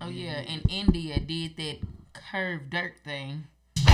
Oh 0.00 0.08
yeah, 0.08 0.42
mm-hmm. 0.42 0.52
and 0.52 0.62
India 0.70 1.18
did 1.18 1.56
that 1.56 1.78
curved 2.12 2.70
dirt 2.70 2.98
thing. 3.02 3.44
I 3.76 3.90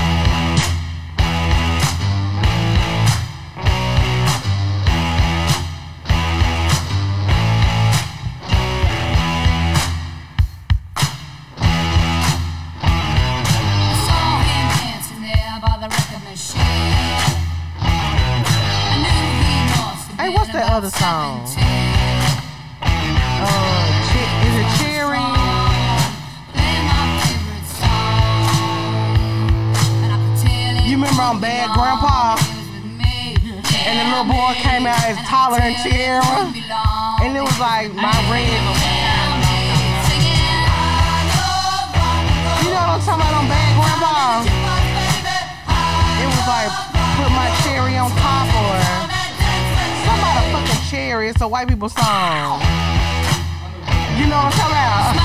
saw 14.06 14.42
him 14.42 14.66
dancing 14.82 15.22
there 15.22 15.60
by 15.62 15.78
the 15.80 15.88
record 15.88 16.23
machine. 16.28 16.60
I 17.78 18.98
knew 18.98 19.23
he 19.46 19.55
must 19.70 20.10
have 20.10 20.19
Hey, 20.19 20.30
what's 20.34 20.52
that 20.52 20.73
other 20.73 20.91
song? 20.91 21.72
You 31.33 31.41
Bad 31.41 31.73
Grandpa? 31.73 32.37
And 33.89 33.95
the 33.97 34.05
little 34.05 34.29
boy 34.29 34.53
came 34.61 34.85
out 34.85 35.01
as 35.01 35.17
taller 35.25 35.65
and 35.65 35.73
Tierra. 35.81 36.21
And 37.25 37.33
it 37.33 37.41
was 37.41 37.57
like 37.57 37.89
my 37.97 38.13
red. 38.29 38.53
You 42.61 42.69
know 42.69 42.85
what 42.85 43.01
I'm 43.01 43.01
talking 43.01 43.25
about 43.25 43.33
on 43.33 43.49
Bad 43.49 43.73
Grandpa? 43.81 44.45
It 46.21 46.29
was 46.29 46.45
like 46.45 46.69
put 47.17 47.33
my 47.33 47.49
cherry 47.65 47.97
on 47.97 48.13
top 48.13 48.53
or 48.53 48.77
some 50.05 50.21
about 50.21 50.45
fucking 50.53 50.85
cherry. 50.91 51.29
It's 51.29 51.41
a 51.41 51.49
white 51.49 51.67
people 51.67 51.89
song. 51.89 52.61
You 54.21 54.29
know 54.29 54.37
what 54.37 54.53
I'm 54.53 54.61
talking 54.61 54.77
about? 54.77 55.17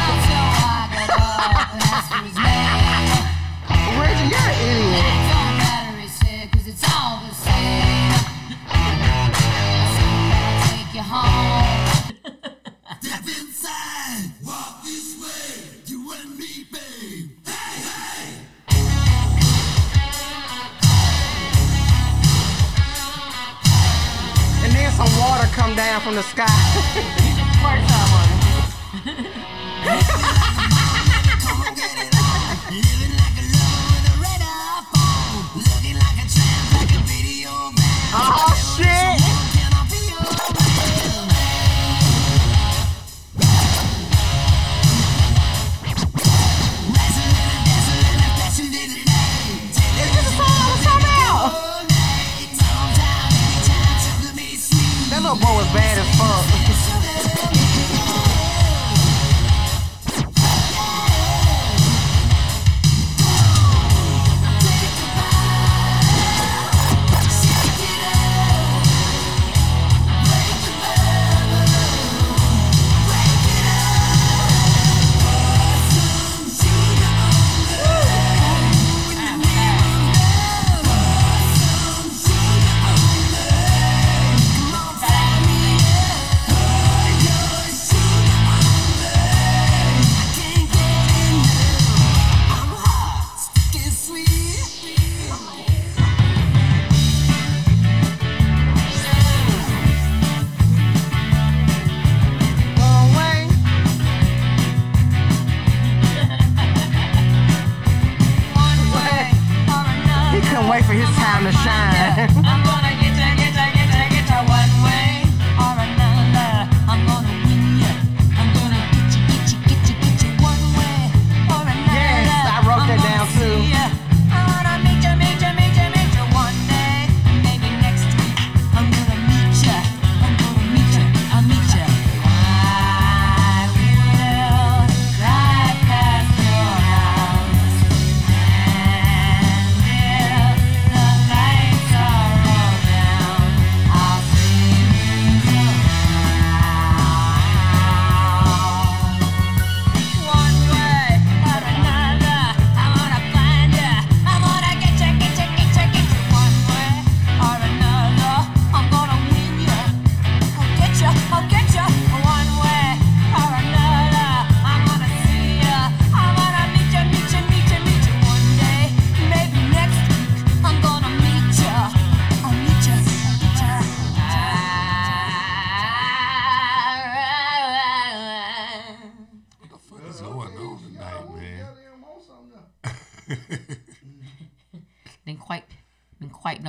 Reggie, 3.99 4.29
you're 4.31 4.39
an 4.39 4.55
idiot. 4.55 5.36
Home. 10.99 12.13
And 24.63 24.75
then 24.75 24.91
some 24.91 25.07
water 25.19 25.47
come 25.53 25.75
down 25.75 26.01
from 26.01 26.15
the 26.15 26.23
sky. 26.23 27.13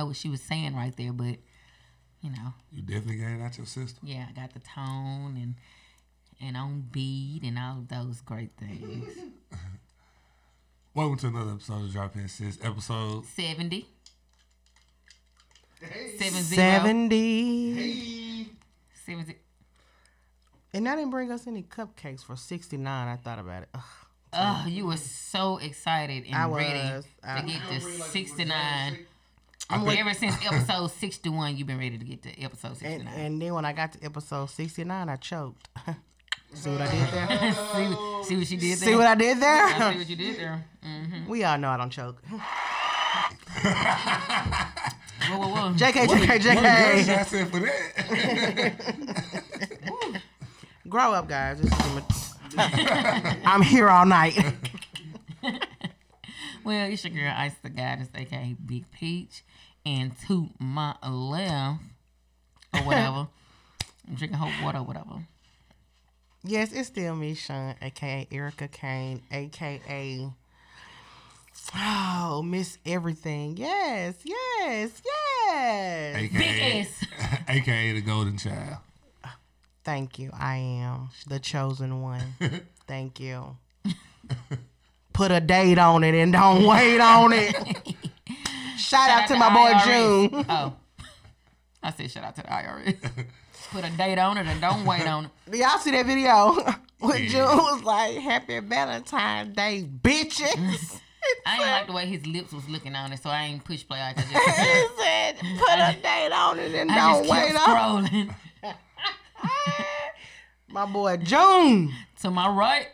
what 0.09 0.17
she 0.17 0.27
was 0.29 0.41
saying 0.41 0.75
right 0.75 0.95
there, 0.97 1.13
but 1.13 1.37
you 2.21 2.31
know, 2.31 2.53
You 2.71 2.81
definitely 2.81 3.17
got 3.17 3.29
it 3.31 3.41
out 3.41 3.57
your 3.57 3.65
system. 3.67 3.99
yeah, 4.07 4.25
I 4.27 4.33
got 4.33 4.53
the 4.53 4.59
tone 4.59 5.37
and 5.37 5.55
and 6.41 6.57
on 6.57 6.87
beat 6.91 7.41
and 7.43 7.57
all 7.59 7.77
of 7.79 7.87
those 7.89 8.21
great 8.21 8.51
things. 8.57 9.07
Welcome 10.95 11.17
to 11.19 11.27
another 11.27 11.51
episode 11.51 11.83
of 11.85 11.91
Drop 11.93 12.13
Hints 12.15 12.33
Sis. 12.33 12.57
Episode 12.63 13.25
Seventy. 13.25 13.87
Seven 16.17 16.41
zero. 16.43 16.61
70. 16.61 18.47
Seventy. 19.05 19.35
And 20.73 20.85
that 20.87 20.95
didn't 20.95 21.11
bring 21.11 21.31
us 21.31 21.47
any 21.47 21.63
cupcakes 21.63 22.23
for 22.23 22.35
69. 22.35 23.07
I 23.07 23.15
thought 23.15 23.39
about 23.39 23.63
it. 23.63 23.69
Ugh. 23.73 23.81
Oh, 24.33 24.65
you 24.67 24.85
were 24.85 24.97
so 24.97 25.57
excited 25.57 26.25
and 26.25 26.35
I 26.35 26.47
ready 26.49 26.79
was. 26.95 27.05
I- 27.23 27.41
to 27.41 27.47
get 27.47 27.61
to 27.69 27.79
69. 27.81 29.05
I'm 29.69 29.85
wait- 29.85 29.99
Ever 29.99 30.13
since 30.13 30.35
episode 30.45 30.87
61, 30.91 31.55
you've 31.57 31.67
been 31.67 31.77
ready 31.77 31.97
to 31.97 32.03
get 32.05 32.23
to 32.23 32.41
episode 32.41 32.77
69. 32.77 33.07
and 33.13 33.41
then 33.41 33.53
when 33.53 33.65
I 33.65 33.73
got 33.73 33.93
to 33.93 34.03
episode 34.03 34.49
69, 34.49 35.09
I 35.09 35.15
choked. 35.17 35.69
See 36.53 36.71
what 36.71 36.81
I 36.81 36.87
did 36.89 37.07
there? 37.11 37.27
see, 37.53 38.23
see 38.29 38.35
what 38.37 38.47
she 38.47 38.57
did 38.57 38.79
there? 38.79 38.87
See 38.89 38.95
what 38.95 39.05
I 39.05 39.13
did 39.13 39.37
I 39.37 39.39
there? 39.39 39.91
see 39.93 39.97
what 39.99 40.09
you 40.09 40.15
did 40.15 40.39
there. 40.39 40.65
Mm-hmm. 40.83 41.27
we 41.29 41.43
all 41.43 41.59
know 41.59 41.69
I 41.69 41.77
don't 41.77 41.91
choke. 41.91 42.23
Whoa, 45.29 45.37
whoa, 45.37 45.47
whoa. 45.49 45.73
JK, 45.75 45.91
JK, 45.91 46.07
What 46.07 46.21
a 46.23 46.39
JK. 46.39 47.05
gunshot 47.05 47.27
said 47.27 47.47
for 47.49 47.59
that. 47.59 49.21
Grow 50.87 51.13
up, 51.13 51.27
guys. 51.27 51.61
This 51.61 51.71
is 51.71 52.33
I'm 52.57 53.61
here 53.61 53.89
all 53.89 54.05
night. 54.07 54.35
Well, 56.63 56.89
it's 56.91 57.03
your 57.03 57.13
girl 57.13 57.33
Ice 57.37 57.53
the 57.61 57.69
Goddess, 57.69 58.07
aka 58.15 58.55
Big 58.65 58.89
Peach, 58.91 59.43
and 59.85 60.11
to 60.27 60.49
my 60.59 60.95
left 61.07 61.81
or 62.73 62.79
whatever. 62.81 63.27
I'm 64.07 64.15
drinking 64.15 64.37
hot 64.39 64.63
water, 64.63 64.79
or 64.79 64.83
whatever. 64.83 65.25
yes, 66.43 66.71
it's 66.71 66.87
still 66.87 67.15
me, 67.15 67.33
Sean, 67.35 67.75
aka 67.81 68.27
Erica 68.31 68.67
Kane, 68.67 69.21
aka 69.31 70.29
Oh, 71.75 72.41
Miss 72.43 72.77
Everything. 72.85 73.55
Yes, 73.57 74.15
yes, 74.23 75.01
yes. 75.05 76.15
AKA, 76.15 76.79
S. 76.81 77.05
AKA 77.47 77.93
the 77.93 78.01
Golden 78.01 78.37
Child. 78.37 78.77
Thank 79.83 80.17
you. 80.19 80.31
I 80.33 80.55
am 80.57 81.09
the 81.27 81.39
chosen 81.39 82.01
one. 82.01 82.35
Thank 82.87 83.19
you. 83.19 83.57
Put 85.13 85.31
a 85.31 85.39
date 85.39 85.77
on 85.77 86.03
it 86.03 86.15
and 86.15 86.31
don't 86.33 86.65
wait 86.65 86.99
on 86.99 87.33
it. 87.33 87.95
Shout, 88.79 89.09
out 89.09 89.27
to 89.27 89.35
my 89.37 89.49
boy 89.53 89.71
IRS. 89.73 90.31
June. 90.31 90.45
Oh, 90.49 90.73
I 91.83 91.91
said 91.91 92.11
shout 92.11 92.23
out 92.23 92.35
to 92.37 92.41
the 92.41 92.47
IRS. 92.47 93.25
Put 93.71 93.85
a 93.85 93.89
date 93.91 94.17
on 94.17 94.37
it 94.37 94.47
and 94.47 94.59
don't 94.59 94.85
wait 94.85 95.07
on 95.07 95.29
it. 95.47 95.55
Y'all 95.57 95.77
see 95.77 95.91
that 95.91 96.05
video? 96.05 96.57
when 96.99 97.23
Yeah. 97.23 97.29
June 97.29 97.57
was 97.57 97.83
like, 97.83 98.15
Happy 98.17 98.59
Valentine's 98.59 99.55
Day, 99.55 99.87
bitches. 99.87 100.55
Mm. 100.55 101.01
I 101.45 101.53
ain't 101.57 101.65
like 101.65 101.87
the 101.87 101.93
way 101.93 102.05
his 102.05 102.25
lips 102.25 102.51
was 102.53 102.67
looking 102.69 102.95
on 102.95 103.11
it, 103.13 103.21
so 103.21 103.29
I 103.29 103.43
ain't 103.43 103.63
push 103.63 103.85
play. 103.85 103.99
I 103.99 104.13
just, 104.13 104.27
he 104.27 104.33
said, 105.03 105.35
put 105.59 105.73
a 105.73 105.95
date 106.01 106.31
on 106.31 106.57
it 106.59 106.73
and 106.73 106.89
I 106.91 106.95
don't 106.95 107.23
just 107.25 107.29
wait 107.29 107.51
kept 107.53 107.69
on 107.69 108.05
it. 108.05 108.09
scrolling. 108.09 108.35
My 110.71 110.85
boy 110.85 111.17
June. 111.17 111.91
to 112.21 112.29
my 112.31 112.47
right, 112.47 112.87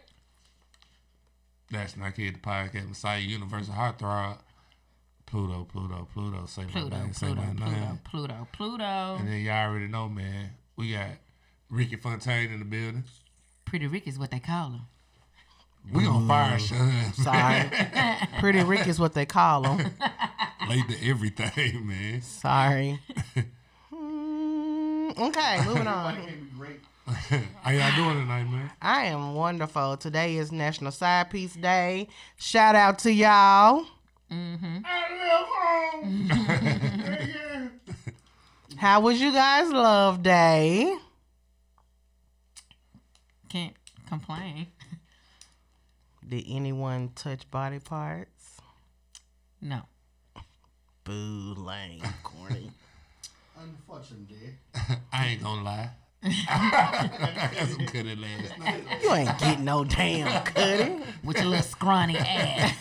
That's 1.70 1.98
not 1.98 2.16
kid 2.16 2.36
the 2.36 2.40
podcast 2.40 2.88
Messiah 2.88 3.20
Universal 3.20 3.74
Heartthrob. 3.74 4.38
Pluto, 5.25 5.66
Pluto, 5.72 6.07
Pluto. 6.13 6.45
Say 6.45 6.66
Pluto, 6.66 6.95
my 6.95 7.04
name, 7.04 7.13
say 7.13 7.27
Pluto, 7.27 7.42
my 7.42 7.54
Pluto, 7.54 7.72
name. 7.72 8.00
Pluto, 8.04 8.48
Pluto. 8.51 9.16
And 9.19 9.27
then 9.27 9.42
y'all 9.42 9.69
already 9.69 9.88
know, 9.88 10.07
man. 10.07 10.51
We 10.75 10.94
got 10.94 11.10
Ricky 11.69 11.95
Fontaine 11.95 12.51
in 12.51 12.60
the 12.60 12.66
building. 12.66 13.04
Pretty 13.66 13.88
Rick 13.88 14.07
is 14.07 14.19
what 14.19 14.31
they 14.31 14.39
call 14.39 14.72
him. 14.72 14.81
We 15.94 16.04
gonna 16.04 16.27
fire 16.27 16.57
Sean. 16.60 17.13
Sorry. 17.13 17.69
Pretty 18.39 18.63
Rick 18.63 18.88
is 18.88 19.00
what 19.00 19.13
they 19.13 19.25
call 19.25 19.63
him. 19.63 19.92
Late 20.69 20.88
to 20.89 21.10
everything, 21.10 21.88
man. 21.88 22.22
Sorry. 22.22 23.00
Mm, 23.94 25.18
okay, 25.30 25.63
moving 25.66 25.88
on. 25.88 26.18
How 27.62 27.72
y'all 27.72 27.95
doing 27.95 28.19
tonight, 28.19 28.44
man? 28.45 28.72
I 28.81 29.06
am 29.06 29.36
wonderful. 29.36 29.95
Today 29.98 30.38
is 30.38 30.51
National 30.51 30.92
Side 30.92 31.30
Piece 31.30 31.54
Day. 31.54 32.07
Shout 32.36 32.75
out 32.75 33.00
to 33.00 33.13
y'all. 33.13 33.86
Mm-hmm. 34.31 34.80
How 38.77 39.00
was 39.00 39.22
you 39.22 39.31
guys' 39.31 39.72
love 39.72 40.24
day? 40.24 40.95
Can't 43.50 43.75
complain. 44.07 44.68
Did 46.27 46.44
anyone 46.48 47.12
touch 47.16 47.50
body 47.51 47.80
parts? 47.80 48.57
No. 49.62 49.81
Boo, 51.04 51.54
lame, 51.56 52.01
corny. 52.24 52.72
Unfortunately. 53.60 54.56
I 55.13 55.27
ain't 55.27 55.44
gonna 55.44 55.63
lie. 55.63 55.89
I 56.24 57.51
got 57.54 57.68
some 57.69 57.86
good 57.86 58.07
at 58.07 58.18
last 58.18 58.57
night. 58.60 58.83
You 59.04 59.13
ain't 59.13 59.38
getting 59.39 59.66
no 59.66 59.83
damn 59.83 60.44
cutty. 60.44 60.98
With 61.24 61.38
your 61.38 61.45
little 61.45 61.63
scrawny 61.63 62.18
ass. 62.18 62.74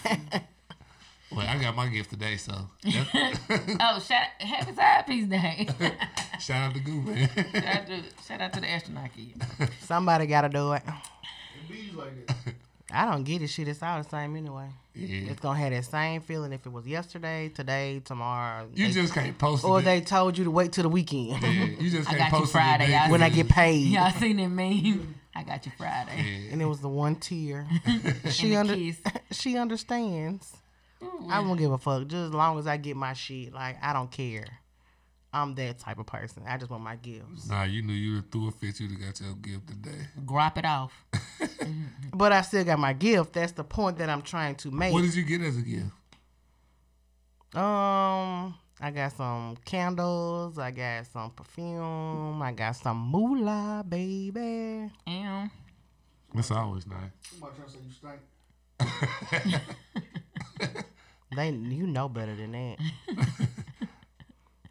Well, 1.37 1.47
I 1.47 1.59
got 1.61 1.75
my 1.77 1.89
gift 1.89 2.11
today, 2.11 2.37
so 2.37 2.53
that- 2.83 3.41
Oh, 3.81 3.99
shout 4.01 4.27
happy 4.39 4.75
side 4.75 5.07
piece 5.07 5.27
day. 5.27 5.67
shout 6.41 6.69
out 6.71 6.75
to 6.75 6.81
Goo, 6.81 7.01
man. 7.03 7.29
shout, 7.29 7.65
out 7.67 7.87
to, 7.87 8.03
shout 8.27 8.41
out 8.41 8.53
to 8.53 8.61
the 8.61 8.71
astronaut 8.71 9.11
kid. 9.17 9.71
Somebody 9.81 10.27
gotta 10.27 10.49
do 10.49 10.73
it. 10.75 10.83
It 11.71 11.95
like. 11.97 12.31
I 12.93 13.11
don't 13.11 13.25
get 13.25 13.43
it. 13.43 13.49
Shit, 13.49 13.67
it's 13.67 13.83
all 13.83 14.01
the 14.03 14.09
same 14.09 14.37
anyway. 14.37 14.69
Yeah. 14.95 15.31
It's 15.33 15.41
gonna 15.41 15.59
have 15.59 15.73
that 15.73 15.85
same 15.87 16.21
feeling 16.21 16.53
if 16.53 16.65
it 16.67 16.71
was 16.73 16.87
yesterday, 16.87 17.49
today, 17.49 18.01
tomorrow. 18.05 18.69
You 18.75 18.87
They- 18.87 18.93
just 18.93 19.13
can't 19.15 19.37
post 19.37 19.65
it. 19.65 19.67
or 19.67 19.81
they 19.83 20.01
told 20.01 20.39
you 20.39 20.45
to 20.45 20.51
wait 20.51 20.71
till 20.73 20.83
the 20.85 20.89
weekend 20.89 21.43
Yeah, 21.43 21.65
you 21.81 21.91
just 21.91 22.07
can't 22.09 22.19
got 22.19 22.33
you 22.33 22.39
post 22.39 22.53
Friday, 22.53 22.85
it. 22.85 22.87
the 22.89 22.93
day 22.93 22.99
y'all. 23.03 23.11
when 23.11 23.23
I 23.23 23.29
get 23.31 23.49
paid. 23.49 23.87
Y'all 23.93 24.13
seen 24.13 24.37
that 24.37 24.49
meme? 24.49 25.15
I 25.35 25.43
got 25.43 25.67
you 25.67 25.73
Friday. 25.77 26.13
Yeah. 26.47 26.53
And 26.53 26.63
it 26.63 26.67
was 26.67 26.81
the 26.81 26.89
one 26.89 27.17
tear. 27.17 27.67
she 28.31 28.55
under 28.55 28.77
she 29.33 29.59
understands. 29.59 30.53
I 31.31 31.41
won't 31.41 31.59
give 31.59 31.73
a 31.73 31.79
fuck. 31.79 32.07
Just 32.07 32.15
as 32.29 32.35
long 32.35 32.59
as 32.59 32.67
I 32.67 32.77
get 32.77 32.97
my 32.97 33.13
shit. 33.13 33.53
Like 33.53 33.77
I 33.83 33.93
don't 33.93 34.11
care. 34.11 34.47
I'm 35.33 35.55
that 35.57 35.81
type 35.81 35.99
of 35.99 36.07
person. 36.07 36.45
I 36.47 36.57
just 36.59 36.71
want 36.71 36.85
my 36.85 36.95
gifts. 36.95 37.49
Nah, 37.49 37.65
you 37.65 37.83
knew 37.83 37.93
you 37.93 38.17
were 38.17 38.25
through 38.31 38.49
a 38.49 38.51
fit. 38.53 38.79
You'd 38.79 39.01
got 39.01 39.21
your 39.21 39.35
gift 39.35 39.67
today. 39.67 40.07
Grop 40.25 40.59
it 40.59 40.65
off. 40.65 40.93
But 42.13 42.31
I 42.33 42.43
still 42.43 42.63
got 42.63 42.79
my 42.79 42.93
gift. 42.93 43.33
That's 43.33 43.51
the 43.53 43.65
point 43.65 43.99
that 43.99 44.09
I'm 44.09 44.23
trying 44.23 44.55
to 44.57 44.71
make. 44.71 44.93
What 44.93 45.03
did 45.03 45.15
you 45.17 45.25
get 45.25 45.41
as 45.41 45.57
a 45.57 45.63
gift? 45.63 45.87
Um, 47.55 48.55
I 48.81 48.91
got 48.95 49.13
some 49.17 49.57
candles. 49.65 50.59
I 50.59 50.71
got 50.71 51.07
some 51.07 51.31
perfume. 51.31 52.41
I 52.41 52.53
got 52.53 52.77
some 52.77 52.99
moolah, 52.99 53.85
baby. 53.89 54.91
And 55.07 55.51
That's 56.35 56.51
always 56.53 56.87
nice. 56.87 57.11
Somebody 57.31 57.57
trying 57.57 57.69
to 57.69 57.73
say 57.73 57.79
you 58.81 59.51
stink. 59.51 59.63
They, 61.35 61.51
you 61.51 61.87
know 61.87 62.09
better 62.09 62.35
than 62.37 62.53
that. 62.53 62.77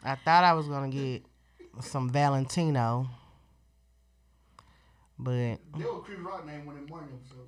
I 0.03 0.15
thought 0.15 0.43
I 0.43 0.53
was 0.53 0.67
gonna 0.67 0.89
get 0.89 1.23
some 1.81 2.09
Valentino, 2.09 3.07
but 5.17 5.31
That 5.31 5.59
was 5.77 6.03
Chris 6.05 6.19
Rock 6.19 6.45
name 6.45 6.65
one 6.65 6.77
in 6.77 6.85
morning 6.85 7.09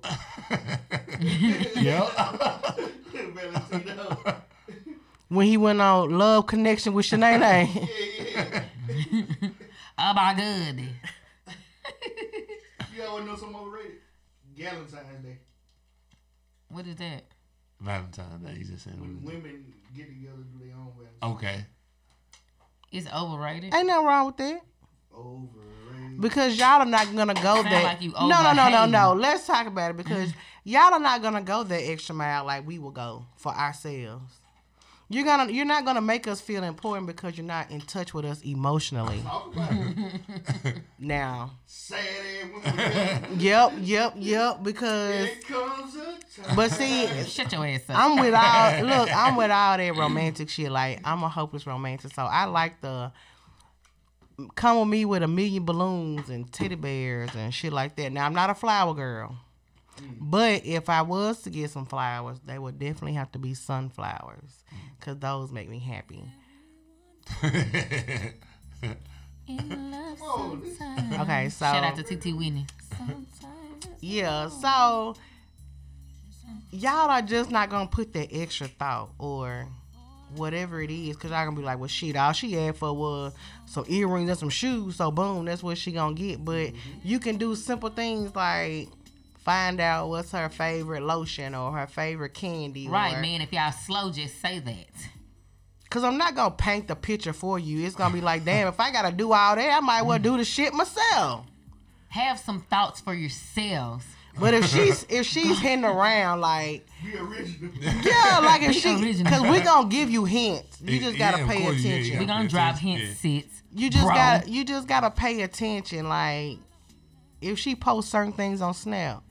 Yep. 1.82 2.12
Valentino. 3.34 4.22
when 5.28 5.46
he 5.46 5.56
went 5.56 5.80
on 5.80 6.16
Love 6.18 6.46
Connection 6.46 6.92
with 6.94 7.06
Shanae, 7.06 7.40
yeah, 8.34 8.64
yeah. 9.10 9.48
oh 9.98 10.14
my 10.14 10.34
goodness. 10.34 10.92
You 12.94 13.02
always 13.04 13.26
know 13.26 13.36
something 13.36 13.56
overrated? 13.56 13.98
Valentine's 14.56 15.22
Day. 15.24 15.38
What 16.68 16.86
is 16.86 16.96
that? 16.96 17.24
Valentine's 17.80 18.44
Day. 18.44 18.54
You 18.58 18.64
just 18.64 18.84
said. 18.84 19.00
When 19.00 19.22
what 19.22 19.34
women 19.34 19.72
get 19.96 20.08
together, 20.08 20.42
do 20.52 20.64
their 20.64 20.74
own 20.76 20.92
Valentine's 20.96 21.08
is. 21.22 21.22
Okay. 21.22 21.66
It's 22.92 23.06
overrated. 23.12 23.74
ain't 23.74 23.86
nothing 23.86 24.06
wrong 24.06 24.26
with 24.26 24.36
that. 24.38 24.60
Overrated. 25.14 26.20
Because 26.20 26.58
y'all 26.58 26.80
are 26.80 26.86
not 26.86 27.14
gonna 27.14 27.34
go 27.34 27.62
there. 27.62 27.82
like 27.82 28.02
no, 28.02 28.28
no, 28.28 28.52
no, 28.52 28.68
no, 28.70 28.86
no. 28.86 29.12
Let's 29.12 29.46
talk 29.46 29.66
about 29.66 29.90
it 29.90 29.96
because 29.96 30.32
y'all 30.64 30.94
are 30.94 31.00
not 31.00 31.20
gonna 31.20 31.42
go 31.42 31.62
that 31.64 31.80
extra 31.80 32.14
mile 32.14 32.44
like 32.44 32.66
we 32.66 32.78
will 32.78 32.90
go 32.90 33.26
for 33.36 33.52
ourselves. 33.52 34.40
You're 35.08 35.24
gonna, 35.24 35.52
you're 35.52 35.64
not 35.64 35.84
gonna 35.84 36.00
make 36.00 36.26
us 36.26 36.40
feel 36.40 36.64
important 36.64 37.06
because 37.06 37.36
you're 37.38 37.46
not 37.46 37.70
in 37.70 37.80
touch 37.80 38.12
with 38.12 38.24
us 38.24 38.42
emotionally. 38.42 39.20
Talk 39.22 39.52
about 39.54 39.70
it. 39.72 40.74
Now, 40.98 41.52
Sad 41.66 42.00
ass 42.64 43.20
women. 43.22 43.38
yep, 43.40 43.72
yep, 43.80 44.14
yep. 44.16 44.62
Because, 44.64 45.26
It 45.26 45.46
comes 45.46 45.94
a 45.94 46.42
time. 46.42 46.56
but 46.56 46.72
see, 46.72 47.06
Shut 47.24 47.52
your 47.52 47.64
ass 47.64 47.82
up. 47.88 47.96
I'm 47.98 48.18
with 48.18 48.34
all 48.34 48.82
look, 48.84 49.16
I'm 49.16 49.36
with 49.36 49.50
all 49.52 49.76
that 49.76 49.96
romantic 49.96 50.48
shit. 50.48 50.72
Like 50.72 51.00
I'm 51.04 51.22
a 51.22 51.28
hopeless 51.28 51.66
romantic, 51.68 52.12
so 52.12 52.22
I 52.24 52.46
like 52.46 52.80
the 52.80 53.12
come 54.56 54.80
with 54.80 54.88
me 54.88 55.04
with 55.04 55.22
a 55.22 55.28
million 55.28 55.64
balloons 55.64 56.28
and 56.30 56.52
teddy 56.52 56.74
bears 56.74 57.30
and 57.36 57.54
shit 57.54 57.72
like 57.72 57.94
that. 57.96 58.12
Now 58.12 58.26
I'm 58.26 58.34
not 58.34 58.50
a 58.50 58.54
flower 58.54 58.92
girl, 58.92 59.36
but 60.20 60.64
if 60.64 60.88
I 60.88 61.02
was 61.02 61.42
to 61.42 61.50
get 61.50 61.70
some 61.70 61.86
flowers, 61.86 62.38
they 62.46 62.58
would 62.58 62.78
definitely 62.78 63.14
have 63.14 63.30
to 63.32 63.38
be 63.38 63.54
sunflowers, 63.54 64.64
cause 65.00 65.18
those 65.18 65.50
make 65.52 65.68
me 65.68 65.78
happy. 65.78 66.24
Whoa, 69.48 70.56
this- 70.56 70.80
Okay, 71.20 71.48
so 71.48 71.64
Shout 71.66 71.84
out 71.84 71.96
to 71.96 72.02
TT 72.02 72.36
Whitney. 72.36 72.66
Yeah, 74.00 74.48
so 74.48 75.14
y'all 76.70 77.10
are 77.10 77.22
just 77.22 77.50
not 77.50 77.70
gonna 77.70 77.86
put 77.88 78.12
that 78.14 78.28
extra 78.32 78.66
thought 78.68 79.10
or 79.18 79.66
whatever 80.34 80.82
it 80.82 80.90
is, 80.90 81.16
cause 81.16 81.30
y'all 81.30 81.44
gonna 81.44 81.56
be 81.56 81.62
like, 81.62 81.78
well, 81.78 81.88
shit, 81.88 82.16
all 82.16 82.32
she 82.32 82.58
asked 82.58 82.78
for 82.78 82.92
was 82.92 83.32
some 83.66 83.84
earrings 83.88 84.28
and 84.28 84.38
some 84.38 84.50
shoes, 84.50 84.96
so 84.96 85.10
boom, 85.10 85.44
that's 85.44 85.62
what 85.62 85.78
she 85.78 85.92
gonna 85.92 86.14
get. 86.14 86.44
But 86.44 86.72
you 87.04 87.18
can 87.20 87.36
do 87.36 87.54
simple 87.54 87.88
things 87.90 88.34
like 88.34 88.88
find 89.46 89.80
out 89.80 90.08
what's 90.08 90.32
her 90.32 90.48
favorite 90.48 91.02
lotion 91.04 91.54
or 91.54 91.70
her 91.72 91.86
favorite 91.86 92.34
candy, 92.34 92.88
Right, 92.88 93.14
or- 93.16 93.20
man. 93.22 93.40
If 93.40 93.52
y'all 93.52 93.70
slow, 93.72 94.10
just 94.10 94.40
say 94.42 94.58
that. 94.58 94.88
Cause 95.88 96.02
I'm 96.02 96.18
not 96.18 96.34
gonna 96.34 96.50
paint 96.50 96.88
the 96.88 96.96
picture 96.96 97.32
for 97.32 97.56
you. 97.60 97.86
It's 97.86 97.94
gonna 97.94 98.12
be 98.12 98.20
like, 98.20 98.44
damn, 98.44 98.66
if 98.66 98.80
I 98.80 98.90
gotta 98.90 99.12
do 99.12 99.32
all 99.32 99.54
that, 99.54 99.76
I 99.76 99.80
might 99.80 100.00
as 100.00 100.04
well 100.04 100.18
do 100.18 100.36
the 100.36 100.44
shit 100.44 100.74
myself. 100.74 101.46
Have 102.08 102.40
some 102.40 102.60
thoughts 102.62 103.00
for 103.00 103.14
yourselves. 103.14 104.04
But 104.38 104.52
if 104.52 104.66
she's 104.66 105.06
if 105.08 105.24
she's 105.26 105.58
hitting 105.60 105.84
around 105.84 106.40
like 106.40 106.84
Be 107.04 107.16
original. 107.16 107.70
yeah, 107.80 108.40
like 108.42 108.62
if 108.62 108.68
Be 108.74 108.80
she 108.80 108.94
original. 109.00 109.24
because 109.30 109.42
we 109.42 109.60
gonna 109.60 109.88
give 109.88 110.10
you 110.10 110.24
hints. 110.24 110.78
You 110.82 110.98
just 111.00 111.16
gotta 111.18 111.42
of 111.44 111.48
pay 111.48 111.62
course, 111.62 111.78
attention. 111.80 112.12
yeah. 112.14 112.18
We 112.18 112.26
gonna 112.26 112.42
Yeah, 112.42 112.48
drop 112.50 112.74
yeah. 112.82 112.96
hint 112.96 113.16
sits. 113.18 113.62
You 113.72 113.88
just 113.88 114.04
bro. 114.04 114.14
got 114.14 114.48
you 114.48 114.64
just 114.64 114.88
gotta 114.88 115.10
pay 115.10 115.42
attention. 115.42 116.08
Like 116.08 116.58
if 117.40 117.58
she 117.60 117.76
posts 117.76 118.10
certain 118.10 118.32
things 118.32 118.60
on 118.60 118.74
Snap 118.74 119.22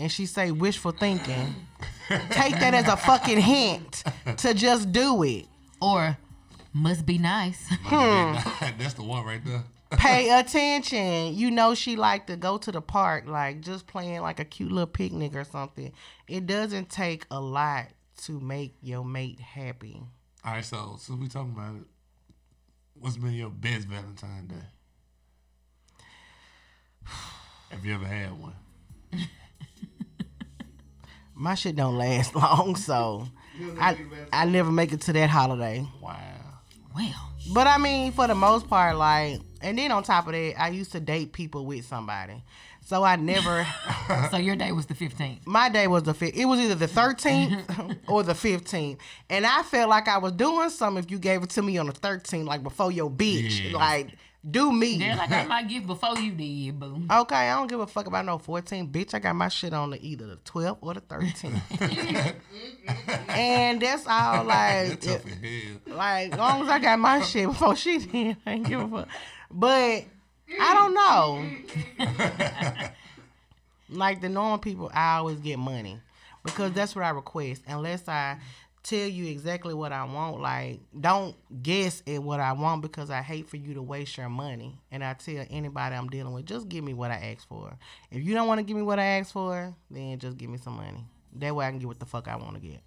and 0.00 0.10
she 0.10 0.26
say 0.26 0.50
wishful 0.50 0.92
thinking, 0.92 1.54
take 2.30 2.58
that 2.58 2.72
as 2.74 2.88
a 2.88 2.96
fucking 2.96 3.40
hint 3.40 4.02
to 4.38 4.54
just 4.54 4.90
do 4.92 5.22
it. 5.22 5.46
or 5.80 6.16
must 6.72 7.04
be 7.04 7.18
nice. 7.18 7.68
That's 7.90 8.94
the 8.94 9.02
one 9.02 9.24
right 9.24 9.44
there. 9.44 9.62
Pay 9.90 10.30
attention. 10.38 11.34
You 11.34 11.50
know 11.50 11.74
she 11.74 11.96
like 11.96 12.26
to 12.28 12.36
go 12.36 12.58
to 12.58 12.72
the 12.72 12.80
park, 12.80 13.26
like 13.26 13.60
just 13.60 13.86
playing 13.86 14.20
like 14.22 14.38
a 14.40 14.44
cute 14.44 14.70
little 14.72 14.86
picnic 14.86 15.34
or 15.34 15.44
something. 15.44 15.92
It 16.28 16.46
doesn't 16.46 16.88
take 16.88 17.26
a 17.30 17.40
lot 17.40 17.88
to 18.22 18.38
make 18.40 18.76
your 18.82 19.04
mate 19.04 19.40
happy. 19.40 20.00
All 20.44 20.52
right, 20.54 20.64
so 20.64 20.96
since 20.98 21.18
we 21.20 21.28
talking 21.28 21.52
about 21.52 21.74
it, 21.76 21.82
what's 22.94 23.16
been 23.16 23.32
your 23.32 23.50
best 23.50 23.88
Valentine 23.88 24.46
Day? 24.46 24.66
Have 27.70 27.84
you 27.84 27.94
ever 27.94 28.06
had 28.06 28.40
one? 28.40 28.54
My 31.40 31.54
shit 31.54 31.74
don't 31.74 31.96
last 31.96 32.34
long, 32.42 32.76
so 32.76 33.26
I 33.80 33.96
I 34.32 34.44
never 34.44 34.70
make 34.70 34.92
it 34.92 35.00
to 35.02 35.12
that 35.14 35.30
holiday. 35.30 35.86
Wow. 36.02 36.16
well, 36.94 37.32
But 37.54 37.66
I 37.66 37.78
mean, 37.78 38.12
for 38.12 38.26
the 38.26 38.34
most 38.34 38.68
part, 38.68 38.96
like, 38.96 39.40
and 39.62 39.78
then 39.78 39.90
on 39.90 40.02
top 40.02 40.26
of 40.26 40.32
that, 40.34 40.60
I 40.60 40.68
used 40.68 40.92
to 40.92 41.00
date 41.00 41.32
people 41.32 41.64
with 41.64 41.86
somebody. 41.86 42.44
So 42.84 43.04
I 43.04 43.16
never, 43.16 43.66
so 44.30 44.36
your 44.36 44.56
day 44.56 44.72
was 44.72 44.86
the 44.86 44.94
15th. 44.94 45.46
my 45.46 45.68
day 45.68 45.86
was 45.86 46.02
the 46.02 46.12
fifth. 46.14 46.36
It 46.36 46.44
was 46.46 46.58
either 46.60 46.74
the 46.74 46.86
13th 47.00 47.98
or 48.08 48.22
the 48.22 48.32
15th. 48.32 48.98
And 49.28 49.46
I 49.46 49.62
felt 49.62 49.88
like 49.88 50.08
I 50.08 50.18
was 50.18 50.32
doing 50.32 50.68
something 50.70 51.02
if 51.04 51.10
you 51.10 51.18
gave 51.18 51.42
it 51.42 51.50
to 51.50 51.62
me 51.62 51.78
on 51.78 51.86
the 51.86 51.92
13th, 51.92 52.44
like 52.46 52.62
before 52.62 52.90
your 52.92 53.10
bitch. 53.10 53.70
Yeah. 53.70 53.76
Like, 53.78 54.08
do 54.48 54.72
me. 54.72 54.98
They're 54.98 55.16
like 55.16 55.30
I 55.30 55.44
might 55.48 55.68
give 55.68 55.86
before 55.86 56.18
you 56.18 56.32
did, 56.32 56.80
boo. 56.80 57.02
Okay, 57.10 57.36
I 57.36 57.56
don't 57.56 57.66
give 57.66 57.80
a 57.80 57.86
fuck 57.86 58.06
about 58.06 58.24
no 58.24 58.38
14. 58.38 58.88
Bitch, 58.88 59.12
I 59.14 59.18
got 59.18 59.36
my 59.36 59.48
shit 59.48 59.72
on 59.74 59.90
the 59.90 60.06
either 60.06 60.26
the 60.26 60.36
12th 60.36 60.78
or 60.80 60.94
the 60.94 61.00
13th. 61.02 62.34
and 63.28 63.82
that's 63.82 64.06
all 64.06 64.44
like, 64.44 65.00
Tough 65.00 65.26
as. 65.26 65.94
Like, 65.94 66.32
as 66.32 66.38
long 66.38 66.62
as 66.62 66.68
I 66.68 66.78
got 66.78 66.98
my 66.98 67.20
shit 67.20 67.48
before 67.48 67.76
she 67.76 67.98
did, 67.98 68.36
I 68.46 68.52
ain't 68.52 68.66
give 68.66 68.80
a 68.80 68.88
fuck. 68.88 69.08
But 69.50 70.04
I 70.58 70.74
don't 70.74 70.94
know. 70.94 71.44
like 73.90 74.20
the 74.20 74.28
normal 74.28 74.58
people, 74.58 74.90
I 74.92 75.16
always 75.18 75.38
get 75.38 75.58
money 75.58 75.98
because 76.44 76.72
that's 76.72 76.96
what 76.96 77.04
I 77.04 77.10
request. 77.10 77.62
Unless 77.66 78.08
I 78.08 78.38
tell 78.82 79.06
you 79.06 79.26
exactly 79.26 79.74
what 79.74 79.92
I 79.92 80.04
want, 80.04 80.40
like 80.40 80.80
don't 80.98 81.36
guess 81.62 82.02
at 82.06 82.22
what 82.22 82.40
I 82.40 82.52
want 82.52 82.82
because 82.82 83.10
I 83.10 83.22
hate 83.22 83.48
for 83.48 83.56
you 83.56 83.74
to 83.74 83.82
waste 83.82 84.16
your 84.16 84.28
money. 84.28 84.80
And 84.90 85.04
I 85.04 85.14
tell 85.14 85.44
anybody 85.50 85.94
I'm 85.94 86.08
dealing 86.08 86.32
with, 86.32 86.46
just 86.46 86.68
give 86.68 86.84
me 86.84 86.94
what 86.94 87.10
I 87.10 87.34
asked 87.34 87.48
for. 87.48 87.76
If 88.10 88.22
you 88.22 88.34
don't 88.34 88.48
want 88.48 88.58
to 88.58 88.64
give 88.64 88.76
me 88.76 88.82
what 88.82 88.98
I 88.98 89.04
asked 89.04 89.32
for, 89.32 89.74
then 89.90 90.18
just 90.18 90.36
give 90.38 90.50
me 90.50 90.58
some 90.58 90.76
money. 90.76 91.04
That 91.36 91.54
way 91.54 91.66
I 91.66 91.70
can 91.70 91.78
get 91.78 91.88
what 91.88 92.00
the 92.00 92.06
fuck 92.06 92.28
I 92.28 92.36
want 92.36 92.54
to 92.54 92.60
get. 92.60 92.80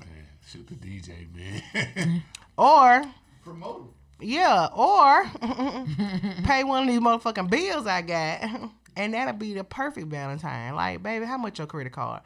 Man, 0.00 0.26
shoot 0.46 0.66
the 0.68 0.74
DJ, 0.74 1.26
man. 1.34 2.22
Or 2.58 3.02
Promote 3.42 3.80
'em. 3.80 3.88
Yeah, 4.20 4.68
or 4.76 5.24
pay 6.44 6.62
one 6.62 6.82
of 6.82 6.88
these 6.88 7.00
motherfucking 7.00 7.48
bills 7.48 7.86
I 7.86 8.02
got, 8.02 8.70
and 8.96 9.14
that'll 9.14 9.32
be 9.32 9.54
the 9.54 9.64
perfect 9.64 10.08
Valentine. 10.08 10.74
Like, 10.74 11.02
baby, 11.02 11.24
how 11.24 11.38
much 11.38 11.56
your 11.58 11.66
credit 11.66 11.92
card? 11.94 12.20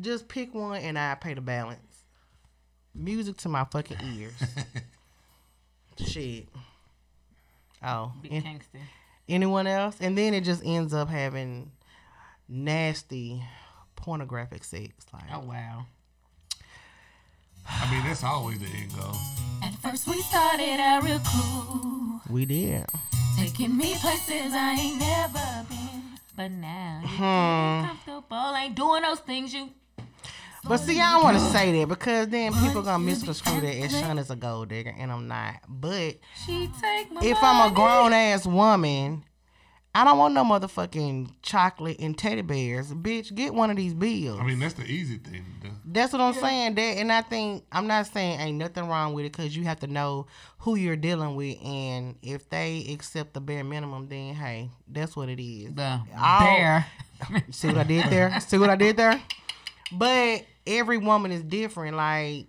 Just 0.00 0.28
pick 0.28 0.54
one, 0.54 0.80
and 0.80 0.98
I 0.98 1.14
pay 1.14 1.34
the 1.34 1.40
balance. 1.40 1.80
Music 2.94 3.36
to 3.38 3.48
my 3.48 3.64
fucking 3.64 3.98
ears. 4.16 4.32
Shit. 6.06 6.48
Oh, 7.82 8.12
Big 8.22 8.32
an- 8.32 8.42
gangster. 8.42 8.78
anyone 9.28 9.66
else? 9.66 9.96
And 10.00 10.16
then 10.16 10.34
it 10.34 10.42
just 10.42 10.62
ends 10.64 10.92
up 10.94 11.08
having 11.08 11.70
nasty 12.48 13.42
pornographic 13.96 14.64
sex. 14.64 14.92
Like, 15.12 15.24
Oh 15.32 15.40
wow. 15.40 15.86
I 17.68 17.90
mean, 17.90 18.04
that's 18.04 18.22
always 18.24 18.58
the 18.58 18.66
end 18.66 18.94
goal. 18.96 19.14
At 19.62 19.74
first 19.76 20.06
we 20.06 20.20
started 20.22 20.78
out 20.80 21.02
real 21.02 21.20
cool, 21.24 22.20
we 22.28 22.44
did. 22.44 22.84
taking 23.38 23.76
me 23.76 23.94
places 23.96 24.52
I 24.52 24.76
ain't 24.78 24.98
never 25.00 25.66
been. 25.68 26.02
But 26.36 26.50
now 26.50 27.00
you 27.02 27.08
Hmm. 27.08 27.86
comfortable, 27.88 28.54
ain't 28.56 28.74
doing 28.74 29.02
those 29.02 29.20
things 29.20 29.54
you. 29.54 29.70
But 30.66 30.78
see, 30.78 31.00
I 31.00 31.12
don't 31.12 31.22
want 31.24 31.36
to 31.38 31.44
say 31.52 31.78
that 31.78 31.88
because 31.88 32.28
then 32.28 32.52
people 32.54 32.82
gonna 32.82 33.02
misconstrue 33.04 33.60
that 33.60 33.76
as 33.76 33.92
Shauna's 33.92 34.30
a 34.30 34.36
gold 34.36 34.68
digger, 34.68 34.94
and 34.98 35.12
I'm 35.12 35.28
not. 35.28 35.56
But 35.68 36.16
She 36.46 36.70
take 36.80 37.12
my 37.12 37.20
if 37.22 37.36
I'm 37.42 37.70
a 37.70 37.74
grown 37.74 38.12
ass 38.12 38.46
woman, 38.46 39.24
I 39.94 40.04
don't 40.04 40.18
want 40.18 40.34
no 40.34 40.42
motherfucking 40.42 41.30
chocolate 41.42 41.98
and 42.00 42.16
teddy 42.16 42.42
bears. 42.42 42.92
Bitch, 42.92 43.32
get 43.34 43.54
one 43.54 43.70
of 43.70 43.76
these 43.76 43.94
bills. 43.94 44.40
I 44.40 44.44
mean, 44.44 44.58
that's 44.58 44.74
the 44.74 44.84
easy 44.84 45.18
thing 45.18 45.44
to 45.62 45.68
do. 45.68 45.74
That's 45.84 46.12
what 46.12 46.20
I'm 46.20 46.34
saying. 46.34 46.74
That, 46.76 46.80
and 46.96 47.12
I 47.12 47.20
think 47.22 47.64
I'm 47.70 47.86
not 47.86 48.06
saying 48.06 48.40
ain't 48.40 48.58
nothing 48.58 48.88
wrong 48.88 49.12
with 49.12 49.26
it 49.26 49.32
because 49.32 49.54
you 49.56 49.64
have 49.64 49.80
to 49.80 49.86
know 49.86 50.26
who 50.58 50.76
you're 50.76 50.96
dealing 50.96 51.36
with, 51.36 51.58
and 51.62 52.16
if 52.22 52.48
they 52.48 52.86
accept 52.90 53.34
the 53.34 53.40
bare 53.40 53.62
minimum, 53.64 54.08
then 54.08 54.34
hey, 54.34 54.70
that's 54.88 55.14
what 55.14 55.28
it 55.28 55.40
is. 55.40 55.74
the 55.74 56.00
I'll- 56.16 56.40
bear. 56.40 56.86
See 57.50 57.68
what 57.68 57.76
I 57.78 57.84
did 57.84 58.06
there? 58.06 58.40
See 58.40 58.58
what 58.58 58.70
I 58.70 58.76
did 58.76 58.96
there? 58.96 59.20
But 59.92 60.44
every 60.66 60.98
woman 60.98 61.32
is 61.32 61.42
different. 61.42 61.96
Like 61.96 62.46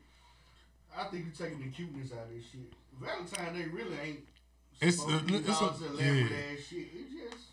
I 0.97 1.03
think 1.11 1.25
you're 1.25 1.47
taking 1.47 1.63
the 1.63 1.69
cuteness 1.71 2.11
out 2.11 2.25
of 2.25 2.29
this 2.35 2.43
shit. 2.51 2.71
Valentine 3.01 3.53
Day 3.53 3.65
really 3.71 3.97
ain't. 4.03 4.19
It's 4.81 5.01
uh, 5.01 5.07
a- 5.07 5.17
to 5.19 5.23
be 5.23 5.35
it's 5.35 5.49
a- 5.49 5.53
all 5.63 5.69
this 5.71 5.81
elaborate 5.89 6.31
yeah. 6.31 6.37
ass 6.53 6.59
shit. 6.69 6.87
It's 6.93 7.11
just 7.13 7.43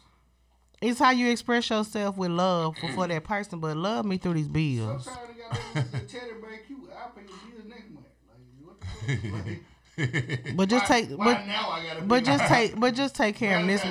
it's 0.81 0.99
how 0.99 1.11
you 1.11 1.31
express 1.31 1.71
yourself 1.71 2.17
with 2.17 2.31
love 2.33 2.77
for, 2.77 2.89
for 2.93 3.07
that 3.09 3.25
person. 3.25 3.61
But 3.61 3.77
love 3.77 4.05
me 4.05 4.17
through 4.19 4.35
these 4.35 4.49
bills. 4.49 5.05
sometimes 5.05 5.29
they 5.37 5.81
got 5.81 5.93
the 5.93 5.99
teddy 6.09 6.33
bear 6.41 6.59
cute. 6.67 6.79
I 6.93 7.09
pay 7.11 7.23
the 7.23 7.33
bills 7.51 7.69
next 7.69 7.91
month. 7.91 8.07
Like 8.29 8.67
what 8.67 8.81
the 8.81 9.29
fuck? 9.29 9.47
Like, 9.47 9.63
But 10.57 10.69
just 10.71 10.89
why- 10.89 11.03
take, 11.03 11.11
why 11.19 11.25
but 11.35 11.47
now 11.47 11.69
I 11.71 11.85
gotta. 11.85 12.03
but 12.03 12.25
just 12.25 12.45
take, 12.49 12.81
but 12.81 12.95
just 12.95 13.15
take 13.15 13.37
care 13.37 13.59
of 13.61 13.67
this. 13.67 13.83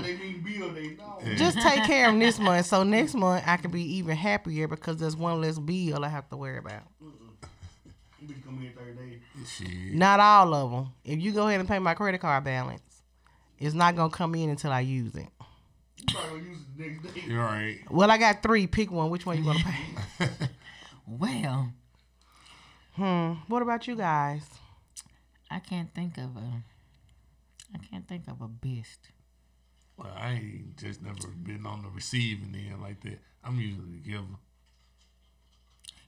Valentine 1.22 1.30
They 1.30 1.30
mean 1.30 1.30
bill 1.30 1.30
day. 1.30 1.30
No. 1.30 1.36
Just 1.36 1.60
take 1.62 1.84
care 1.86 2.10
of 2.10 2.20
this 2.20 2.40
month, 2.40 2.66
so 2.66 2.84
next 2.84 3.16
month 3.16 3.44
I 3.46 3.58
can 3.58 3.72
be 3.72 3.84
even 3.98 4.16
happier 4.16 4.68
because 4.68 4.98
there's 4.98 5.16
one 5.16 5.42
less 5.42 5.60
bill 5.60 6.04
I 6.04 6.10
have 6.10 6.30
to 6.30 6.38
worry 6.38 6.58
about. 6.58 6.84
Come 8.44 8.62
in 8.62 8.74
third 8.74 8.98
day. 8.98 9.20
Not 9.98 10.20
all 10.20 10.54
of 10.54 10.72
them. 10.72 10.94
If 11.04 11.20
you 11.22 11.32
go 11.32 11.48
ahead 11.48 11.60
and 11.60 11.70
pay 11.70 11.80
my 11.80 11.94
credit 11.94 12.22
card 12.22 12.44
balance, 12.44 12.82
it's 13.60 13.74
not 13.76 13.96
gonna 13.96 14.10
come 14.10 14.36
in 14.36 14.50
until 14.50 14.72
I 14.72 14.82
use 14.82 15.16
it. 15.16 15.28
You 15.98 16.06
probably 16.08 16.40
gonna 16.40 16.52
use 16.52 16.60
it 16.62 16.78
the 16.78 16.84
next 16.90 17.16
day. 17.16 17.22
You're 17.28 17.44
right. 17.44 17.80
Well, 17.90 18.12
I 18.12 18.18
got 18.18 18.44
three. 18.44 18.68
Pick 18.68 18.92
one. 18.92 19.10
Which 19.10 19.26
one 19.26 19.38
you 19.38 19.44
gonna 19.44 19.60
pay? 20.18 20.28
Well, 21.08 21.74
hmm. 22.96 23.34
What 23.48 23.62
about 23.62 23.88
you 23.88 23.96
guys? 23.96 24.44
I 25.50 25.60
can't 25.60 25.94
think 25.94 26.18
of 26.18 26.38
a. 26.38 26.64
I 27.74 27.78
can't 27.90 28.08
think 28.08 28.28
of 28.30 28.42
a 28.42 28.48
best. 28.48 29.10
Well, 29.98 30.12
I 30.16 30.32
ain't 30.34 30.78
just 30.78 31.02
never 31.02 31.28
been 31.28 31.66
on 31.66 31.84
the 31.84 31.90
receiving 31.90 32.56
end 32.56 32.82
like 32.82 33.02
that. 33.04 33.20
I'm 33.44 33.60
usually 33.60 33.92
the 33.92 34.10
giver. 34.10 34.24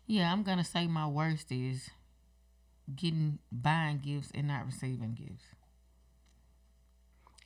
Yeah, 0.08 0.32
I'm 0.32 0.44
gonna 0.44 0.64
say 0.64 0.88
my 0.88 1.08
worst 1.08 1.52
is 1.52 1.90
getting 2.96 3.40
buying 3.52 4.00
gifts 4.00 4.32
and 4.34 4.48
not 4.48 4.66
receiving 4.66 5.14
gifts. 5.14 5.46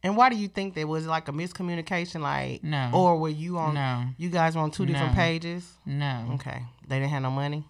And 0.04 0.16
why 0.16 0.30
do 0.30 0.36
you 0.36 0.48
think 0.48 0.74
that 0.76 0.88
was 0.88 1.06
it 1.06 1.10
like 1.10 1.28
a 1.28 1.32
miscommunication? 1.32 2.22
Like 2.22 2.64
No. 2.64 2.92
or 2.94 3.18
were 3.18 3.30
you 3.30 3.58
on? 3.58 3.74
No. 3.74 4.06
You 4.18 4.30
guys 4.30 4.56
were 4.56 4.62
on 4.62 4.72
two 4.72 4.86
different 4.86 5.14
No. 5.14 5.16
pages. 5.22 5.70
No. 5.86 6.30
Okay, 6.36 6.62
they 6.88 6.98
didn't 7.00 7.12
have 7.12 7.24
no 7.24 7.32
money. 7.32 7.66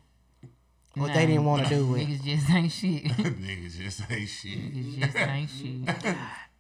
Or 0.96 1.08
No. 1.08 1.14
they 1.14 1.26
didn't 1.26 1.46
want 1.46 1.64
to 1.68 1.70
do 1.70 1.96
it. 1.96 2.08
Niggas 2.08 2.24
just 2.24 2.50
ain't 2.52 2.72
shit. 2.72 3.04
Niggas 3.06 3.78
just 3.78 4.12
ain't 4.12 4.30
shit. 4.30 4.74
Niggas 4.74 5.00
just 5.00 5.18
ain't 5.18 5.50
shit. 5.50 6.16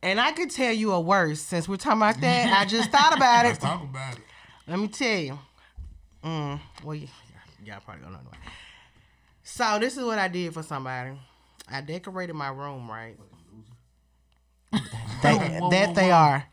And 0.07 0.21
I 0.21 0.31
could 0.31 0.49
tell 0.49 0.71
you 0.71 0.93
a 0.93 1.01
worse 1.01 1.41
since 1.41 1.67
we're 1.67 1.75
talking 1.75 1.99
about 2.01 2.21
that. 2.21 2.61
I 2.61 2.65
just 2.65 2.89
thought 2.91 3.15
about 3.15 3.43
Let's 3.45 3.57
it. 3.59 3.61
talk 3.61 3.83
about 3.83 4.13
it. 4.15 4.21
Let 4.65 4.79
me 4.79 4.87
tell 4.87 5.17
you. 5.19 5.39
Mm, 6.23 6.59
well, 6.83 6.97
y- 6.97 7.07
y'all 7.65 7.81
probably 7.83 8.03
gonna 8.03 8.13
know. 8.13 8.19
anyway. 8.19 8.37
So 9.43 9.79
this 9.79 9.97
is 9.97 10.05
what 10.05 10.17
I 10.17 10.29
did 10.29 10.53
for 10.53 10.63
somebody. 10.63 11.11
I 11.69 11.81
decorated 11.81 12.33
my 12.35 12.47
room 12.49 12.89
right. 12.89 13.17
They, 14.71 15.33
Whoa, 15.35 15.69
that 15.71 15.89
whoa, 15.89 15.93
they 15.93 16.11
are. 16.11 16.45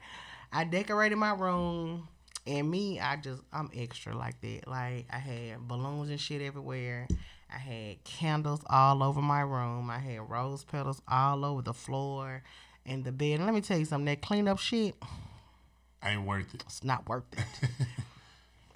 I 0.52 0.64
decorated 0.64 1.16
my 1.16 1.32
room, 1.32 2.08
and 2.46 2.68
me, 2.70 2.98
I 2.98 3.16
just 3.16 3.42
I'm 3.52 3.70
extra 3.76 4.16
like 4.16 4.40
that. 4.40 4.66
Like 4.66 5.06
I 5.12 5.18
had 5.18 5.68
balloons 5.68 6.10
and 6.10 6.20
shit 6.20 6.42
everywhere. 6.42 7.06
I 7.54 7.58
had 7.58 8.02
candles 8.04 8.62
all 8.68 9.02
over 9.02 9.20
my 9.22 9.42
room. 9.42 9.90
I 9.90 9.98
had 9.98 10.28
rose 10.28 10.64
petals 10.64 11.00
all 11.06 11.44
over 11.44 11.62
the 11.62 11.74
floor 11.74 12.42
and 12.86 13.04
the 13.04 13.12
bed. 13.12 13.36
And 13.36 13.46
let 13.46 13.54
me 13.54 13.60
tell 13.60 13.78
you 13.78 13.84
something. 13.84 14.06
That 14.06 14.22
cleanup 14.22 14.58
shit. 14.58 14.94
Ain't 16.04 16.22
worth 16.26 16.52
it. 16.54 16.62
It's 16.66 16.84
not 16.84 17.08
worth 17.08 17.24
it. 17.32 17.44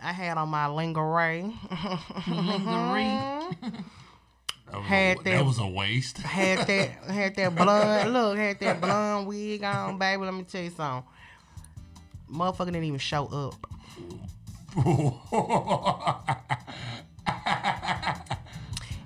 I 0.03 0.13
had 0.13 0.39
on 0.39 0.49
my 0.49 0.67
lingerie. 0.67 1.53
Lingerie. 2.29 3.57
That 4.71 4.79
was, 4.81 4.87
Had 4.87 5.19
a, 5.19 5.23
that- 5.23 5.31
that 5.31 5.45
was 5.47 5.59
a 5.59 5.67
waste. 5.67 6.19
had 6.19 6.67
that 6.67 6.89
had 7.11 7.35
that 7.37 7.57
blonde 7.57 8.13
look, 8.13 8.37
had 8.39 8.61
that 8.61 8.81
blonde 8.81 9.27
wig 9.27 9.65
on, 9.65 9.99
baby. 9.99 10.23
Let 10.25 10.35
me 10.35 10.43
tell 10.45 10.63
you 10.63 10.71
something. 10.71 11.11
Motherfucker 12.31 12.67
didn't 12.67 12.85
even 12.85 12.99
show 12.99 13.27
up. 13.27 13.67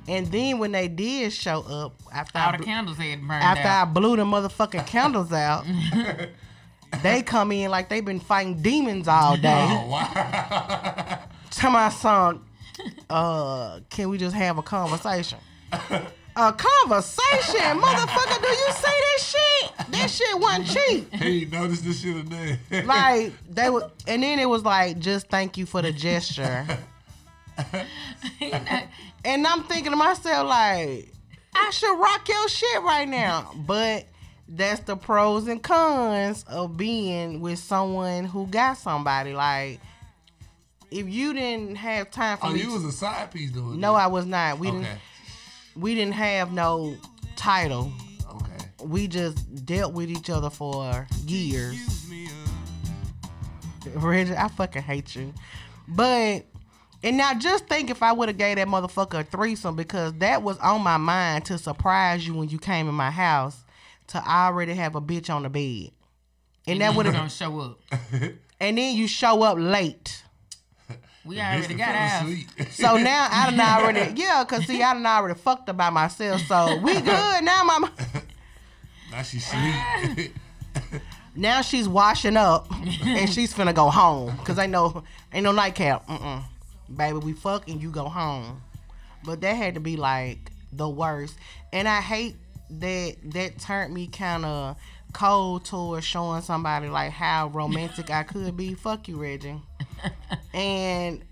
And 0.08 0.26
then 0.26 0.58
when 0.58 0.72
they 0.72 0.88
did 0.88 1.32
show 1.32 1.60
up, 1.62 1.94
after 2.12 2.38
I 2.38 2.56
the 2.56 2.64
candles 2.64 2.96
had 2.96 3.20
burned 3.20 3.42
after 3.42 3.68
I 3.68 3.84
blew 3.84 4.16
the 4.16 4.24
motherfucking 4.24 4.86
candles 4.86 5.32
out, 5.32 5.64
they 7.02 7.22
come 7.22 7.52
in 7.52 7.70
like 7.70 7.88
they've 7.88 8.04
been 8.04 8.20
fighting 8.20 8.60
demons 8.60 9.06
all 9.08 9.36
day. 9.36 9.66
oh, 9.68 9.86
wow. 9.88 11.18
to 11.50 11.70
my 11.70 11.88
son, 11.88 12.40
uh, 13.08 13.80
can 13.90 14.08
we 14.08 14.18
just 14.18 14.34
have 14.34 14.58
a 14.58 14.62
conversation? 14.62 15.38
A 16.34 16.52
conversation, 16.52 17.60
motherfucker. 17.78 18.40
Do 18.42 18.48
you 18.48 18.72
see 18.72 19.00
this 19.14 19.30
shit? 19.30 19.72
This 19.90 20.16
shit 20.16 20.38
wasn't 20.40 20.66
cheap. 20.68 21.12
Hey, 21.12 21.44
notice 21.44 21.82
this 21.82 22.00
shit 22.00 22.16
in 22.16 22.28
there. 22.28 22.84
Like 22.84 23.32
they 23.50 23.68
were, 23.68 23.90
and 24.06 24.22
then 24.22 24.38
it 24.38 24.46
was 24.46 24.64
like, 24.64 24.98
just 24.98 25.28
thank 25.28 25.58
you 25.58 25.66
for 25.66 25.82
the 25.82 25.92
gesture. 25.92 26.66
And 29.24 29.46
I'm 29.46 29.62
thinking 29.64 29.92
to 29.92 29.96
myself, 29.96 30.48
like, 30.48 31.12
I 31.54 31.70
should 31.70 31.98
rock 31.98 32.28
your 32.28 32.48
shit 32.48 32.82
right 32.82 33.08
now. 33.08 33.52
But 33.56 34.06
that's 34.48 34.80
the 34.80 34.96
pros 34.96 35.46
and 35.48 35.62
cons 35.62 36.44
of 36.48 36.76
being 36.76 37.40
with 37.40 37.58
someone 37.58 38.24
who 38.24 38.46
got 38.46 38.78
somebody. 38.78 39.32
Like, 39.32 39.80
if 40.90 41.08
you 41.08 41.32
didn't 41.32 41.76
have 41.76 42.10
time 42.10 42.38
for 42.38 42.46
oh, 42.46 42.52
me, 42.52 42.62
you 42.62 42.72
was 42.72 42.84
a 42.84 42.92
side 42.92 43.30
piece 43.30 43.50
doing 43.50 43.80
no, 43.80 43.92
that. 43.94 44.00
I 44.00 44.06
was 44.08 44.26
not. 44.26 44.58
We 44.58 44.68
Okay. 44.68 44.78
didn't. 44.78 45.00
We 45.74 45.94
didn't 45.94 46.14
have 46.14 46.52
no 46.52 46.96
title. 47.36 47.92
Okay. 48.28 48.64
We 48.84 49.08
just 49.08 49.64
dealt 49.64 49.94
with 49.94 50.10
each 50.10 50.28
other 50.28 50.50
for 50.50 51.06
years. 51.26 51.76
Uh. 53.86 54.00
Reggie, 54.00 54.36
I 54.36 54.48
fucking 54.48 54.82
hate 54.82 55.16
you. 55.16 55.32
But 55.88 56.44
and 57.02 57.16
now 57.16 57.34
just 57.34 57.66
think 57.66 57.90
if 57.90 58.02
I 58.02 58.12
would 58.12 58.28
have 58.28 58.38
gave 58.38 58.56
that 58.56 58.68
motherfucker 58.68 59.20
a 59.20 59.24
threesome 59.24 59.76
because 59.76 60.12
that 60.14 60.42
was 60.42 60.58
on 60.58 60.82
my 60.82 60.96
mind 60.96 61.44
to 61.46 61.58
surprise 61.58 62.26
you 62.26 62.34
when 62.34 62.48
you 62.48 62.58
came 62.58 62.88
in 62.88 62.94
my 62.94 63.10
house 63.10 63.64
to 64.08 64.18
already 64.26 64.74
have 64.74 64.94
a 64.94 65.00
bitch 65.00 65.28
on 65.34 65.42
the 65.42 65.48
bed. 65.48 65.90
And 66.66 66.80
that 66.80 66.94
would 66.94 67.06
We're 67.06 67.12
have 67.12 67.20
gonna 67.22 67.30
show 67.30 67.58
up. 67.60 67.78
and 68.60 68.78
then 68.78 68.96
you 68.96 69.08
show 69.08 69.42
up 69.42 69.58
late. 69.58 70.22
We 71.24 71.36
Bitch 71.36 71.56
already 71.58 71.74
got 71.74 71.88
fell 71.88 71.96
ours. 71.96 72.22
asleep. 72.22 72.48
So 72.72 72.96
now 72.96 73.28
I 73.30 73.50
done 73.50 73.60
already 73.82 74.20
yeah, 74.20 74.44
cause 74.44 74.66
see 74.66 74.82
I 74.82 74.92
done 74.92 75.06
already 75.06 75.38
fucked 75.38 75.68
her 75.68 75.72
by 75.72 75.90
myself. 75.90 76.40
So 76.42 76.78
we 76.80 76.94
good 77.00 77.44
now, 77.44 77.62
mama. 77.64 77.92
now 79.10 79.22
she's 79.22 79.46
sleep. 79.46 80.32
Now 81.34 81.62
she's 81.62 81.88
washing 81.88 82.36
up 82.36 82.66
and 83.04 83.30
she's 83.32 83.54
finna 83.54 83.74
go 83.74 83.88
home. 83.88 84.36
Cause 84.38 84.58
I 84.58 84.66
know 84.66 85.02
ain't 85.32 85.44
no 85.44 85.52
nightcap. 85.52 86.06
Mm-mm. 86.06 86.42
Baby, 86.96 87.18
we 87.18 87.32
fuck 87.32 87.68
and 87.68 87.80
you 87.82 87.90
go 87.90 88.04
home. 88.08 88.62
But 89.24 89.40
that 89.42 89.54
had 89.54 89.74
to 89.74 89.80
be 89.80 89.96
like 89.96 90.50
the 90.72 90.88
worst. 90.88 91.36
And 91.72 91.88
I 91.88 92.00
hate 92.00 92.36
that 92.70 93.16
that 93.32 93.58
turned 93.58 93.92
me 93.94 94.06
kinda 94.06 94.76
cold 95.12 95.64
towards 95.64 96.06
showing 96.06 96.40
somebody 96.42 96.88
like 96.88 97.12
how 97.12 97.48
romantic 97.48 98.10
I 98.10 98.22
could 98.22 98.56
be. 98.56 98.74
Fuck 98.74 99.08
you, 99.08 99.16
Reggie. 99.16 99.60
And 100.54 101.22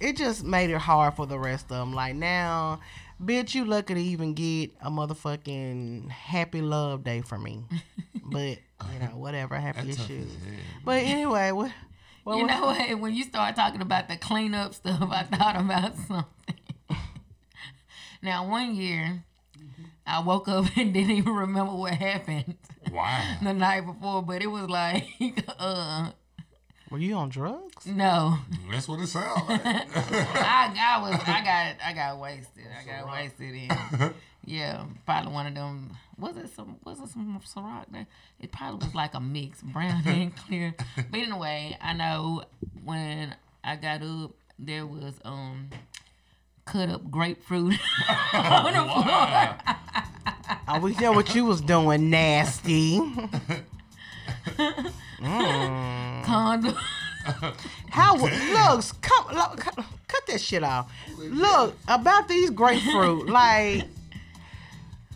it 0.00 0.16
just 0.16 0.44
made 0.44 0.70
it 0.70 0.78
hard 0.78 1.14
for 1.14 1.26
the 1.26 1.38
rest 1.38 1.64
of 1.64 1.78
them. 1.78 1.92
Like 1.94 2.14
now, 2.14 2.80
bitch, 3.22 3.54
you 3.54 3.64
lucky 3.64 3.94
to 3.94 4.00
even 4.00 4.34
get 4.34 4.70
a 4.82 4.90
motherfucking 4.90 6.10
happy 6.10 6.60
love 6.60 7.04
day 7.04 7.20
for 7.22 7.38
me. 7.38 7.64
But 8.30 8.58
you 8.92 8.98
know, 9.00 9.16
whatever, 9.16 9.56
happy 9.56 9.86
That's 9.86 9.90
as 9.92 9.96
tough 9.96 10.06
shit. 10.08 10.20
as 10.20 10.26
hell. 10.34 10.54
But 10.84 11.02
anyway, 11.02 11.50
what? 11.52 11.72
What 12.28 12.38
You 12.38 12.46
know 12.46 12.66
what? 12.66 13.00
When 13.00 13.14
you 13.14 13.24
start 13.24 13.56
talking 13.56 13.80
about 13.80 14.08
the 14.08 14.16
cleanup 14.16 14.74
stuff, 14.74 15.00
I 15.10 15.22
thought 15.22 15.56
about 15.56 15.96
something. 15.96 16.56
now, 18.22 18.46
one 18.48 18.74
year, 18.74 19.24
I 20.06 20.20
woke 20.20 20.46
up 20.46 20.66
and 20.76 20.92
didn't 20.92 21.12
even 21.12 21.32
remember 21.34 21.74
what 21.74 21.94
happened 21.94 22.56
Why? 22.90 23.38
the 23.42 23.54
night 23.54 23.86
before, 23.86 24.22
but 24.22 24.42
it 24.42 24.46
was 24.48 24.68
like, 24.68 25.08
uh, 25.58 26.10
Were 26.90 26.98
you 26.98 27.14
on 27.14 27.30
drugs? 27.30 27.86
no. 27.86 28.38
That's 28.70 28.86
what 28.88 29.00
it 29.00 29.06
sounds 29.06 29.48
like. 29.48 29.64
I, 29.64 30.74
I 30.78 31.00
was, 31.00 31.20
I 31.26 31.42
got, 31.42 31.76
I 31.86 31.92
got 31.94 32.20
wasted. 32.20 32.64
I 32.78 32.84
got 32.86 33.10
wasted 33.10 33.54
in. 33.54 34.14
Yeah, 34.44 34.84
probably 35.06 35.32
one 35.32 35.46
of 35.46 35.54
them. 35.54 35.96
Was 36.18 36.36
it 36.36 36.48
some? 36.54 36.76
Was 36.84 37.00
it 37.00 37.08
some 37.10 37.40
Ciroc? 37.44 38.06
It 38.40 38.50
probably 38.50 38.86
was 38.86 38.94
like 38.94 39.14
a 39.14 39.20
mix, 39.20 39.62
brown 39.62 40.02
and 40.06 40.34
clear. 40.36 40.74
But 40.96 41.20
anyway, 41.20 41.76
I 41.80 41.92
know 41.92 42.44
when 42.84 43.34
I 43.62 43.76
got 43.76 44.02
up, 44.02 44.32
there 44.58 44.84
was 44.86 45.14
um 45.24 45.70
cut 46.64 46.88
up 46.88 47.08
grapefruit 47.10 47.74
on 48.32 48.72
the 48.72 48.80
floor. 48.82 49.56
Oh, 50.70 50.80
we 50.80 50.94
know 50.96 51.12
what 51.12 51.34
you 51.34 51.44
was 51.44 51.60
doing, 51.60 52.10
nasty. 52.10 52.98
Condom. 55.18 56.74
How 57.90 58.16
looks? 58.16 58.92
Come, 58.92 59.34
look, 59.34 59.58
cut, 59.58 59.74
cut 60.08 60.26
that 60.26 60.40
shit 60.40 60.62
off. 60.64 60.90
Look 61.18 61.76
about 61.86 62.28
these 62.28 62.50
grapefruit, 62.50 63.28
like, 63.28 63.84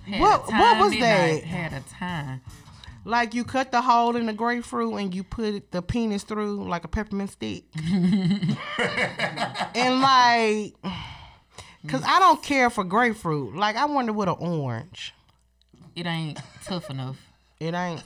What- 0.09 0.49
time, 0.49 0.61
what 0.61 0.79
was 0.91 0.93
that? 1.01 1.45
Had 1.45 1.73
a 1.73 1.81
time. 1.99 2.41
like 3.05 3.35
you 3.35 3.45
cut 3.45 3.71
the 3.73 3.81
hole 3.83 4.17
in 4.17 4.27
the 4.27 4.33
grapefruit 4.33 4.95
and 5.01 5.15
you 5.15 5.23
put 5.25 5.71
the 5.73 5.83
penis 5.83 6.23
through 6.25 6.69
like 6.69 6.85
a 6.85 6.89
peppermint 6.89 7.31
stick, 7.31 7.65
and 9.75 10.01
like, 10.01 10.75
cause 11.89 12.03
I 12.07 12.19
don't 12.19 12.43
care 12.43 12.71
for 12.71 12.85
grapefruit. 12.85 13.55
Like 13.57 13.77
I 13.77 13.87
wonder 13.87 14.13
what 14.13 14.29
an 14.29 14.37
orange. 14.39 15.15
It 15.95 16.07
ain't 16.07 16.39
tough 16.65 16.91
enough. 16.91 17.17
It 17.61 17.75
ain't. 17.75 18.03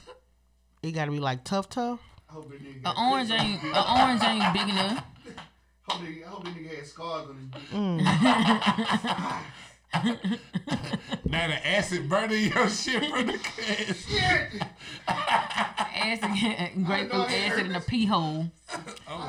It 0.82 0.92
gotta 0.92 1.10
be 1.10 1.18
like 1.20 1.44
tough, 1.44 1.68
tough. 1.68 2.00
I 2.28 2.32
hope 2.34 2.50
that 2.50 2.62
nigga 2.62 2.90
An 2.90 2.94
orange 3.12 3.30
ain't. 3.30 3.62
An 3.62 3.84
orange 4.00 4.22
ain't 4.22 4.52
big 4.52 4.68
enough. 4.68 5.04
hope 5.88 6.00
that- 6.00 6.24
I 6.24 6.28
hope 6.28 6.44
that 6.44 6.54
nigga 6.54 6.76
had 6.76 6.86
scars 6.86 7.28
on 7.28 7.36
his 7.36 7.46
dick. 7.50 7.62
Mm. 7.70 9.42
now 11.24 11.48
the 11.48 11.66
acid 11.66 12.08
burning 12.08 12.52
your 12.52 12.68
shit 12.68 13.04
from 13.04 13.26
the 13.26 13.38
cash. 13.38 14.06
Shit! 14.06 14.62
Acid, 15.08 16.30
grapefruit 16.84 17.28
I 17.28 17.30
had 17.30 17.52
acid 17.52 17.66
in 17.66 17.70
a 17.72 17.74
herpes. 17.74 17.88
pee 17.88 18.06
hole. 18.06 18.46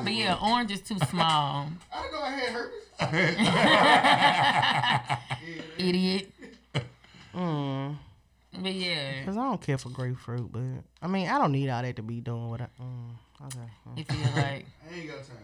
But 0.02 0.12
yeah, 0.12 0.38
orange 0.42 0.70
is 0.72 0.80
too 0.80 0.98
small. 1.10 1.68
I 1.92 2.02
didn't 2.02 2.12
know 2.12 2.22
I 2.22 2.30
had 2.30 2.52
herpes. 2.52 3.38
Idiot. 5.78 6.32
Mm. 7.34 7.96
But 8.60 8.72
yeah, 8.74 9.24
Cause 9.24 9.36
I 9.36 9.42
don't 9.42 9.60
care 9.60 9.78
for 9.78 9.90
grapefruit, 9.90 10.50
but 10.50 10.62
I 11.00 11.06
mean 11.06 11.28
I 11.28 11.38
don't 11.38 11.52
need 11.52 11.68
all 11.68 11.82
that 11.82 11.94
to 11.96 12.02
be 12.02 12.20
doing 12.20 12.50
what 12.50 12.60
I. 12.60 12.68
Mm, 12.80 13.46
okay. 13.46 13.70
mm. 13.88 13.98
it 14.00 14.10
feel 14.10 14.42
like 14.42 14.66
I 14.90 14.94
ain't 14.94 15.06
got 15.08 15.18
time 15.18 15.36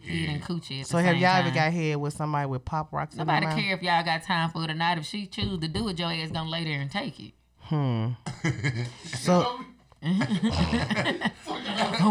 for 0.00 0.06
this 0.06 0.16
shit. 0.16 0.28
eating 0.30 0.40
coochie. 0.40 0.80
At 0.80 0.86
So 0.86 0.96
the 0.98 1.02
have 1.04 1.14
same 1.14 1.22
y'all 1.22 1.32
time. 1.32 1.46
ever 1.46 1.54
got 1.54 1.72
head 1.72 1.96
with 1.96 2.14
somebody 2.14 2.46
with 2.48 2.64
pop 2.64 2.92
rocks 2.92 3.16
Nobody 3.16 3.46
in 3.46 3.50
their 3.50 3.58
care 3.60 3.74
if 3.76 3.82
y'all 3.82 4.04
got 4.04 4.22
time 4.22 4.50
for 4.50 4.64
it 4.64 4.70
or 4.70 4.74
not. 4.74 4.98
If 4.98 5.06
she 5.06 5.26
choose 5.26 5.58
to 5.60 5.68
do 5.68 5.88
it, 5.88 5.98
your 5.98 6.10
ass 6.12 6.30
gonna 6.30 6.48
lay 6.50 6.64
there 6.64 6.80
and 6.80 6.90
take 6.90 7.18
it. 7.20 7.32
Hmm. 7.62 8.08
So 9.18 9.60
Who 10.00 10.12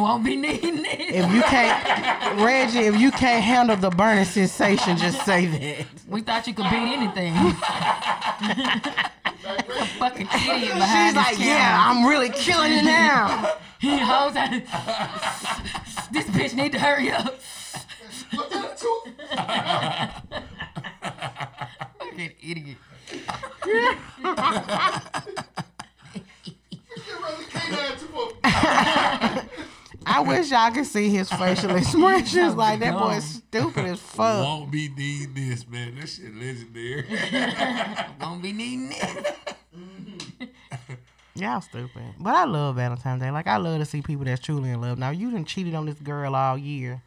won't 0.01 0.25
be 0.25 0.35
needing 0.35 0.83
it? 0.85 0.99
if 1.15 1.31
you 1.33 1.41
can't, 1.43 2.41
Reggie, 2.41 2.79
if 2.79 2.99
you 2.99 3.11
can't 3.11 3.41
handle 3.41 3.77
the 3.77 3.89
burning 3.89 4.25
sensation, 4.25 4.97
just 4.97 5.23
say 5.25 5.45
that. 5.45 5.85
We 6.09 6.19
thought 6.21 6.45
you 6.47 6.53
could 6.53 6.69
beat 6.69 6.75
anything. 6.75 7.33
Fucking 9.99 10.27
idiot 10.27 10.73
behind 10.73 11.09
She's 11.09 11.15
like, 11.15 11.39
yeah, 11.39 11.77
I'm 11.89 12.05
really 12.05 12.29
killing 12.29 12.73
it 12.73 12.83
now. 12.83 13.53
He 13.79 13.97
holds 13.97 14.35
out. 14.35 14.49
This 16.11 16.25
bitch 16.25 16.55
need 16.55 16.73
to 16.73 16.79
hurry 16.79 17.09
up. 17.11 17.39
What's 18.37 18.53
that 18.53 18.77
too? 18.77 19.01
Fucking 21.99 22.31
idiot. 22.41 22.77
Shit 27.07 27.21
really 27.21 27.45
canine 27.45 27.97
too 27.97 28.09
much. 28.13 29.43
I 30.09 30.21
wish 30.21 30.51
y'all 30.51 30.71
could 30.71 30.85
see 30.85 31.09
his 31.09 31.29
facial 31.29 31.75
expressions. 31.75 32.55
Like 32.57 32.79
that 32.79 32.93
boy 32.93 33.09
dumb. 33.09 33.17
is 33.17 33.25
stupid 33.25 33.85
as 33.85 33.99
fuck. 33.99 34.43
Won't 34.43 34.71
be 34.71 34.89
needing 34.89 35.33
this, 35.33 35.67
man. 35.67 35.95
That 35.99 36.07
shit 36.07 36.33
legendary. 36.35 37.05
Won't 38.21 38.41
be 38.41 38.53
needing 38.53 38.91
it. 38.93 39.35
Y'all 41.35 41.61
stupid. 41.61 42.01
But 42.19 42.33
I 42.33 42.45
love 42.45 42.77
Valentine's 42.77 43.21
Day. 43.21 43.29
Like 43.29 43.45
I 43.47 43.57
love 43.57 43.79
to 43.79 43.85
see 43.85 44.01
people 44.01 44.25
that's 44.25 44.41
truly 44.41 44.71
in 44.71 44.81
love. 44.81 44.97
Now 44.97 45.11
you 45.11 45.29
done 45.29 45.45
cheated 45.45 45.75
on 45.75 45.85
this 45.85 45.99
girl 45.99 46.35
all 46.35 46.57
year, 46.57 47.03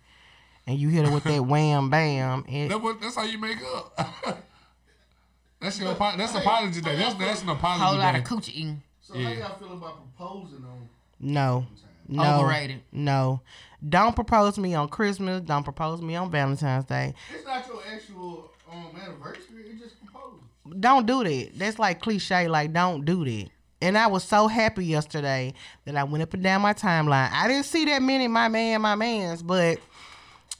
and 0.66 0.79
you 0.79 0.88
hit 0.88 1.07
her 1.07 1.12
with 1.12 1.25
that 1.25 1.44
wham 1.44 1.90
bam. 1.90 2.44
And 2.49 2.70
That 2.70 2.81
what, 2.81 3.01
that's 3.01 3.16
how 3.16 3.25
you 3.25 3.38
make 3.38 3.59
up. 3.75 4.38
that's 5.61 5.79
your 5.79 5.90
apo- 5.90 6.16
that's 6.16 6.35
apology 6.35 6.81
day. 6.81 6.96
That's 6.96 7.14
that's 7.14 7.42
an 7.42 7.49
apology 7.51 7.85
Whole 7.85 7.96
lot 7.99 8.12
day. 8.12 8.18
of 8.18 8.25
coochie 8.25 8.49
eating. 8.51 8.83
So 9.03 9.14
how 9.14 9.31
y'all 9.31 9.59
feel 9.59 9.73
about 9.73 10.16
proposing 10.16 10.64
on? 10.64 10.88
no, 11.18 11.66
no, 12.09 12.40
Overrated. 12.40 12.83
No, 12.92 13.40
don't 13.87 14.14
propose 14.14 14.55
to 14.55 14.61
me 14.61 14.75
on 14.75 14.88
Christmas. 14.88 15.40
Don't 15.42 15.64
propose 15.64 16.01
to 16.01 16.05
me 16.05 16.14
on 16.16 16.31
Valentine's 16.31 16.85
Day. 16.85 17.14
It's 17.35 17.44
not 17.44 17.66
your 17.66 17.81
actual 17.92 18.51
um 18.70 18.87
anniversary. 19.03 19.64
It's 19.70 19.81
just 19.81 19.94
proposing. 20.05 20.40
Don't 20.81 21.07
do 21.07 21.25
that. 21.25 21.51
That's 21.59 21.79
like 21.79 22.01
cliche. 22.01 22.49
Like 22.49 22.73
don't 22.73 23.05
do 23.05 23.25
that. 23.25 23.49
And 23.83 23.96
I 23.96 24.09
was 24.09 24.23
so 24.25 24.46
happy 24.46 24.85
yesterday 24.85 25.55
that 25.87 25.96
I 25.96 26.05
went 26.05 26.23
up 26.23 26.35
and 26.35 26.42
down 26.42 26.61
my 26.61 26.75
timeline. 26.75 27.31
I 27.33 27.49
didn't 27.49 27.64
see 27.64 27.87
that 27.87 28.03
many 28.03 28.29
my 28.29 28.49
man, 28.49 28.83
my 28.83 28.94
man's, 28.94 29.42
but 29.42 29.79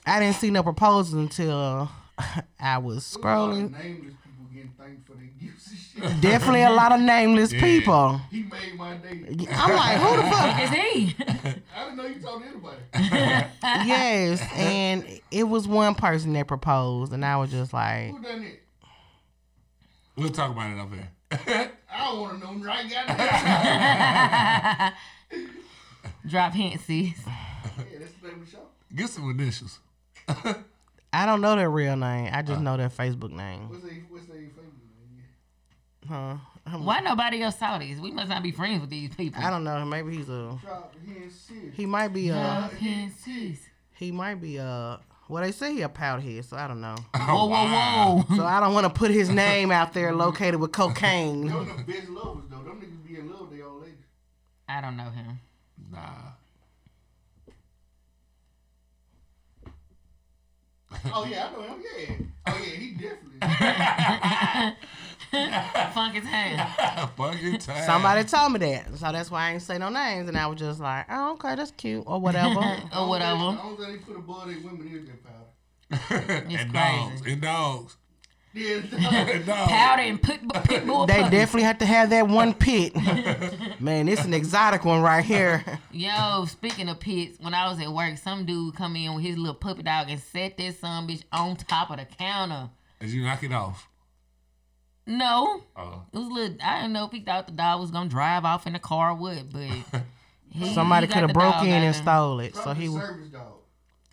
I 0.05 0.19
didn't 0.19 0.35
see 0.35 0.49
no 0.51 0.63
proposals 0.63 1.13
until 1.13 1.89
I 2.59 2.77
was 2.79 3.11
There's 3.11 3.15
a 3.15 3.19
lot 3.27 3.51
of 3.51 3.51
scrolling. 3.51 3.71
Nameless 3.71 4.13
people 4.23 4.45
getting 4.53 4.73
thanked 4.77 5.07
for 5.07 5.13
their 5.13 5.29
gifts 5.39 5.69
and 5.69 5.79
shit. 6.13 6.21
Definitely 6.21 6.63
a 6.63 6.71
lot 6.71 6.91
of 6.91 6.99
nameless 7.01 7.51
Yeah. 7.53 7.61
people. 7.61 8.19
he 8.31 8.43
made 8.43 8.75
my 8.77 8.95
day. 8.95 9.47
I'm 9.51 9.75
like, 9.75 9.97
who 9.99 10.17
the 10.17 10.23
fuck? 10.23 10.59
Is 10.61 10.69
he? 10.69 11.15
I 11.75 11.83
didn't 11.85 11.97
know 11.97 12.05
you 12.05 12.19
told 12.19 12.43
anybody. 12.43 12.77
Yes, 13.87 14.41
and 14.55 15.05
it 15.31 15.43
was 15.43 15.67
one 15.67 15.95
person 15.95 16.33
that 16.33 16.47
proposed, 16.47 17.13
and 17.13 17.23
I 17.25 17.37
was 17.37 17.49
just 17.51 17.73
like, 17.73 18.11
Who 18.11 18.21
done 18.21 18.43
it? 18.43 18.59
We'll 20.17 20.29
talk 20.29 20.51
about 20.51 20.71
it 20.71 20.79
up 20.79 20.91
here. 20.93 21.09
I 21.89 22.05
don't 22.05 22.19
want 22.19 22.41
to 22.41 22.45
know 22.45 22.53
right 22.65 22.89
goddamn. 22.89 24.93
Drop 26.27 26.53
hints, 26.53 26.83
sis. 26.85 27.13
yeah, 27.25 27.33
that's 27.99 28.11
the 28.21 28.27
name 28.27 28.39
of 28.41 28.45
the 28.45 28.51
show. 28.51 28.59
Get 28.95 29.09
some 29.09 29.29
initials. 29.31 29.79
I 31.13 31.25
don't 31.25 31.41
know 31.41 31.55
their 31.55 31.69
real 31.69 31.95
name. 31.95 32.29
I 32.31 32.41
just 32.41 32.59
uh. 32.59 32.63
know 32.63 32.77
their 32.77 32.89
Facebook 32.89 33.31
name. 33.31 33.69
What's 33.69 33.83
they 33.83 34.03
what's 34.09 34.25
they 34.27 34.33
favorite 34.33 34.65
name? 34.65 35.23
Huh? 36.07 36.37
I'm- 36.65 36.85
Why 36.85 36.99
nobody 36.99 37.41
else 37.41 37.57
saw 37.57 37.77
these? 37.77 37.99
We 37.99 38.11
must 38.11 38.29
not 38.29 38.43
be 38.43 38.51
friends 38.51 38.81
with 38.81 38.89
these 38.89 39.13
people. 39.15 39.41
I 39.43 39.49
don't 39.49 39.63
know. 39.63 39.83
Maybe 39.85 40.15
he's 40.15 40.29
a. 40.29 40.57
He 41.05 41.23
and 41.23 41.31
Sid. 41.31 41.73
He 41.75 41.85
might 41.85 42.09
be 42.09 42.29
a. 42.29 42.33
Drop 42.33 42.73
hints, 42.73 43.15
sis. 43.23 43.59
He 43.95 44.11
might 44.11 44.35
be 44.35 44.57
a. 44.57 44.99
Well, 45.27 45.43
they 45.43 45.51
say 45.51 45.73
he 45.73 45.81
a 45.81 45.89
powderhead, 45.89 46.43
so 46.45 46.57
I 46.57 46.67
don't 46.67 46.81
know. 46.81 46.95
Whoa, 47.15 47.45
whoa, 47.45 47.55
oh, 47.55 48.25
whoa. 48.27 48.35
So 48.35 48.45
I 48.45 48.59
don't 48.59 48.73
want 48.73 48.85
to 48.85 48.89
put 48.93 49.11
his 49.11 49.29
name 49.29 49.71
out 49.71 49.93
there, 49.93 50.13
located 50.15 50.59
with 50.59 50.71
cocaine. 50.73 51.47
Them 51.47 51.65
the 51.65 51.93
best 51.93 52.09
lovers 52.09 52.43
though. 52.49 52.57
Them 52.57 52.81
niggas 52.81 53.07
be 53.07 53.17
in 53.17 53.29
love 53.29 53.49
with 53.49 53.57
their 53.57 53.67
old 53.67 53.81
ladies. 53.83 53.97
I 54.67 54.81
don't 54.81 54.97
know 54.97 55.09
him. 55.09 55.39
Nah. 55.91 55.99
Oh 61.13 61.25
yeah, 61.25 61.47
I 61.47 61.51
know 61.51 61.61
him. 61.63 61.81
Yeah. 61.81 62.15
Oh 62.47 62.57
yeah, 62.63 62.75
he 62.75 62.91
definitely. 62.91 63.39
Funk 65.93 66.15
his 66.15 66.25
hand. 66.25 66.61
Fucking 67.17 67.57
time. 67.59 67.85
Somebody 67.85 68.23
told 68.25 68.51
me 68.53 68.59
that, 68.59 68.97
so 68.97 69.11
that's 69.11 69.29
why 69.31 69.47
I 69.47 69.51
ain't 69.53 69.61
say 69.61 69.77
no 69.77 69.89
names, 69.89 70.27
and 70.27 70.37
I 70.37 70.47
was 70.47 70.59
just 70.59 70.79
like, 70.79 71.05
oh, 71.09 71.33
okay, 71.33 71.55
that's 71.55 71.71
cute 71.71 72.03
or 72.05 72.19
whatever. 72.19 72.59
Or 72.95 73.07
whatever. 73.07 73.39
I 73.39 73.57
don't 73.61 73.77
think 73.77 73.91
they 73.91 73.97
put 74.05 74.17
above 74.17 74.47
their 74.47 74.59
women 74.59 74.87
is 74.87 75.05
their 75.05 75.15
powder. 75.15 75.47
It's 76.49 76.61
and 76.61 76.71
crazy. 76.71 76.73
dogs. 76.73 77.21
And 77.25 77.41
dogs. 77.41 77.97
Yeah. 78.53 78.77
And 78.77 79.45
dogs. 79.45 79.71
Powder 79.71 80.01
and 80.01 80.21
pit, 80.21 80.41
pit 80.65 80.85
bull 80.85 81.05
they 81.05 81.21
puppy. 81.21 81.29
definitely 81.37 81.63
have 81.63 81.77
to 81.77 81.85
have 81.85 82.09
that 82.09 82.27
one 82.27 82.53
pit. 82.67 82.93
Man, 83.79 84.09
it's 84.09 84.25
an 84.25 84.33
exotic 84.33 84.83
one 84.83 85.01
right 85.01 85.23
here. 85.23 85.63
Yo, 85.91 86.45
speaking 86.45 86.89
of 86.89 86.99
pits, 86.99 87.37
when 87.39 87.53
I 87.53 87.69
was 87.69 87.79
at 87.79 87.91
work, 87.91 88.17
some 88.17 88.45
dude 88.45 88.75
come 88.75 88.95
in 88.97 89.13
with 89.15 89.23
his 89.23 89.37
little 89.37 89.55
puppy 89.55 89.83
dog 89.83 90.09
and 90.09 90.19
set 90.19 90.57
this 90.57 90.79
son 90.79 91.07
bitch 91.07 91.23
on 91.31 91.55
top 91.55 91.91
of 91.91 91.97
the 91.97 92.05
counter. 92.05 92.69
As 92.99 93.13
you 93.15 93.23
knock 93.23 93.41
it 93.43 93.53
off. 93.53 93.87
No, 95.07 95.63
Oh. 95.75 96.03
it 96.13 96.17
was 96.17 96.27
a 96.27 96.31
little. 96.31 96.57
I 96.63 96.81
didn't 96.81 96.93
know 96.93 97.05
if 97.05 97.11
he 97.11 97.21
thought 97.21 97.47
the 97.47 97.53
dog 97.53 97.79
was 97.81 97.89
gonna 97.91 98.09
drive 98.09 98.45
off 98.45 98.67
in 98.67 98.73
the 98.73 98.79
car 98.79 99.11
or 99.11 99.15
what, 99.15 99.49
but 99.51 100.01
he, 100.49 100.73
Somebody 100.73 101.07
could 101.07 101.23
have 101.23 101.33
broke 101.33 101.61
in 101.63 101.69
and 101.69 101.83
there. 101.85 101.93
stole 101.93 102.39
it, 102.41 102.55
so 102.55 102.73
he 102.73 102.87
was. 102.87 103.01
service 103.01 103.29
dog. 103.29 103.53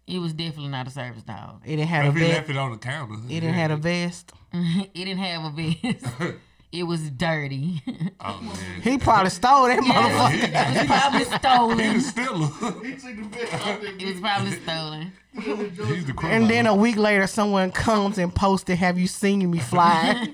It 0.09 0.18
was 0.21 0.33
definitely 0.33 0.68
not 0.71 0.87
a 0.87 0.90
service 0.90 1.23
dog. 1.23 1.61
It 1.66 1.77
didn't 1.77 1.88
have 1.88 2.07
a 2.07 2.09
If 2.09 2.14
he 2.14 2.21
vest. 2.21 2.33
left 2.35 2.51
it 2.51 2.57
on 2.57 2.71
the 2.73 2.79
counter. 2.79 3.14
It 3.29 3.40
didn't 3.40 3.55
have 3.55 3.71
a 3.71 3.77
vest. 3.77 4.33
it 4.53 4.94
didn't 4.94 5.18
have 5.18 5.44
a 5.44 5.51
vest. 5.51 6.07
it 6.73 6.83
was 6.85 7.11
dirty. 7.11 7.83
Oh, 8.21 8.40
man. 8.40 8.81
He 8.83 8.97
probably 8.99 9.29
stole 9.31 9.66
that 9.68 9.81
motherfucker. 9.81 10.44
it 10.44 10.79
was 10.79 10.87
probably 10.87 11.18
He 11.25 11.38
stolen. 11.38 11.77
the 11.94 12.01
stealer. 12.01 12.85
He 12.85 12.92
took 12.97 13.16
the 13.16 13.29
best 13.38 13.53
out 13.66 13.81
there. 13.83 13.92
It 13.99 14.07
was 14.12 14.21
probably 14.21 14.53
stolen. 14.53 15.12
He's 15.35 16.07
the 16.07 16.12
criminal. 16.14 16.42
And 16.42 16.51
then 16.51 16.66
a 16.66 16.75
week 16.75 16.97
later, 16.97 17.27
someone 17.27 17.71
comes 17.71 18.16
and 18.18 18.35
posted, 18.35 18.79
"Have 18.79 18.99
you 18.99 19.07
seen 19.07 19.49
me 19.51 19.59
fly?" 19.61 20.27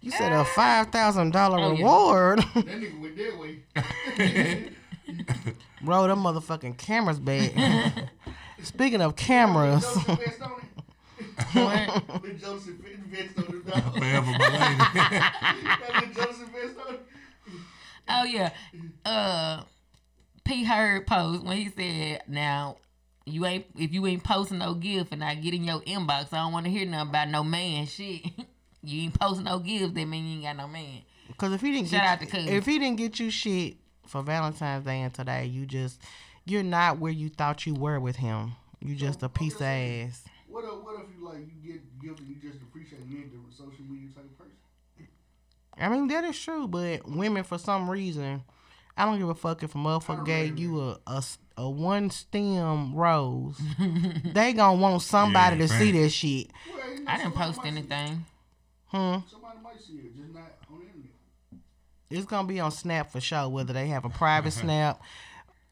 you 0.00 0.10
said 0.10 0.32
a 0.32 0.44
five 0.44 0.88
thousand 0.88 1.32
dollar 1.32 1.58
Oh, 1.60 1.70
reward. 1.76 2.38
That 2.40 2.66
nigga 2.66 3.00
went 3.00 3.16
that 3.16 3.38
way. 3.38 4.70
Roll 5.84 6.06
them 6.08 6.20
motherfucking 6.20 6.78
cameras 6.78 7.18
back. 7.18 7.52
Speaking 8.62 9.00
of 9.00 9.16
cameras, 9.16 9.82
Joseph 9.82 10.18
vest 10.18 10.42
on 10.42 10.52
it. 10.52 11.44
What? 11.52 12.22
With 12.22 12.40
Joseph 12.40 12.74
vest 12.76 13.38
on 13.38 13.62
the 13.64 13.70
dog. 13.70 13.98
Forever, 13.98 14.26
my 14.26 14.48
lady. 14.48 15.20
That 15.82 16.00
with 16.02 16.14
Joseph 16.16 16.48
vest 16.50 16.76
on 16.88 16.94
it. 16.94 17.00
Oh 18.08 18.24
yeah. 18.24 18.50
Uh 19.04 19.62
P 20.44 20.64
Heard 20.64 21.06
post 21.06 21.44
when 21.44 21.56
he 21.56 21.68
said, 21.70 22.22
Now 22.28 22.76
you 23.24 23.44
ain't 23.46 23.66
if 23.78 23.92
you 23.92 24.06
ain't 24.06 24.24
posting 24.24 24.58
no 24.58 24.74
gift 24.74 25.12
and 25.12 25.22
I 25.24 25.34
get 25.36 25.54
in 25.54 25.64
your 25.64 25.80
inbox, 25.82 26.32
I 26.32 26.38
don't 26.38 26.52
want 26.52 26.66
to 26.66 26.70
hear 26.72 26.86
nothing 26.86 27.10
about 27.10 27.28
no 27.28 27.42
man 27.44 27.86
shit. 27.86 28.22
you 28.82 29.02
ain't 29.02 29.18
posting 29.18 29.44
no 29.44 29.58
gifts, 29.60 29.92
that 29.94 30.06
mean 30.06 30.24
you 30.26 30.34
ain't 30.34 30.42
got 30.44 30.56
no 30.56 30.68
man. 30.68 31.02
because 31.28 31.52
if 31.52 31.60
he 31.60 31.72
didn't 31.72 31.88
Shout 31.88 32.02
out 32.04 32.20
get 32.20 32.30
to 32.30 32.36
Cuz. 32.36 32.46
if 32.48 32.66
he 32.66 32.78
didn't 32.78 32.96
get 32.98 33.18
you 33.20 33.30
shit 33.30 33.76
for 34.12 34.22
Valentine's 34.22 34.84
Day 34.84 35.00
and 35.00 35.12
today, 35.12 35.46
you 35.46 35.66
just 35.66 36.00
you're 36.44 36.62
not 36.62 36.98
where 36.98 37.12
you 37.12 37.28
thought 37.28 37.66
you 37.66 37.74
were 37.74 37.98
with 37.98 38.16
him. 38.16 38.52
You 38.80 38.94
just 38.94 39.22
a 39.22 39.28
piece 39.28 39.54
of 39.56 39.62
ass. 39.62 40.24
What 40.48 40.64
if, 40.64 40.70
what 40.82 40.96
if 41.00 41.06
you 41.18 41.24
like 41.24 41.38
you 41.64 41.72
get 41.72 42.00
gifted 42.00 42.28
you 42.28 42.34
just 42.36 42.60
appreciate 42.62 43.00
you 43.08 43.18
ain't 43.18 43.32
the 43.32 43.56
social 43.56 43.84
media 43.88 44.08
type 44.14 44.24
of 44.24 44.38
person? 44.38 44.52
I 45.78 45.88
mean 45.88 46.08
that 46.08 46.24
is 46.24 46.38
true, 46.38 46.68
but 46.68 47.08
women 47.08 47.42
for 47.44 47.58
some 47.58 47.88
reason, 47.88 48.42
I 48.96 49.04
don't 49.06 49.18
give 49.18 49.28
a 49.28 49.34
fuck 49.34 49.62
if 49.62 49.74
a 49.74 49.78
motherfucker 49.78 50.26
gave 50.26 50.58
you 50.58 50.96
a 51.06 51.22
a 51.56 51.68
one 51.70 52.10
stem 52.10 52.94
rose. 52.94 53.58
they 54.24 54.52
gonna 54.52 54.80
want 54.80 55.02
somebody 55.02 55.56
Yeah, 55.56 55.62
to 55.62 55.68
see 55.68 55.92
facts. 55.92 56.02
that 56.04 56.10
shit. 56.10 56.50
Well, 56.70 56.82
I 57.06 57.16
didn't 57.18 57.32
post 57.32 57.58
might 57.58 57.62
see 57.62 57.68
it. 57.68 57.72
anything. 57.78 58.24
Hmm. 58.86 59.16
Somebody 59.30 59.58
might 59.62 59.80
see 59.80 59.92
it, 59.94 60.16
just 60.16 60.32
not 60.34 60.42
on 60.42 60.44
the 60.44 60.44
internet. 60.44 60.51
It's 62.12 62.26
gonna 62.26 62.46
be 62.46 62.60
on 62.60 62.70
Snap 62.70 63.10
for 63.10 63.20
sure. 63.20 63.48
Whether 63.48 63.72
they 63.72 63.88
have 63.88 64.04
a 64.04 64.10
private 64.10 64.50
Snap, 64.52 65.00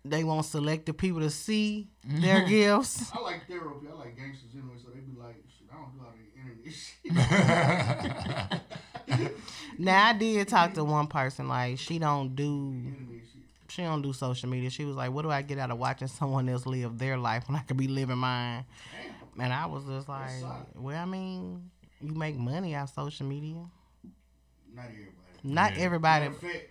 they 0.04 0.24
want 0.24 0.46
selected 0.46 0.94
people 0.94 1.20
to 1.20 1.30
see 1.30 1.86
their 2.04 2.44
gifts. 2.48 3.12
I 3.12 3.20
like 3.20 3.46
therapy. 3.46 3.86
I 3.92 3.96
like 3.98 4.16
gangsters 4.16 4.50
anyway, 4.54 4.74
so 4.82 4.88
they 4.90 5.00
be 5.00 5.12
like, 5.18 5.36
shit, 5.58 5.68
I 5.70 5.74
don't 5.76 5.92
do 5.92 6.00
all 6.02 6.14
the 6.16 6.22
internet 6.40 6.64
shit. 9.30 9.36
Now 9.78 10.06
I 10.08 10.12
did 10.14 10.48
talk 10.48 10.74
to 10.74 10.84
one 10.84 11.06
person 11.06 11.48
like 11.48 11.78
she 11.78 11.98
don't 11.98 12.34
do 12.34 12.82
she 13.68 13.82
don't 13.82 14.02
do 14.02 14.12
social 14.12 14.48
media. 14.48 14.70
She 14.70 14.84
was 14.84 14.96
like, 14.96 15.12
"What 15.12 15.22
do 15.22 15.30
I 15.30 15.42
get 15.42 15.58
out 15.58 15.70
of 15.70 15.78
watching 15.78 16.08
someone 16.08 16.48
else 16.48 16.66
live 16.66 16.98
their 16.98 17.16
life 17.16 17.48
when 17.48 17.56
I 17.56 17.60
could 17.60 17.76
be 17.76 17.86
living 17.88 18.18
mine?" 18.18 18.64
And 19.38 19.52
I 19.52 19.66
was 19.66 19.84
just 19.84 20.08
like, 20.08 20.42
"Well, 20.74 20.96
I 20.96 21.04
mean, 21.04 21.70
you 22.00 22.14
make 22.14 22.36
money 22.36 22.74
off 22.76 22.94
social 22.94 23.26
media. 23.26 23.64
Not 24.74 24.84
everybody. 24.86 25.10
Not 25.42 25.76
Yeah. 25.76 25.82
everybody, 25.84 26.26
In 26.26 26.32
fact, 26.34 26.68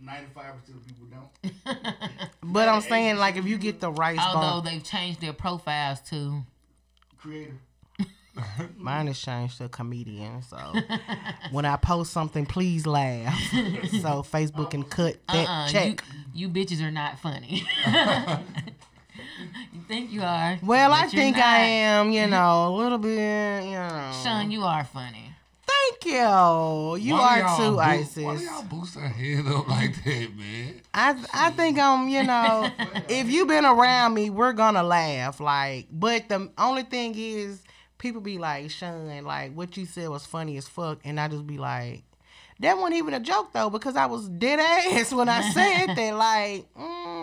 ninety-five 0.00 0.54
percent 0.60 0.78
of 0.78 0.86
people 0.86 1.06
don't. 1.06 2.32
but 2.52 2.68
I'm 2.68 2.80
saying 2.80 3.16
like 3.16 3.36
if 3.36 3.46
you 3.46 3.58
get 3.58 3.80
the 3.80 3.90
right 3.90 4.18
Although 4.18 4.40
spot, 4.40 4.64
they've 4.64 4.82
changed 4.84 5.20
their 5.20 5.32
profiles 5.32 6.00
to 6.10 6.42
Creator. 7.18 7.52
mine 8.76 9.08
is 9.08 9.20
changed 9.20 9.58
to 9.58 9.68
comedian. 9.68 10.42
So 10.42 10.56
when 11.52 11.64
I 11.64 11.76
post 11.76 12.12
something, 12.12 12.46
please 12.46 12.86
laugh. 12.86 13.38
so 13.50 14.24
Facebook 14.24 14.70
can 14.70 14.82
cut 14.84 15.16
that 15.28 15.48
uh-uh, 15.48 15.68
check. 15.68 16.02
you 16.34 16.48
bitches 16.48 16.82
are 16.82 16.90
not 16.90 17.18
funny. 17.18 17.62
you 19.72 19.80
think 19.86 20.10
you 20.10 20.22
are. 20.22 20.58
well, 20.62 20.92
I 20.92 21.06
think 21.08 21.36
not. 21.36 21.44
I 21.44 21.58
am. 21.60 22.10
You 22.10 22.26
know, 22.26 22.68
a 22.68 22.72
little 22.74 22.98
bit. 22.98 23.64
You 23.64 23.72
know. 23.72 24.12
Sean, 24.22 24.50
you 24.50 24.62
are 24.62 24.84
funny. 24.84 25.34
Thank 25.82 26.04
you. 26.06 26.96
You 26.96 27.14
Why 27.14 27.42
are 27.42 27.56
too, 27.56 27.72
boo- 27.72 27.78
Isis. 27.78 28.22
Why 28.24 28.36
do 28.36 28.42
y'all 28.44 28.62
boost 28.64 28.94
her 28.96 29.08
head 29.08 29.46
up 29.46 29.68
like 29.68 30.02
that, 30.04 30.36
man? 30.36 30.80
I 30.94 31.16
I 31.32 31.50
think 31.50 31.78
um 31.78 32.08
you 32.08 32.22
know 32.22 32.70
if 33.08 33.30
you've 33.30 33.48
been 33.48 33.64
around 33.64 34.14
me 34.14 34.30
we're 34.30 34.52
gonna 34.52 34.82
laugh 34.82 35.40
like 35.40 35.86
but 35.90 36.28
the 36.28 36.50
only 36.58 36.82
thing 36.82 37.14
is 37.16 37.62
people 38.02 38.20
be 38.20 38.36
like, 38.36 38.70
Sean, 38.70 39.22
like 39.24 39.54
what 39.54 39.76
you 39.76 39.86
said 39.86 40.08
was 40.08 40.26
funny 40.26 40.56
as 40.56 40.68
fuck, 40.68 40.98
and 41.04 41.18
I 41.20 41.28
just 41.28 41.46
be 41.46 41.56
like, 41.56 42.02
that 42.60 42.76
wasn't 42.76 42.96
even 42.96 43.14
a 43.14 43.20
joke 43.20 43.52
though, 43.52 43.70
because 43.70 43.96
I 43.96 44.06
was 44.06 44.28
dead 44.28 44.58
ass 44.60 45.12
when 45.12 45.28
I 45.28 45.40
said 45.50 45.86
that. 45.96 46.14
Like, 46.16 46.66
mm. 46.74 47.21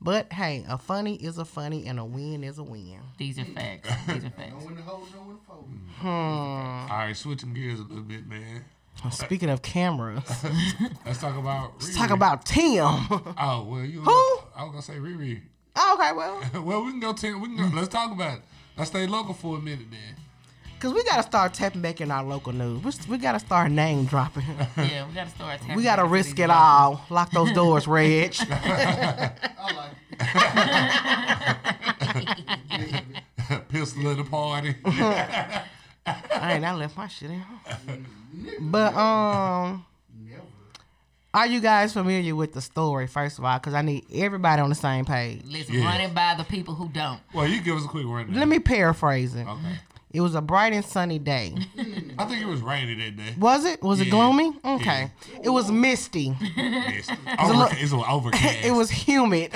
But 0.00 0.32
hey, 0.32 0.64
a 0.68 0.78
funny 0.78 1.16
is 1.16 1.38
a 1.38 1.44
funny, 1.44 1.86
and 1.86 1.98
a 1.98 2.04
win 2.04 2.42
is 2.44 2.58
a 2.58 2.62
win. 2.62 2.98
These 3.18 3.38
are 3.38 3.44
facts. 3.44 3.88
These 4.06 4.24
are 4.24 4.30
facts. 4.30 4.52
Know 4.52 4.66
when 4.66 4.76
to 4.76 4.82
hold, 4.82 5.12
know 5.14 5.20
when 5.20 5.36
to 5.36 5.42
fold. 5.46 5.68
Hmm. 5.98 6.08
All 6.08 6.98
right, 6.98 7.16
switching 7.16 7.52
gears 7.52 7.80
a 7.80 7.84
little 7.84 8.02
bit, 8.02 8.26
man. 8.26 8.64
Speaking 9.10 9.48
of 9.48 9.62
cameras, 9.62 10.24
Let's 11.06 11.20
talk 11.20 11.36
about. 11.36 11.72
let's 11.80 11.96
talk 11.96 12.10
about 12.10 12.44
Tim. 12.44 12.84
Oh 13.38 13.66
well, 13.68 13.84
you. 13.84 14.00
Who? 14.00 14.10
I 14.54 14.64
was 14.64 14.70
gonna 14.70 14.82
say 14.82 14.94
Riri. 14.94 15.40
okay, 15.76 16.12
well, 16.12 16.42
well, 16.62 16.84
we 16.84 16.90
can 16.90 17.00
go. 17.00 17.12
Ten, 17.12 17.40
we 17.40 17.48
can 17.48 17.56
go. 17.56 17.76
Let's 17.76 17.88
talk 17.88 18.12
about 18.12 18.38
it. 18.38 18.42
Let's 18.76 18.90
stay 18.90 19.06
local 19.06 19.34
for 19.34 19.56
a 19.56 19.60
minute, 19.60 19.86
then. 19.90 20.16
Because 20.80 20.94
we 20.94 21.04
gotta 21.04 21.22
start 21.22 21.52
tapping 21.52 21.82
back 21.82 22.00
in 22.00 22.10
our 22.10 22.24
local 22.24 22.54
news. 22.54 22.82
We, 22.82 22.90
we 23.10 23.18
gotta 23.18 23.38
start 23.38 23.70
name 23.70 24.06
dropping. 24.06 24.44
Yeah, 24.78 25.06
we 25.06 25.12
gotta 25.14 25.28
start. 25.30 25.60
we 25.76 25.82
gotta 25.82 26.06
risk 26.06 26.38
it 26.38 26.48
all. 26.48 27.04
Lock 27.10 27.30
those 27.32 27.52
doors, 27.52 27.86
Reg. 27.86 28.34
I 28.40 29.32
like 29.76 29.90
Pistol 33.68 34.10
at 34.10 34.16
the 34.16 34.24
party. 34.24 34.74
I 34.86 35.64
ain't 36.54 36.64
I 36.64 36.74
left 36.74 36.96
my 36.96 37.08
shit 37.08 37.30
in. 37.30 37.40
But 38.60 38.94
um, 38.94 39.84
never. 40.24 40.40
are 41.34 41.46
you 41.46 41.60
guys 41.60 41.92
familiar 41.92 42.34
with 42.34 42.54
the 42.54 42.62
story? 42.62 43.06
First 43.06 43.38
of 43.38 43.44
all, 43.44 43.58
because 43.58 43.74
I 43.74 43.82
need 43.82 44.06
everybody 44.14 44.62
on 44.62 44.70
the 44.70 44.74
same 44.74 45.04
page. 45.04 45.42
Listen, 45.44 45.74
Yeah. 45.74 45.84
run 45.84 46.00
it 46.00 46.14
by 46.14 46.36
the 46.38 46.44
people 46.44 46.74
who 46.74 46.88
don't. 46.88 47.20
well, 47.34 47.46
you 47.46 47.60
give 47.60 47.76
us 47.76 47.84
a 47.84 47.88
quick 47.88 48.06
rundown. 48.06 48.38
Let 48.38 48.48
me 48.48 48.60
paraphrase 48.60 49.34
it. 49.34 49.46
Okay. 49.46 49.78
It 50.12 50.20
was 50.20 50.34
a 50.34 50.40
bright 50.40 50.72
and 50.72 50.84
sunny 50.84 51.20
day. 51.20 51.54
I 52.18 52.24
think 52.24 52.42
it 52.42 52.46
was 52.46 52.62
rainy 52.62 52.94
that 52.96 53.16
day. 53.16 53.34
Was 53.38 53.64
it? 53.64 53.80
Was 53.82 54.00
it 54.00 54.10
gloomy? 54.10 54.52
Okay. 54.64 55.12
It 55.42 55.50
was 55.50 55.70
misty. 55.70 56.34
Yes. 56.56 57.08
Over, 57.38 57.68
it's 57.72 57.92
an 57.92 58.02
overcast. 58.08 58.64
it 58.64 58.72
was 58.72 58.90
humid. 58.90 59.52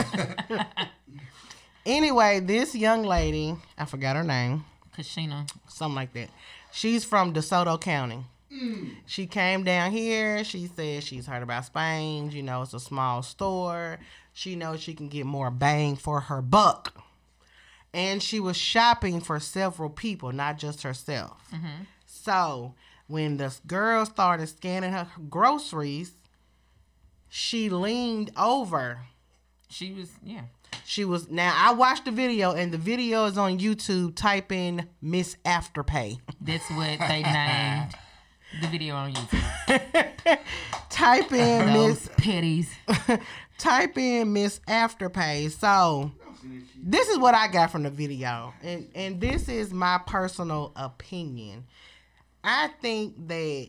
anyway, 1.87 2.41
this 2.41 2.75
young 2.75 3.03
lady, 3.03 3.57
I 3.77 3.85
forgot 3.85 4.15
her 4.17 4.23
name, 4.23 4.65
Kashina. 4.97 5.51
something 5.67 5.97
like 5.97 6.13
that. 6.15 6.31
She's 6.73 7.05
from 7.05 7.33
DeSoto 7.35 7.81
County. 7.81 8.25
Mm. 8.53 8.97
She 9.07 9.27
came 9.27 9.65
down 9.65 9.91
here. 9.91 10.45
She 10.45 10.69
said 10.69 11.03
she's 11.03 11.27
heard 11.27 11.43
about 11.43 11.65
Spain's. 11.65 12.35
You 12.35 12.43
know, 12.43 12.63
it's 12.63 12.75
a 12.75 12.81
small 12.81 13.23
store. 13.23 13.99
She 14.33 14.55
knows 14.57 14.81
she 14.81 14.95
can 14.95 15.09
get 15.09 15.27
more 15.27 15.51
bang 15.51 15.97
for 15.97 16.21
her 16.21 16.43
buck. 16.43 16.95
And 17.95 18.23
she 18.23 18.41
was 18.41 18.57
shopping 18.57 19.21
for 19.21 19.39
several 19.39 19.89
people, 19.89 20.33
not 20.33 20.59
just 20.59 20.83
herself. 20.83 21.41
Mm-hmm. 21.53 21.85
So 22.07 22.75
when 23.07 23.37
the 23.37 23.55
girl 23.67 24.05
started 24.05 24.49
scanning 24.49 24.93
her 24.93 25.09
groceries, 25.31 26.13
she 27.29 27.69
leaned 27.71 28.33
over. 28.37 28.99
She 29.69 29.93
was 29.93 30.11
yeah. 30.23 30.43
She 30.85 31.05
was 31.05 31.31
now 31.31 31.55
I 31.57 31.73
watched 31.73 32.05
the 32.05 32.11
video 32.11 32.53
and 32.53 32.73
the 32.73 32.79
video 32.79 33.27
is 33.27 33.39
on 33.39 33.59
YouTube. 33.59 34.17
Type 34.17 34.51
in 34.51 34.89
Miss 35.01 35.37
Afterpay. 35.45 36.19
That's 36.41 36.69
what 36.71 36.99
they 36.99 37.23
named 37.23 37.95
the 38.61 38.69
video 38.69 38.95
on 38.95 39.13
YouTube. 39.13 40.39
Type 40.91 41.33
in 41.33 41.73
Miss 41.73 42.09
petties. 42.09 42.69
type 43.59 43.99
in 43.99 44.33
Miss 44.33 44.61
Afterpay. 44.69 45.51
So 45.51 46.13
this 46.77 47.09
is 47.09 47.19
what 47.19 47.35
I 47.35 47.49
got 47.49 47.71
from 47.71 47.83
the 47.83 47.91
video. 47.91 48.53
And 48.63 48.89
and 48.95 49.21
this 49.21 49.49
is 49.49 49.73
my 49.73 50.01
personal 50.07 50.73
opinion. 50.77 51.67
I 52.43 52.69
think 52.81 53.29
that 53.29 53.69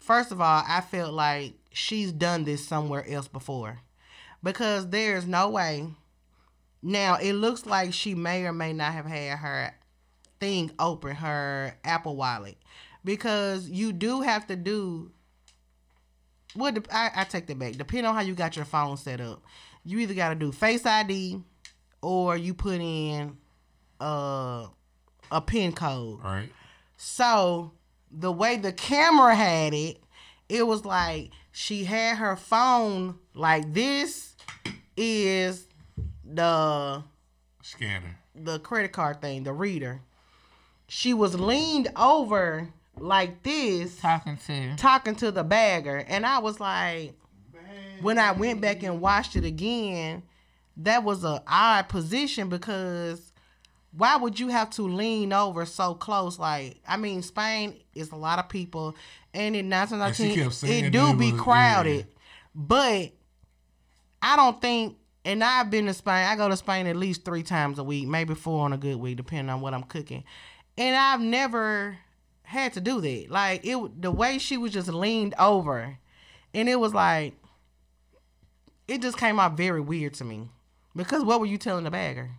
first 0.00 0.32
of 0.32 0.40
all, 0.40 0.62
I 0.66 0.80
felt 0.80 1.14
like 1.14 1.54
she's 1.72 2.12
done 2.12 2.44
this 2.44 2.66
somewhere 2.66 3.06
else 3.08 3.28
before. 3.28 3.80
Because 4.42 4.88
there's 4.90 5.26
no 5.26 5.48
way. 5.48 5.88
Now 6.82 7.16
it 7.16 7.32
looks 7.32 7.64
like 7.64 7.94
she 7.94 8.14
may 8.14 8.44
or 8.44 8.52
may 8.52 8.72
not 8.74 8.92
have 8.92 9.06
had 9.06 9.38
her 9.38 9.74
thing 10.38 10.70
open, 10.78 11.16
her 11.16 11.76
Apple 11.82 12.16
wallet. 12.16 12.58
Because 13.04 13.68
you 13.68 13.92
do 13.92 14.20
have 14.20 14.46
to 14.48 14.56
do 14.56 15.10
well, 16.54 16.72
I, 16.92 17.10
I 17.16 17.24
take 17.24 17.46
that 17.46 17.58
back. 17.58 17.72
Depending 17.72 18.06
on 18.06 18.14
how 18.14 18.20
you 18.20 18.34
got 18.34 18.54
your 18.54 18.64
phone 18.64 18.96
set 18.96 19.20
up, 19.20 19.42
you 19.84 19.98
either 19.98 20.14
got 20.14 20.28
to 20.28 20.34
do 20.34 20.52
Face 20.52 20.86
ID 20.86 21.42
or 22.04 22.36
you 22.36 22.54
put 22.54 22.80
in 22.80 23.36
uh, 24.00 24.66
a 25.30 25.40
pin 25.40 25.72
code. 25.72 26.22
right. 26.22 26.50
So 26.96 27.72
the 28.10 28.30
way 28.30 28.56
the 28.56 28.72
camera 28.72 29.34
had 29.34 29.74
it, 29.74 29.98
it 30.48 30.66
was 30.66 30.84
like 30.84 31.30
she 31.50 31.84
had 31.84 32.16
her 32.18 32.36
phone 32.36 33.16
like 33.34 33.72
this 33.72 34.36
is 34.96 35.66
the 36.24 37.02
Scanner. 37.62 38.18
the 38.34 38.58
credit 38.60 38.92
card 38.92 39.20
thing, 39.20 39.42
the 39.42 39.52
reader. 39.52 40.00
She 40.86 41.14
was 41.14 41.34
leaned 41.38 41.88
over 41.96 42.68
like 42.96 43.42
this 43.42 43.98
Talking 43.98 44.36
to 44.46 44.76
talking 44.76 45.16
to 45.16 45.32
the 45.32 45.42
bagger 45.42 46.04
and 46.06 46.24
i 46.24 46.38
was 46.38 46.60
like 46.60 47.12
when 48.02 48.20
i 48.20 48.30
went 48.30 48.60
back 48.60 48.84
and 48.84 49.00
watched 49.00 49.34
it 49.34 49.44
again 49.44 50.22
that 50.78 51.04
was 51.04 51.24
a 51.24 51.42
odd 51.46 51.88
position 51.88 52.48
because 52.48 53.32
why 53.96 54.16
would 54.16 54.40
you 54.40 54.48
have 54.48 54.70
to 54.70 54.82
lean 54.82 55.32
over 55.32 55.64
so 55.64 55.94
close 55.94 56.38
like 56.38 56.80
i 56.88 56.96
mean 56.96 57.22
spain 57.22 57.78
is 57.94 58.10
a 58.10 58.16
lot 58.16 58.38
of 58.38 58.48
people 58.48 58.94
and 59.32 59.54
in 59.54 59.72
And 59.72 59.88
she 59.88 59.96
1919 59.96 60.34
kept 60.44 60.54
saying 60.54 60.84
it 60.86 60.90
do 60.92 61.14
be 61.16 61.32
was- 61.32 61.40
crowded 61.40 61.96
yeah. 62.08 62.12
but 62.54 63.12
i 64.22 64.34
don't 64.36 64.60
think 64.60 64.96
and 65.24 65.44
i've 65.44 65.70
been 65.70 65.86
to 65.86 65.94
spain 65.94 66.26
i 66.26 66.34
go 66.34 66.48
to 66.48 66.56
spain 66.56 66.86
at 66.86 66.96
least 66.96 67.24
three 67.24 67.42
times 67.44 67.78
a 67.78 67.84
week 67.84 68.08
maybe 68.08 68.34
four 68.34 68.64
on 68.64 68.72
a 68.72 68.78
good 68.78 68.96
week 68.96 69.16
depending 69.16 69.50
on 69.50 69.60
what 69.60 69.72
i'm 69.74 69.84
cooking 69.84 70.24
and 70.76 70.96
i've 70.96 71.20
never 71.20 71.96
had 72.46 72.74
to 72.74 72.80
do 72.80 73.00
that. 73.00 73.30
Like 73.30 73.64
it, 73.64 74.02
the 74.02 74.10
way 74.12 74.36
she 74.38 74.58
was 74.58 74.70
just 74.70 74.88
leaned 74.88 75.34
over, 75.38 75.98
and 76.52 76.68
it 76.68 76.76
was 76.78 76.92
like, 76.92 77.32
it 78.86 79.00
just 79.00 79.16
came 79.16 79.40
out 79.40 79.56
very 79.56 79.80
weird 79.80 80.12
to 80.14 80.24
me. 80.24 80.48
Because 80.96 81.24
what 81.24 81.40
were 81.40 81.46
you 81.46 81.58
telling 81.58 81.84
the 81.84 81.90
bagger? 81.90 82.30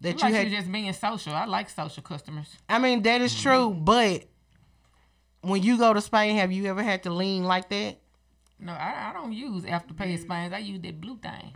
That 0.00 0.16
like 0.16 0.22
you 0.22 0.28
she 0.28 0.34
had. 0.34 0.44
was 0.46 0.54
just 0.54 0.72
being 0.72 0.92
social. 0.92 1.34
I 1.34 1.44
like 1.44 1.68
social 1.68 2.02
customers. 2.02 2.56
I 2.68 2.78
mean, 2.78 3.02
that 3.02 3.20
is 3.20 3.38
true, 3.38 3.70
mm-hmm. 3.70 3.84
but 3.84 4.24
when 5.40 5.62
you 5.62 5.76
go 5.76 5.92
to 5.92 6.00
Spain, 6.00 6.36
have 6.36 6.52
you 6.52 6.66
ever 6.66 6.82
had 6.82 7.02
to 7.04 7.10
lean 7.10 7.44
like 7.44 7.68
that? 7.70 7.98
No, 8.60 8.72
I, 8.72 9.10
I 9.10 9.12
don't 9.12 9.32
use 9.32 9.64
Afterpay 9.64 9.96
mm. 9.96 10.12
in 10.12 10.18
Spain. 10.18 10.52
I 10.52 10.58
use 10.58 10.80
that 10.82 11.00
blue 11.00 11.16
thing. 11.18 11.54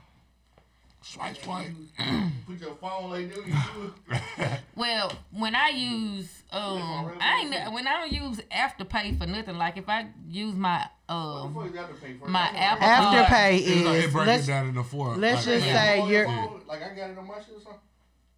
Swipe, 1.04 1.36
swipe. 1.42 1.66
Put 2.46 2.60
your 2.60 2.74
phone 2.76 3.10
like 3.10 3.34
that. 3.34 3.44
Do. 3.44 4.48
Well, 4.74 5.12
when 5.32 5.54
I 5.54 5.68
use 5.68 6.42
um, 6.50 7.12
I 7.20 7.40
ain't 7.42 7.50
ne- 7.50 7.68
when 7.74 7.86
I 7.86 8.00
don't 8.00 8.12
use 8.12 8.40
Afterpay 8.50 9.18
for 9.18 9.26
nothing. 9.26 9.56
Like 9.58 9.76
if 9.76 9.88
I 9.88 10.06
use 10.28 10.54
my 10.54 10.86
um, 11.08 11.52
What 11.54 11.64
the 11.66 11.70
fuck 11.72 11.74
you 11.74 11.80
got 11.80 11.88
to 11.88 12.06
pay 12.06 12.14
for? 12.14 12.28
My 12.28 12.50
That's 12.52 12.82
Apple 12.82 13.36
Afterpay 13.36 13.58
It's 13.58 13.68
like 13.84 13.96
it 13.98 14.04
is 14.06 14.12
break 14.12 14.26
let's 14.26 14.44
it 14.44 14.46
down 14.46 14.68
into 14.68 14.82
four. 14.82 15.16
let's 15.16 15.46
like, 15.46 15.54
just 15.56 15.66
yeah. 15.66 15.74
say 15.84 15.96
you're- 16.08 16.26
On 16.26 16.34
your 16.34 16.48
phone, 16.48 16.60
Like 16.66 16.82
I 16.82 16.94
got 16.94 17.10
it 17.10 17.18
on 17.18 17.26
my 17.26 17.34
shit 17.34 17.56
or 17.56 17.60
something. 17.60 17.80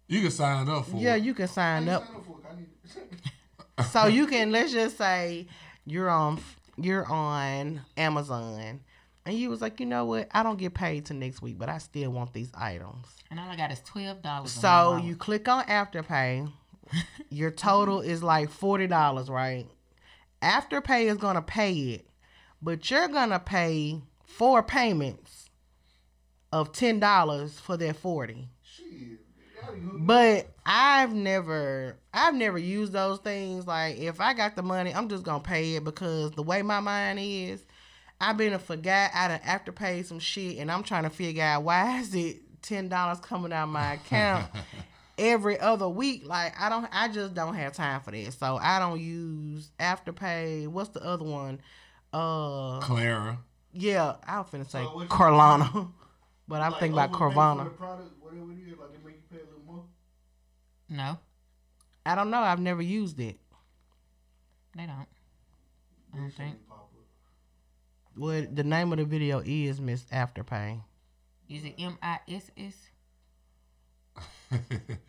you 0.07 0.21
can 0.21 0.31
sign 0.31 0.67
up 0.69 0.85
for. 0.85 0.97
yeah, 0.97 1.15
it. 1.15 1.23
you 1.23 1.33
can 1.33 1.47
sign 1.47 1.87
up. 1.89 2.01
ain't 2.03 2.09
sign 2.11 2.17
up 2.17 2.25
for 2.25 2.39
it. 2.39 2.45
I 2.51 2.55
need 2.55 3.83
it. 3.83 3.85
so 3.91 4.07
you 4.07 4.27
can 4.27 4.51
let's 4.51 4.71
just 4.73 4.97
say 4.97 5.47
you're 5.85 6.09
on 6.09 6.39
you're 6.77 7.05
on 7.05 7.81
Amazon 7.97 8.81
and 9.25 9.35
you 9.37 9.49
was 9.49 9.61
like, 9.61 9.79
you 9.79 9.85
know 9.85 10.05
what? 10.05 10.27
I 10.31 10.43
don't 10.43 10.57
get 10.57 10.73
paid 10.73 11.05
till 11.05 11.17
next 11.17 11.41
week, 11.41 11.57
but 11.57 11.69
I 11.69 11.79
still 11.79 12.11
want 12.11 12.33
these 12.33 12.51
items. 12.55 13.07
and 13.31 13.39
all 13.39 13.49
I 13.49 13.55
got 13.55 13.71
is 13.71 13.81
twelve 13.81 14.21
dollars. 14.21 14.51
So 14.51 14.97
you 14.97 15.15
click 15.15 15.47
on 15.47 15.63
Afterpay. 15.65 16.51
Your 17.29 17.49
total 17.51 18.01
is 18.01 18.21
like 18.21 18.49
forty 18.49 18.87
dollars, 18.87 19.29
right? 19.29 19.65
Afterpay 20.41 21.05
is 21.05 21.17
gonna 21.17 21.41
pay 21.41 21.73
it, 21.73 22.07
but 22.61 22.89
you're 22.91 23.07
gonna 23.07 23.39
pay 23.39 24.01
four 24.23 24.61
payments 24.61 25.49
of 26.51 26.71
ten 26.71 26.99
dollars 26.99 27.59
for 27.59 27.75
that 27.77 27.95
forty. 27.95 28.47
Shit. 28.61 29.19
But 29.97 30.51
I've 30.63 31.13
never 31.13 31.97
I've 32.13 32.35
never 32.35 32.59
used 32.59 32.93
those 32.93 33.17
things. 33.19 33.65
Like 33.65 33.97
if 33.97 34.21
I 34.21 34.33
got 34.33 34.55
the 34.55 34.61
money, 34.61 34.93
I'm 34.93 35.09
just 35.09 35.23
gonna 35.23 35.43
pay 35.43 35.75
it 35.75 35.83
because 35.83 36.31
the 36.31 36.43
way 36.43 36.61
my 36.61 36.79
mind 36.79 37.17
is, 37.19 37.65
I've 38.19 38.37
been 38.37 38.53
a 38.53 38.59
forgot 38.59 39.11
I 39.13 39.27
done 39.27 39.39
after 39.45 39.71
paid 39.71 40.05
some 40.05 40.19
shit 40.19 40.57
and 40.57 40.71
I'm 40.71 40.83
trying 40.83 41.03
to 41.03 41.09
figure 41.09 41.43
out 41.43 41.63
why 41.63 41.99
is 42.01 42.13
it 42.15 42.37
ten 42.61 42.89
dollars 42.89 43.19
coming 43.19 43.51
out 43.53 43.63
of 43.63 43.69
my 43.69 43.93
account 43.93 44.47
every 45.17 45.59
other 45.59 45.87
week. 45.89 46.23
Like 46.25 46.53
I 46.59 46.69
don't 46.69 46.87
I 46.91 47.07
just 47.09 47.33
don't 47.33 47.53
have 47.55 47.73
time 47.73 48.01
for 48.01 48.11
that. 48.11 48.33
So 48.33 48.57
I 48.61 48.79
don't 48.79 48.99
use 49.01 49.69
afterpay. 49.79 50.67
What's 50.67 50.89
the 50.89 51.03
other 51.03 51.25
one? 51.25 51.59
Uh 52.13 52.79
Klarna. 52.79 53.37
yeah, 53.73 54.15
I 54.25 54.39
was 54.39 54.47
finna 54.49 54.65
say 54.69 54.83
So 54.83 54.95
what 54.95 55.01
you- 55.03 55.07
Klarna. 55.09 55.91
But 56.47 56.61
I'm 56.61 56.71
like, 56.73 56.79
thinking 56.79 56.99
about 56.99 57.09
overpay 57.09 57.35
Carvana. 57.35 57.75
product, 57.75 58.11
whatever 58.21 58.51
it 58.51 58.57
is, 58.71 58.77
like 58.77 58.91
they 58.91 58.99
make 59.03 59.15
you 59.15 59.23
pay 59.35 59.41
a 59.43 59.45
little 59.47 59.63
more. 59.65 59.83
no. 60.89 61.17
I 62.05 62.13
don't 62.13 62.29
know. 62.29 62.37
I've 62.39 62.59
never 62.59 62.83
used 62.83 63.19
it. 63.19 63.39
They 64.77 64.85
don't. 64.85 65.07
I 66.13 66.17
don't 66.17 66.29
think. 66.31 66.55
Well, 68.17 68.45
the 68.51 68.63
name 68.63 68.91
of 68.93 68.97
the 68.99 69.05
video 69.05 69.41
is 69.45 69.81
Miss 69.81 70.03
Afterpay. 70.05 70.81
Is 71.49 71.65
it 71.65 71.75
M 71.77 71.97
I 72.01 72.19
S 72.27 72.51
S? 72.57 72.73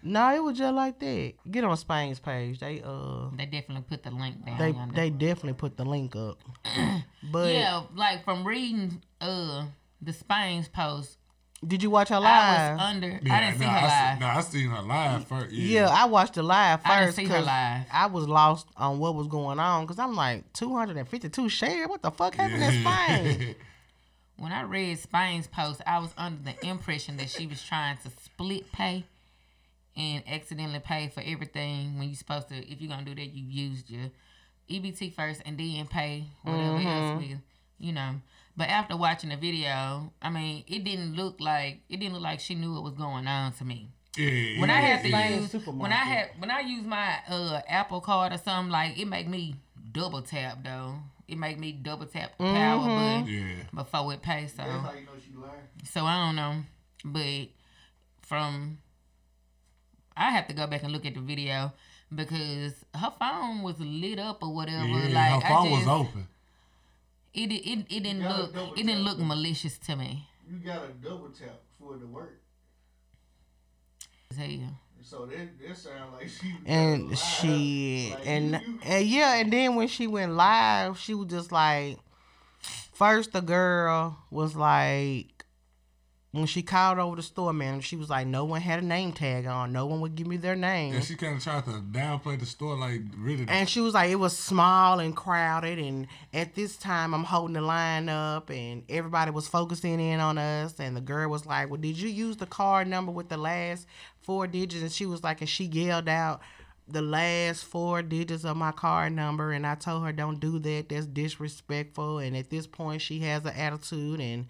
No, 0.03 0.35
it 0.35 0.42
was 0.42 0.57
just 0.59 0.75
like 0.75 0.99
that. 1.01 1.35
Get 1.51 1.62
on 1.64 1.77
Spain's 1.77 2.19
page. 2.19 2.59
They 2.59 2.83
uh, 2.85 3.29
They 3.37 3.47
definitely 3.47 3.85
put 3.88 4.03
the 4.03 4.11
link 4.11 4.45
down. 4.45 4.59
they 4.59 4.71
yonder. 4.71 4.95
they 4.95 5.11
definitely 5.11 5.53
put 5.55 5.77
the 5.77 5.85
link 5.85 6.16
up. 6.16 6.38
But 7.31 7.53
yeah, 7.53 7.83
like 7.95 8.25
from 8.25 8.47
reading 8.47 9.03
uh 9.21 9.66
the 10.01 10.12
Spain's 10.12 10.69
post, 10.69 11.19
did 11.66 11.83
you 11.83 11.90
watch 11.90 12.09
her 12.09 12.21
live? 12.21 12.27
I 12.27 12.73
was 12.73 12.81
live? 12.81 12.95
under. 12.95 13.21
I 13.31 13.40
didn't 13.40 13.59
see 13.59 13.64
her 13.64 13.71
I 13.71 13.83
live. 13.83 14.19
See, 14.19 14.21
no, 14.21 14.27
I 14.27 14.40
seen 14.40 14.69
her 14.71 14.83
live 14.83 15.27
first. 15.27 15.53
Yeah. 15.53 15.81
Yeah, 15.81 15.88
I 15.88 16.05
watched 16.07 16.35
the 16.35 16.42
live 16.42 16.81
first. 16.81 16.90
I 16.90 17.01
didn't 17.01 17.14
see 17.14 17.25
her 17.27 17.37
'cause 17.37 17.47
live. 17.47 17.87
I 17.92 18.07
was 18.07 18.29
lost 18.29 18.66
on 18.77 18.99
what 18.99 19.14
was 19.14 19.27
going 19.27 19.59
on 19.59 19.85
because 19.85 19.99
I'm 19.99 20.14
like 20.14 20.53
252 20.53 21.49
shares. 21.49 21.88
What 21.88 22.03
the 22.03 22.11
fuck 22.11 22.35
happened 22.35 22.62
in 22.62 22.83
Spain? 22.83 23.55
When 24.38 24.53
I 24.53 24.62
read 24.64 24.99
Spain's 24.99 25.47
post, 25.47 25.81
I 25.87 25.99
was 25.99 26.12
under 26.19 26.42
the 26.42 26.66
impression 26.69 27.16
that 27.16 27.31
she 27.31 27.47
was 27.47 27.62
trying 27.62 27.97
to 27.99 28.11
split 28.23 28.71
pay 28.71 29.05
and 29.97 30.23
accidentally 30.29 30.79
pay 30.81 31.09
for 31.09 31.23
everything 31.25 31.99
when 31.99 32.09
you're 32.09 32.16
supposed 32.16 32.49
to. 32.49 32.57
If 32.71 32.83
you're 32.83 32.90
gonna 32.90 33.07
do 33.07 33.14
that, 33.14 33.33
you 33.33 33.45
used 33.47 33.88
your 33.88 34.11
EBT 34.69 35.14
first 35.14 35.40
and 35.47 35.57
then 35.57 35.87
pay 35.87 36.27
whatever 36.42 36.75
else 36.75 36.85
mm-hmm. 36.85 37.19
with, 37.19 37.38
you 37.79 37.92
know. 37.92 38.16
But 38.57 38.69
after 38.69 38.97
watching 38.97 39.31
the 39.31 39.37
video, 39.37 40.12
I 40.23 40.31
mean, 40.31 40.64
it 40.66 40.83
didn't 40.85 41.14
look 41.14 41.40
like 41.40 41.81
it 41.88 41.99
didn't 41.99 42.14
look 42.14 42.23
like 42.23 42.40
she 42.40 42.55
knew 42.55 42.73
what 42.73 42.83
was 42.83 42.95
going 42.95 43.27
on 43.27 43.53
to 43.55 43.64
me. 43.64 43.90
yeah, 44.16 44.61
When 44.61 44.71
I 44.71 44.81
yeah, 44.81 44.87
had 44.97 45.03
to 45.03 45.09
yeah. 45.11 45.29
use 45.40 45.53
when 45.66 45.92
I 45.92 45.97
had 45.97 46.31
when 46.38 46.51
I 46.51 46.61
use 46.61 46.85
my 46.87 47.19
uh 47.29 47.61
Apple 47.69 48.01
card 48.01 48.33
or 48.33 48.38
something 48.38 48.73
like 48.73 48.99
it 48.99 49.07
make 49.07 49.29
me 49.29 49.57
double 49.92 50.23
tap 50.23 50.64
though. 50.64 50.95
It 51.29 51.37
make 51.38 51.59
me 51.59 51.73
double 51.73 52.07
tap 52.07 52.38
the 52.38 52.45
power 52.45 52.87
button 52.87 53.27
Yeah. 53.27 53.55
before 53.75 54.12
it 54.14 54.23
pays. 54.23 54.53
So 54.53 54.59
That's 54.59 54.71
how 54.71 54.92
you 54.92 55.05
know 55.05 55.12
she 55.23 55.35
lying. 55.37 55.61
so 55.85 56.05
I 56.07 56.25
don't 56.27 56.37
know, 56.37 56.62
but 57.05 57.49
from 58.23 58.79
I 60.16 60.31
have 60.31 60.47
to 60.49 60.55
go 60.55 60.66
back 60.66 60.83
and 60.83 60.92
look 60.92 61.05
at 61.05 61.14
the 61.14 61.21
video 61.21 61.73
because 62.14 62.73
her 62.95 63.12
phone 63.19 63.62
was 63.62 63.79
lit 63.81 64.19
up 64.19 64.42
or 64.42 64.55
whatever. 64.55 64.87
Yeah, 64.87 65.09
like 65.33 65.42
her 65.42 65.49
phone 65.55 65.66
I 65.69 65.71
was 65.73 65.87
open. 65.88 66.29
It, 67.37 67.53
it 67.53 67.62
it 67.72 67.79
it 67.90 68.01
didn't 68.03 68.27
look 68.29 68.57
it 68.75 68.85
didn't 68.87 69.05
look 69.05 69.18
malicious 69.18 69.79
to 69.87 69.96
me. 69.96 70.29
You 70.51 70.59
gotta 70.59 70.88
double 70.94 71.31
tap 71.31 71.61
for 71.79 71.96
it 71.96 72.01
to 72.01 72.07
work. 72.07 72.40
As 74.31 74.37
hell. 74.38 74.79
So 75.03 75.27
that 75.27 75.59
that 75.61 75.77
sound 75.77 76.12
like 76.14 76.29
she. 76.29 76.59
and 76.66 77.18
she 77.18 78.16
Like, 78.18 78.27
and 78.27 78.44
you- 78.53 78.59
you- 78.59 78.81
and 78.83 79.07
yeah, 79.09 79.35
and 79.37 79.53
then 79.53 79.75
when 79.77 79.88
she 79.88 80.07
went 80.07 80.33
live, 80.33 80.99
she 80.99 81.14
was 81.14 81.29
just 81.29 81.53
like, 81.53 81.99
first 82.92 83.33
the 83.33 83.40
girl 83.42 84.18
was 84.31 84.57
like, 84.57 85.36
when 86.38 86.46
she 86.46 86.62
called 86.62 86.99
over 86.99 87.16
the 87.16 87.22
store 87.22 87.53
manager, 87.53 87.83
she 87.83 87.96
was 87.96 88.11
like, 88.11 88.27
no 88.27 88.44
one 88.44 88.61
had 88.61 88.83
a 88.83 88.87
name 88.87 89.12
tag 89.12 89.46
on, 89.46 89.72
no 89.72 89.87
one 89.87 90.01
would 90.01 90.14
give 90.14 90.27
me 90.27 90.37
their 90.37 90.57
name. 90.57 90.94
And 90.94 91.05
she 91.05 91.14
kind 91.14 91.37
of 91.37 91.42
tried 91.42 91.64
to 91.64 91.70
downplay 91.70 92.38
the 92.38 92.46
store, 92.46 92.77
like 92.77 93.01
really. 93.16 93.46
And 93.49 93.68
she 93.68 93.81
was 93.81 93.94
like, 93.94 94.11
it 94.11 94.16
was 94.16 94.37
small 94.37 94.99
and 94.99 95.16
crowded. 95.16 95.79
And 95.79 96.07
at 96.35 96.55
this 96.55 96.77
time, 96.77 97.14
I'm 97.14 97.25
holding 97.25 97.55
the 97.55 97.61
line 97.61 98.09
up, 98.09 98.51
and 98.51 98.83
everybody 98.88 99.31
was 99.31 99.49
focusing 99.49 100.01
in 100.01 100.20
on 100.20 100.38
us. 100.38 100.79
And 100.79 100.96
the 100.96 101.01
girl 101.01 101.31
was 101.31 101.46
like, 101.46 101.70
Well, 101.70 101.81
did 101.81 101.99
you 101.99 102.09
use 102.09 102.37
the 102.37 102.46
card 102.46 102.88
number 102.88 103.12
with 103.12 103.29
the 103.29 103.37
last 103.37 103.87
four 104.20 104.46
digits? 104.46 104.83
And 104.83 104.92
she 104.92 105.07
was 105.07 105.22
like, 105.22 105.40
and 105.40 105.51
she 105.51 105.64
yelled 105.64 106.09
out 106.09 106.40
the 106.88 107.03
last 107.03 107.64
four 107.64 108.03
digits 108.03 108.44
of 108.44 108.57
my 108.57 108.72
card 108.72 109.12
number. 109.12 109.53
And 109.53 109.66
I 109.66 109.75
told 109.75 110.05
her, 110.05 110.12
Don't 110.12 110.40
do 110.40 110.59
that. 110.59 110.88
That's 110.88 111.07
disrespectful. 111.07 112.18
And 112.18 112.37
at 112.37 112.51
this 112.51 112.66
point, 112.66 113.03
she 113.03 113.20
has 113.20 113.44
an 113.44 113.55
attitude. 113.55 114.20
And 114.20 114.46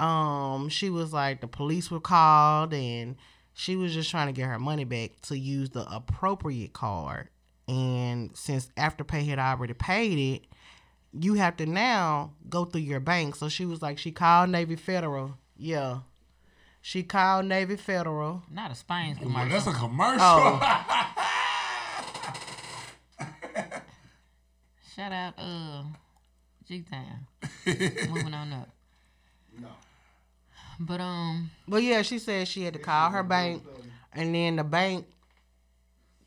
um, 0.00 0.68
she 0.68 0.90
was 0.90 1.12
like, 1.12 1.40
the 1.40 1.46
police 1.46 1.90
were 1.90 2.00
called, 2.00 2.72
and 2.74 3.16
she 3.52 3.76
was 3.76 3.92
just 3.94 4.10
trying 4.10 4.26
to 4.26 4.32
get 4.32 4.46
her 4.46 4.58
money 4.58 4.84
back 4.84 5.20
to 5.22 5.38
use 5.38 5.70
the 5.70 5.86
appropriate 5.90 6.72
card. 6.72 7.28
And 7.68 8.36
since 8.36 8.68
Afterpay 8.76 9.26
had 9.26 9.38
already 9.38 9.72
paid 9.74 10.18
it, 10.18 10.46
you 11.12 11.34
have 11.34 11.56
to 11.58 11.66
now 11.66 12.32
go 12.48 12.64
through 12.64 12.82
your 12.82 13.00
bank. 13.00 13.36
So 13.36 13.48
she 13.48 13.64
was 13.64 13.80
like, 13.80 13.98
she 13.98 14.10
called 14.10 14.50
Navy 14.50 14.76
Federal. 14.76 15.38
Yeah. 15.56 16.00
She 16.82 17.02
called 17.02 17.46
Navy 17.46 17.76
Federal. 17.76 18.42
Not 18.50 18.70
a 18.70 18.74
Spain's 18.74 19.18
Well, 19.20 19.28
commercial. 19.30 19.48
that's 19.50 19.66
a 19.66 19.72
commercial. 19.72 20.60
Oh. 23.20 23.80
Shout 24.94 25.12
out 25.12 25.34
uh 25.38 25.82
G 26.66 26.82
Town. 26.82 27.26
Moving 28.10 28.34
on 28.34 28.52
up. 28.52 28.68
No. 29.60 29.68
But 30.80 31.00
um 31.00 31.50
But 31.68 31.82
yeah, 31.82 32.02
she 32.02 32.18
said 32.18 32.48
she 32.48 32.62
had 32.64 32.74
to 32.74 32.80
call 32.80 33.10
her 33.10 33.22
bank, 33.22 33.62
and 34.12 34.34
then 34.34 34.56
the 34.56 34.64
bank 34.64 35.06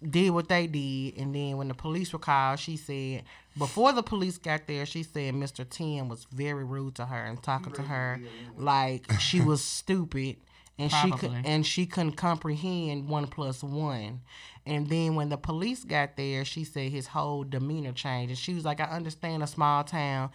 did 0.08 0.30
what 0.30 0.48
they 0.48 0.68
did. 0.68 1.18
And 1.18 1.34
then 1.34 1.58
when 1.58 1.68
the 1.68 1.74
police 1.74 2.14
were 2.14 2.20
called, 2.20 2.60
she 2.60 2.78
said 2.78 3.24
before 3.58 3.92
the 3.92 4.04
police 4.04 4.38
got 4.38 4.68
there, 4.68 4.86
she 4.86 5.04
said 5.04 5.34
Mr. 5.34 5.68
Tim 5.68 6.08
was 6.10 6.26
very 6.32 6.64
rude 6.64 6.96
to 6.96 7.06
her 7.06 7.26
and 7.26 7.42
talking 7.42 7.74
to 7.74 7.82
her 7.82 8.20
like 8.56 9.12
she 9.20 9.42
was 9.42 9.64
stupid. 9.80 10.38
And 10.80 10.92
she 10.92 11.10
could, 11.10 11.32
and 11.44 11.66
she 11.66 11.88
couldn't 11.88 12.18
comprehend 12.18 13.10
one 13.10 13.26
plus 13.26 13.64
one. 13.64 14.22
And 14.68 14.88
then 14.88 15.16
when 15.16 15.30
the 15.30 15.38
police 15.38 15.84
got 15.84 16.16
there, 16.18 16.46
she 16.46 16.64
said 16.66 16.92
his 16.92 17.08
whole 17.08 17.44
demeanor 17.44 17.94
changed. 17.94 18.30
And 18.30 18.38
she 18.38 18.54
was 18.54 18.64
like, 18.64 18.80
I 18.80 18.84
understand 18.84 19.42
a 19.42 19.48
small 19.48 19.84
town. 19.84 20.30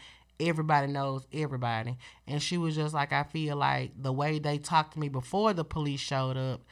Everybody 0.49 0.89
knows 0.93 1.27
everybody. 1.33 1.97
And 2.27 2.43
she 2.43 2.59
was 2.59 2.75
just 2.75 2.95
like, 2.95 3.13
I 3.13 3.23
feel 3.23 3.57
like 3.57 3.93
the 4.01 4.13
way 4.13 4.39
they 4.39 4.59
talked 4.59 4.95
to 4.95 4.99
me 4.99 5.09
before 5.09 5.53
the 5.53 5.65
police 5.65 6.01
showed 6.01 6.37
up 6.37 6.63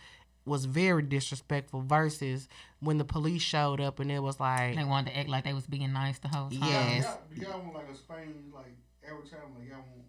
was 0.44 0.64
very 0.64 1.02
disrespectful 1.02 1.82
versus 1.82 2.48
when 2.80 2.98
the 2.98 3.04
police 3.04 3.42
showed 3.42 3.80
up 3.80 4.00
and 4.00 4.10
it 4.10 4.20
was 4.20 4.40
like, 4.40 4.74
they 4.74 4.84
wanted 4.84 5.10
to 5.10 5.18
act 5.18 5.28
like 5.28 5.44
they 5.44 5.52
was 5.52 5.66
being 5.66 5.92
nice 5.92 6.18
the 6.18 6.28
whole 6.28 6.48
time. 6.50 6.58
Yes. 6.62 7.04
Y'all, 7.04 7.18
do 7.34 7.40
y'all 7.42 7.60
want 7.60 7.74
like 7.74 7.88
a 7.92 7.96
Spain 7.96 8.34
like 8.54 8.74
every 9.04 9.28
time 9.28 9.40
like 9.58 9.68
y'all 9.68 9.78
want 9.78 10.06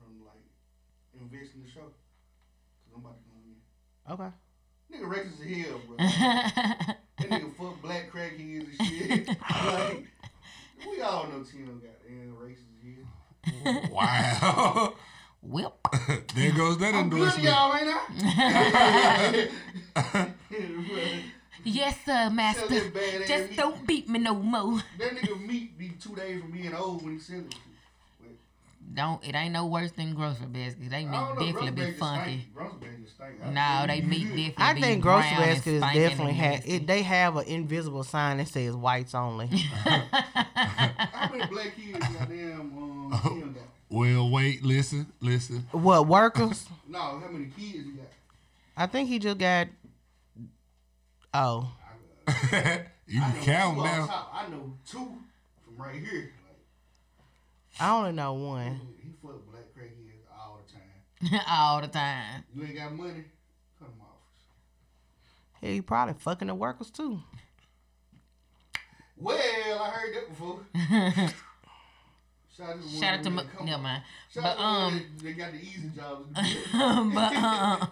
them 0.00 0.24
like 0.24 1.20
invest 1.20 1.54
in 1.54 1.62
the 1.62 1.68
show? 1.68 1.80
Cause 1.80 2.94
I'm 2.94 3.00
about 3.00 3.16
to 3.18 3.24
go 3.28 4.20
in. 4.24 4.26
okay. 4.26 4.36
Nigga 4.92 5.08
racist 5.08 5.40
as 5.40 5.66
hell, 5.66 5.80
bro. 5.86 5.96
that 5.98 6.98
nigga 7.18 7.56
fuck 7.56 7.82
black 7.82 8.10
crackheads 8.12 8.66
and 8.78 8.88
shit. 8.88 9.28
like, 9.50 10.06
we 10.90 11.00
all 11.00 11.26
know 11.28 11.42
Tino 11.42 11.72
got 11.74 12.02
damn 12.06 12.34
racist 12.36 12.72
as 12.78 12.82
hell. 13.64 13.90
wow. 13.92 14.94
Whip. 15.42 15.72
there 16.34 16.52
goes 16.52 16.78
that 16.78 16.94
I'm 16.94 17.10
good 17.10 17.32
to 17.32 17.36
endorsement. 17.36 17.44
y'all, 17.44 17.74
ain't 17.76 17.88
I? 19.96 20.28
Yes, 21.64 21.96
sir, 22.04 22.28
master. 22.30 22.66
that 22.66 22.92
bad 22.92 23.22
ass 23.22 23.28
Just 23.28 23.56
don't 23.56 23.86
beat 23.86 24.08
me 24.08 24.18
no 24.18 24.34
more. 24.34 24.82
That 24.98 25.12
nigga 25.16 25.46
meat 25.46 25.78
be 25.78 25.90
two 25.90 26.14
days 26.16 26.40
from 26.40 26.50
being 26.50 26.74
old 26.74 27.04
when 27.04 27.14
he 27.14 27.20
selling 27.20 27.46
it. 27.46 27.54
Don't 28.94 29.26
it 29.26 29.34
ain't 29.34 29.52
no 29.54 29.66
worse 29.66 29.90
than 29.92 30.14
grocery 30.14 30.46
baskets. 30.46 30.90
They 30.90 31.04
meat 31.04 31.16
I 31.16 31.32
know, 31.32 31.38
definitely 31.52 31.84
be 31.86 31.92
funky. 31.92 32.22
stink. 32.40 32.54
Grocery 32.54 32.76
bags 32.80 33.10
stink. 33.14 33.30
I 33.42 33.50
No, 33.50 33.86
they 33.86 34.00
you. 34.00 34.06
meat 34.08 34.24
definitely 34.28 34.54
I 34.58 34.74
think 34.74 35.02
grocery 35.02 35.30
brown 35.30 35.40
basket 35.48 35.70
is 35.74 35.80
definitely 35.80 36.26
and 36.32 36.36
have 36.36 36.62
it. 36.66 36.86
They 36.86 37.02
have 37.02 37.36
an 37.36 37.46
invisible 37.46 38.04
sign 38.04 38.36
that 38.38 38.48
says 38.48 38.74
whites 38.76 39.14
only. 39.14 39.46
How 39.46 41.30
many 41.32 41.46
black 41.46 41.74
kids 41.76 41.98
goddamn 41.98 42.60
um, 42.60 43.20
Tino? 43.22 43.54
Well, 43.88 44.30
wait, 44.30 44.62
listen, 44.64 45.06
listen. 45.20 45.66
what 45.70 46.06
workers? 46.06 46.66
No, 46.88 46.98
how 46.98 47.28
many 47.30 47.44
kids 47.46 47.84
he 47.84 47.92
got? 47.92 48.06
I 48.74 48.86
think 48.86 49.10
he 49.10 49.18
just 49.18 49.36
got. 49.36 49.68
Oh, 51.34 51.70
you 53.06 53.20
can 53.20 53.42
count 53.42 53.76
two 53.76 53.84
now. 53.84 54.28
I 54.32 54.48
know 54.48 54.72
two 54.88 55.12
from 55.62 55.76
right 55.76 55.96
here. 55.96 56.32
Like, 57.78 57.88
I 57.88 57.96
only 57.96 58.12
know 58.12 58.34
one. 58.34 58.80
he 59.02 59.10
fuck 59.22 59.46
black 59.50 59.64
crackheads 59.76 60.26
all 60.38 60.60
the 60.64 60.72
time. 61.30 61.40
all 61.48 61.80
the 61.80 61.88
time. 61.88 62.44
You 62.54 62.64
ain't 62.64 62.76
got 62.76 62.92
money, 62.94 63.24
cut 63.78 63.88
him 63.88 63.94
off. 64.00 64.18
He 65.60 65.80
probably 65.80 66.14
fucking 66.18 66.48
the 66.48 66.54
workers 66.54 66.90
too. 66.90 67.20
Well, 69.16 69.38
I 69.38 69.90
heard 69.90 70.14
that 70.14 70.28
before. 70.28 70.60
Shout 72.56 72.68
out 72.68 72.82
to, 72.82 72.88
the 72.88 72.98
Shout 72.98 73.14
out 73.14 73.22
to 73.22 73.28
one 73.30 73.36
my, 73.36 73.42
that 73.44 73.64
never 73.64 73.82
mind. 73.82 74.02
Shout 74.32 74.42
But 74.42 74.50
out 74.50 74.56
to 74.56 74.62
um, 74.62 74.94
that, 75.16 75.24
that 75.24 75.38
got 75.38 75.52
the 75.52 75.58
easy 75.58 75.90
jobs. 75.96 76.26
but 76.34 77.32
uh, 77.36 77.86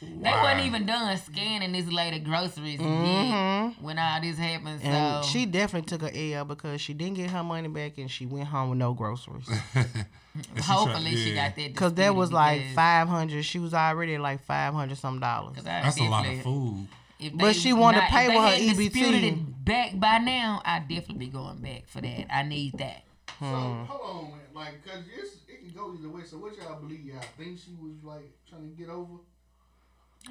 they 0.00 0.30
Wow. 0.30 0.42
wasn't 0.42 0.66
even 0.66 0.86
done 0.86 1.16
scanning 1.18 1.72
this 1.72 1.88
lady 1.90 2.18
groceries 2.20 2.80
yet 2.80 3.74
when 3.80 3.98
all 3.98 4.20
this 4.20 4.38
happened. 4.38 4.80
So 4.82 5.22
she 5.28 5.44
definitely 5.46 5.88
took 5.88 6.02
a 6.14 6.34
L 6.34 6.44
because 6.44 6.80
she 6.80 6.94
didn't 6.94 7.14
get 7.16 7.30
her 7.30 7.42
money 7.42 7.68
back 7.68 7.98
and 7.98 8.10
she 8.10 8.24
went 8.26 8.46
home 8.48 8.70
with 8.70 8.78
no 8.78 8.94
groceries. 8.94 9.48
hopefully 10.62 11.16
she 11.16 11.30
yeah. 11.30 11.48
got 11.48 11.56
that. 11.56 11.74
Cause 11.74 11.94
that 11.94 12.14
was 12.14 12.32
like 12.32 12.62
five 12.74 13.08
hundred. 13.08 13.44
She 13.44 13.58
was 13.58 13.74
already 13.74 14.14
at 14.14 14.20
like 14.20 14.44
five 14.44 14.74
hundred 14.74 14.98
some 14.98 15.20
dollars. 15.20 15.56
That's 15.62 15.98
a 15.98 16.04
lot 16.04 16.26
of 16.26 16.42
food. 16.42 16.88
If 17.18 17.36
But 17.36 17.56
she 17.56 17.72
wanted 17.72 18.02
to 18.02 18.06
pay 18.06 18.26
if 18.26 18.34
with 18.34 18.42
her 18.44 18.50
they 18.58 18.66
hadn't 18.68 18.78
EBT. 19.24 19.24
it 19.24 19.64
back 19.64 19.98
by 19.98 20.18
now, 20.18 20.62
I'd 20.64 20.86
definitely 20.88 21.26
be 21.26 21.32
going 21.32 21.56
back 21.58 21.88
for 21.88 22.00
that. 22.00 22.32
I 22.34 22.42
need 22.44 22.78
that. 22.78 23.02
So 23.40 23.44
Hmm. 23.44 23.84
hold 23.84 24.00
on, 24.26 24.30
man. 24.30 24.40
Like, 24.54 24.84
cause 24.84 25.02
it's, 25.16 25.36
it 25.48 25.60
can 25.60 25.70
go 25.70 25.94
either 25.98 26.08
way. 26.08 26.22
So 26.24 26.38
what 26.38 26.56
y'all 26.56 26.80
believe? 26.80 27.04
Y'all 27.04 27.20
think 27.36 27.58
she 27.58 27.72
was 27.80 28.02
like 28.04 28.30
trying 28.48 28.70
to 28.70 28.76
get 28.76 28.88
over? 28.88 29.14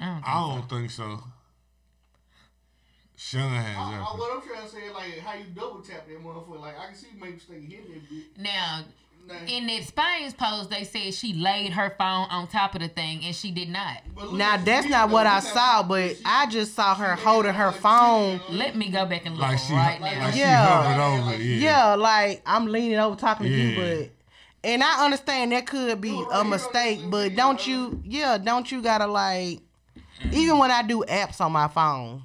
I 0.00 0.04
don't 0.06 0.14
think 0.22 0.26
I 0.26 0.54
don't 0.56 0.68
think 0.68 0.90
so. 0.90 1.24
Sean 3.16 3.50
has 3.50 3.76
I, 3.76 3.80
I, 3.80 4.16
what 4.16 4.36
I'm 4.36 4.48
trying 4.48 4.62
to 4.64 4.68
say, 4.68 4.90
like, 4.90 5.18
how 5.18 5.34
you 5.36 5.44
double 5.54 5.80
tap 5.80 6.06
that 6.06 6.22
motherfucker? 6.24 6.60
Like, 6.60 6.78
I 6.78 6.86
can 6.86 6.94
see 6.94 7.08
maybe 7.20 7.38
stay 7.40 7.60
hitting 7.60 7.92
that 7.92 8.08
bitch. 8.08 8.38
Now, 8.40 8.84
Now, 9.26 9.34
in 9.48 9.66
that 9.66 9.82
Spain's 9.84 10.34
post, 10.34 10.70
they 10.70 10.84
said 10.84 11.12
she 11.14 11.32
laid 11.34 11.72
her 11.72 11.92
phone 11.98 12.28
on 12.30 12.46
top 12.46 12.76
of 12.76 12.80
the 12.80 12.86
thing, 12.88 13.24
and 13.24 13.34
she 13.34 13.50
did 13.50 13.70
not. 13.70 14.02
but 14.14 14.32
Now 14.32 14.56
that's 14.56 14.86
not 14.86 15.10
what. 15.10 15.26
I 15.26 15.40
saw, 15.40 15.82
but 15.82 16.10
she- 16.16 16.22
I 16.24 16.46
just 16.46 16.74
saw 16.76 16.94
her 16.94 17.16
holding 17.16 17.54
her 17.54 17.66
like 17.72 17.80
phone. 17.80 18.40
she- 18.46 18.52
Let 18.52 18.76
me 18.76 18.88
go 18.88 19.04
back 19.04 19.26
and 19.26 19.34
look 19.36 19.48
Like 19.48 19.58
she, 19.58 19.72
right 19.72 20.00
like 20.00 20.14
now. 20.14 20.24
like 20.24 20.32
she 20.34 20.38
Yeah. 20.38 21.18
over. 21.26 21.34
it, 21.34 21.40
Yeah. 21.40 21.56
Yeah, 21.88 21.94
like 21.96 22.42
I'm 22.46 22.66
leaning 22.66 22.98
over 22.98 23.16
talking 23.16 23.46
to 23.46 23.52
you, 23.52 23.76
but 23.76 24.10
and 24.62 24.82
I 24.82 25.04
understand 25.04 25.50
that 25.52 25.66
could 25.66 26.00
be 26.00 26.10
Do 26.10 26.20
it 26.22 26.28
right 26.28 26.40
a 26.40 26.44
mistake, 26.44 27.00
but 27.10 27.34
don't 27.34 27.58
uh, 27.60 27.70
you? 27.70 28.02
Yeah, 28.04 28.38
don't 28.38 28.70
you 28.70 28.80
gotta 28.80 29.08
like? 29.08 29.58
Mm-hmm. 30.20 30.34
Even 30.34 30.58
when 30.58 30.70
I 30.70 30.82
do 30.82 31.04
apps 31.08 31.40
on 31.40 31.52
my 31.52 31.68
phone, 31.68 32.22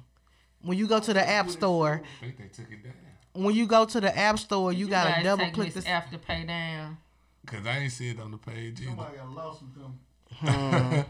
when 0.62 0.78
you 0.78 0.86
go 0.86 1.00
to 1.00 1.12
the 1.12 1.28
app 1.28 1.50
store, 1.50 2.02
I 2.20 2.24
think 2.24 2.38
they 2.38 2.48
took 2.48 2.72
it 2.72 2.82
down. 2.82 3.44
when 3.44 3.54
you 3.54 3.66
go 3.66 3.84
to 3.84 4.00
the 4.00 4.16
app 4.16 4.38
store, 4.38 4.72
you 4.72 4.88
gotta 4.88 5.22
double 5.22 5.50
click 5.50 5.74
this 5.74 5.84
this. 5.84 6.10
to 6.10 6.18
pay 6.18 6.44
down. 6.44 6.98
Cause 7.46 7.66
I 7.66 7.78
ain't 7.78 7.92
see 7.92 8.08
it 8.08 8.20
on 8.20 8.30
the 8.30 8.38
page 8.38 8.80
either. 8.80 8.86
Somebody 8.86 9.16
got 9.18 9.26
a 9.26 9.30
lawsuit 9.30 9.68
coming. 10.40 11.04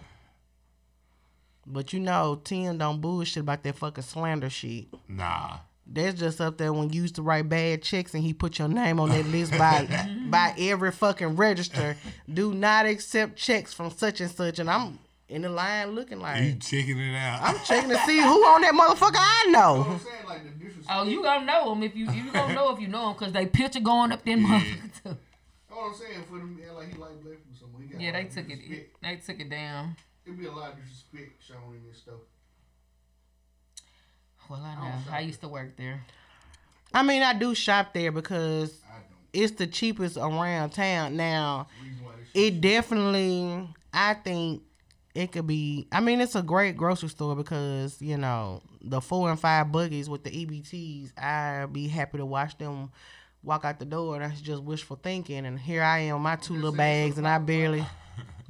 But 1.66 1.93
you 1.93 2.01
know, 2.01 2.41
Tim 2.45 2.78
don't 2.78 3.01
bullshit 3.01 3.43
about 3.43 3.62
that 3.62 3.76
fucking 3.76 4.05
slander 4.05 4.51
shit. 4.51 4.87
Nah. 5.09 5.59
That's 5.87 6.18
just 6.18 6.41
up 6.41 6.57
there 6.57 6.72
when 6.72 6.91
you 6.91 7.03
used 7.03 7.16
to 7.16 7.22
write 7.22 7.49
bad 7.49 7.82
checks 7.82 8.14
and 8.14 8.22
he 8.22 8.32
put 8.32 8.59
your 8.59 8.68
name 8.68 8.99
on 9.01 9.11
that 9.11 9.26
list 9.26 9.53
by 9.53 9.87
by 10.30 10.55
every 10.59 10.93
fucking 10.93 11.37
register. 11.37 11.97
Do 12.32 12.55
not 12.55 12.87
accept 12.87 13.37
checks 13.37 13.72
from 13.72 13.91
such 13.91 14.20
and 14.20 14.30
such. 14.30 14.59
And 14.59 14.70
I'm 14.70 14.99
in 15.29 15.43
the 15.43 15.49
line 15.49 15.91
looking 15.95 16.20
like 16.20 16.43
You 16.43 16.49
like 16.51 16.61
checking 16.61 16.99
it 16.99 17.16
out. 17.16 17.41
I'm 17.43 17.59
checking 17.64 17.91
to 17.91 17.99
see 18.01 18.20
who 18.20 18.45
on 18.47 18.61
that 18.62 18.72
motherfucker 18.75 19.16
I 19.16 19.43
You 19.47 19.53
know 19.53 19.79
what. 19.79 19.87
I'm 19.89 19.99
saying? 19.99 20.14
Like, 20.29 20.45
the. 20.59 20.64
Oh, 20.91 21.05
you 21.05 21.22
gonna 21.22 21.47
know 21.47 21.70
them 21.70 21.83
if 21.83 21.97
you 21.97 22.11
you 22.11 22.31
gonna 22.31 22.55
know 22.55 22.75
if 22.75 22.81
you 22.81 22.89
know 22.89 23.07
them 23.07 23.12
because 23.14 23.33
they 23.33 23.47
picture 23.47 23.81
going 23.81 24.12
up 24.12 24.22
there, 24.25 24.37
motherfucker 24.37 25.03
too. 25.03 25.16
All 25.72 25.89
I'm 25.89 25.95
saying 25.95 26.25
for 26.29 26.39
them, 26.39 26.59
yeah, 26.62 26.72
like 26.72 26.93
he 26.93 26.99
like 26.99 27.22
black 27.25 27.39
people 27.39 27.59
somewhere. 27.59 27.85
Yeah, 27.99 28.12
they 28.12 28.18
lot 28.18 28.27
of 28.29 28.35
took 28.35 28.51
it. 28.51 28.91
They 29.03 29.16
took 29.16 29.41
it 29.41 29.51
down. 29.51 29.97
It'd 30.27 30.39
be 30.39 30.47
a 30.47 30.53
lot 30.53 30.72
of 30.72 30.77
disrespect 30.79 31.43
shown 31.43 31.75
in 31.75 31.89
this 31.89 31.99
stuff. 31.99 32.20
Well, 34.49 34.61
I 34.62 34.72
I 34.72 34.75
know. 34.75 34.81
don't 35.07 35.14
I 35.14 35.20
used 35.20 35.41
to 35.41 35.49
work 35.49 35.77
there. 35.77 36.05
I 36.93 37.03
mean, 37.03 37.22
I 37.22 37.33
do 37.33 37.55
shop 37.55 37.93
there 37.95 38.12
because 38.12 38.79
it's 39.33 39.53
the 39.53 39.66
cheapest 39.66 40.16
around 40.16 40.70
town. 40.70 41.16
Now, 41.16 41.66
Reason 41.83 42.05
why 42.05 42.12
this 42.20 42.29
shit. 42.35 42.55
it 42.55 42.61
definitely, 42.61 43.68
I 43.93 44.14
think 44.14 44.62
it 45.15 45.31
could 45.31 45.47
be. 45.47 45.87
I 45.93 46.01
mean, 46.01 46.21
it's 46.21 46.35
a 46.35 46.43
great 46.43 46.77
grocery 46.77 47.09
store 47.09 47.37
because 47.37 48.01
you 48.03 48.17
know 48.17 48.62
the 48.83 49.01
four 49.01 49.31
and 49.31 49.39
five 49.39 49.71
buggies 49.71 50.09
with 50.09 50.25
the 50.25 50.31
EBTs. 50.31 51.19
I'd 51.19 51.73
be 51.73 51.89
happy 51.89 52.19
to 52.19 52.27
watch 52.27 52.59
them 52.59 52.91
walk 53.43 53.65
out 53.65 53.79
the 53.79 53.85
door. 53.85 54.19
That's 54.19 54.41
just 54.41 54.62
wishful 54.62 54.99
thinking. 55.03 55.47
And 55.47 55.59
here 55.59 55.83
I 55.83 56.01
am, 56.01 56.23
my 56.23 56.37
two 56.37 56.55
little 56.55 56.73
bags, 56.73 57.19
and 57.19 57.29
I 57.29 57.39
barely 57.39 57.87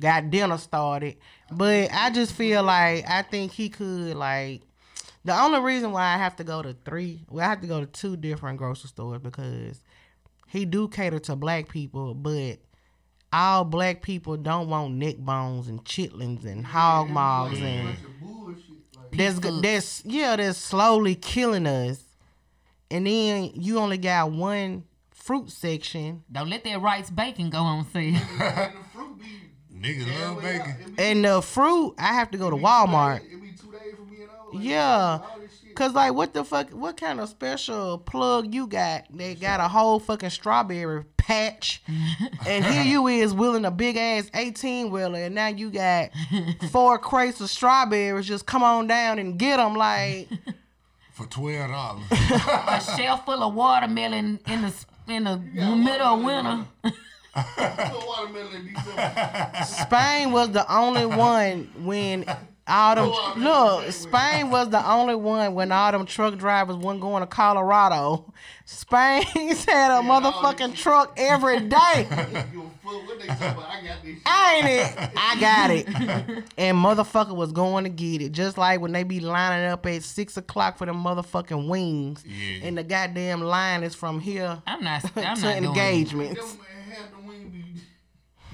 got 0.01 0.31
dinner 0.31 0.59
started. 0.59 1.17
But 1.51 1.91
I 1.93 2.11
just 2.11 2.33
feel 2.33 2.63
like 2.63 3.09
I 3.09 3.23
think 3.23 3.53
he 3.53 3.69
could 3.69 4.17
like. 4.17 4.63
The 5.27 5.39
only 5.39 5.61
reason 5.61 5.91
why 5.93 6.03
I 6.03 6.19
have 6.19 6.37
to 6.37 6.45
go 6.45 6.61
to 6.61 6.77
three, 6.85 7.25
well, 7.31 7.45
I 7.45 7.49
have 7.49 7.63
to 7.63 7.67
go 7.67 7.81
to 7.81 7.87
two 7.87 8.15
different 8.15 8.59
grocery 8.59 8.89
stores 8.89 9.23
because 9.23 9.81
he 10.49 10.67
do 10.67 10.87
cater 10.87 11.19
to 11.21 11.35
black 11.35 11.69
people, 11.71 12.15
but 12.15 12.59
all 13.35 13.65
black 13.65 14.01
people 14.03 14.37
don't 14.37 14.69
want 14.69 14.95
neck 14.95 15.17
bones 15.19 15.67
and 15.69 15.85
chitlins 15.85 16.45
and 16.45 16.65
hog 16.65 17.09
maws 17.11 17.53
Like, 17.53 17.63
and 17.63 17.87
bunch 17.89 17.99
of 18.05 18.21
bullshit. 18.21 18.65
Like, 18.97 19.11
that's 19.17 19.39
foods. 19.41 19.63
that's 19.63 20.03
yeah 20.05 20.37
that's 20.37 20.59
slowly 20.59 21.15
killing 21.17 21.67
us. 21.67 22.03
And 22.91 23.07
then 23.07 23.51
you 23.55 23.79
only 23.79 23.99
got 23.99 24.31
one 24.31 24.85
fruit 25.11 25.51
section, 25.51 26.23
Don't 26.31 26.49
let 26.51 26.63
that 26.65 26.81
rice 26.81 27.11
bacon 27.11 27.51
go 27.51 27.59
on 27.59 27.87
sale. 27.93 28.15
and 28.15 28.75
the 28.75 28.85
fruit 28.93 29.19
be. 29.19 29.25
Niggas 29.77 30.21
love 30.21 30.41
bacon. 30.43 30.95
and 30.99 31.25
the 31.25 31.43
fruit 31.43 31.95
I 31.99 32.13
have 32.15 32.31
to 32.31 32.39
go 32.39 32.51
to 32.51 32.57
it 32.57 32.59
be 32.59 32.63
two 32.63 32.67
Walmart. 32.69 33.21
days- 33.21 33.33
It 33.33 33.43
be 33.43 33.53
two 33.53 33.73
days 33.73 33.95
from 33.97 34.05
being 34.09 34.29
old. 34.45 34.55
Like, 34.55 34.65
Yeah. 34.65 35.19
all 35.23 35.39
this 35.41 35.61
shit. 35.61 35.75
Cause 35.75 35.93
like 35.93 36.15
what 36.15 36.33
the 36.35 36.45
fuck 36.45 36.71
what 36.71 36.97
kind 36.97 37.19
of 37.21 37.29
special 37.29 37.99
plug 37.99 38.55
you 38.55 38.67
got? 38.69 39.05
They 39.11 39.35
got 39.35 39.59
a 39.61 39.67
whole 39.69 39.99
fucking 39.99 40.31
strawberry 40.31 41.05
patch. 41.27 41.83
Mm-hmm. 41.89 42.25
and 42.47 42.65
here 42.65 42.83
you 42.83 43.07
is 43.07 43.33
willing 43.35 43.65
a 43.65 43.71
big 43.71 43.97
ass 43.97 44.31
18 44.35 44.91
wheeler 44.91 45.21
and 45.21 45.35
now 45.35 45.49
you 45.49 45.71
got 45.71 46.11
four 46.71 46.99
crates 46.99 47.41
of 47.41 47.49
strawberries. 47.51 48.27
Just 48.27 48.47
come 48.47 48.63
on 48.63 48.87
down 48.87 49.19
and 49.19 49.39
get 49.39 49.57
them 49.57 49.75
like 49.75 50.29
For 51.13 51.27
twelve 51.27 51.71
dollars. 51.71 52.05
a 52.11 52.81
shelf 52.97 53.25
full 53.25 53.43
of 53.43 53.55
watermelon 53.55 54.41
in 54.49 54.63
the 54.63 54.75
in 55.07 55.25
the 55.25 55.37
middle 55.37 56.07
of 56.09 56.23
winter. 56.25 56.65
Put 57.35 58.07
watermelon 58.07 58.57
in 58.69 58.75
December. 58.75 59.53
Spain 59.65 60.33
was 60.33 60.51
the 60.51 60.65
only 60.73 61.07
one 61.07 61.71
when 61.85 62.25
Oh, 62.67 62.73
all 62.73 63.35
them 63.35 63.45
look, 63.45 63.93
Spain 63.93 64.51
was 64.51 64.71
the 64.71 64.91
only 64.91 65.15
one 65.15 65.55
when 65.55 65.71
all 65.71 65.93
them 65.93 66.07
truck 66.07 66.39
drivers 66.39 66.77
wasn't 66.77 67.03
going 67.03 67.21
to 67.21 67.27
Colorado. 67.27 68.33
Spain's 68.65 69.65
had 69.67 69.91
a 69.99 70.03
motherfucking 70.03 70.75
truck 70.75 71.13
every 71.19 71.61
day. 71.61 72.07
Give 72.09 72.63
a 72.63 72.71
fuck 72.83 73.07
what 73.07 73.21
they 73.21 73.27
talking 73.27 73.47
about. 73.49 73.69
I 73.69 73.83
got 73.87 74.03
this 74.03 74.15
shit. 74.17 74.27
Ain't 74.27 74.67
it? 74.67 75.11
I 75.15 75.41
got 75.41 75.71
it. 75.71 76.45
And 76.57 76.79
motherfucker 76.79 77.35
was 77.37 77.53
going 77.53 77.85
to 77.85 77.91
get 77.91 78.23
it. 78.23 78.33
Just 78.33 78.57
like 78.57 78.81
when 78.81 78.93
they 78.93 79.03
be 79.03 79.21
lining 79.21 79.67
up 79.67 79.85
at 79.85 80.03
six 80.03 80.37
o'clock 80.39 80.79
for 80.79 80.87
the 80.87 80.93
motherfucking 80.93 81.69
wings. 81.69 82.25
Yeah. 82.27 82.67
And 82.67 82.79
the 82.79 82.85
goddamn 82.85 83.43
line 83.43 83.83
is 83.83 83.95
from 83.95 84.21
here 84.21 84.63
I'm 84.67 84.83
not. 84.83 85.05
I'm 85.05 85.13
to 85.13 85.21
not 85.23 85.39
doing 85.41 85.65
it. 85.65 85.67
engagements. 85.67 86.55
Them 86.55 86.61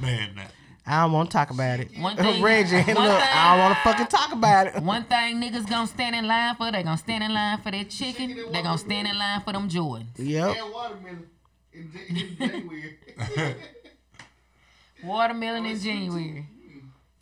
man 0.01 0.51
have 0.91 0.99
the 0.99 0.99
wing 0.99 0.99
be. 0.99 0.99
Man, 0.99 0.99
nah. 0.99 0.99
I 0.99 1.03
don't 1.05 1.13
want 1.13 1.31
to 1.31 1.33
talk 1.33 1.51
about 1.51 1.81
it. 1.81 1.89
One 1.99 2.17
thing- 2.25 2.43
Reggie, 2.43 2.77
look, 2.77 2.87
one 2.97 3.11
I 3.11 3.51
don't 3.51 3.59
want 3.61 3.77
to 3.77 3.83
fucking 3.83 4.07
talk 4.07 4.33
about 4.33 4.67
it. 4.67 4.83
One 4.83 5.05
thing 5.05 5.41
niggas 5.41 5.69
gonna 5.69 5.87
stand 5.87 6.17
in 6.17 6.27
line 6.27 6.57
for, 6.57 6.71
they 6.73 6.83
gonna 6.83 6.99
stand 6.99 7.25
in 7.25 7.33
line 7.33 7.59
for 7.61 7.71
that 7.71 7.91
chicken. 7.91 8.37
They 8.53 8.63
gonna 8.63 8.79
stand 8.79 9.09
in 9.09 9.19
line 9.19 9.41
for 9.43 9.53
them 9.53 9.69
Jordans. 9.69 10.07
Yep. 10.17 10.57
And 10.57 10.73
watermelon 10.73 11.27
in, 11.73 11.91
in 12.17 12.37
January. 12.39 13.57
Watermelon 15.05 15.67
in 15.67 15.81
January. 15.81 16.47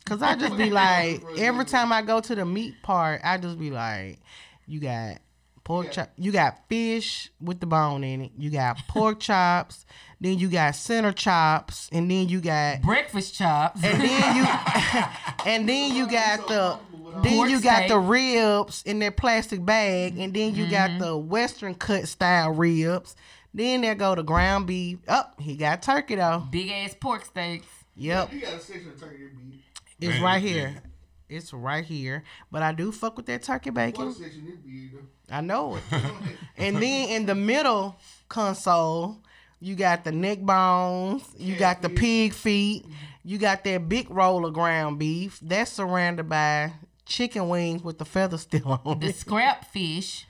Cause 0.05 0.21
I 0.23 0.35
just 0.35 0.57
be 0.57 0.71
like, 0.71 1.23
every 1.37 1.65
time 1.65 1.93
I 1.93 2.01
go 2.01 2.19
to 2.19 2.33
the 2.33 2.43
meat 2.43 2.73
part, 2.81 3.21
I 3.23 3.37
just 3.37 3.59
be 3.59 3.69
like, 3.69 4.19
you 4.65 4.79
got 4.79 5.19
pork 5.63 5.91
chop, 5.91 6.09
you 6.17 6.31
got 6.31 6.67
fish 6.67 7.29
with 7.39 7.59
the 7.59 7.67
bone 7.67 8.03
in 8.03 8.21
it, 8.23 8.31
you 8.35 8.49
got 8.49 8.77
pork 8.87 9.19
chops, 9.19 9.85
then 10.21 10.37
you 10.39 10.49
got 10.49 10.75
center 10.75 11.11
chops, 11.11 11.89
and 11.91 12.09
then 12.11 12.27
you 12.29 12.41
got, 12.41 12.81
Breakfast 12.81 13.35
chops. 13.35 13.81
and 13.83 14.01
then 14.01 14.35
you, 14.35 14.45
and 15.45 15.69
then 15.69 15.95
you 15.95 16.07
got 16.09 16.47
the, 16.47 16.77
then 17.23 17.49
you 17.49 17.61
got 17.61 17.87
the 17.87 17.97
ribs 17.99 18.83
in 18.85 18.99
that 18.99 19.15
plastic 19.17 19.63
bag, 19.65 20.17
and 20.17 20.33
then 20.33 20.55
you 20.55 20.69
got 20.69 20.89
Mm-hmm. 20.91 20.99
the 20.99 21.17
western 21.17 21.75
cut 21.75 22.07
style 22.07 22.51
ribs. 22.51 23.15
Then 23.53 23.81
there 23.81 23.95
go 23.95 24.13
the 24.15 24.23
ground 24.23 24.67
beef. 24.67 24.99
Up, 25.07 25.39
he 25.39 25.55
got 25.55 25.81
turkey 25.81 26.15
though. 26.15 26.43
Big 26.51 26.69
ass 26.69 26.95
pork 26.99 27.25
steaks. 27.25 27.65
Yep. 27.95 28.31
You 28.33 28.41
got 28.41 28.53
a 28.53 28.59
section 28.59 28.89
of 28.91 28.99
turkey 28.99 29.23
that 29.23 29.37
be. 29.37 29.63
It's 29.99 30.15
Man, 30.15 30.23
right 30.23 30.41
yeah. 30.43 30.49
here. 30.49 30.83
It's 31.29 31.51
right 31.53 31.83
here. 31.83 32.23
But 32.51 32.61
I 32.63 32.71
do 32.73 32.91
fuck 32.91 33.17
with 33.17 33.25
that 33.25 33.43
turkey 33.43 33.69
One 33.71 33.75
bacon. 33.75 34.13
section 34.13 34.47
it 34.47 35.33
I 35.33 35.41
know 35.41 35.75
it. 35.75 35.83
and 36.57 36.77
then 36.77 37.09
in 37.09 37.25
the 37.25 37.35
middle 37.35 37.97
console, 38.29 39.17
you 39.59 39.75
got 39.75 40.03
the 40.03 40.11
neck 40.11 40.39
bones, 40.39 41.23
you 41.37 41.55
got 41.55 41.81
the 41.81 41.89
pig 41.89 42.33
feet, 42.33 42.85
you 43.23 43.37
got 43.37 43.63
that 43.63 43.89
big 43.89 44.09
roll 44.09 44.45
of 44.45 44.53
ground 44.53 44.99
beef. 44.99 45.39
That's 45.41 45.71
surrounded 45.71 46.29
by 46.29 46.73
chicken 47.05 47.49
wings 47.49 47.83
with 47.83 47.97
the 47.97 48.05
feather 48.05 48.37
still 48.37 48.81
on 48.85 48.99
The 48.99 49.07
it. 49.07 49.15
scrap 49.15 49.65
fish. 49.65 50.25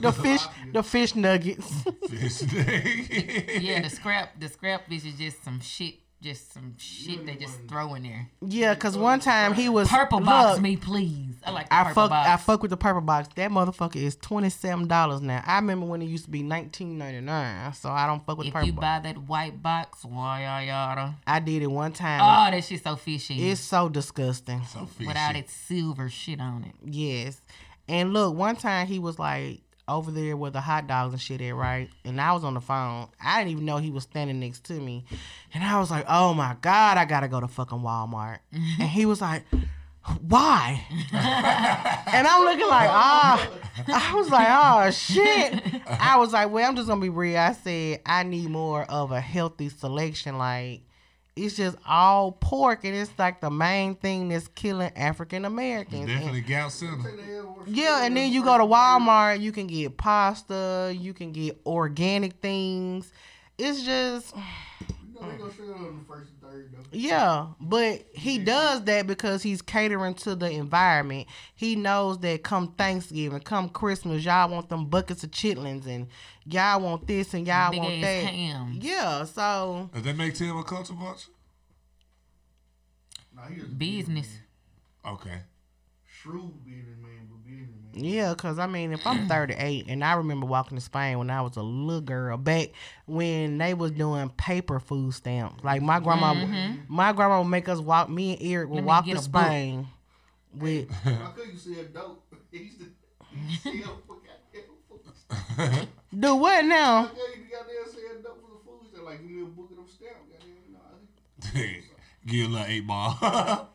The 0.00 0.12
fish, 0.12 0.42
the 0.72 0.82
fish 0.82 1.14
nuggets. 1.14 1.70
Fish 2.08 2.38
day. 2.38 3.58
Yeah, 3.60 3.82
the 3.82 3.90
scrap 3.90 4.40
the 4.40 4.48
scrap 4.48 4.88
fish 4.88 5.04
is 5.04 5.14
just 5.14 5.44
some 5.44 5.60
shit. 5.60 5.94
Just 6.22 6.52
some 6.52 6.74
shit 6.76 7.24
they 7.24 7.34
just 7.36 7.58
throw 7.66 7.94
in 7.94 8.02
there. 8.02 8.28
yeah, 8.46 8.74
cause 8.74 8.94
one 8.94 9.20
time 9.20 9.54
he 9.54 9.70
was 9.70 9.88
Purple 9.88 10.20
box 10.20 10.54
look, 10.56 10.62
me, 10.62 10.76
please. 10.76 11.34
I 11.46 11.50
like 11.50 11.68
the 11.70 11.74
I 11.74 11.84
purple 11.84 11.94
fuck 11.94 12.10
box. 12.10 12.28
I 12.28 12.36
fuck 12.36 12.60
with 12.62 12.70
the 12.70 12.76
purple 12.76 13.00
box. 13.00 13.28
That 13.36 13.50
motherfucker 13.50 13.96
is 13.96 14.16
twenty 14.16 14.50
seven 14.50 14.86
dollars 14.86 15.22
now. 15.22 15.42
I 15.46 15.56
remember 15.56 15.86
when 15.86 16.02
it 16.02 16.06
used 16.06 16.26
to 16.26 16.30
be 16.30 16.42
nineteen 16.42 16.98
ninety 16.98 17.22
nine. 17.22 17.72
So 17.72 17.88
I 17.88 18.06
don't 18.06 18.22
fuck 18.26 18.36
with 18.36 18.48
if 18.48 18.52
the 18.52 18.58
purple 18.58 18.66
you 18.66 18.72
box. 18.74 18.82
buy 18.82 19.00
that 19.08 19.22
white 19.22 19.62
box, 19.62 20.04
why 20.04 20.42
yada 20.42 20.66
yada. 20.66 21.14
I 21.26 21.40
did 21.40 21.62
it 21.62 21.68
one 21.68 21.92
time. 21.92 22.20
Oh, 22.20 22.50
that 22.54 22.62
shit's 22.64 22.82
so 22.82 22.96
fishy. 22.96 23.50
it's 23.50 23.62
so 23.62 23.88
disgusting. 23.88 24.62
So 24.64 24.84
fishy. 24.84 25.08
without 25.08 25.36
its 25.36 25.54
silver 25.54 26.10
shit 26.10 26.38
on 26.38 26.64
it. 26.64 26.74
Yes. 26.84 27.40
And 27.88 28.12
look, 28.12 28.36
one 28.36 28.56
time 28.56 28.86
he 28.86 28.98
was 28.98 29.18
like 29.18 29.62
over 29.90 30.10
there 30.10 30.36
with 30.36 30.52
the 30.52 30.60
hot 30.60 30.86
dogs 30.86 31.12
and 31.12 31.20
shit 31.20 31.40
at, 31.40 31.54
right? 31.54 31.88
And 32.04 32.20
I 32.20 32.32
was 32.32 32.44
on 32.44 32.54
the 32.54 32.60
phone. 32.60 33.08
I 33.22 33.40
didn't 33.40 33.52
even 33.52 33.64
know 33.64 33.78
he 33.78 33.90
was 33.90 34.04
standing 34.04 34.40
next 34.40 34.64
to 34.64 34.74
me. 34.74 35.04
And 35.52 35.64
I 35.64 35.78
was 35.78 35.90
like, 35.90 36.04
oh 36.08 36.32
my 36.34 36.56
God, 36.60 36.96
I 36.96 37.04
gotta 37.04 37.28
go 37.28 37.40
to 37.40 37.48
fucking 37.48 37.78
Walmart. 37.78 38.38
and 38.52 38.88
he 38.88 39.06
was 39.06 39.20
like, 39.20 39.44
why? 40.26 40.84
and 41.12 42.26
I'm 42.26 42.44
looking 42.44 42.68
like, 42.68 42.88
ah. 42.90 43.50
I 43.88 44.14
was 44.14 44.30
like, 44.30 44.48
oh 44.48 44.90
shit. 44.90 45.62
I 45.86 46.16
was 46.18 46.32
like, 46.32 46.50
well, 46.50 46.68
I'm 46.68 46.76
just 46.76 46.88
gonna 46.88 47.00
be 47.00 47.08
real. 47.08 47.38
I 47.38 47.52
said, 47.52 48.00
I 48.06 48.22
need 48.22 48.48
more 48.48 48.84
of 48.84 49.12
a 49.12 49.20
healthy 49.20 49.68
selection. 49.68 50.38
Like, 50.38 50.82
it's 51.36 51.56
just 51.56 51.76
all 51.86 52.32
pork, 52.32 52.84
and 52.84 52.94
it's 52.94 53.10
like 53.18 53.40
the 53.40 53.50
main 53.50 53.94
thing 53.94 54.28
that's 54.28 54.48
killing 54.48 54.90
African 54.96 55.44
Americans. 55.44 56.06
Definitely 56.06 56.40
gout 56.42 56.72
center. 56.72 57.02
Say 57.02 57.16
the 57.16 57.22
hell 57.22 57.56
worse. 57.58 57.68
yeah, 57.68 58.04
and 58.04 58.16
then 58.16 58.32
you 58.32 58.42
go 58.44 58.58
to 58.58 58.64
Walmart, 58.64 59.40
you 59.40 59.52
can 59.52 59.66
get 59.66 59.96
pasta, 59.96 60.94
you 60.96 61.14
can 61.14 61.32
get 61.32 61.60
organic 61.64 62.34
things. 62.34 63.12
It's 63.58 63.82
just 63.82 64.34
You 65.20 65.26
know 65.26 65.32
they 65.32 65.38
gonna 65.38 65.52
show 65.54 65.62
it 65.64 65.70
on 65.88 65.98
the 65.98 66.04
first 66.06 66.30
and 66.30 66.40
third 66.50 66.70
though. 66.72 66.84
yeah, 66.92 67.46
but 67.60 68.04
he 68.12 68.38
does 68.38 68.84
that 68.84 69.06
because 69.06 69.42
he's 69.42 69.60
catering 69.62 70.14
to 70.14 70.34
the 70.34 70.50
environment. 70.50 71.26
He 71.54 71.76
knows 71.76 72.18
that 72.20 72.42
come 72.42 72.72
Thanksgiving, 72.72 73.40
come 73.40 73.68
Christmas, 73.68 74.24
y'all 74.24 74.48
want 74.50 74.68
them 74.68 74.86
buckets 74.86 75.22
of 75.24 75.30
chitlins 75.30 75.86
and 75.86 76.06
y'all 76.46 76.80
want 76.80 77.06
this 77.06 77.34
and 77.34 77.46
y'all 77.46 77.70
Big 77.70 77.80
want 77.80 77.92
ass 77.94 78.00
that. 78.02 78.24
hams. 78.24 78.84
Yeah, 78.84 79.24
so 79.24 79.90
Does 79.92 80.02
that 80.04 80.16
make 80.16 80.34
Tim 80.34 80.56
a 80.56 80.64
culture 80.64 80.94
bunch? 80.94 81.26
Nah, 83.34 83.46
he 83.46 83.60
was 83.60 83.64
a 83.64 83.74
Business. 83.74 84.28
man. 85.04 85.12
Okay. 85.14 85.38
Shrewd 86.06 86.64
business 86.64 86.98
Yeah, 87.92 88.34
cause 88.34 88.58
I 88.58 88.66
mean, 88.66 88.92
if 88.92 89.06
I'm 89.06 89.28
38 89.28 89.86
and 89.88 90.04
I 90.04 90.14
remember 90.14 90.46
walking 90.46 90.76
to 90.76 90.82
Spain 90.82 91.18
when 91.18 91.30
I 91.30 91.42
was 91.42 91.56
a 91.56 91.62
little 91.62 92.00
girl, 92.00 92.36
back 92.36 92.70
when 93.06 93.58
they 93.58 93.74
was 93.74 93.90
doing 93.92 94.30
paper 94.30 94.80
food 94.80 95.14
stamps. 95.14 95.62
Like 95.64 95.82
my 95.82 96.00
grandma, 96.00 96.34
mm-hmm. 96.34 96.82
my 96.88 97.12
grandma 97.12 97.40
would 97.40 97.48
make 97.48 97.68
us 97.68 97.78
walk. 97.78 98.08
Me 98.08 98.32
and 98.36 98.42
Eric 98.42 98.68
would 98.70 98.76
Let 98.76 98.84
walk 98.84 99.04
to 99.06 99.12
a 99.12 99.14
book. 99.14 99.24
Spain 99.24 99.86
with. 100.54 100.90
I 101.04 101.30
couldn't 101.34 101.58
sell 101.58 101.84
dope. 101.92 102.26
He 102.50 102.58
used 102.64 102.80
to 102.80 102.86
he 103.32 103.48
used 103.48 103.62
to 103.62 103.82
sell 103.84 104.00
for 104.06 104.16
goddamn 104.16 105.78
food. 105.78 105.88
Do 106.18 106.34
what 106.34 106.64
now? 106.64 107.06
couldn't 107.06 107.22
even 107.36 107.48
goddamn 107.48 107.92
sell 107.92 108.22
dope 108.22 108.42
for 108.42 108.50
the 108.50 108.64
food. 108.64 108.80
He 108.82 108.88
said 108.96 109.04
like 109.04 109.22
give 109.22 109.30
me 109.30 109.42
a 109.42 109.46
book 109.46 109.70
of 109.70 109.76
them 109.76 109.86
stamps. 109.88 110.26
Goddamn, 110.32 110.48
you 110.66 110.72
know. 110.72 110.80
I 111.54 111.82
Give 112.26 112.46
a 112.46 112.52
little 112.52 112.66
eight 112.66 112.86
ball. 112.86 113.70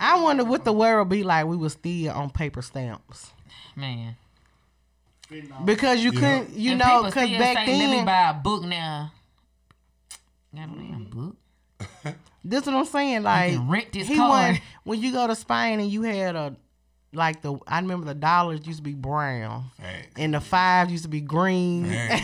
I 0.00 0.20
wonder 0.20 0.44
what 0.44 0.64
the 0.64 0.72
world 0.72 1.08
be 1.08 1.22
like. 1.22 1.46
We 1.46 1.56
was 1.56 1.72
still 1.74 2.10
on 2.12 2.30
paper 2.30 2.62
stamps 2.62 3.32
Man. 3.76 4.16
Because 5.64 6.02
you 6.04 6.12
Yeah. 6.12 6.20
couldn't, 6.20 6.56
you 6.56 6.70
And 6.72 6.78
know, 6.80 7.02
because 7.04 7.24
still 7.28 7.38
back 7.38 7.56
say, 7.66 7.78
Let 7.78 7.90
me 7.90 7.96
then, 7.96 8.04
buy 8.06 8.30
a 8.30 8.34
book 8.34 8.62
now. 8.64 9.12
Got 10.54 10.68
a 10.68 10.72
damn 10.72 11.04
book. 11.04 11.36
this 12.44 12.60
is 12.62 12.66
what 12.66 12.74
I'm 12.76 12.84
saying. 12.84 13.22
Like 13.22 13.58
rent 13.66 13.92
this 13.92 14.06
he 14.06 14.16
car. 14.16 14.30
went 14.30 14.60
when 14.84 15.00
you 15.00 15.12
go 15.12 15.26
to 15.26 15.34
Spain 15.34 15.80
and 15.80 15.90
you 15.90 16.02
had 16.02 16.36
a 16.36 16.54
like 17.12 17.42
the 17.42 17.56
I 17.66 17.80
remember 17.80 18.06
the 18.06 18.14
dollars 18.14 18.66
used 18.66 18.78
to 18.78 18.82
be 18.82 18.94
brown. 18.94 19.70
Facts. 19.80 20.08
and 20.16 20.34
the 20.34 20.40
fives 20.40 20.90
used 20.92 21.04
to 21.04 21.10
be 21.10 21.20
green. 21.20 21.86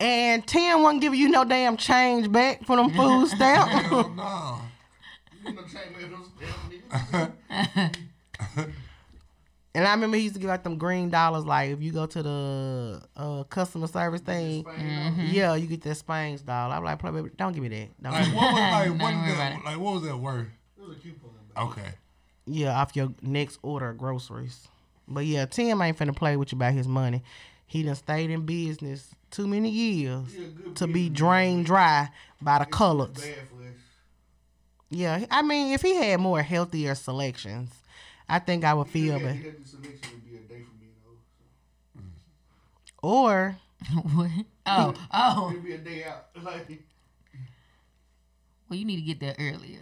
And 0.00 0.46
ten 0.46 0.80
wasn't 0.80 1.00
giving 1.00 1.18
you 1.18 1.28
no 1.28 1.42
damn 1.44 1.76
change 1.76 2.30
back 2.30 2.64
for 2.64 2.76
them 2.76 2.88
food 2.90 3.26
stamps. 3.30 3.72
Hell 3.88 4.08
no. 4.10 4.60
and 9.74 9.86
I 9.86 9.92
remember 9.92 10.16
he 10.16 10.24
used 10.24 10.34
to 10.34 10.40
give 10.40 10.50
out 10.50 10.64
them 10.64 10.78
green 10.78 11.10
dollars. 11.10 11.44
Like 11.44 11.70
if 11.70 11.82
you 11.82 11.92
go 11.92 12.06
to 12.06 12.22
the 12.22 13.02
uh, 13.16 13.44
customer 13.44 13.86
service 13.86 14.20
thing, 14.20 14.64
Spain, 14.64 15.14
yeah, 15.30 15.54
you 15.54 15.66
get 15.66 15.82
that 15.82 15.94
Spain's 15.96 16.42
dollar. 16.42 16.74
I'm 16.74 16.84
like, 16.84 16.98
"Play, 16.98 17.10
baby, 17.10 17.30
don't 17.36 17.52
give 17.52 17.62
me 17.62 17.68
that. 17.68 18.02
Don't 18.02 18.12
Like 18.12 18.34
what 18.34 18.52
was 18.52 18.60
like 18.60 18.90
what, 19.00 19.00
worry 19.14 19.28
is 19.28 19.34
about 19.34 19.38
that, 19.38 19.58
it. 19.60 19.64
like 19.64 19.78
what 19.78 19.94
was 19.94 20.02
that 20.02 20.16
worth? 20.16 20.46
It 20.78 20.88
was 20.88 20.96
a 20.96 21.00
coupon. 21.00 21.30
Okay. 21.56 21.88
Yeah, 22.46 22.80
off 22.80 22.96
your 22.96 23.12
next 23.20 23.58
order 23.62 23.90
of 23.90 23.98
groceries. 23.98 24.68
But 25.06 25.26
yeah, 25.26 25.46
Tim 25.46 25.80
ain't 25.82 25.98
finna 25.98 26.16
play 26.16 26.36
with 26.36 26.52
you 26.52 26.56
about 26.56 26.72
his 26.72 26.88
money. 26.88 27.22
He 27.66 27.82
done 27.82 27.94
stayed 27.94 28.30
in 28.30 28.46
business 28.46 29.10
too 29.30 29.46
many 29.46 29.68
years 29.68 30.32
He 30.32 30.44
a 30.44 30.48
good 30.48 30.76
to 30.76 30.86
be 30.86 31.10
drained 31.10 31.66
dry 31.66 32.08
by 32.40 32.58
the 32.58 32.64
It's 32.64 32.76
colors. 32.76 33.30
Bad 34.90 34.98
for 34.98 35.04
us. 35.14 35.20
Yeah, 35.20 35.26
I 35.30 35.42
mean, 35.42 35.72
if 35.74 35.82
he 35.82 35.94
had 35.96 36.20
more 36.20 36.42
healthier 36.42 36.94
selections, 36.94 37.70
I 38.28 38.38
think 38.38 38.64
I 38.64 38.74
would 38.74 38.88
feel 38.88 39.16
If 39.16 39.22
it. 39.22 39.34
he 39.36 39.42
had 39.44 39.64
the 39.64 39.68
selection, 39.68 40.10
would 40.12 40.24
be 40.30 40.36
a 40.36 40.40
day 40.40 40.62
for 40.62 40.82
me 40.82 40.90
though. 41.04 43.08
Or 43.08 43.56
what? 44.14 44.30
Oh, 44.66 44.94
oh. 45.12 45.50
It'd 45.50 45.64
be 45.64 45.72
a 45.72 45.78
day 45.78 46.04
out. 46.04 46.26
Like 46.42 46.82
Well, 48.68 48.78
you 48.78 48.84
need 48.84 48.96
to 48.96 49.02
get 49.02 49.20
there 49.20 49.34
earlier. 49.38 49.78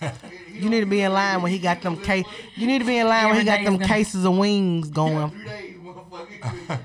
you 0.52 0.68
need 0.70 0.80
to 0.80 0.86
be 0.86 1.02
in 1.02 1.12
line 1.12 1.42
when 1.42 1.52
he 1.52 1.58
got 1.58 1.82
them 1.82 1.96
case. 1.98 2.24
You 2.56 2.66
need 2.66 2.78
to 2.80 2.84
be 2.84 2.98
in 2.98 3.06
line 3.06 3.28
when 3.28 3.38
he 3.38 3.44
got 3.44 3.62
them 3.64 3.74
gonna- 3.76 3.86
cases 3.86 4.24
of 4.24 4.36
wings 4.36 4.88
going. 4.90 5.30
Three 5.30 5.44
days, 5.44 5.76
motherfucker. 5.76 6.80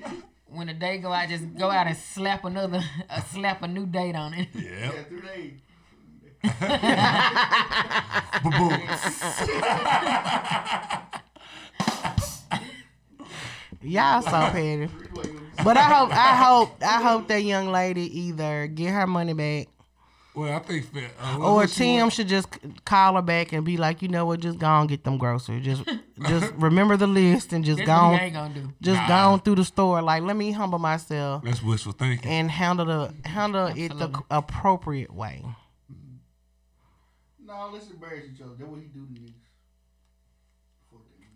Shit. 0.00 0.08
when 0.48 0.66
the 0.66 0.74
day 0.74 0.98
go 0.98 1.12
out, 1.12 1.28
just 1.28 1.56
go 1.56 1.70
out 1.70 1.86
and 1.86 1.96
slap 1.96 2.44
another, 2.44 2.82
uh, 3.08 3.20
slap 3.22 3.62
a 3.62 3.68
new 3.68 3.86
date 3.86 4.16
on 4.16 4.34
it. 4.34 4.48
Yep. 4.54 4.64
Yeah, 4.64 4.90
three 5.04 5.20
days. 5.20 5.52
Y'all 13.82 14.22
so 14.22 14.30
petty. 14.30 14.88
But 15.62 15.76
I 15.76 15.82
hope, 15.82 16.10
I 16.12 16.36
hope, 16.36 16.82
I 16.82 17.02
hope 17.02 17.28
that 17.28 17.42
young 17.42 17.68
lady 17.70 18.20
either 18.20 18.66
get 18.68 18.90
her 18.92 19.06
money 19.06 19.34
back, 19.34 19.66
Well, 20.34 20.54
I 20.56 20.60
think 20.60 20.92
fa- 20.92 21.10
uh, 21.20 21.38
or 21.38 21.56
was 21.56 21.72
she 21.74 21.78
Tim 21.84 22.00
want? 22.02 22.12
should 22.12 22.28
just 22.28 22.48
call 22.84 23.14
her 23.16 23.22
back 23.22 23.52
and 23.52 23.64
be 23.64 23.76
like, 23.76 24.00
you 24.02 24.08
know 24.08 24.24
what, 24.26 24.40
just 24.40 24.58
go 24.58 24.66
and 24.68 24.88
get 24.88 25.04
them 25.04 25.18
groceries. 25.18 25.64
Just, 25.64 25.84
just 26.28 26.52
remember 26.56 26.96
the 26.96 27.06
list 27.08 27.52
and 27.52 27.64
just 27.64 27.78
That's 27.78 27.88
go, 27.88 27.94
on, 27.94 28.14
ain't 28.20 28.34
gonna 28.34 28.54
do. 28.54 28.72
just 28.80 29.06
go 29.08 29.14
on 29.14 29.40
through 29.40 29.56
the 29.56 29.64
store. 29.64 30.00
Like, 30.00 30.22
let 30.22 30.36
me 30.36 30.52
humble 30.52 30.78
myself 30.78 31.42
That's 31.44 31.62
wishful 31.62 31.92
thinking. 31.92 32.30
and 32.30 32.50
handle 32.50 32.86
the 32.86 33.28
handle 33.28 33.66
it 33.66 33.88
the 33.98 34.20
appropriate 34.30 35.12
way. 35.12 35.44
No, 37.48 37.70
let's 37.72 37.90
embarrass 37.90 38.26
each 38.32 38.40
other. 38.42 38.52
That's 38.58 38.70
what 38.70 38.78
he 38.80 38.86
do 38.86 39.06
to 39.06 39.12
niggas. 39.12 39.32
Fuck 40.90 41.00
that 41.08 41.18
nigga. 41.20 41.26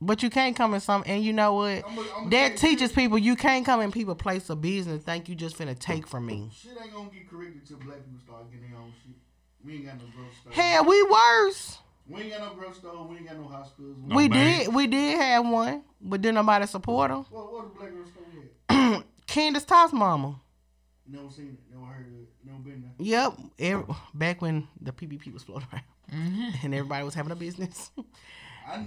But 0.00 0.22
you 0.22 0.30
can't 0.30 0.54
come 0.56 0.72
in 0.74 0.80
some, 0.80 1.02
and 1.06 1.22
you 1.24 1.32
know 1.32 1.54
what? 1.54 1.84
I'ma- 1.84 2.02
I'ma 2.16 2.30
That 2.30 2.56
teaches 2.56 2.90
this. 2.90 2.92
people 2.92 3.18
you 3.18 3.34
can't 3.36 3.66
come 3.66 3.80
in 3.80 3.90
people 3.92 4.14
place 4.14 4.48
of 4.50 4.60
business 4.60 4.94
and 4.94 5.04
think 5.04 5.28
you 5.28 5.34
just 5.34 5.58
finna 5.58 5.78
take 5.78 6.06
from 6.06 6.26
me. 6.26 6.50
Shit 6.54 6.72
ain't 6.80 6.92
gonna 6.94 7.10
get 7.10 7.28
corrected 7.28 7.66
till 7.66 7.78
black 7.78 7.98
people 8.04 8.20
start 8.24 8.50
getting 8.52 8.70
their 8.70 8.80
own 8.80 8.92
shit. 9.04 9.16
We 9.64 9.74
ain't 9.74 9.86
got 9.86 9.94
no 9.98 10.04
grocery 10.14 10.34
store. 10.40 10.52
Hell, 10.52 10.84
we 10.84 11.02
worse. 11.04 11.78
We 12.08 12.20
ain't 12.22 12.30
got 12.32 12.40
no 12.40 12.54
grocery 12.58 12.74
store. 12.80 13.06
We 13.06 13.16
ain't 13.16 13.26
got 13.28 13.36
no 13.38 13.44
hospitals. 13.48 13.98
No 14.04 14.16
we 14.16 14.28
banks. 14.28 14.64
did, 14.66 14.74
we 14.74 14.86
did 14.88 15.18
have 15.20 15.46
one, 15.46 15.82
but 16.00 16.20
didn't 16.20 16.34
nobody 16.36 16.66
support 16.66 17.10
them. 17.10 17.24
What 17.30 17.52
what 17.52 17.72
the 17.72 17.78
black 17.78 17.90
grocery 17.92 18.10
store 18.12 18.24
we 18.68 18.94
had? 18.94 19.04
Candace 19.26 19.64
Toss 19.64 19.92
Mama. 19.92 20.40
Never 21.12 21.30
seen 21.30 21.58
it. 21.58 21.74
Never 21.74 21.86
heard 21.92 22.06
of 22.06 22.12
it. 22.14 22.28
Never 22.44 22.58
been 22.58 22.82
there. 22.82 22.92
Yep, 22.98 23.32
every, 23.58 23.84
back 24.14 24.40
when 24.40 24.66
the 24.80 24.92
PPP 24.92 25.32
was 25.32 25.42
floating 25.42 25.68
around 25.72 26.54
and 26.62 26.74
everybody 26.74 27.04
was 27.04 27.14
having 27.14 27.32
a 27.32 27.36
business. 27.36 27.90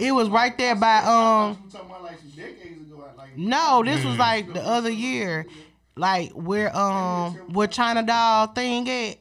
It 0.00 0.10
was 0.10 0.30
right 0.30 0.56
there 0.56 0.74
I 0.74 0.74
by, 0.74 0.98
said- 1.00 1.02
I 1.02 1.04
thought 1.04 1.42
um, 1.50 1.68
talking 1.70 1.90
about 1.90 2.02
like 2.02 2.18
some 2.18 2.30
decades 2.30 2.80
ago. 2.80 3.04
Like 3.16 3.36
no, 3.36 3.82
this 3.84 4.02
was 4.04 4.16
like 4.16 4.52
the 4.54 4.66
other 4.66 4.88
year, 4.90 5.46
like 5.96 6.32
where 6.32 6.74
um 6.74 7.34
where 7.52 7.68
China 7.68 8.02
Doll 8.02 8.46
thing 8.48 8.88
at, 8.88 9.18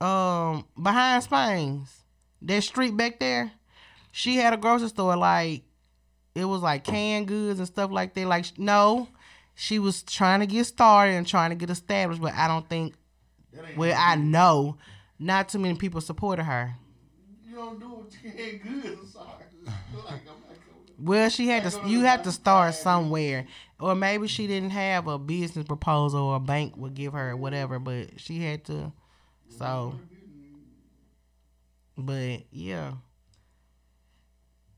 um 0.00 0.64
behind 0.82 1.22
Spain's, 1.22 2.04
that 2.42 2.62
street 2.62 2.96
back 2.96 3.20
there. 3.20 3.52
She 4.10 4.36
had 4.36 4.54
a 4.54 4.56
grocery 4.56 4.88
store 4.88 5.16
like 5.16 5.62
it 6.34 6.46
was 6.46 6.62
like 6.62 6.82
canned 6.84 7.28
goods 7.28 7.60
and 7.60 7.66
stuff 7.68 7.90
like 7.90 8.14
that. 8.14 8.26
Like 8.26 8.58
no, 8.58 9.08
she 9.58 9.78
was 9.80 10.02
trying 10.04 10.40
to 10.40 10.46
get 10.46 10.64
started 10.66 11.14
and 11.14 11.26
trying 11.26 11.50
to 11.50 11.56
get 11.56 11.70
established, 11.70 12.22
but 12.22 12.34
I 12.34 12.48
don't 12.48 12.68
think 12.68 12.94
ain't 13.54 13.76
well 13.76 13.94
I 13.98 14.16
know 14.16 14.78
not 15.18 15.48
too 15.48 15.58
many 15.58 15.76
people 15.76 16.00
supported 16.00 16.44
her. 16.44 16.74
You 17.44 17.54
don't 17.54 17.80
do 17.80 17.92
it 17.92 17.98
with 17.98 18.22
canned 18.22 18.62
goods. 18.62 19.00
I'm 19.00 19.06
sorry. 19.08 19.44
like, 20.10 20.20
I'm 20.28 21.06
Well, 21.06 21.28
she 21.30 21.48
had 21.48 21.64
to. 21.64 21.84
You 21.84 22.02
have 22.02 22.22
to 22.22 22.32
start 22.32 22.74
somewhere, 22.74 23.46
or 23.80 23.94
maybe 23.94 24.28
she 24.28 24.46
didn't 24.46 24.70
have 24.70 25.08
a 25.08 25.18
business 25.18 25.66
proposal, 25.66 26.20
or 26.22 26.36
a 26.36 26.40
bank 26.40 26.76
would 26.76 26.94
give 26.94 27.12
her 27.14 27.36
whatever, 27.36 27.78
but 27.78 28.20
she 28.20 28.40
had 28.40 28.64
to. 28.66 28.92
So, 29.48 30.00
but 31.96 32.42
yeah, 32.50 32.94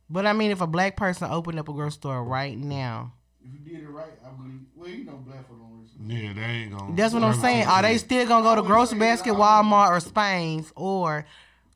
But 0.08 0.26
I 0.26 0.32
mean, 0.32 0.50
if 0.50 0.60
a 0.60 0.66
black 0.66 0.96
person 0.96 1.30
opened 1.30 1.58
up 1.58 1.68
a 1.68 1.72
grocery 1.72 1.92
store 1.92 2.24
right 2.24 2.56
now, 2.58 3.14
If 3.52 3.66
you 3.66 3.74
did 3.76 3.84
it 3.84 3.88
right, 3.90 4.06
I 4.24 4.30
believe. 4.30 4.60
Well, 4.76 4.88
you 4.88 5.04
know, 5.04 5.16
black 5.26 5.48
folk 5.48 5.58
don't 5.58 5.82
listen. 5.82 6.08
Yeah, 6.08 6.32
they 6.34 6.40
ain't 6.62 6.78
gonna. 6.78 6.94
that's 6.94 7.12
what 7.14 7.22
I'm 7.24 7.34
saying. 7.34 7.66
Are 7.66 7.82
they 7.82 7.98
still 7.98 8.26
gonna 8.26 8.44
go 8.44 8.54
to 8.54 8.62
grocery 8.62 8.98
basket, 8.98 9.34
Walmart, 9.34 9.90
or 9.90 10.00
Spain's, 10.00 10.72
or 10.76 11.26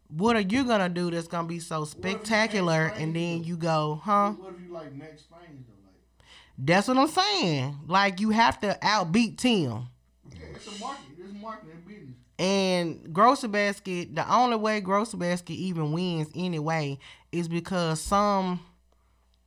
what 0.08 0.36
are 0.36 0.40
you 0.40 0.64
gonna 0.64 0.88
do 0.88 1.10
that's 1.10 1.26
gonna 1.28 1.48
be 1.48 1.58
so 1.58 1.84
spectacular? 1.84 2.92
And 2.96 3.14
then 3.14 3.44
you 3.44 3.56
go, 3.56 4.00
huh? 4.04 4.32
What 4.32 4.54
if 4.54 4.60
you 4.66 4.72
like 4.72 4.94
Max 4.94 5.22
Spain 5.22 5.64
though? 5.66 5.74
Like, 5.84 6.26
That's 6.58 6.86
what 6.88 6.96
I'm 6.96 7.08
saying. 7.08 7.78
Like 7.88 8.20
you 8.20 8.30
have 8.30 8.60
to 8.60 8.78
outbeat 8.82 9.38
Tim. 9.38 9.88
yeah, 10.32 10.38
it's 10.54 10.66
a 10.66 10.80
market. 10.80 11.04
It's 11.18 11.30
a 11.32 11.34
marketing 11.34 11.82
business. 11.86 12.16
And 12.38 13.12
grocery 13.12 13.48
basket, 13.48 14.14
the 14.14 14.32
only 14.32 14.56
way 14.56 14.80
grocery 14.80 15.18
basket 15.18 15.54
even 15.54 15.92
wins 15.92 16.28
anyway 16.34 16.98
is 17.32 17.48
because 17.48 18.00
some 18.00 18.60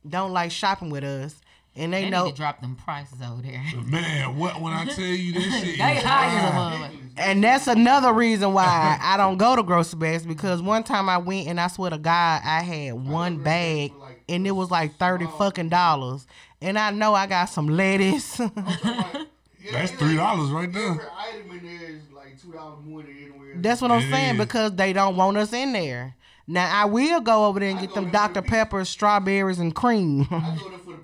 don't 0.08 0.32
like 0.32 0.50
shopping 0.50 0.90
with 0.90 1.04
us, 1.04 1.38
and 1.78 1.92
they, 1.92 2.04
They 2.04 2.10
know. 2.10 2.24
need 2.26 2.30
to 2.32 2.36
drop 2.36 2.60
them 2.60 2.76
prices 2.76 3.18
over 3.22 3.40
there. 3.40 3.62
Man, 3.86 4.36
what 4.36 4.60
when 4.60 4.72
I 4.72 4.84
tell 4.84 5.04
you 5.04 5.32
this 5.32 5.44
shit? 5.60 5.78
they 5.78 5.96
is 5.98 6.02
high 6.02 6.26
as 6.26 6.44
a 6.44 6.52
high. 6.52 6.76
motherfucker. 6.90 6.94
And 7.16 7.42
that's 7.42 7.66
another 7.66 8.12
reason 8.12 8.52
why 8.52 8.98
I 9.00 9.16
don't 9.16 9.38
go 9.38 9.56
to 9.56 9.62
grocery 9.62 9.98
bags 9.98 10.24
because 10.26 10.60
one 10.62 10.84
time 10.84 11.08
I 11.08 11.18
went 11.18 11.48
and 11.48 11.58
I 11.60 11.66
swear 11.68 11.90
to 11.90 11.98
God 11.98 12.42
I 12.44 12.62
had 12.62 12.94
one 12.94 13.38
bag 13.42 13.92
and 14.28 14.46
it 14.46 14.52
was 14.52 14.70
like 14.70 14.96
thirty 14.98 15.26
fucking 15.38 15.68
dollars. 15.70 16.26
And 16.60 16.78
I 16.78 16.90
know 16.90 17.14
I 17.14 17.26
got 17.26 17.46
some 17.46 17.68
lettuce. 17.68 18.36
That's 19.72 19.92
three 19.92 20.16
dollars 20.16 20.50
right 20.50 20.72
there. 20.72 20.90
Every 20.92 21.04
item 21.18 21.50
in 21.58 21.64
there 21.66 21.88
is 21.90 22.02
like 22.14 22.40
two 22.40 22.52
dollars 22.52 22.78
more 22.84 23.02
than 23.02 23.16
anywhere. 23.16 23.52
else. 23.52 23.58
That's 23.62 23.80
what 23.82 23.90
I'm 23.90 24.02
It 24.02 24.10
saying 24.10 24.34
is. 24.34 24.38
because 24.46 24.72
they 24.76 24.92
don't 24.92 25.16
want 25.16 25.36
us 25.36 25.52
in 25.52 25.72
there. 25.72 26.14
Now 26.46 26.70
I 26.82 26.86
will 26.86 27.20
go 27.20 27.46
over 27.46 27.60
there 27.60 27.68
and 27.70 27.78
I 27.78 27.82
get 27.82 27.94
them 27.94 28.10
Dr. 28.10 28.40
Pepper, 28.40 28.84
strawberries, 28.86 29.58
and 29.58 29.74
cream. 29.74 30.26
I 30.30 30.56
go 30.58 30.68
there 30.70 30.78
for 30.78 30.92
the 30.92 30.98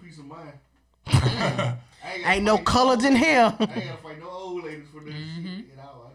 peace 1.05 1.17
of 1.23 1.25
mind. 1.25 1.39
I 1.41 2.19
gotta 2.19 2.29
Ain't 2.35 2.45
no 2.45 2.57
fight 2.57 2.67
colors 2.67 3.05
in 3.05 3.17
here. 3.17 3.55
I 3.59 3.63
ain't 3.63 3.75
gotta 3.75 4.03
fight 4.03 4.21
no 4.21 4.29
old 4.31 4.65
ladies 4.65 4.87
for 4.93 5.01
this 5.01 5.15
Mm-hmm. 5.15 5.47
shit. 5.47 5.67
You 5.67 5.77
know, 5.77 6.11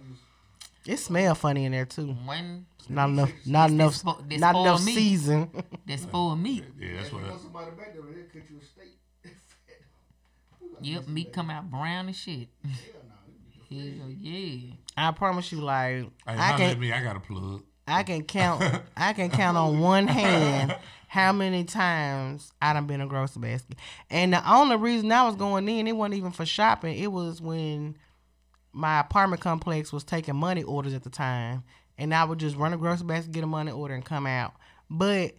just 0.88 1.02
It 1.02 1.04
smell 1.06 1.36
funny 1.36 1.66
in 1.66 1.72
there 1.72 1.86
too. 1.86 2.16
When 2.26 2.66
Not 2.88 3.10
enough. 3.10 3.32
Not 3.46 3.70
enough. 3.72 3.94
spo- 3.96 4.28
they 4.30 4.38
Not 4.38 4.52
spoil 4.56 4.64
enough 4.66 4.86
meat. 4.86 4.96
season. 4.96 5.50
they 5.86 5.98
spoil 5.98 6.36
meat. 6.36 6.64
Yeah, 6.80 6.94
that's 6.98 7.08
if 7.08 7.14
you 7.14 7.20
what. 7.20 7.42
somebody 7.42 7.72
back 7.78 7.94
there, 7.94 8.02
they'll 8.04 8.24
cut 8.42 8.50
you 8.50 8.58
a 8.62 8.66
steak. 8.66 8.98
Yep, 10.82 11.08
meat 11.10 11.34
come 11.34 11.50
out 11.50 11.70
brown 11.70 12.08
as 12.10 12.16
shit. 12.16 12.48
Hell 12.64 12.70
yeah. 13.70 14.74
I 14.96 15.12
promise 15.12 15.52
you, 15.52 15.60
like 15.62 16.06
Hey, 16.06 16.10
I 16.26 16.36
holla 16.36 16.54
at 16.64 16.72
can. 16.72 16.80
me. 16.80 16.94
I 16.94 17.04
got 17.04 17.18
a 17.18 17.20
plug. 17.20 17.64
I 17.88 18.04
can 18.04 18.24
count. 18.24 18.64
I 18.96 19.14
can 19.14 19.30
count 19.30 19.58
on 19.58 19.80
one 19.80 20.08
hand 20.08 20.76
how 21.10 21.34
many 21.34 21.64
times 21.64 22.54
I 22.62 22.72
done 22.72 22.86
been 22.86 23.02
a 23.02 23.08
grocery 23.08 23.42
basket. 23.42 23.80
And 24.12 24.32
the 24.32 24.48
only 24.52 24.76
reason 24.76 25.12
I 25.12 25.24
was 25.26 25.36
going 25.36 25.68
in, 25.68 25.88
it 25.88 25.94
wasn't 25.94 26.14
even 26.14 26.30
for 26.30 26.46
shopping. 26.46 26.96
It 27.00 27.12
was 27.12 27.42
when 27.42 27.98
my 28.74 29.00
apartment 29.00 29.42
complex 29.42 29.92
was 29.92 30.04
taking 30.04 30.36
money 30.36 30.62
orders 30.62 30.94
at 30.94 31.04
the 31.04 31.10
time, 31.10 31.64
and 31.98 32.14
I 32.14 32.24
would 32.26 32.38
just 32.38 32.56
run 32.56 32.74
a 32.74 32.78
grocery 32.78 33.08
basket, 33.08 33.32
get 33.32 33.44
a 33.44 33.48
money 33.48 33.72
order, 33.72 33.96
and 33.96 34.06
come 34.06 34.28
out. 34.28 34.54
But 34.88 35.34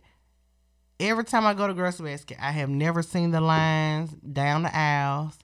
every 0.99 1.23
time 1.23 1.47
I 1.47 1.55
go 1.55 1.69
to 1.69 1.73
grocery 1.73 2.11
basket, 2.11 2.39
I 2.41 2.51
have 2.51 2.69
never 2.69 3.01
seen 3.01 3.31
the 3.31 3.41
lines 3.41 4.11
down 4.11 4.65
the 4.65 4.77
aisles. 4.77 5.39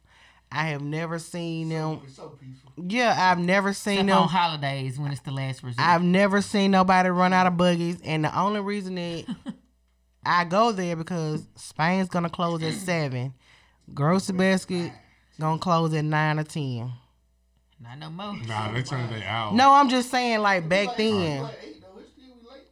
I 0.50 0.64
have 0.70 0.82
never 0.82 1.20
seen 1.20 1.68
them. 1.68 2.00
It's 2.04 2.16
so 2.16 2.30
peaceful. 2.30 2.72
Yeah, 2.88 3.14
I've 3.16 3.38
never 3.38 3.72
seen 3.72 3.94
Except 3.94 4.08
them. 4.08 4.18
on 4.22 4.28
holidays 4.28 4.98
when 4.98 5.12
it's 5.12 5.20
the 5.20 5.30
last 5.30 5.62
resort. 5.62 5.86
I've 5.86 6.02
never 6.02 6.42
seen 6.42 6.72
nobody 6.72 7.10
run 7.10 7.32
out 7.32 7.46
of 7.46 7.56
buggies, 7.56 8.00
and 8.02 8.24
the 8.24 8.36
only 8.36 8.58
reason 8.60 8.96
that 8.96 9.24
I 10.26 10.44
go 10.44 10.72
there 10.72 10.96
because 10.96 11.46
Spain's 11.56 12.08
gonna 12.08 12.30
close 12.30 12.62
at 12.62 12.74
seven, 12.74 13.34
grocery 13.94 14.36
basket 14.36 14.92
gonna 15.38 15.58
close 15.58 15.94
at 15.94 16.04
nine 16.04 16.38
or 16.38 16.44
ten. 16.44 16.92
Not 17.80 17.98
no 17.98 18.10
more. 18.10 18.36
Nah, 18.46 18.72
they 18.72 18.82
turn 18.82 19.08
they 19.10 19.22
out. 19.22 19.54
No, 19.54 19.72
I'm 19.72 19.88
just 19.88 20.10
saying 20.10 20.40
like 20.40 20.68
back 20.68 20.88
Like, 20.88 20.96
then. 20.96 21.42
Like 21.42 21.58
eight 21.62 21.82
though, 21.82 22.00
it's 22.00 22.10
still 22.12 22.34
we 22.42 22.48
late. 22.48 22.66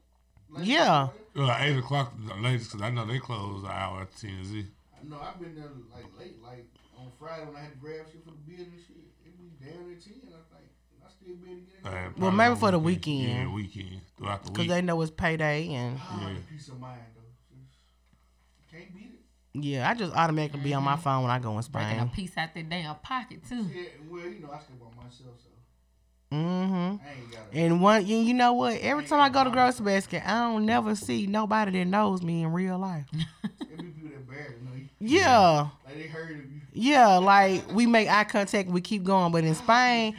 Like, 0.50 0.66
Yeah. 0.66 1.08
Well, 1.36 1.56
eight 1.60 1.76
o'clock 1.76 2.14
the 2.26 2.34
latest 2.36 2.72
because 2.72 2.82
I 2.86 2.90
know 2.90 3.04
they 3.06 3.18
close 3.18 3.62
an 3.64 3.70
hour 3.70 4.02
at 4.02 4.12
TNZ. 4.12 4.64
I 4.94 5.06
know 5.08 5.18
I've 5.20 5.38
been 5.38 5.54
there 5.54 5.68
like 5.92 6.04
late, 6.18 6.42
like 6.42 6.66
on 6.98 7.10
Friday 7.18 7.44
when 7.44 7.56
I 7.56 7.60
had 7.60 7.72
to 7.72 7.76
grab 7.78 8.06
shit 8.10 8.24
for 8.24 8.30
the 8.30 8.36
building 8.46 8.72
and 8.72 8.80
shit. 8.80 8.96
It 9.26 9.36
be 9.38 9.66
down 9.66 9.92
at 9.92 10.00
ten. 10.02 10.14
I 10.24 10.56
think 10.56 10.70
I 11.04 11.10
still 11.10 11.36
be 11.36 11.50
able 11.50 11.60
to 11.60 11.66
get 11.84 11.92
in. 11.92 11.98
Uh. 11.98 12.10
Well, 12.16 12.30
maybe 12.30 12.50
on 12.52 12.56
for 12.56 12.70
the 12.70 12.78
weekend. 12.78 13.18
weekend. 13.20 13.48
Yeah, 13.50 13.54
weekend 13.54 14.00
throughout 14.16 14.44
the 14.44 14.52
Cause 14.52 14.66
they 14.68 14.80
know 14.80 15.02
it's 15.02 15.10
payday 15.10 15.68
and 15.74 15.98
I 15.98 16.30
Yeah. 16.30 16.36
peace 16.48 16.68
of 16.68 16.80
mind 16.80 17.00
though. 17.14 17.20
Just 17.52 18.70
can't 18.72 18.94
beat 18.94 19.10
it. 19.12 19.20
Yeah, 19.54 19.88
I 19.88 19.94
just 19.94 20.14
automatically 20.14 20.60
be 20.60 20.74
on 20.74 20.82
my 20.82 20.96
phone 20.96 21.22
when 21.22 21.30
I 21.30 21.38
go 21.38 21.56
in 21.56 21.62
Spain. 21.62 21.84
Breaking 21.84 21.98
a 22.00 22.02
Spain. 22.02 22.10
piece 22.14 22.36
out 22.36 22.54
their 22.54 22.62
damn 22.64 22.94
pocket 22.96 23.40
too. 23.48 23.66
Yeah, 23.74 23.82
well, 24.08 24.22
you 24.26 24.40
know 24.40 24.50
I 24.52 24.58
stay 24.58 24.74
by 24.78 24.86
myself, 25.02 25.36
so 25.42 25.50
Mm-hmm. 26.32 26.74
I 26.74 27.12
ain't 27.12 27.30
got 27.30 27.50
to 27.50 27.56
And 27.56 27.80
one, 27.80 28.06
you 28.06 28.16
you 28.16 28.34
know 28.34 28.54
what? 28.54 28.78
Every 28.80 29.04
time 29.04 29.20
I 29.20 29.28
go 29.28 29.44
to 29.44 29.50
grocery 29.50 29.84
basket, 29.86 30.22
I 30.26 30.40
don't 30.40 30.66
never 30.66 30.96
see 30.96 31.26
nobody 31.26 31.70
that 31.78 31.84
knows 31.84 32.22
me 32.22 32.42
in 32.42 32.52
real 32.52 32.78
life. 32.78 33.06
It 33.60 33.76
be 33.78 33.84
people 33.84 34.10
that 34.10 34.28
barely 34.28 34.60
know 34.62 34.74
you. 34.76 34.88
Yeah. 35.00 35.68
Like 35.86 35.94
they 35.96 36.06
heard 36.06 36.30
of 36.30 36.36
you. 36.50 36.60
Yeah, 36.72 37.18
like 37.18 37.62
we 37.72 37.86
make 37.86 38.08
eye 38.08 38.24
contact, 38.24 38.68
we 38.68 38.80
keep 38.80 39.04
going. 39.04 39.30
But 39.32 39.44
in 39.44 39.54
Spain, 39.54 40.16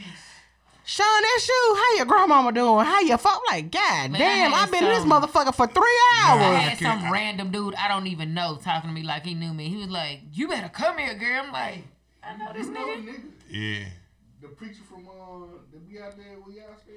Sean, 0.88 1.22
that's 1.34 1.48
you. 1.48 1.76
How 1.78 1.96
your 1.98 2.06
grandmama 2.06 2.52
doing? 2.52 2.86
How 2.86 3.00
your 3.02 3.18
fuck? 3.18 3.42
Like, 3.50 3.72
God 3.72 4.12
Man, 4.12 4.20
damn, 4.22 4.54
I've 4.54 4.72
been 4.72 4.84
in 4.84 4.90
this 4.92 5.04
motherfucker 5.04 5.54
for 5.54 5.66
three 5.66 6.00
hours. 6.24 6.42
I 6.42 6.54
had 6.60 6.78
some 6.78 7.12
random 7.12 7.50
dude 7.52 7.74
I 7.76 7.88
don't 7.88 8.06
even 8.08 8.34
know 8.36 8.58
talking 8.64 8.90
to 8.92 8.94
me 8.94 9.02
like 9.02 9.24
he 9.26 9.34
knew 9.34 9.52
me. 9.54 9.68
He 9.70 9.78
was 9.78 9.90
like, 9.90 10.20
"You 10.32 10.48
better 10.48 10.70
come 10.70 10.98
here, 11.00 11.16
girl." 11.16 11.44
I'm 11.46 11.52
like, 11.52 11.80
"I 12.24 12.38
know 12.38 12.54
this 12.54 12.68
You 12.68 12.74
know 12.74 12.96
the 12.96 13.02
nigga." 13.02 13.16
nigga, 13.16 13.22
yeah. 13.82 13.86
the 14.42 14.48
preacher 14.50 14.84
from 14.88 15.08
uh, 15.08 15.48
that 15.74 15.90
be 15.90 16.00
out 16.00 16.16
there 16.18 16.38
where 16.44 16.56
y'all 16.56 16.76
stay. 16.84 16.94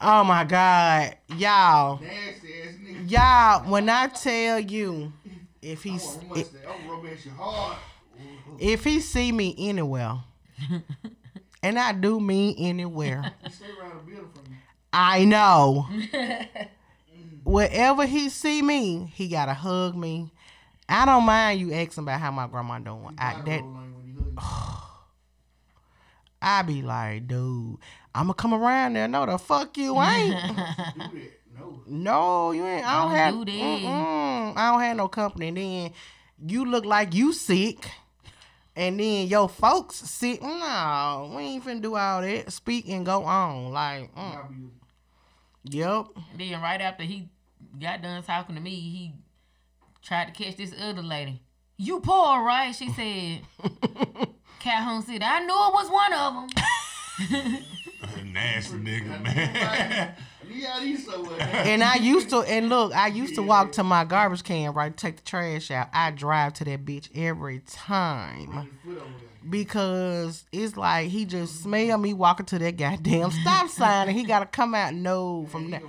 Oh 0.00 0.22
my 0.24 0.44
God, 0.44 1.16
y'all, 1.36 2.00
Nasty 2.00 2.48
ass 2.62 2.74
nigga. 2.80 3.10
y'all. 3.10 3.70
When 3.70 3.88
I 3.88 4.06
tell 4.06 4.60
you, 4.60 5.12
if 5.60 5.80
I 5.84 5.88
he's 5.90 6.04
want 6.04 6.20
to 6.20 6.26
mustache. 6.28 6.60
I'm 6.68 6.88
romance 6.90 7.24
your 7.26 7.34
heart. 7.34 7.78
if 8.60 8.84
he 8.84 9.00
see 9.00 9.32
me 9.32 9.54
anywhere, 9.58 10.14
and 11.62 11.78
I 11.78 11.92
do 11.92 12.18
mean 12.20 12.54
anywhere, 12.58 13.32
You 13.44 13.50
stay 13.50 13.66
around 13.80 13.98
the 14.06 14.10
building 14.10 14.30
from 14.34 14.50
me. 14.52 14.58
I 14.92 15.24
know. 15.24 15.86
Mm-hmm. 17.14 17.50
Wherever 17.50 18.06
he 18.06 18.28
see 18.30 18.62
me, 18.62 19.10
he 19.14 19.28
gotta 19.28 19.52
hug 19.54 19.94
me. 19.96 20.30
I 20.88 21.04
don't 21.04 21.24
mind 21.24 21.60
you 21.60 21.72
asking 21.72 22.04
about 22.04 22.20
how 22.20 22.30
my 22.30 22.46
grandma 22.46 22.78
doing. 22.78 23.14
I, 23.18 23.34
that 23.44 23.62
roll 23.62 23.74
on 23.76 23.92
you 24.06 24.14
when 24.14 24.26
you 24.26 24.32
hug 24.38 24.78
I 26.40 26.62
be 26.62 26.82
like, 26.82 27.28
dude, 27.28 27.76
I'ma 28.14 28.32
come 28.32 28.54
around 28.54 28.94
there. 28.94 29.06
No, 29.08 29.26
the 29.26 29.38
fuck 29.38 29.76
you 29.76 30.00
ain't. 30.02 30.34
you. 30.34 30.54
Do 30.54 30.54
that. 30.54 31.30
No. 31.54 31.82
no, 31.86 32.50
you 32.52 32.64
ain't. 32.66 32.86
I 32.86 33.02
don't, 33.02 33.08
Don't 33.10 33.16
have. 33.16 33.46
do 33.46 33.52
I 34.60 34.70
don't 34.72 34.80
have 34.80 34.96
no 34.96 35.08
company. 35.08 35.48
And 35.48 35.56
then 35.56 35.92
you 36.46 36.64
look 36.64 36.84
like 36.84 37.14
you 37.14 37.32
sick, 37.32 37.88
and 38.76 38.98
then 38.98 39.26
your 39.28 39.48
folks 39.48 39.96
sit, 39.96 40.42
No, 40.42 41.32
we 41.36 41.42
ain't 41.42 41.64
finna 41.64 41.82
do 41.82 41.96
all 41.96 42.22
that. 42.22 42.52
Speak 42.52 42.88
and 42.88 43.04
go 43.04 43.24
on. 43.24 43.72
Like, 43.72 44.14
mm, 44.14 44.18
I 44.18 44.42
be 44.48 45.78
yep. 45.78 46.06
Then 46.36 46.60
right 46.60 46.80
after 46.80 47.02
he 47.04 47.28
got 47.80 48.02
done 48.02 48.22
talking 48.22 48.54
to 48.54 48.60
me, 48.60 48.70
he 48.70 49.12
tried 50.02 50.34
to 50.34 50.42
catch 50.42 50.56
this 50.56 50.74
other 50.80 51.02
lady. 51.02 51.42
You 51.76 52.00
poor, 52.00 52.42
right? 52.42 52.74
She 52.74 52.90
said. 52.90 53.40
Calhoun 54.60 55.02
said, 55.02 55.22
"I 55.22 55.40
knew 55.40 55.48
it 55.48 55.72
was 55.74 55.90
one 55.90 56.12
of 56.12 56.34
them." 56.34 57.62
Nasty 58.32 58.76
nigga, 58.76 59.22
man. 59.22 60.14
You 60.54 60.62
got 60.62 60.80
these 60.82 61.04
somewhere. 61.06 61.38
And 61.52 61.82
I 61.82 61.96
used 61.96 62.30
to, 62.30 62.38
and 62.40 62.68
look, 62.68 62.94
I 62.94 63.06
used 63.08 63.34
to 63.36 63.42
walk 63.42 63.72
to 63.72 63.82
my 63.84 64.04
garbage 64.04 64.44
can, 64.44 64.72
right, 64.74 64.96
take 64.96 65.16
the 65.16 65.22
trash 65.22 65.70
out. 65.70 65.88
I 65.92 66.10
drive 66.10 66.54
to 66.54 66.64
that 66.64 66.84
bitch 66.84 67.08
every 67.16 67.60
time. 67.66 68.52
Your 68.52 68.62
foot 68.96 69.02
over 69.02 69.10
there. 69.18 69.50
because 69.50 70.44
it's 70.52 70.76
like 70.76 71.08
he 71.08 71.24
just 71.24 71.62
smell 71.62 71.98
me 71.98 72.12
walking 72.14 72.46
to 72.46 72.58
that 72.58 72.76
goddamn 72.76 73.30
stop 73.30 73.68
sign 73.68 74.08
and 74.08 74.16
he 74.16 74.24
gotta 74.24 74.46
come 74.46 74.74
out 74.74 74.94
no 74.94 75.46
from 75.50 75.70
that. 75.70 75.82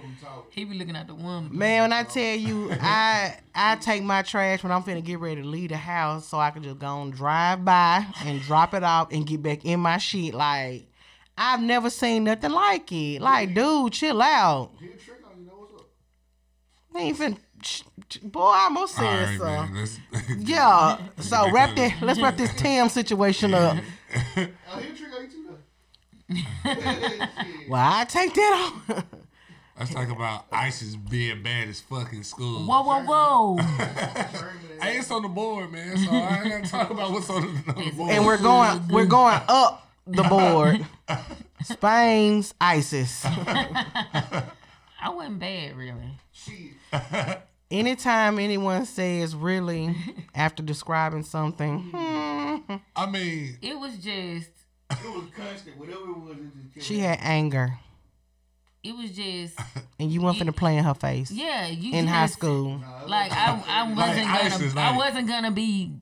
He 0.49 0.63
be 0.65 0.75
looking 0.77 0.95
at 0.95 1.07
the 1.07 1.15
woman. 1.15 1.49
Man, 1.55 1.83
when 1.83 1.93
I 1.93 2.03
tell 2.03 2.35
you, 2.35 2.71
I 2.81 3.35
I 3.55 3.75
take 3.77 4.03
my 4.03 4.21
trash 4.23 4.63
when 4.63 4.71
I'm 4.71 4.83
finna 4.83 5.03
get 5.03 5.19
ready 5.19 5.41
to 5.41 5.47
leave 5.47 5.69
the 5.69 5.77
house 5.77 6.27
so 6.27 6.39
I 6.39 6.51
can 6.51 6.63
just 6.63 6.79
go 6.79 7.01
and 7.01 7.13
drive 7.13 7.63
by 7.65 8.05
and 8.25 8.41
drop 8.41 8.73
it 8.73 8.83
off 8.83 9.11
and 9.11 9.25
get 9.25 9.41
back 9.43 9.65
in 9.65 9.79
my 9.79 9.97
shit. 9.97 10.33
Like 10.33 10.87
I've 11.37 11.61
never 11.61 11.89
seen 11.89 12.25
nothing 12.25 12.51
like 12.51 12.91
it. 12.91 13.21
Like, 13.21 13.53
dude, 13.53 13.93
chill 13.93 14.21
out. 14.21 14.71
Get 14.79 14.93
a 14.95 14.97
trick 14.97 15.17
on 15.25 15.39
you. 15.39 15.45
Know 15.47 15.53
what's 15.53 15.73
up? 15.81 15.87
He 16.95 16.99
ain't 17.07 17.17
finna. 17.17 17.37
ch- 17.61 17.83
ch- 18.09 18.21
Boy, 18.21 18.41
I 18.41 18.63
almost 18.65 18.95
said 18.95 19.03
right, 19.03 19.37
so. 19.37 19.43
man. 19.45 19.75
Let's, 19.75 19.99
Yeah. 20.47 20.97
So 21.19 21.51
wrap 21.51 21.75
that. 21.75 22.01
Let's 22.01 22.19
wrap 22.21 22.37
this 22.37 22.53
Tim 22.57 22.87
situation 22.89 23.53
up. 23.53 23.77
Oh, 23.77 24.21
he 24.35 24.43
a 24.43 24.45
trick 24.93 25.09
on 25.15 25.23
you 25.23 25.27
too 25.29 25.47
though. 25.49 25.57
Shit. 26.35 27.29
Well, 27.69 27.81
I 27.93 28.05
take 28.05 28.33
that 28.35 28.71
off. 28.89 29.03
Let's 29.79 29.91
talk 29.93 30.09
about 30.11 30.45
ISIS 30.51 30.95
being 30.95 31.41
bad 31.41 31.67
as 31.67 31.79
fuck 31.81 32.13
in 32.13 32.23
school. 32.23 32.59
Whoa, 32.59 32.83
whoa, 32.83 33.03
whoa! 33.03 33.57
Hey, 34.79 34.97
it's 34.99 35.09
on 35.09 35.23
the 35.23 35.27
board, 35.29 35.71
man. 35.71 35.97
So 35.97 36.11
I 36.11 36.41
ain't 36.43 36.49
gotta 36.49 36.69
talk 36.69 36.89
about 36.91 37.11
what's 37.11 37.27
on 37.29 37.41
the, 37.41 37.73
on 37.73 37.85
the 37.85 37.91
board. 37.91 38.11
And 38.11 38.23
we're 38.25 38.37
going 38.37 38.87
we're 38.89 39.05
going 39.07 39.41
up 39.47 39.82
the 40.05 40.23
board. 40.29 40.85
Spain's 41.63 42.53
ISIS. 42.59 43.23
I 43.25 44.43
wasn't 45.09 45.39
bad, 45.39 45.75
really. 45.75 46.19
Shit. 46.31 46.73
Anytime 47.71 48.37
anyone 48.39 48.85
says 48.85 49.35
really 49.35 49.95
after 50.35 50.61
describing 50.61 51.23
something, 51.23 51.79
hmm, 51.93 52.75
I 52.95 53.05
mean, 53.09 53.57
It 53.61 53.79
was 53.79 53.95
just, 53.97 54.51
It 54.91 54.97
was 55.05 55.25
constant. 55.35 55.77
Whatever 55.77 56.01
it 56.11 56.17
was, 56.17 56.37
it 56.37 56.73
just 56.75 56.85
she 56.87 56.99
had 56.99 57.17
anger. 57.21 57.79
it 58.83 58.95
was 58.95 59.09
just, 59.11 59.57
And 59.99 60.11
you 60.11 60.21
weren't 60.21 60.37
finna 60.37 60.55
play 60.55 60.77
in 60.77 60.83
her 60.83 60.93
face. 60.93 61.31
yeah. 61.31 61.67
You 61.67 61.93
In 61.93 62.05
just, 62.05 62.13
high 62.15 62.25
school. 62.27 62.79
like 63.07 63.31
I, 63.31 63.63
I 63.67 63.91
wasn't 63.93 64.29
ISIS, 64.29 64.73
gonna, 64.73 64.85
I 64.87 64.89
like- 64.91 64.97
wasn't 64.99 65.27
gonna 65.27 65.51
be 65.51 65.93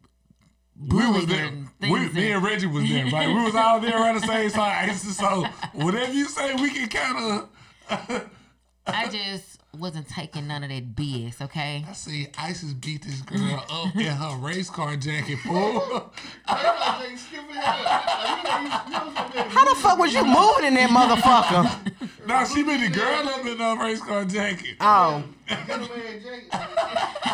we 0.88 1.08
was 1.12 1.26
there. 1.28 1.52
We, 1.82 2.10
me 2.10 2.32
and 2.32 2.44
Reggie 2.44 2.68
was 2.68 2.88
there, 2.88 3.06
right? 3.08 3.28
We 3.28 3.44
was 3.44 3.56
all 3.56 3.80
there 3.80 4.00
around 4.02 4.22
the 4.22 4.28
same 4.28 4.50
time. 4.52 4.94
So 4.96 5.46
whatever 5.74 6.12
you 6.14 6.26
say, 6.26 6.56
we 6.56 6.70
can 6.72 6.90
kind 6.90 7.48
of. 7.90 8.30
I 8.88 9.08
just 9.08 9.61
wasn't 9.78 10.08
taking 10.10 10.48
none 10.48 10.64
of 10.64 10.70
that 10.70 10.96
BS. 10.96 11.42
Okay. 11.42 11.86
I 11.88 11.94
see 11.94 12.28
ISIS 12.38 12.74
beat 12.74 13.04
this 13.04 13.22
girl 13.22 13.64
up 13.70 13.96
in 13.96 14.06
her 14.06 14.36
race 14.40 14.70
car 14.70 14.96
jacket, 14.98 15.38
fool. 15.46 16.12
I 16.46 17.06
ain't 17.10 17.20
skipping 17.20 17.56
that. 17.56 19.48
How 19.50 19.74
the 19.74 19.80
fuck 19.80 19.98
was 19.98 20.14
you 20.14 20.26
moving 20.26 20.66
in 20.66 20.74
that 20.74 20.90
motherfucker? 20.90 22.28
nah, 22.28 22.44
she 22.44 22.64
beat 22.64 22.82
the 22.82 22.90
girl 22.90 23.30
up 23.30 23.46
in 23.46 23.58
her 23.58 23.84
race 23.84 24.02
car 24.02 24.26
jacket. 24.26 24.76
Oh. 24.82 25.24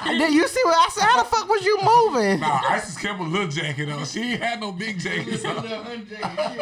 Did 0.05 0.33
you 0.33 0.47
see 0.47 0.61
what 0.63 0.77
I 0.77 0.89
said? 0.91 1.03
How 1.03 1.23
the 1.23 1.29
fuck 1.29 1.49
was 1.49 1.65
you 1.65 1.77
moving? 1.83 2.39
Nah, 2.39 2.61
ISIS 2.69 2.97
kept 2.97 3.19
a 3.19 3.23
little 3.23 3.47
jacket 3.47 3.89
on. 3.89 4.05
She 4.05 4.21
ain't 4.33 4.41
had 4.41 4.59
no 4.59 4.71
big 4.71 4.99
jackets 4.99 5.43
on. 5.43 5.63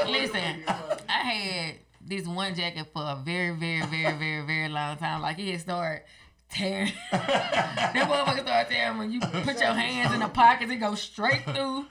Listen, 0.07 0.63
I 0.67 1.11
had 1.11 1.75
this 2.05 2.27
one 2.27 2.55
jacket 2.55 2.87
for 2.93 3.01
a 3.01 3.19
very, 3.23 3.55
very, 3.55 3.85
very, 3.85 4.15
very, 4.17 4.45
very 4.45 4.69
long 4.69 4.97
time. 4.97 5.21
Like 5.21 5.39
it 5.39 5.59
started 5.59 6.03
tearing. 6.49 6.91
that 7.11 7.93
motherfucker 7.93 8.41
started 8.43 8.71
tearing 8.71 8.97
when 8.97 9.11
you 9.11 9.19
put 9.19 9.59
your 9.59 9.73
hands 9.73 10.13
in 10.13 10.19
the 10.19 10.27
pockets, 10.27 10.71
it 10.71 10.77
goes 10.77 11.01
straight 11.01 11.43
through. 11.43 11.85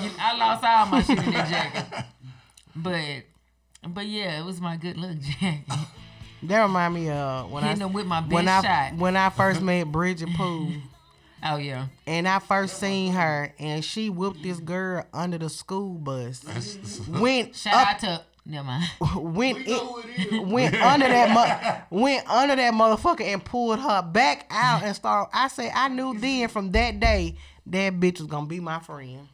You- 0.00 0.10
I 0.18 0.36
lost 0.36 0.64
all 0.64 0.86
my 0.86 1.02
shit 1.02 1.18
in 1.18 1.32
that 1.32 1.48
jacket. 1.48 2.04
But, 2.74 3.92
but 3.94 4.06
yeah, 4.06 4.40
it 4.40 4.44
was 4.44 4.60
my 4.60 4.76
good 4.76 4.96
luck 4.96 5.16
jacket. 5.18 5.64
That 6.44 6.62
remind 6.62 6.94
me 6.94 7.10
of 7.10 7.50
when 7.50 7.64
Hitting 7.64 7.82
I 7.82 7.86
them 7.86 7.92
with 7.92 8.06
my 8.06 8.20
best 8.20 8.32
when 8.32 8.48
I 8.48 8.92
when 8.96 9.16
I 9.16 9.28
first 9.30 9.60
met 9.60 9.90
Bridget 9.90 10.30
Poole. 10.34 10.72
Oh 11.40 11.56
yeah. 11.56 11.86
And 12.04 12.26
I 12.26 12.40
first 12.40 12.78
seen 12.80 13.12
her, 13.12 13.54
and 13.60 13.84
she 13.84 14.10
whooped 14.10 14.42
this 14.42 14.58
girl 14.58 15.06
under 15.14 15.38
the 15.38 15.48
school 15.48 15.94
bus. 15.94 16.44
Went 17.08 17.54
Shout 17.54 17.74
up, 17.74 17.86
out 17.88 17.98
to 18.00 18.22
never 18.48 18.66
mind. 18.66 18.84
went 19.34 19.58
We 19.58 19.64
know 19.64 19.80
in, 19.80 19.86
who 19.86 19.98
it 19.98 20.32
is. 20.32 20.40
went 20.52 20.74
under 20.74 21.08
that 21.08 21.30
mo- 21.90 21.98
went 22.00 22.28
under 22.28 22.56
that 22.56 22.74
motherfucker 22.74 23.22
and 23.22 23.44
pulled 23.44 23.78
her 23.78 24.02
back 24.02 24.46
out 24.50 24.82
and 24.82 24.96
started. 24.96 25.30
I 25.36 25.48
say 25.48 25.70
I 25.72 25.88
knew 25.88 26.18
then 26.18 26.48
from 26.48 26.72
that 26.72 26.98
day 26.98 27.36
that 27.66 28.00
bitch 28.00 28.18
was 28.18 28.28
gonna 28.28 28.46
be 28.46 28.60
my 28.60 28.80
friend, 28.80 29.28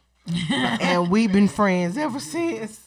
and 0.50 1.10
we've 1.10 1.32
been 1.32 1.48
friends 1.48 1.96
ever 1.96 2.20
since. 2.20 2.80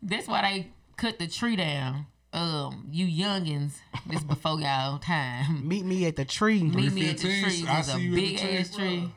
That's 0.00 0.26
why 0.26 0.42
they 0.42 0.66
cut 0.96 1.18
the 1.18 1.26
tree 1.26 1.56
down. 1.56 2.06
Um, 2.32 2.88
you 2.90 3.06
youngins, 3.06 3.72
this 4.06 4.22
before 4.22 4.58
y'all 4.58 4.98
time. 4.98 5.68
Meet 5.68 5.84
me 5.84 6.06
at 6.06 6.16
the 6.16 6.24
tree. 6.24 6.62
Meet 6.62 6.92
me 6.92 7.10
at 7.10 7.18
the 7.18 7.28
tree. 7.28 7.62
It 7.62 7.68
I 7.68 7.78
was 7.78 7.88
a 7.88 7.92
see 7.92 8.00
you 8.00 8.12
at 8.12 8.16
the 8.16 8.26
big 8.26 8.38
tree, 8.38 8.56
ass 8.56 8.74
tree. 8.74 9.10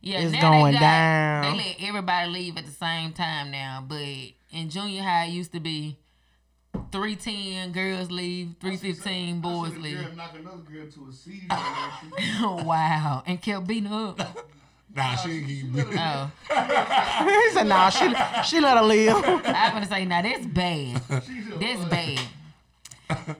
Yeah, 0.00 0.20
It's 0.20 0.40
going 0.40 0.72
they 0.72 0.78
got, 0.78 0.80
down. 0.80 1.56
They 1.56 1.64
let 1.64 1.88
everybody 1.88 2.30
leave 2.30 2.56
at 2.56 2.64
the 2.64 2.72
same 2.72 3.12
time 3.12 3.50
now. 3.50 3.84
But 3.86 3.98
in 4.50 4.70
junior 4.70 5.02
high, 5.02 5.26
it 5.26 5.30
used 5.30 5.52
to 5.52 5.60
be 5.60 5.98
three 6.90 7.16
ten 7.16 7.72
girls 7.72 8.10
leave, 8.10 8.54
three 8.60 8.76
fifteen 8.76 9.40
boys 9.40 9.72
I 9.74 9.78
leave. 9.78 9.98
girl 9.98 10.06
another 10.34 10.56
girl 10.58 10.86
to 10.90 11.08
a 11.08 11.12
seizure. 11.12 11.46
on 11.50 12.56
that 12.56 12.66
wow, 12.66 13.22
and 13.26 13.40
kept 13.42 13.66
beating 13.66 13.90
her 13.90 14.14
up. 14.18 14.46
Nah, 14.92 15.14
she 15.14 15.30
ain't 15.30 15.46
keep 15.46 15.72
beat. 15.72 15.84
Oh, 15.96 16.30
he 17.24 17.50
said, 17.50 17.68
"Nah, 17.68 17.90
she 17.90 18.12
she 18.42 18.58
let 18.58 18.76
her 18.76 18.82
live." 18.82 19.22
I'm 19.24 19.72
gonna 19.74 19.86
say 19.86 20.04
now 20.04 20.20
that's 20.20 20.44
bad. 20.46 21.00
That's 21.08 21.84
bad. 21.84 22.18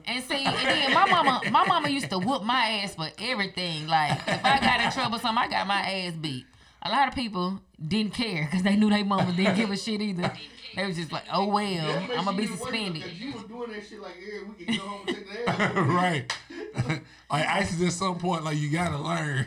And 0.05 0.23
see, 0.23 0.45
and 0.45 0.55
then 0.55 0.93
my 0.93 1.09
mama, 1.09 1.41
my 1.51 1.65
mama 1.65 1.89
used 1.89 2.09
to 2.09 2.19
whoop 2.19 2.43
my 2.43 2.81
ass 2.83 2.95
for 2.95 3.09
everything. 3.19 3.87
Like 3.87 4.17
if 4.27 4.45
I 4.45 4.59
got 4.61 4.79
in 4.79 4.91
trouble, 4.91 5.19
something, 5.19 5.43
I 5.43 5.49
got 5.49 5.67
my 5.67 5.81
ass 5.81 6.13
beat. 6.13 6.45
A 6.83 6.89
lot 6.89 7.07
of 7.07 7.15
people 7.15 7.59
didn't 7.85 8.13
care 8.13 8.45
because 8.45 8.63
they 8.63 8.75
knew 8.75 8.89
their 8.89 9.05
mama 9.05 9.31
didn't 9.33 9.55
give 9.55 9.69
a 9.71 9.77
shit 9.77 10.01
either. 10.01 10.31
They 10.73 10.85
was 10.87 10.95
just 10.95 11.11
like, 11.11 11.23
oh 11.33 11.47
well, 11.47 11.85
That 11.85 12.17
I'm 12.17 12.23
gonna 12.23 12.37
be 12.37 12.47
makes 12.47 12.51
you 12.51 12.55
even 12.55 12.59
worse 12.59 12.59
suspended. 12.71 13.03
because 13.03 13.19
You 13.19 13.33
was 13.33 13.43
doing 13.43 13.71
that 13.73 13.85
shit 13.85 14.01
like 14.01 14.15
every 14.25 14.43
week 14.47 14.69
and 14.69 14.77
go 14.77 14.83
home 14.85 15.01
and 15.05 15.17
take 15.17 15.27
the 15.27 15.49
ass. 15.51 15.75
right. 15.75 17.01
like 17.29 17.45
ISIS 17.47 17.85
at 17.87 17.91
some 17.91 18.17
point, 18.17 18.45
like 18.45 18.57
you 18.57 18.69
gotta 18.71 18.97
learn. 18.97 19.45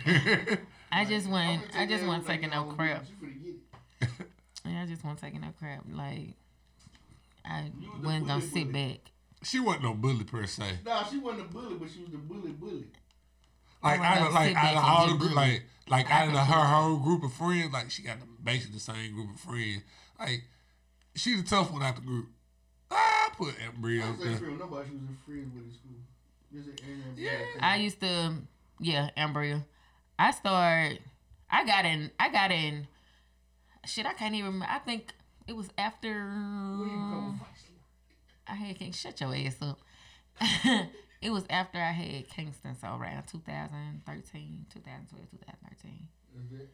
I 0.93 1.07
just 1.07 1.27
wasn't, 1.27 1.63
I 1.75 1.87
just 1.87 2.05
want 2.05 2.19
wasn't 2.19 2.25
ass, 2.25 2.27
taking 2.27 2.51
no 2.51 2.65
crap. 2.77 3.07
You 3.09 3.27
finna 3.27 3.43
get 3.43 4.09
it. 4.21 4.27
Yeah, 4.67 4.83
I 4.83 4.87
just 4.87 5.03
wasn't 5.03 5.21
taking 5.23 5.41
no 5.41 5.55
crap. 5.59 5.85
Like 5.91 6.35
I 7.47 7.63
was 7.63 8.03
the 8.03 8.07
wasn't 8.07 8.27
gonna 8.27 8.41
sit 8.43 8.71
back. 8.71 8.99
she 9.43 9.61
wasn't 9.61 9.85
no 9.85 9.95
bully 9.95 10.25
per 10.25 10.45
se. 10.47 10.79
Nah, 10.85 11.05
she 11.05 11.17
wasn't 11.17 11.47
a 11.47 11.49
bully, 11.49 11.77
but 11.77 11.89
she 11.91 12.01
was 12.03 12.11
the 12.11 12.19
bully 12.19 12.53
bully. 12.53 12.85
Like 13.85 14.01
I 14.01 14.19
out 14.19 14.27
of 14.27 14.33
like 14.33 14.57
out 14.57 14.77
of 14.77 14.85
all 14.85 15.09
the 15.09 15.15
group, 15.19 15.35
like 15.35 15.63
like 15.89 16.11
out 16.11 16.29
of 16.29 16.35
her 16.35 16.65
whole 16.65 16.97
group 16.97 17.23
of 17.23 17.33
friends, 17.35 17.73
like 17.73 17.91
she 17.91 18.03
got 18.03 18.19
the, 18.19 18.27
basically 18.43 18.75
the 18.75 18.81
same 18.81 19.15
group 19.15 19.35
of 19.35 19.41
friends. 19.41 19.83
Like 20.19 20.45
she 21.15 21.37
the 21.37 21.43
tough 21.43 21.71
one 21.71 21.83
out 21.83 21.97
the 21.97 22.03
group. 22.03 22.27
I 22.91 23.29
put 23.37 23.55
Embry 23.57 24.03
I 24.03 24.09
up 24.09 24.19
was 24.19 24.27
like, 24.27 24.39
friend, 24.39 24.59
nobody 24.59 24.89
she 24.89 24.95
was 24.95 25.03
a 25.05 25.25
friend 25.27 25.53
with 25.55 25.65
in 25.65 25.73
school. 25.73 25.91
Just 26.53 26.69
an 26.69 26.89
internet 26.89 27.19
Yeah. 27.19 27.61
I 27.61 27.77
used 27.77 28.01
to, 28.01 28.35
yeah, 28.81 29.11
embryo. 29.17 29.63
I 30.19 30.31
started. 30.31 31.01
I 31.51 31.67
got 31.67 31.85
in. 31.85 32.11
I 32.19 32.31
got 32.31 32.51
in. 32.53 32.87
Shit, 33.85 34.07
I 34.07 34.15
can't 34.15 34.35
even. 34.35 34.63
I 34.63 34.79
think 34.79 35.13
it 35.47 35.55
was 35.55 35.69
after 35.77 36.09
When 36.09 36.79
you 36.81 36.87
become 36.87 37.41
a 37.41 37.45
vice 37.45 37.65
lord. 37.69 37.81
I 38.47 38.55
had 38.55 38.79
King. 38.79 38.93
Shut 38.93 39.21
your 39.21 39.35
ass 39.35 39.57
up. 39.61 39.79
it 41.25 41.31
was 41.31 41.45
after 41.51 41.79
I 41.79 41.91
had 41.93 42.29
Kingston, 42.29 42.77
so 42.81 42.87
around 42.89 43.27
2013, 43.29 44.67
2012, 44.73 45.31
2013. 45.31 46.09
Is 46.37 46.59
that- 46.59 46.69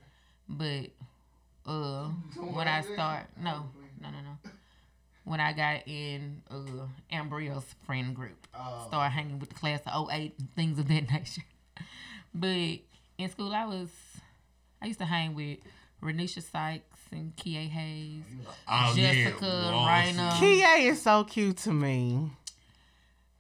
But 1.66 1.70
uh, 1.70 2.08
when 2.52 2.68
I 2.68 2.80
like 2.80 2.92
start, 2.92 3.26
no, 3.40 3.70
no, 4.02 4.10
no, 4.10 4.20
no. 4.20 4.50
When 5.24 5.38
I 5.40 5.52
got 5.52 5.86
in 5.86 6.42
uh 6.50 6.86
Embryo's 7.12 7.64
friend 7.86 8.14
group, 8.16 8.46
Oh. 8.54 8.84
started 8.88 9.10
hanging 9.12 9.38
with 9.38 9.50
the 9.50 9.54
class 9.54 9.80
of 9.86 10.10
08 10.10 10.34
and 10.38 10.52
things 10.54 10.78
of 10.78 10.88
that 10.88 11.10
nature. 11.12 11.42
But 12.34 12.80
in 13.18 13.28
school, 13.30 13.54
I 13.54 13.66
was, 13.66 13.90
I 14.82 14.86
used 14.86 14.98
to 14.98 15.04
hang 15.04 15.34
with 15.34 15.58
Renisha 16.02 16.42
Sykes 16.42 16.84
and 17.12 17.36
Kie 17.36 17.68
Hayes. 17.68 18.24
Oh 18.66 18.92
Jessica, 18.96 19.46
yeah, 19.46 20.12
Raina. 20.32 20.38
Kia 20.40 20.90
is 20.90 21.02
so 21.02 21.22
cute 21.24 21.58
to 21.58 21.72
me. 21.72 22.30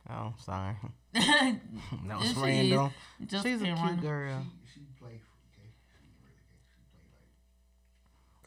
Oh, 0.08 0.34
sorry. 0.44 0.76
That 1.14 2.18
was 2.18 2.32
she 2.32 2.40
random. 2.40 2.90
Just 3.26 3.44
She's 3.44 3.60
a 3.62 3.64
in 3.64 3.76
cute 3.76 3.98
Raina. 3.98 4.00
girl. 4.00 4.46
She 4.72 4.80
played 5.00 5.20
for 5.20 5.36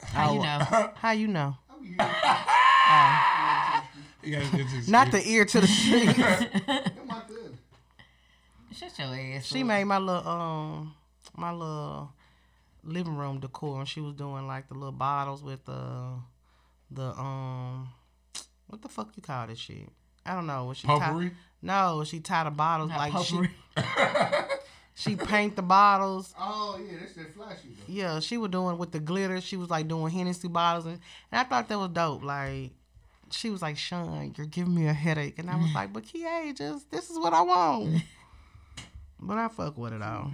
okay. 0.05 0.13
How 0.13 0.33
you 0.33 0.39
know? 0.41 0.91
How 0.95 1.11
you 1.11 1.27
know? 1.27 1.57
I 1.69 1.73
mean, 1.81 1.95
you 4.23 4.31
You 4.31 4.39
gotta 4.39 4.57
get 4.57 4.67
to 4.85 4.91
Not 4.91 5.11
the 5.11 5.21
ear 5.27 5.45
to 5.45 5.61
the 5.61 5.67
street. 5.79 6.17
You're 6.17 6.27
my 7.05 7.19
cousin. 7.21 7.57
Shut 8.73 8.97
your 8.99 9.15
ass. 9.37 9.45
she 9.45 9.61
up. 9.61 9.67
made 9.67 9.83
my 9.85 9.97
little 9.97 10.27
um 10.27 10.93
my 11.35 11.51
little 11.51 12.11
living 12.83 13.15
room 13.15 13.39
decor 13.39 13.79
and 13.79 13.87
she 13.87 14.01
was 14.01 14.13
doing 14.13 14.45
like 14.47 14.67
the 14.67 14.73
little 14.73 14.91
bottles 14.91 15.41
with 15.43 15.63
the 15.65 16.13
the 16.91 17.03
um 17.19 17.89
what 18.67 18.81
the 18.81 18.89
fuck 18.89 19.09
you 19.15 19.21
call 19.21 19.47
this 19.47 19.59
shit? 19.59 19.87
I 20.25 20.35
don't 20.35 20.47
know. 20.47 20.65
What 20.65 20.77
she 20.77 20.87
Potpourri? 20.87 21.29
Tie, 21.29 21.35
no, 21.63 22.03
she 22.05 22.19
tied 22.19 22.45
the 22.45 22.51
bottles 22.51 22.89
Not 22.89 22.97
like 22.99 23.13
potpourri. 23.13 23.49
she 24.93 25.03
she 25.11 25.15
paint 25.15 25.55
the 25.55 25.61
bottles. 25.61 26.35
Oh 26.37 26.79
yeah, 26.85 26.97
that's 26.99 27.13
that 27.13 27.33
flashy 27.33 27.69
though. 27.69 27.93
Yeah, 27.93 28.19
she 28.19 28.37
was 28.37 28.51
doing 28.51 28.77
with 28.77 28.91
the 28.91 28.99
glitter. 28.99 29.39
She 29.41 29.55
was 29.55 29.69
like 29.69 29.87
doing 29.87 30.11
Hennessy 30.11 30.49
bottles, 30.49 30.85
and, 30.85 30.99
and 31.31 31.39
I 31.39 31.43
thought 31.45 31.69
that 31.69 31.79
was 31.79 31.89
dope. 31.89 32.21
Like, 32.21 32.71
she 33.31 33.49
was 33.49 33.61
like, 33.61 33.77
"Sean, 33.77 34.33
you're 34.37 34.45
giving 34.45 34.75
me 34.75 34.87
a 34.87 34.93
headache," 34.93 35.39
and 35.39 35.49
I 35.49 35.55
was 35.55 35.73
like, 35.73 35.93
"But 35.93 36.03
Kia, 36.03 36.53
just 36.53 36.91
this 36.91 37.09
is 37.09 37.17
what 37.17 37.33
I 37.33 37.41
want." 37.41 38.03
but 39.19 39.37
I 39.37 39.47
fuck 39.47 39.77
with 39.77 39.93
it 39.93 40.01
all. 40.01 40.31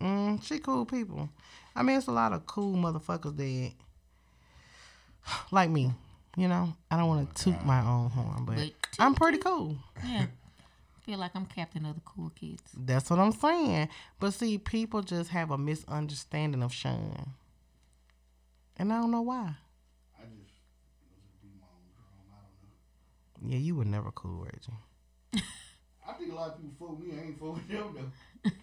Mm, 0.00 0.42
she 0.42 0.60
cool 0.60 0.84
people. 0.86 1.28
I 1.74 1.82
mean, 1.82 1.98
it's 1.98 2.06
a 2.06 2.12
lot 2.12 2.32
of 2.32 2.46
cool 2.46 2.76
motherfuckers 2.76 3.36
that 3.36 3.72
like 5.50 5.70
me. 5.70 5.92
You 6.36 6.48
know, 6.48 6.74
I 6.90 6.96
don't 6.96 7.08
want 7.08 7.34
to 7.34 7.44
toot 7.44 7.64
my 7.64 7.80
own 7.80 8.10
horn, 8.10 8.44
but 8.44 8.56
But 8.56 8.72
I'm 8.98 9.14
pretty 9.14 9.38
cool. 9.38 9.76
Yeah. 10.04 10.26
feel 11.04 11.18
like 11.18 11.32
I'm 11.34 11.46
captain 11.46 11.84
of 11.86 11.94
the 11.94 12.00
cool 12.02 12.30
kids. 12.34 12.62
That's 12.76 13.10
what 13.10 13.18
I'm 13.18 13.32
saying. 13.32 13.88
But 14.18 14.32
see, 14.34 14.58
people 14.58 15.02
just 15.02 15.30
have 15.30 15.50
a 15.50 15.58
misunderstanding 15.58 16.62
of 16.62 16.72
Sean. 16.72 17.32
And 18.76 18.92
I 18.92 19.00
don't 19.00 19.10
know 19.10 19.22
why. 19.22 19.54
I 20.18 20.22
just 20.22 20.52
be 21.42 21.48
my 21.60 21.66
own 21.66 21.86
drum. 21.94 22.06
I 22.32 23.42
don't 23.42 23.50
know. 23.50 23.54
Yeah, 23.54 23.58
you 23.60 23.76
were 23.76 23.84
never 23.84 24.10
cool, 24.12 24.44
Reggie. 24.44 25.44
I 26.08 26.12
think 26.14 26.32
a 26.32 26.34
lot 26.34 26.50
of 26.50 26.56
people 26.56 26.72
fuck 26.78 26.98
with 26.98 27.06
me. 27.08 27.14
I 27.18 27.26
ain't 27.26 27.38
fuck 27.38 27.54
with 27.54 27.68
them 27.68 27.94
though. 27.94 28.50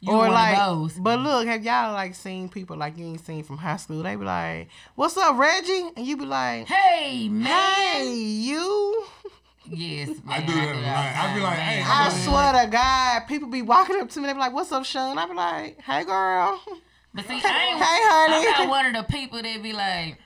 You 0.00 0.12
or 0.12 0.18
one 0.18 0.30
like, 0.32 0.56
of 0.58 0.78
those. 0.78 0.92
but 0.94 1.18
look, 1.18 1.46
have 1.48 1.64
y'all 1.64 1.92
like 1.92 2.14
seen 2.14 2.48
people 2.48 2.76
like 2.76 2.96
you 2.96 3.04
ain't 3.06 3.24
seen 3.24 3.42
from 3.42 3.58
high 3.58 3.76
school? 3.78 4.02
They 4.04 4.14
be 4.14 4.24
like, 4.24 4.68
"What's 4.94 5.16
up, 5.16 5.36
Reggie?" 5.36 5.90
And 5.96 6.06
you 6.06 6.16
be 6.16 6.24
like, 6.24 6.68
Hey 6.68 7.28
man. 7.28 7.50
"Hey, 7.50 8.14
you." 8.14 9.04
Yes, 9.70 10.08
man. 10.08 10.18
I 10.28 10.40
do 10.46 10.52
that 10.52 10.74
a 10.74 10.80
lot. 10.80 11.30
I 11.30 11.34
be 11.34 11.40
like, 11.40 11.58
hey, 11.58 11.80
man. 11.80 11.86
I 11.90 12.08
Man. 12.08 12.24
swear 12.24 12.64
to 12.64 12.70
God, 12.70 13.20
people 13.28 13.48
be 13.48 13.62
walking 13.62 14.00
up 14.00 14.08
to 14.10 14.20
me. 14.20 14.26
They 14.26 14.32
be 14.32 14.38
like, 14.38 14.52
"What's 14.52 14.72
up, 14.72 14.84
Sean?" 14.84 15.18
I 15.18 15.26
be 15.26 15.34
like, 15.34 15.80
"Hey, 15.82 16.04
girl." 16.04 16.60
But 17.14 17.26
see, 17.26 17.34
I 17.44 17.68
ain't, 17.70 17.78
Hey, 17.78 17.82
honey. 17.82 18.46
I'm 18.46 18.66
not 18.66 18.68
one 18.68 18.86
of 18.86 18.94
the 18.94 19.02
people 19.12 19.42
that 19.42 19.62
be 19.62 19.72
like, 19.72 20.18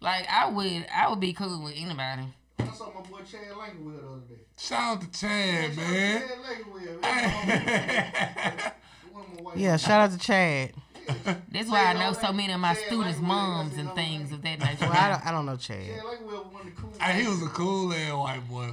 like 0.00 0.26
I 0.30 0.48
would, 0.48 0.86
I 0.94 1.08
would 1.10 1.20
be 1.20 1.32
cool 1.32 1.64
with 1.64 1.74
anybody. 1.76 2.22
I 2.58 2.66
saw 2.72 2.92
my 2.94 3.00
boy 3.08 3.20
Chad 3.30 3.40
Langwell 3.52 4.00
the 4.00 4.08
other 4.08 4.20
day. 4.28 4.40
Shout 4.58 4.96
out 4.96 5.00
to 5.12 5.20
Chad, 5.20 5.76
man. 5.76 6.20
Chad 6.22 6.38
Langwell. 6.38 7.00
man. 7.02 8.72
One 9.12 9.52
of 9.54 9.58
Yeah, 9.60 9.76
shout 9.76 10.00
out 10.00 10.12
to 10.12 10.18
Chad. 10.18 10.72
That's 11.52 11.68
why 11.70 11.86
I 11.86 11.92
know 11.94 12.12
so 12.12 12.32
many 12.32 12.52
of 12.52 12.60
my 12.60 12.74
Chad 12.74 12.84
students' 12.86 13.18
Langwell, 13.18 13.22
moms 13.22 13.76
that's 13.76 13.80
and 13.86 13.92
things 13.94 14.32
of 14.32 14.42
that 14.42 14.58
nature. 14.58 14.76
Well, 14.80 14.92
I 14.92 15.08
don't, 15.10 15.26
I 15.26 15.30
don't 15.32 15.46
know 15.46 15.56
Chad. 15.56 15.84
Chad 15.86 16.00
Langwell 16.04 16.26
was 16.46 16.52
one 16.52 16.66
of 16.66 16.74
the 16.76 16.80
cool. 16.82 16.92
Hey, 17.00 17.22
he 17.22 17.28
was 17.28 17.42
a 17.42 17.48
cool 17.48 17.92
ass 17.92 18.12
white 18.12 18.48
boy. 18.48 18.70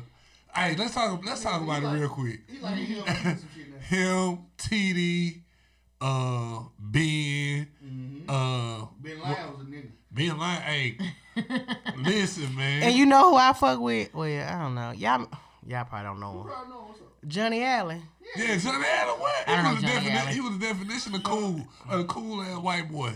Hey, 0.55 0.75
let's 0.75 0.93
talk. 0.93 1.25
Let's 1.25 1.43
talk 1.43 1.61
about 1.61 1.83
it 1.83 1.87
real 1.87 2.09
quick. 2.09 2.41
He 2.49 2.59
like 2.59 2.75
him 2.75 3.03
and 3.07 3.39
some 3.39 3.49
shit 3.55 3.69
now. 3.71 3.77
Him, 3.97 4.39
TD, 4.57 5.41
uh, 6.01 6.59
Ben, 6.79 7.67
Mm-hmm. 7.83 8.29
uh, 8.29 8.85
Ben 8.99 9.19
Lyons 9.19 9.57
was 9.57 9.67
a 9.67 9.69
nigga. 9.69 9.89
Ben 10.11 10.37
Line. 10.37 10.61
Hey, 10.61 10.97
listen, 11.97 12.55
man. 12.55 12.83
And 12.83 12.93
you 12.95 13.05
know 13.05 13.31
who 13.31 13.35
I 13.35 13.53
fuck 13.53 13.79
with? 13.79 14.13
Well, 14.13 14.25
I 14.47 14.59
don't 14.61 14.75
know. 14.75 14.91
Y'all, 14.91 15.27
y'all 15.67 15.85
probably 15.85 16.03
don't 16.05 16.19
know 16.19 16.33
You 16.33 16.39
him. 16.41 16.47
Probably 17.23 17.59
know 17.59 17.63
what's 17.63 17.63
up. 17.63 17.63
Johnny 17.63 17.63
Allen. 17.63 18.01
yeah, 18.35 18.57
Johnny 18.57 18.85
Allen. 18.87 19.19
What? 19.19 19.47
I 19.47 19.55
don't 19.55 19.65
He 19.65 19.71
was, 19.73 19.81
the 19.81 19.87
Johnny 19.87 19.99
defini- 20.09 20.15
Allen. 20.21 20.33
he 20.33 20.39
was 20.41 20.51
the 20.57 20.65
definition 20.65 21.15
of 21.15 21.23
cool, 21.23 21.61
a 21.89 22.03
cool 22.05 22.41
ass 22.41 22.57
white 22.61 22.91
boy. 22.91 23.13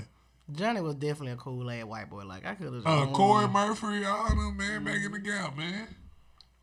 Johnny 0.52 0.80
was 0.82 0.96
definitely 0.96 1.32
a 1.34 1.36
cool 1.38 1.70
ass 1.70 1.84
white 1.86 2.10
boy. 2.10 2.24
Like 2.24 2.46
I 2.46 2.56
could 2.56 2.74
have. 2.74 2.86
Uh, 2.88 3.08
Corey 3.08 3.48
Murphy, 3.48 4.06
all 4.06 4.30
them 4.30 4.56
man 4.58 4.84
back 4.84 5.04
in 5.04 5.12
the 5.12 5.20
gap, 5.20 5.58
man. 5.58 5.88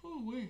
Ooh, 0.04 0.22
wee. 0.26 0.48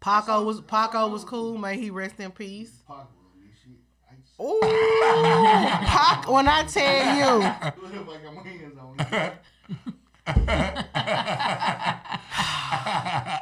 Paco 0.00 0.44
was 0.44 0.60
Paco 0.62 1.08
was 1.08 1.24
cool. 1.24 1.58
May 1.58 1.76
he 1.78 1.90
rest 1.90 2.18
in 2.20 2.30
peace. 2.30 2.82
Parker 2.86 3.08
on 3.18 3.40
this 3.42 3.58
shit. 3.62 3.80
I 4.08 4.14
just 4.22 4.38
Ooh, 4.40 4.60
Pac. 5.86 6.28
When 6.30 6.46
I 6.48 6.62
tell 6.64 7.16
you, 7.16 7.24
look 7.82 7.96
up 7.96 8.06
like 8.08 8.20
I 8.20 8.24
got 8.24 8.34
my 8.34 8.42
hands 8.48 8.78
on 8.78 8.96
it. 8.98 9.32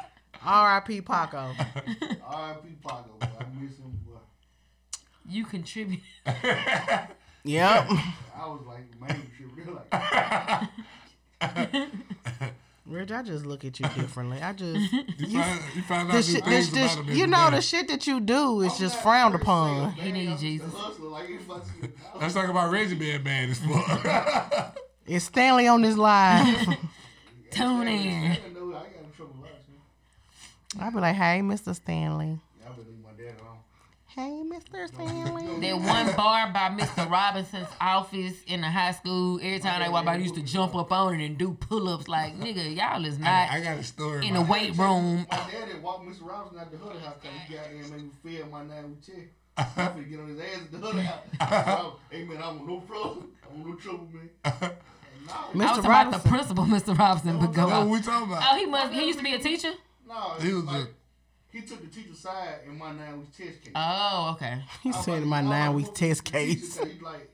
R.I.P. 0.45 1.01
Paco. 1.01 1.37
R.I.P. 2.27 2.69
Paco, 2.83 3.09
boy. 3.19 3.27
I 3.39 3.45
miss 3.59 3.77
him, 3.77 3.99
boy. 4.05 4.19
You 5.27 5.45
contribute. 5.45 6.01
Yep. 7.47 7.89
I 8.35 8.47
was 8.47 8.61
like, 8.67 8.99
man, 8.99 9.21
shit, 9.37 9.45
real 9.55 9.79
like. 9.91 9.91
Rich, 12.87 13.11
I 13.11 13.21
just 13.21 13.45
look 13.45 13.63
at 13.65 13.79
you 13.79 13.87
differently. 13.89 14.41
I 14.41 14.51
just 14.53 14.91
You 14.91 15.39
find, 15.39 15.61
you 15.75 15.81
find 15.83 16.07
out 16.09 16.13
the 16.13 16.17
new 16.17 16.23
shit, 16.23 16.45
this, 16.45 16.69
this, 16.69 16.97
you 17.07 17.27
know 17.27 17.49
day. 17.51 17.57
the 17.57 17.61
shit 17.61 17.87
that 17.89 18.07
you 18.07 18.19
do 18.19 18.61
is 18.61 18.73
I'm 18.73 18.79
just 18.79 18.99
frowned 19.01 19.35
upon. 19.35 19.91
He 19.93 20.11
man, 20.11 20.13
need 20.13 20.37
Jesus. 20.39 20.73
Like. 20.99 21.29
Let's 22.19 22.33
talk 22.33 22.49
about 22.49 22.71
Reggie 22.71 22.95
being 22.95 23.21
bad 23.23 23.49
as 23.49 23.59
fuck. 23.59 24.77
Is 25.05 25.23
Stanley 25.25 25.67
on 25.67 25.83
this 25.83 25.97
live? 25.97 26.45
Tune 27.51 27.87
in. 27.87 28.31
I 28.31 28.35
didn't 28.37 28.53
know 28.55 28.69
I 28.69 28.73
got 28.73 28.87
in 29.03 29.11
trouble 29.15 29.35
last 29.43 29.67
man. 30.77 30.87
I 30.87 30.89
be 30.89 30.99
like, 30.99 31.15
hey, 31.15 31.41
Mr. 31.41 31.75
Stanley. 31.75 32.39
Yeah, 32.59 32.67
I 32.67 32.69
better 32.71 32.81
leave 32.89 33.03
my 33.03 33.11
dad 33.11 33.35
alone. 33.41 33.59
Hey, 34.07 34.43
Mr. 34.49 34.87
Stanley. 34.87 35.45
That 35.61 35.77
one 35.77 36.15
bar 36.15 36.51
by 36.53 36.69
Mr. 36.69 37.09
Robinson's 37.09 37.67
office 37.79 38.35
in 38.47 38.61
the 38.61 38.67
high 38.69 38.91
school, 38.91 39.39
every 39.41 39.59
time 39.59 39.81
they 39.81 39.89
walk 39.89 40.05
by, 40.05 40.17
they 40.17 40.23
used 40.23 40.35
to 40.35 40.41
jump 40.41 40.75
up 40.75 40.91
on 40.91 41.19
it 41.19 41.25
and 41.25 41.37
do 41.37 41.53
pull 41.53 41.87
ups. 41.89 42.07
Like, 42.07 42.37
nigga, 42.39 42.75
y'all 42.75 43.03
is 43.05 43.17
not 43.17 43.49
I 43.51 43.61
got 43.61 43.77
a 43.77 43.83
story. 43.83 44.27
in 44.27 44.33
the 44.33 44.41
about- 44.41 44.51
weight 44.51 44.77
room. 44.77 45.25
My 45.31 45.37
dad 45.37 45.81
walked 45.81 46.07
Mr. 46.07 46.27
Robinson 46.27 46.59
out 46.59 46.71
the 46.71 46.77
hood 46.77 47.01
house 47.01 47.15
because 47.21 47.37
he 47.47 47.53
got 47.55 47.63
there 47.65 47.81
and 47.81 47.91
made 47.91 48.03
me 48.03 48.11
feel 48.37 48.45
my 48.47 48.63
nine 48.63 48.89
with 48.89 49.05
check. 49.05 49.27
I'm 49.57 49.65
finna 49.67 50.09
get 50.09 50.19
on 50.19 50.27
his 50.27 50.39
ass 50.39 50.59
at 50.65 50.71
the 50.71 50.77
hood 50.79 50.95
house. 50.97 51.79
So, 51.79 51.95
hey 52.11 52.23
man, 52.25 52.37
I 52.41 52.47
want 52.47 52.67
no 52.67 52.83
trouble. 52.85 53.23
I 53.43 53.53
want 53.53 53.67
no 53.67 53.75
trouble, 53.75 54.09
man. 54.13 54.29
No, 54.43 54.51
I 55.33 55.47
was 55.47 55.55
Mr. 55.55 55.67
talking 55.67 55.85
about 55.85 56.11
the 56.23 56.29
principal, 56.29 56.63
Mr. 56.65 56.97
Robinson, 56.97 57.39
but 57.39 57.53
go 57.53 57.67
What 57.67 57.87
we 57.87 58.01
talking 58.01 58.27
about? 58.29 58.43
Oh, 58.51 58.57
he 58.57 58.65
must. 58.65 58.93
He 58.93 59.05
used 59.07 59.17
to 59.19 59.23
be 59.23 59.33
a 59.33 59.39
teacher. 59.39 59.71
No. 60.07 60.33
He 60.39 60.53
was 60.53 60.63
like, 60.65 60.83
a- 60.83 60.87
he 61.51 61.61
took 61.61 61.81
the 61.81 61.87
teacher's 61.87 62.19
side 62.19 62.59
in 62.67 62.77
my 62.77 62.91
nine 62.91 63.19
week 63.19 63.31
test 63.35 63.61
case. 63.61 63.71
Oh, 63.75 64.31
okay. 64.35 64.61
He 64.83 64.89
I 64.89 64.95
was 64.95 65.05
said 65.05 65.19
like- 65.19 65.25
my 65.25 65.37
I 65.37 65.41
was 65.41 65.49
nine 65.49 65.67
like, 65.67 65.75
week 65.85 65.93
test 65.95 66.23
case. 66.23 66.77
He 66.77 66.99
like 66.99 67.29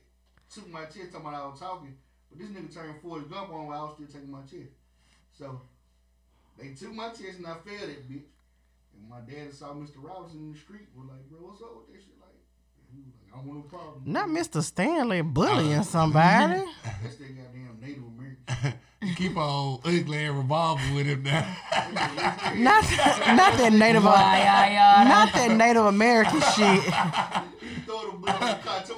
took 0.53 0.69
my 0.69 0.86
test 0.86 1.11
talking 1.11 1.28
about 1.28 1.34
I 1.34 1.45
was 1.47 1.59
talking, 1.59 1.95
but 2.30 2.39
this 2.39 2.49
nigga 2.49 2.74
turned 2.74 3.01
Forrest 3.01 3.30
Gump 3.30 3.51
on 3.53 3.67
while 3.67 3.80
I 3.80 3.84
was 3.84 3.93
still 3.95 4.07
taking 4.07 4.32
my 4.32 4.41
test. 4.41 4.72
So 5.38 5.61
they 6.57 6.74
took 6.74 6.93
my 6.93 7.09
test 7.09 7.38
and 7.39 7.47
I 7.47 7.55
failed 7.65 7.89
it, 7.89 8.09
bitch. 8.09 8.24
And 8.93 9.09
my 9.09 9.19
dad 9.22 9.53
saw 9.53 9.74
Mr. 9.74 9.95
Robinson 10.03 10.39
in 10.39 10.51
the 10.53 10.59
street. 10.59 10.88
Was 10.95 11.07
like, 11.09 11.28
bro, 11.30 11.39
what's 11.47 11.61
up 11.61 11.76
with 11.78 11.88
that 11.88 12.01
shit? 12.03 12.19
Like, 12.19 12.36
he 12.93 12.99
was 12.99 13.07
like, 13.15 13.34
I 13.34 13.38
don't 13.38 13.47
want 13.47 13.65
no 13.65 13.78
problem. 13.78 14.03
Not 14.05 14.28
Mr. 14.28 14.61
Stanley 14.61 15.22
bullying 15.22 15.74
uh-huh. 15.74 15.84
somebody. 15.84 16.61
That's 16.84 17.15
that 17.15 17.36
goddamn 17.36 17.78
Native 17.82 18.03
American. 18.03 18.80
You 19.04 19.16
keep 19.16 19.36
on 19.36 19.80
ugly 19.84 20.26
and 20.26 20.38
revolving 20.38 20.93
with 20.93 21.08
him 21.08 21.24
now. 21.24 21.58
Not, 22.56 22.84
not 22.84 23.58
that 23.58 23.74
Native, 23.74 24.04
Why, 24.04 24.38
yeah, 24.39 24.70
yeah. 24.70 25.04
not 25.08 25.34
that 25.34 25.52
Native 25.58 25.86
American 25.86 26.39
shit. 26.41 26.84
he 26.84 27.82
throw 27.82 28.12
the 28.12 28.18
bullet 28.18 28.41
in 28.41 28.47
the 28.47 28.60
cartoon. 28.64 28.97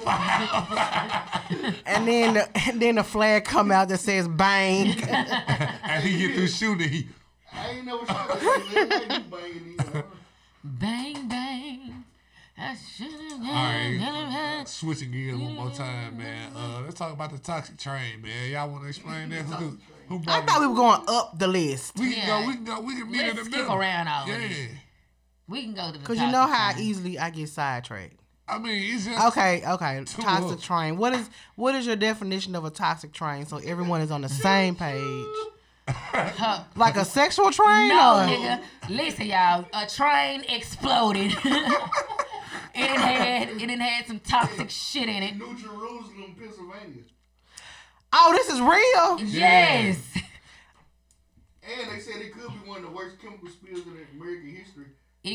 And 1.86 2.06
then, 2.08 2.34
the, 2.34 2.48
and 2.68 2.82
then 2.82 2.94
the 2.96 3.04
flag 3.04 3.44
come 3.44 3.70
out 3.70 3.88
that 3.88 3.98
says 3.98 4.26
bang. 4.28 4.88
and 5.08 6.04
he 6.04 6.18
get 6.18 6.34
through 6.34 6.48
shooting, 6.48 6.88
he 6.88 7.06
I 7.52 7.70
ain't 7.70 7.86
never 7.86 8.04
shot 8.04 8.28
that 8.28 8.62
shit. 8.72 8.88
man. 8.88 9.10
I 9.10 9.14
ain't 9.14 9.30
banging 9.30 9.74
either. 9.80 10.04
Bang 10.64 11.28
bang. 11.28 12.04
I 12.58 12.74
should 12.76 13.10
have 13.10 13.40
All 13.40 13.46
right, 13.46 14.64
switching 14.66 15.12
gears 15.12 15.38
one 15.38 15.54
more 15.54 15.70
time, 15.70 16.18
man. 16.18 16.52
Uh, 16.54 16.82
let's 16.84 16.94
talk 16.94 17.12
about 17.12 17.30
the 17.32 17.38
toxic 17.38 17.76
train, 17.78 18.20
man. 18.22 18.50
Y'all 18.50 18.68
want 18.70 18.82
to 18.82 18.88
explain 18.88 19.28
that? 19.30 19.46
Who, 20.18 20.24
who 20.24 20.30
I 20.30 20.42
thought 20.44 20.60
we 20.60 20.66
were 20.66 20.74
going 20.74 21.02
up 21.08 21.38
the 21.38 21.46
list. 21.48 21.96
We 21.98 22.12
can 22.14 22.18
Yeah. 22.18 22.40
go. 22.40 22.46
We 22.46 22.54
can 22.54 22.64
go. 22.64 22.80
We 22.80 22.94
can 22.96 23.10
meet 23.10 23.18
Let's 23.22 23.38
the 23.38 23.44
skip 23.44 23.58
middle. 23.60 23.74
around 23.74 24.08
all 24.08 24.22
of 24.24 24.28
Yeah. 24.28 24.66
We 25.48 25.62
can 25.62 25.74
go 25.74 25.92
to 25.92 25.98
the. 25.98 26.04
Cause 26.04 26.18
you 26.18 26.26
know 26.30 26.46
how 26.46 26.72
now. 26.72 26.78
easily 26.78 27.18
I 27.18 27.30
get 27.30 27.48
sidetracked. 27.48 28.14
I 28.46 28.58
mean, 28.58 28.94
it's 28.94 29.06
just 29.06 29.24
Okay, 29.28 29.62
okay. 29.66 30.02
Too 30.04 30.22
Toxic 30.22 30.50
much. 30.50 30.62
train. 30.64 30.96
What 30.98 31.14
is 31.14 31.28
what 31.56 31.74
is 31.74 31.86
your 31.86 31.96
definition 31.96 32.54
of 32.54 32.64
a 32.64 32.70
toxic 32.70 33.12
train? 33.12 33.46
So 33.46 33.56
everyone 33.58 34.00
is 34.02 34.10
on 34.10 34.20
the 34.22 34.28
same 34.28 34.74
page. 34.76 35.26
Like 36.76 36.96
a 36.96 37.04
sexual 37.04 37.50
train? 37.50 37.88
No, 37.88 38.16
or? 38.20 38.26
nigga. 38.26 38.60
Listen, 38.88 39.26
y'all. 39.26 39.66
A 39.74 39.86
train 39.86 40.42
exploded. 40.48 41.32
it 41.44 41.44
done 41.44 42.96
had 42.98 43.48
it 43.50 43.80
had 43.80 44.06
some 44.06 44.18
toxic 44.20 44.70
shit 44.70 45.08
in 45.08 45.22
it. 45.22 45.36
New 45.36 45.54
Jerusalem, 45.56 46.34
Pennsylvania. 46.38 47.02
Oh, 48.16 48.32
this 48.32 48.48
is 48.48 48.60
real. 48.60 49.28
Yes. 49.28 49.98
And 51.66 51.90
they 51.90 51.98
said 51.98 52.20
it 52.20 52.32
could 52.32 52.52
be 52.52 52.68
one 52.68 52.78
of 52.78 52.84
the 52.84 52.90
worst 52.90 53.18
chemical 53.20 53.48
spills 53.48 53.86
in 53.86 54.06
American 54.20 54.54
history. 54.54 54.84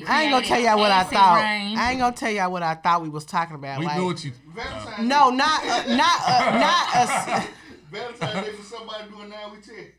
I 0.07 0.23
ain't 0.23 0.31
gonna 0.31 0.45
tell 0.45 0.59
y'all 0.59 0.77
what 0.77 0.91
I 0.91 1.03
thought. 1.03 1.41
rain. 1.41 1.77
I 1.77 1.91
ain't 1.91 1.99
gonna 1.99 2.15
tell 2.15 2.31
y'all 2.31 2.51
what 2.51 2.61
I 2.61 2.75
thought 2.75 3.01
we 3.01 3.09
was 3.09 3.25
talking 3.25 3.55
about. 3.55 3.79
we 3.79 3.85
like, 3.85 3.97
know 3.97 4.05
what 4.05 4.23
you. 4.23 4.31
Valentine's 4.53 5.07
no, 5.07 5.31
not 5.31 5.63
uh, 5.63 5.95
not 5.95 6.21
uh, 6.27 6.59
not 6.59 6.95
a. 6.95 7.47
Valentine's 7.91 8.45
Day 8.45 8.51
for 8.53 8.63
somebody 8.63 9.09
doing 9.09 9.29
now 9.29 9.51
we 9.51 9.57
test. 9.57 9.89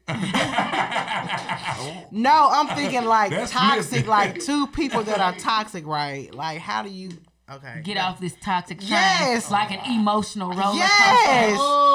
No, 2.13 2.49
I'm 2.53 2.69
thinking 2.77 3.05
like 3.05 3.31
That's 3.31 3.51
toxic, 3.51 3.93
missing. 3.93 4.07
like 4.09 4.41
two 4.41 4.69
people 4.69 5.03
that 5.03 5.19
are 5.19 5.35
toxic, 5.35 5.85
right? 5.87 6.33
Like, 6.33 6.61
how 6.61 6.85
do 6.85 6.91
you? 6.91 7.11
Okay. 7.51 7.81
Get 7.83 7.97
off 7.97 8.21
this 8.21 8.37
toxic 8.41 8.79
train. 8.79 8.91
Yes. 8.91 9.51
Like 9.51 9.73
an 9.73 9.81
emotional 9.93 10.51
roller 10.51 10.63
coaster. 10.63 10.77
Yes. 10.79 11.59
Oh, 11.61 11.87
okay. 11.87 11.90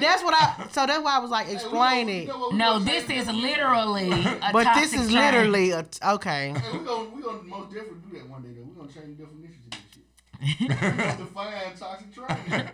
That's 0.00 0.22
what 0.22 0.34
I. 0.34 0.66
So 0.72 0.86
that's 0.86 1.02
why 1.02 1.16
I 1.16 1.18
was 1.18 1.30
like, 1.30 1.46
Hey, 1.46 1.52
we 1.52 1.56
explain 1.56 2.06
gonna- 2.06 2.18
it. 2.18 2.20
we 2.20 2.26
know 2.26 2.38
what 2.38 2.52
we 2.52 2.58
No, 2.58 2.78
this 2.80 3.10
is 3.10 3.26
literally 3.28 4.10
a 4.10 4.50
But 4.52 4.64
this 4.74 4.90
toxic 4.92 5.00
is 5.00 5.10
train. 5.10 5.24
literally 5.24 5.70
a 5.72 5.82
t- 5.82 5.98
okay. 6.04 6.54
Hey, 6.56 6.78
we 6.78 6.84
gonna 6.84 7.08
we 7.10 7.22
gonna 7.22 7.42
most 7.44 7.72
definitely 7.72 7.98
do 8.10 8.18
that 8.18 8.28
one 8.28 8.42
day 8.42 8.48
though. 8.56 8.62
We 8.64 8.74
gonna 8.76 8.92
change 8.92 9.18
definitions 9.18 9.64
of 9.66 9.70
this 9.70 9.80
shit. 9.94 10.60
we 10.60 10.68
gonna 10.68 11.16
define 11.24 11.76
toxic 11.78 12.14
train. 12.14 12.70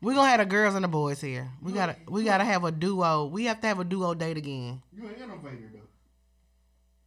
We're 0.00 0.14
gonna 0.14 0.28
have 0.30 0.40
the 0.40 0.46
girls 0.46 0.74
and 0.74 0.82
the 0.84 0.88
boys 0.88 1.20
here. 1.20 1.48
We 1.62 1.72
gotta 1.72 1.96
we 2.08 2.24
gotta 2.24 2.44
have 2.44 2.64
a 2.64 2.72
duo. 2.72 3.26
We 3.26 3.44
have 3.44 3.60
to 3.60 3.66
have 3.68 3.78
a 3.78 3.84
duo 3.84 4.14
date 4.14 4.36
again. 4.36 4.82
You 4.96 5.06
an 5.06 5.14
innovator 5.14 5.70
though. 5.72 5.78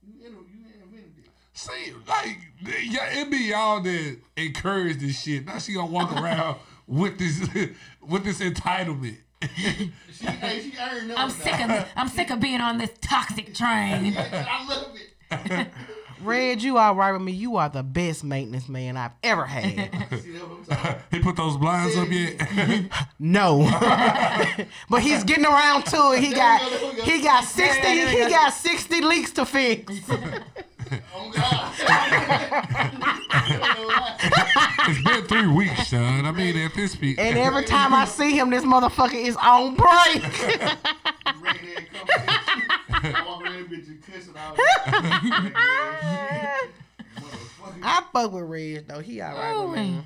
You 0.08 0.14
inno- 0.30 0.48
you 0.48 0.64
invented 0.82 1.12
it. 1.18 1.30
See, 1.54 1.94
like, 2.08 2.38
yeah, 2.84 3.20
it 3.20 3.30
be 3.30 3.38
y'all 3.50 3.82
that 3.82 4.18
encourage 4.38 5.00
this 5.00 5.22
shit. 5.22 5.46
Now 5.46 5.58
she 5.60 5.74
gonna 5.74 5.92
walk 5.92 6.14
around 6.16 6.58
with 6.88 7.18
this 7.18 7.42
with 8.02 8.24
this 8.24 8.40
entitlement. 8.40 9.18
She, 9.56 10.26
hey, 10.26 10.62
she 10.62 10.74
earned. 10.80 11.14
I'm 11.14 11.30
sick 11.30 11.60
of 11.60 11.88
I'm 11.96 12.08
sick 12.08 12.30
of 12.30 12.40
being 12.40 12.62
on 12.62 12.78
this 12.78 12.92
toxic 13.02 13.54
train. 13.54 14.16
I 14.18 14.66
love 14.68 14.96
it. 14.96 15.68
Red, 16.22 16.64
you 16.64 16.78
all 16.78 16.96
right 16.96 17.12
with 17.12 17.22
me? 17.22 17.34
You 17.34 17.58
are 17.58 17.68
the 17.70 17.84
best 17.84 18.24
maintenance 18.24 18.70
man 18.70 18.96
I've 18.96 19.12
ever 19.22 19.46
had. 19.46 19.92
See 20.22 20.32
that 20.32 20.48
what 20.48 20.60
I'm 20.60 20.66
talking 20.66 20.92
about? 20.92 21.02
he 21.12 21.20
put 21.20 21.36
those 21.36 21.58
blinds 21.58 21.98
up 21.98 22.08
yet? 22.10 22.90
No, 23.20 23.68
but 24.90 25.02
he's 25.02 25.24
getting 25.24 25.46
around 25.46 25.84
to 25.88 26.14
it. 26.14 26.24
He 26.24 26.34
got 26.34 26.62
he 27.02 27.22
got 27.22 27.44
sixty 27.44 28.00
he 28.08 28.30
got 28.30 28.54
sixty 28.54 29.02
leaks 29.02 29.32
to 29.32 29.46
fix. 29.46 29.94
Oh 31.14 31.32
God. 31.32 31.74
it's 34.88 35.04
been 35.04 35.24
three 35.28 35.48
weeks, 35.48 35.88
son. 35.88 36.26
I 36.26 36.32
mean, 36.32 36.58
at 36.58 36.74
this 36.74 36.92
speed. 36.94 37.20
And 37.20 37.38
every 37.38 37.64
time 37.66 37.94
I 37.94 38.06
see 38.06 38.38
him, 38.38 38.50
this 38.50 38.64
motherfucker 38.64 39.14
is 39.16 39.36
on 39.38 39.76
break. 39.76 40.24
Rain 41.42 41.60
there 41.66 41.86
come 41.92 42.08
I 42.98 43.24
walk 43.28 43.42
around 43.44 43.54
that 43.54 43.70
bitch 43.70 43.88
and 43.88 44.02
cussing 44.04 44.36
out. 44.38 44.58
Motherfucker. 47.16 47.82
I 47.84 48.04
fuck 48.14 48.32
with 48.32 48.44
Red 48.44 48.88
though. 48.88 49.00
He 49.00 49.22
all 49.22 49.36
right 49.36 49.68
with 49.68 49.78
me. 49.78 50.06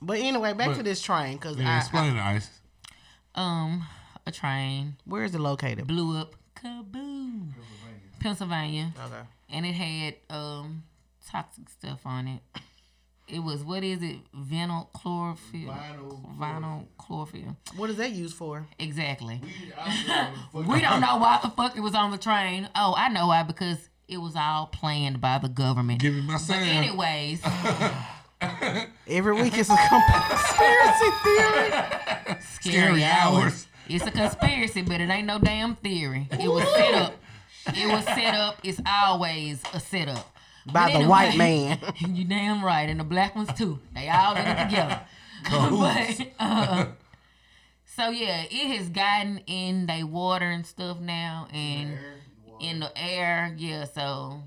But 0.00 0.18
anyway, 0.20 0.52
back 0.52 0.76
to 0.76 0.82
this 0.82 1.00
train, 1.02 1.38
cause 1.38 1.56
yeah, 1.56 1.74
I, 1.74 1.78
explain 1.78 2.16
it, 2.16 2.20
Ice. 2.20 2.50
Um, 3.34 3.84
a 4.26 4.30
train 4.32 4.96
where 5.04 5.24
is 5.24 5.34
it 5.34 5.40
located? 5.40 5.86
blew 5.86 6.16
up, 6.16 6.34
kaboom, 6.56 7.48
Pennsylvania, 8.20 8.92
Okay. 8.96 9.22
And 9.50 9.64
it 9.66 9.72
had 9.74 10.14
um 10.30 10.84
toxic 11.30 11.68
stuff 11.68 12.00
on 12.04 12.28
it. 12.28 12.40
It 13.28 13.40
was 13.40 13.62
what 13.62 13.84
is 13.84 14.02
it? 14.02 14.16
Vinyl 14.34 14.90
chlorophyll. 14.92 15.68
Vinyl 15.70 16.38
Vinyl 16.38 16.84
chlorophyll. 16.96 17.56
What 17.76 17.90
is 17.90 17.96
that 17.96 18.12
used 18.12 18.34
for? 18.36 18.66
Exactly. 18.78 19.40
We, 19.42 19.72
I 19.78 19.90
feel 20.52 20.60
like 20.62 20.68
We 20.74 20.80
don't 20.80 21.00
know 21.00 21.16
why 21.18 21.38
the 21.42 21.50
fuck 21.50 21.76
it 21.76 21.80
was 21.80 21.94
on 21.94 22.10
the 22.10 22.18
train. 22.18 22.68
Oh, 22.74 22.94
I 22.96 23.08
know 23.08 23.26
why 23.26 23.42
because 23.42 23.88
it 24.08 24.16
was 24.16 24.34
all 24.36 24.66
planned 24.66 25.20
by 25.20 25.36
the 25.38 25.48
government. 25.50 26.00
Give 26.00 26.14
me 26.14 26.22
my 26.22 26.38
But 26.48 26.56
anyways, 26.56 27.42
Every 29.06 29.34
week 29.34 29.58
is 29.58 29.68
a 29.68 29.76
conspiracy 29.76 31.10
theory. 31.24 32.38
scary 32.40 33.04
hours. 33.04 33.66
It's 33.88 34.06
a 34.06 34.10
conspiracy, 34.10 34.82
but 34.82 35.00
it 35.00 35.08
ain't 35.10 35.26
no 35.26 35.38
damn 35.38 35.76
theory. 35.76 36.28
It 36.30 36.48
was 36.48 36.62
set 36.74 36.94
up. 36.94 37.14
It 37.76 37.88
was 37.92 38.04
set 38.04 38.34
up. 38.34 38.58
It's 38.62 38.80
always 38.86 39.62
a 39.72 39.80
setup. 39.80 40.34
By 40.66 40.92
But 40.92 41.00
the 41.00 41.08
white 41.08 41.36
man. 41.36 41.78
You 42.08 42.24
damn 42.24 42.64
right, 42.64 42.88
and 42.88 43.00
the 43.00 43.04
black 43.04 43.34
ones 43.36 43.48
too. 43.56 43.78
They 43.94 44.08
all 44.08 44.34
in 44.36 44.46
it 44.46 44.64
together. 44.68 45.00
but 45.50 46.26
uh, 46.38 46.86
so 47.84 48.10
yeah, 48.10 48.44
it 48.50 48.76
has 48.76 48.88
gotten 48.88 49.38
in 49.46 49.86
they 49.86 50.02
water 50.02 50.46
and 50.46 50.66
stuff 50.66 50.98
now, 51.00 51.48
and 51.52 51.98
in 52.60 52.80
the 52.80 52.90
air. 52.96 53.54
Yeah, 53.56 53.84
so 53.84 54.42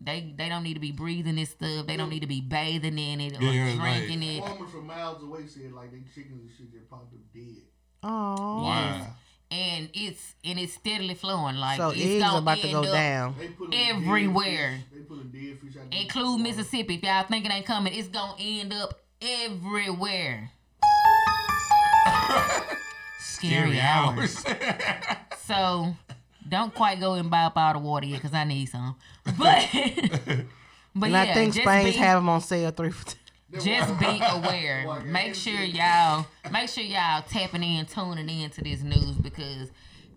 they 0.00 0.32
they 0.36 0.48
don't 0.48 0.62
need 0.62 0.74
to 0.74 0.80
be 0.80 0.92
breathing 0.92 1.36
this 1.36 1.50
stuff. 1.50 1.86
They 1.86 1.96
don't 1.96 2.10
need 2.10 2.20
to 2.20 2.26
be 2.28 2.40
bathing 2.40 2.98
in 2.98 3.20
it 3.20 3.38
or 3.40 3.42
Yeah, 3.44 3.50
yeah, 3.72 3.82
like- 3.82 3.96
drinking 4.06 4.22
it. 4.22 4.40
Farmers 4.44 4.70
from 4.70 4.86
miles 4.86 5.22
away 5.22 5.46
said 5.46 5.72
like 5.72 5.90
they 5.90 6.02
chickens 6.14 6.40
and 6.42 6.50
shit 6.56 6.72
just 6.72 6.88
popped 6.90 7.12
up 7.14 7.20
dead. 7.34 7.62
Oh. 8.02 8.62
Wow. 8.62 9.06
And 9.50 9.88
it's 9.94 10.34
and 10.44 10.58
it's 10.58 10.74
steadily 10.74 11.14
flowing. 11.14 11.56
Like 11.56 11.78
So 11.78 11.88
it's 11.90 12.00
eggs 12.02 12.22
gonna 12.22 12.34
are 12.34 12.38
about 12.40 12.58
to 12.58 12.64
end 12.64 12.72
go 12.72 12.82
up- 12.82 12.92
down. 12.92 13.34
They 13.38 13.48
put 13.48 13.74
a 13.74 13.88
Everywhere. 13.88 14.80
They 14.92 15.00
put 15.00 15.18
a 15.18 15.20
out. 15.22 15.90
the- 15.90 16.00
Include 16.02 16.40
Mississippi. 16.42 16.94
If 16.96 17.02
y'all 17.02 17.22
think 17.24 17.46
it 17.46 17.52
ain't 17.52 17.64
coming, 17.66 17.94
it's 17.94 18.08
gonna 18.08 18.34
end 18.38 18.72
up 18.74 19.00
everywhere. 19.22 20.50
Scary 23.20 23.80
hours. 23.80 24.44
So 25.48 25.96
don't 26.46 26.74
quite 26.74 27.00
go 27.00 27.14
and 27.14 27.30
buy 27.30 27.44
up 27.44 27.56
all 27.56 27.72
the 27.72 27.78
water 27.78 28.04
yet, 28.04 28.20
cause 28.20 28.34
I 28.34 28.44
need 28.44 28.66
some. 28.66 28.96
But 29.24 29.34
but 30.94 31.06
And 31.06 31.12
yeah, 31.12 31.22
I 31.22 31.32
think 31.32 31.54
Spain's 31.54 31.92
be, 31.94 31.98
have 31.98 32.18
them 32.18 32.28
on 32.28 32.42
sale 32.42 32.70
three 32.70 32.90
for 32.90 33.06
ten. 33.06 33.16
Just 33.52 33.98
be 33.98 34.20
aware. 34.22 35.02
Make 35.06 35.34
sure 35.34 35.60
y'all 35.62 36.26
make 36.50 36.68
sure 36.68 36.84
y'all 36.84 37.22
tapping 37.28 37.62
in, 37.62 37.86
tuning 37.86 38.28
in 38.28 38.50
to 38.50 38.62
this 38.62 38.82
news 38.82 39.16
because 39.16 39.70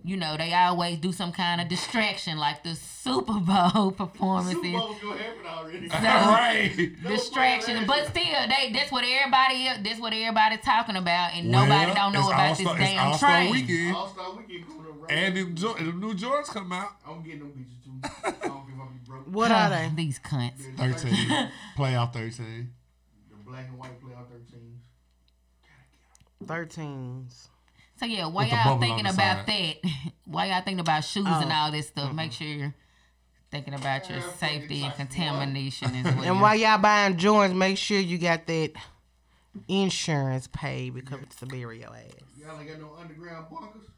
you 0.04 0.18
know 0.18 0.36
they 0.36 0.54
always 0.54 0.98
do 0.98 1.12
some 1.12 1.32
kind 1.32 1.62
of 1.62 1.68
distraction 1.68 2.38
like 2.38 2.64
the 2.64 2.74
Super 2.76 3.34
Bowl 3.40 3.92
performances. 3.92 4.62
Super 4.62 4.78
Bowl's 4.78 5.00
gonna 5.02 5.18
happen 5.18 5.46
already. 5.48 5.88
right. 5.90 6.92
distraction. 7.08 7.86
But 7.86 8.08
still, 8.08 8.48
they 8.50 8.72
that's 8.74 8.92
what 8.92 9.04
everybody 9.06 9.70
that's 9.84 10.00
what 10.00 10.14
everybody's 10.14 10.62
talking 10.62 10.96
about, 10.96 11.34
and 11.36 11.50
nobody 11.52 11.94
don't 11.94 12.14
know 12.14 12.28
about 12.30 12.58
this 12.58 12.66
All-Star- 12.68 12.82
it's 12.82 12.92
damn 12.94 13.08
All-Star 13.08 13.30
train. 13.30 13.52
weekend. 13.52 13.96
All 13.96 14.08
Star 14.10 14.36
Weekend 14.36 14.68
coming 14.68 14.86
up 14.92 15.02
right. 15.02 15.12
And 15.12 15.38
the, 15.38 15.44
jo- 15.54 15.76
new 15.76 16.14
Jordans 16.16 16.48
come 16.48 16.72
out. 16.72 16.90
I'm 17.08 17.22
getting 17.24 17.40
them 17.40 17.52
bitches 17.52 17.84
too. 17.84 18.10
I 18.26 18.32
don't 18.48 18.68
give 18.68 18.80
up 18.80 18.92
be 18.92 19.00
broke. 19.06 19.28
What 19.28 19.52
are 19.52 19.70
they? 19.70 19.92
These 19.96 20.20
cunts. 20.20 20.76
The 20.78 20.94
13. 20.94 21.50
Playoff 21.78 22.14
13. 22.14 22.70
The 23.52 23.58
black 23.58 23.68
and 23.70 23.78
white 23.78 24.00
playoff 24.02 24.28
13s. 24.32 24.78
Thirteens. 26.46 27.48
So 28.00 28.06
yeah, 28.06 28.26
why 28.28 28.44
With 28.46 28.54
y'all 28.54 28.80
thinking 28.80 29.06
about 29.06 29.46
side. 29.46 29.76
that, 29.84 29.92
Why 30.26 30.46
y'all 30.48 30.62
thinking 30.62 30.80
about 30.80 31.04
shoes 31.04 31.28
and 31.28 31.52
Oh. 31.52 31.56
all 31.56 31.72
this 31.72 31.90
stuff, 31.90 32.14
make 32.14 32.32
sure 32.32 32.48
you're 32.48 32.74
thinking 33.52 33.74
about 33.76 34.10
your 34.10 34.20
uh, 34.20 34.22
Yeah, 34.22 34.34
safety 34.34 34.84
and 34.84 34.94
contamination 34.96 35.94
as 35.96 36.06
well. 36.16 36.24
And 36.24 36.42
while 36.42 36.56
y'all 36.56 36.80
buying 36.80 37.18
joints, 37.18 37.54
make 37.54 37.78
sure 37.78 38.00
you 38.00 38.18
got 38.18 38.48
that 38.48 38.72
insurance 39.68 40.48
paid 40.52 40.94
because 40.96 41.22
it's 41.22 41.36
to 41.38 41.46
bury 41.46 41.82
your 41.82 41.90
ass. 41.90 42.12
Y'all 42.40 42.58
ain't 42.60 42.70
got 42.70 42.80
no 42.80 42.96
underground 43.00 43.48
bunkers? 43.52 43.84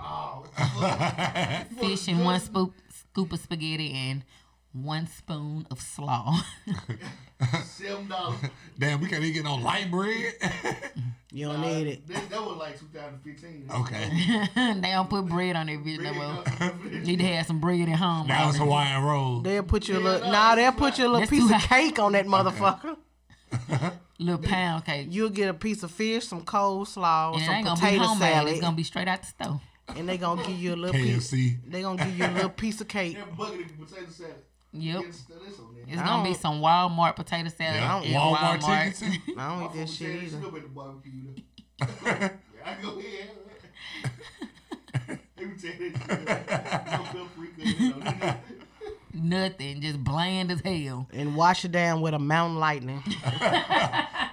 Oh. 0.00 0.44
fuck. 0.56 1.70
Fish 1.80 2.06
and 2.06 2.24
one 2.24 2.38
scoop 2.38 2.72
scoop 3.10 3.32
of 3.32 3.40
spaghetti 3.40 3.92
and 3.92 4.22
one 4.72 5.06
spoon 5.06 5.66
of 5.70 5.80
slaw. 5.80 6.38
Seven 7.64 8.08
dollars. 8.08 8.38
Damn, 8.78 9.00
we 9.00 9.06
can't 9.08 9.22
even 9.22 9.34
get 9.34 9.44
no 9.44 9.56
light 9.56 9.90
bread. 9.90 10.34
You 11.30 11.48
don't 11.48 11.60
need 11.60 11.86
it. 11.86 12.08
That, 12.08 12.30
that 12.30 12.40
was 12.40 12.56
like 12.56 12.80
2015. 12.80 13.68
okay. 13.82 14.48
they 14.80 14.90
don't 14.92 15.10
put 15.10 15.26
bread 15.26 15.56
on 15.56 15.66
their 15.66 15.76
bitch 15.76 15.98
no 16.00 16.10
Really? 16.10 16.94
more. 16.94 17.02
Need 17.02 17.18
to 17.18 17.26
have 17.26 17.46
some 17.46 17.60
bread 17.60 17.86
at 17.86 17.96
home. 17.96 18.26
Now 18.28 18.48
it's. 18.48 18.56
Hawaiian 18.56 19.02
roll. 19.04 19.40
They'll 19.40 19.62
put 19.62 19.88
you 19.88 19.96
a 19.96 19.98
Yeah, 19.98 20.04
little. 20.04 20.26
no, 20.28 20.32
Nah, 20.32 20.54
they'll 20.54 20.72
put 20.72 20.96
you 20.98 21.06
a 21.06 21.10
little 21.10 21.28
piece 21.28 21.50
of 21.52 21.60
cake 21.68 21.98
on 21.98 22.12
that 22.12 22.24
motherfucker. 22.24 22.96
little 24.18 24.42
pound 24.42 24.86
cake. 24.86 25.08
You'll 25.10 25.28
get 25.28 25.50
a 25.50 25.54
piece 25.54 25.82
of 25.82 25.90
fish, 25.90 26.26
some 26.26 26.46
coleslaw, 26.46 27.34
And 27.34 27.44
some 27.44 27.54
ain't 27.56 27.66
gonna 27.66 27.78
potato 27.78 28.04
homemade. 28.04 28.32
salad, 28.32 28.52
It's 28.52 28.60
gonna 28.62 28.76
be 28.76 28.82
straight 28.84 29.08
out 29.08 29.20
the 29.20 29.26
stove. 29.26 29.60
and 29.96 30.08
they 30.08 30.16
gonna 30.16 30.42
give 30.46 30.58
you 30.58 30.74
a 30.74 30.76
little 30.76 30.98
piece. 30.98 31.30
They 31.30 31.82
gonna 31.82 32.02
give 32.02 32.18
you 32.18 32.24
a 32.24 32.32
little 32.32 32.48
piece 32.50 32.80
of 32.80 32.88
cake. 32.88 33.16
That 33.18 33.36
bucket 33.36 33.66
of 33.66 33.78
potato 33.86 34.10
salad. 34.10 34.34
Yep. 34.72 35.02
Yes, 35.06 35.22
that 35.22 35.42
is. 35.48 35.54
It's 35.88 36.00
I 36.00 36.04
gonna 36.06 36.24
be 36.28 36.34
some 36.34 36.60
Walmart 36.60 37.16
potato 37.16 37.48
salad 37.48 37.76
Yeah. 37.80 37.96
at 37.96 38.04
Walmart 38.04 38.60
Walmart. 38.60 38.98
chicken 39.00 39.12
too. 39.26 39.32
I 39.38 39.48
don't 39.48 39.60
My 39.60 39.64
eat 39.66 39.72
that 39.78 39.88
shit 39.88 40.22
either. 40.24 40.36
Still 40.36 40.50
the 40.50 40.60
barbecue. 40.68 41.12
though. 41.80 41.86
I 42.66 42.74
go 42.82 42.98
ahead. 42.98 43.30
Let 45.08 45.46
me 45.46 45.54
tell 45.56 45.70
you 45.80 45.92
that. 45.92 46.86
No 46.86 47.12
bill 47.12 47.26
free 47.28 47.48
good, 47.56 47.80
you 47.80 47.90
know. 47.94 48.34
Nothing, 49.14 49.80
just 49.80 50.02
bland 50.04 50.50
as 50.52 50.60
hell. 50.60 51.08
And 51.12 51.34
wash 51.34 51.64
it 51.64 51.72
down 51.72 52.00
with 52.02 52.14
a 52.14 52.18
mountain 52.18 52.58
lightning. 52.58 53.02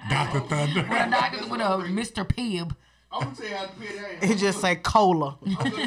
Dr. 0.09 0.41
Thunder. 0.41 0.81
With 0.81 0.91
a 0.91 1.07
doctor 1.09 1.47
with 1.47 1.61
a 1.61 1.63
Mr. 1.89 2.25
Pibb. 2.27 2.75
I'm 3.11 3.23
gonna 3.23 3.36
tell 3.36 3.47
you 3.47 3.55
how 3.55 3.65
to 3.65 3.69
pay 3.79 3.95
that. 4.19 4.29
It 4.31 4.38
just 4.38 4.59
say 4.59 4.75
cola. 4.75 5.38
I'm 5.45 5.53
gonna, 5.53 5.69
I'm 5.69 5.86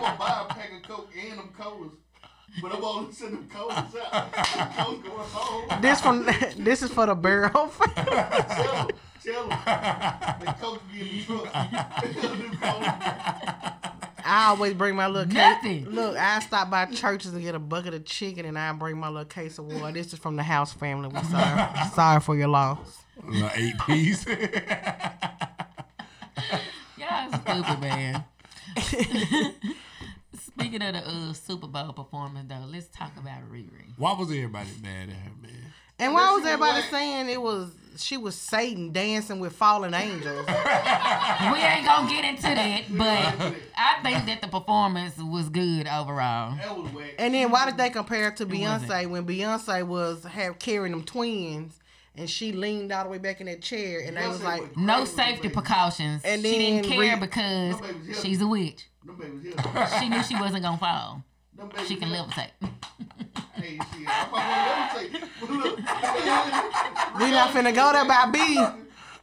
gonna 0.00 0.16
buy 0.18 0.46
a 0.48 0.52
pack 0.52 0.70
of 0.76 0.82
Coke 0.88 1.10
and 1.30 1.38
them 1.38 1.50
colas. 1.56 1.92
But 2.62 2.74
I'm 2.74 2.84
only 2.84 3.12
sending 3.12 3.36
them 3.40 3.48
colas 3.52 3.76
out. 3.76 3.92
The 4.32 4.82
Coke 4.82 5.04
going 5.04 5.28
home. 5.30 5.82
This 5.82 6.00
from 6.00 6.24
this 6.64 6.82
is 6.82 6.90
for 6.90 7.06
the 7.06 7.14
barrel. 7.14 7.50
Tell 7.78 8.06
them. 8.06 8.88
Tell 9.22 9.48
them. 9.48 9.58
The 10.40 10.56
Coke 10.60 10.82
give 10.92 11.06
me 11.12 11.24
truck. 11.24 11.48
I 14.28 14.48
always 14.48 14.74
bring 14.74 14.96
my 14.96 15.06
little 15.06 15.32
case. 15.32 15.86
Look, 15.86 16.16
I 16.16 16.40
stop 16.40 16.68
by 16.68 16.86
churches 16.86 17.32
and 17.32 17.42
get 17.42 17.54
a 17.54 17.60
bucket 17.60 17.94
of 17.94 18.04
chicken, 18.04 18.44
and 18.44 18.58
I 18.58 18.72
bring 18.72 18.98
my 18.98 19.08
little 19.08 19.24
case 19.24 19.58
of 19.58 19.66
water. 19.66 19.92
This 19.92 20.12
is 20.12 20.18
from 20.18 20.34
the 20.36 20.42
house 20.42 20.72
family. 20.72 21.08
We 21.08 21.22
sorry, 21.24 21.88
sorry 21.94 22.20
for 22.20 22.34
your 22.36 22.48
loss. 22.48 23.04
Little 23.24 23.50
eight 23.54 23.78
piece. 23.86 24.26
Y'all 26.96 27.32
stupid, 27.32 27.80
man. 27.80 28.24
Speaking 30.58 30.80
of 30.82 30.94
the 30.94 31.00
uh, 31.06 31.32
Super 31.34 31.66
Bowl 31.66 31.92
performance, 31.92 32.48
though, 32.48 32.64
let's 32.70 32.88
talk 32.88 33.12
about 33.18 33.50
Riri. 33.52 33.92
Why 33.98 34.14
was 34.14 34.30
everybody 34.30 34.70
mad 34.82 35.10
at 35.10 35.14
her, 35.16 35.30
man? 35.42 35.52
And 35.98 36.14
why 36.14 36.32
was 36.34 36.44
everybody 36.46 36.82
saying 36.90 37.28
it 37.28 37.40
was 37.40 37.70
she 37.98 38.16
was 38.16 38.34
Satan 38.34 38.92
dancing 38.92 39.38
with 39.38 39.54
fallen 39.54 39.94
angels? 39.94 40.46
We 41.52 41.58
ain't 41.58 41.84
gonna 41.86 42.08
get 42.10 42.24
into 42.24 42.42
that, 42.42 42.82
but 42.90 43.54
I 43.76 44.00
think 44.02 44.26
that 44.26 44.40
the 44.40 44.48
performance 44.48 45.16
was 45.18 45.48
good 45.50 45.86
overall. 45.86 46.56
That 46.56 46.76
was 46.76 46.90
whack. 46.92 47.14
And 47.18 47.34
then 47.34 47.50
why 47.50 47.66
did 47.66 47.76
they 47.76 47.90
compare 47.90 48.28
it 48.28 48.36
to 48.38 48.46
wasn't. 48.46 48.90
Beyonce 48.90 49.08
when 49.08 49.26
Beyonce 49.26 49.86
was 49.86 50.24
have 50.24 50.58
carrying 50.58 50.92
them 50.92 51.04
twins 51.04 51.78
and 52.16 52.28
she 52.28 52.52
leaned 52.52 52.92
all 52.92 53.04
the 53.04 53.10
way 53.10 53.18
back 53.18 53.40
in 53.40 53.46
that 53.46 53.60
chair 53.62 54.00
and 54.00 54.16
they 54.16 54.26
was 54.26 54.42
like, 54.42 54.60
went 54.62 54.76
No 54.78 55.04
safety 55.04 55.48
precautions. 55.50 56.22
And 56.24 56.42
she 56.42 56.58
didn't 56.58 56.90
care 56.90 57.14
re- 57.14 57.20
because 57.20 57.76
she's 58.22 58.40
a 58.40 58.46
witch. 58.46 58.86
Them 59.06 59.16
babies 59.16 59.42
here. 59.42 59.88
She 60.00 60.08
knew 60.08 60.22
she 60.22 60.34
wasn't 60.36 60.62
gonna 60.62 60.78
fall. 60.78 61.22
Them 61.56 61.68
babies 61.68 61.88
She 61.88 61.96
can 61.96 62.08
here. 62.08 62.22
levitate. 62.24 62.50
Hey, 63.56 63.78
shit. 63.78 64.06
I'm 64.06 64.28
about 64.28 64.92
to 64.92 65.08
levitate. 65.08 65.28
But 65.40 65.50
look. 65.50 65.76
we 67.18 67.30
not 67.30 67.50
finna 67.54 67.74
go 67.74 67.90
there 67.92 68.04
by 68.04 68.26
B. 68.30 68.38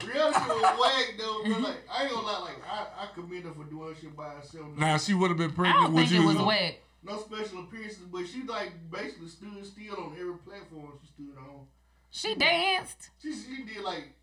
Reality 0.07 0.39
was 0.39 0.79
whack 0.79 1.13
though. 1.19 1.41
But 1.43 1.61
like, 1.61 1.77
I 1.91 2.03
ain't 2.03 2.11
gonna 2.11 2.25
lie. 2.27 2.39
Like, 2.39 2.61
I, 2.67 2.87
I 3.03 3.07
commend 3.13 3.45
her 3.45 3.53
for 3.53 3.63
doing 3.65 3.95
shit 4.01 4.15
by 4.17 4.29
herself. 4.29 4.75
Now 4.75 4.97
she 4.97 5.13
would 5.13 5.29
have 5.29 5.37
been 5.37 5.51
I 5.51 5.53
pregnant. 5.53 5.83
don't 5.85 5.93
Would 5.93 6.07
think 6.09 6.19
it 6.19 6.23
you? 6.23 6.27
was 6.27 6.37
whack. 6.37 6.79
No 7.03 7.19
special 7.19 7.59
appearances, 7.59 7.99
but 8.11 8.25
she 8.27 8.41
like 8.43 8.71
basically 8.89 9.27
stood 9.27 9.65
still 9.65 9.95
on 9.97 10.15
every 10.19 10.37
platform 10.39 10.93
she 11.01 11.07
stood 11.13 11.37
on. 11.37 11.67
She 12.09 12.33
danced. 12.35 13.09
She 13.21 13.33
she 13.33 13.63
did 13.65 13.83
like 13.83 14.05
this 14.05 14.13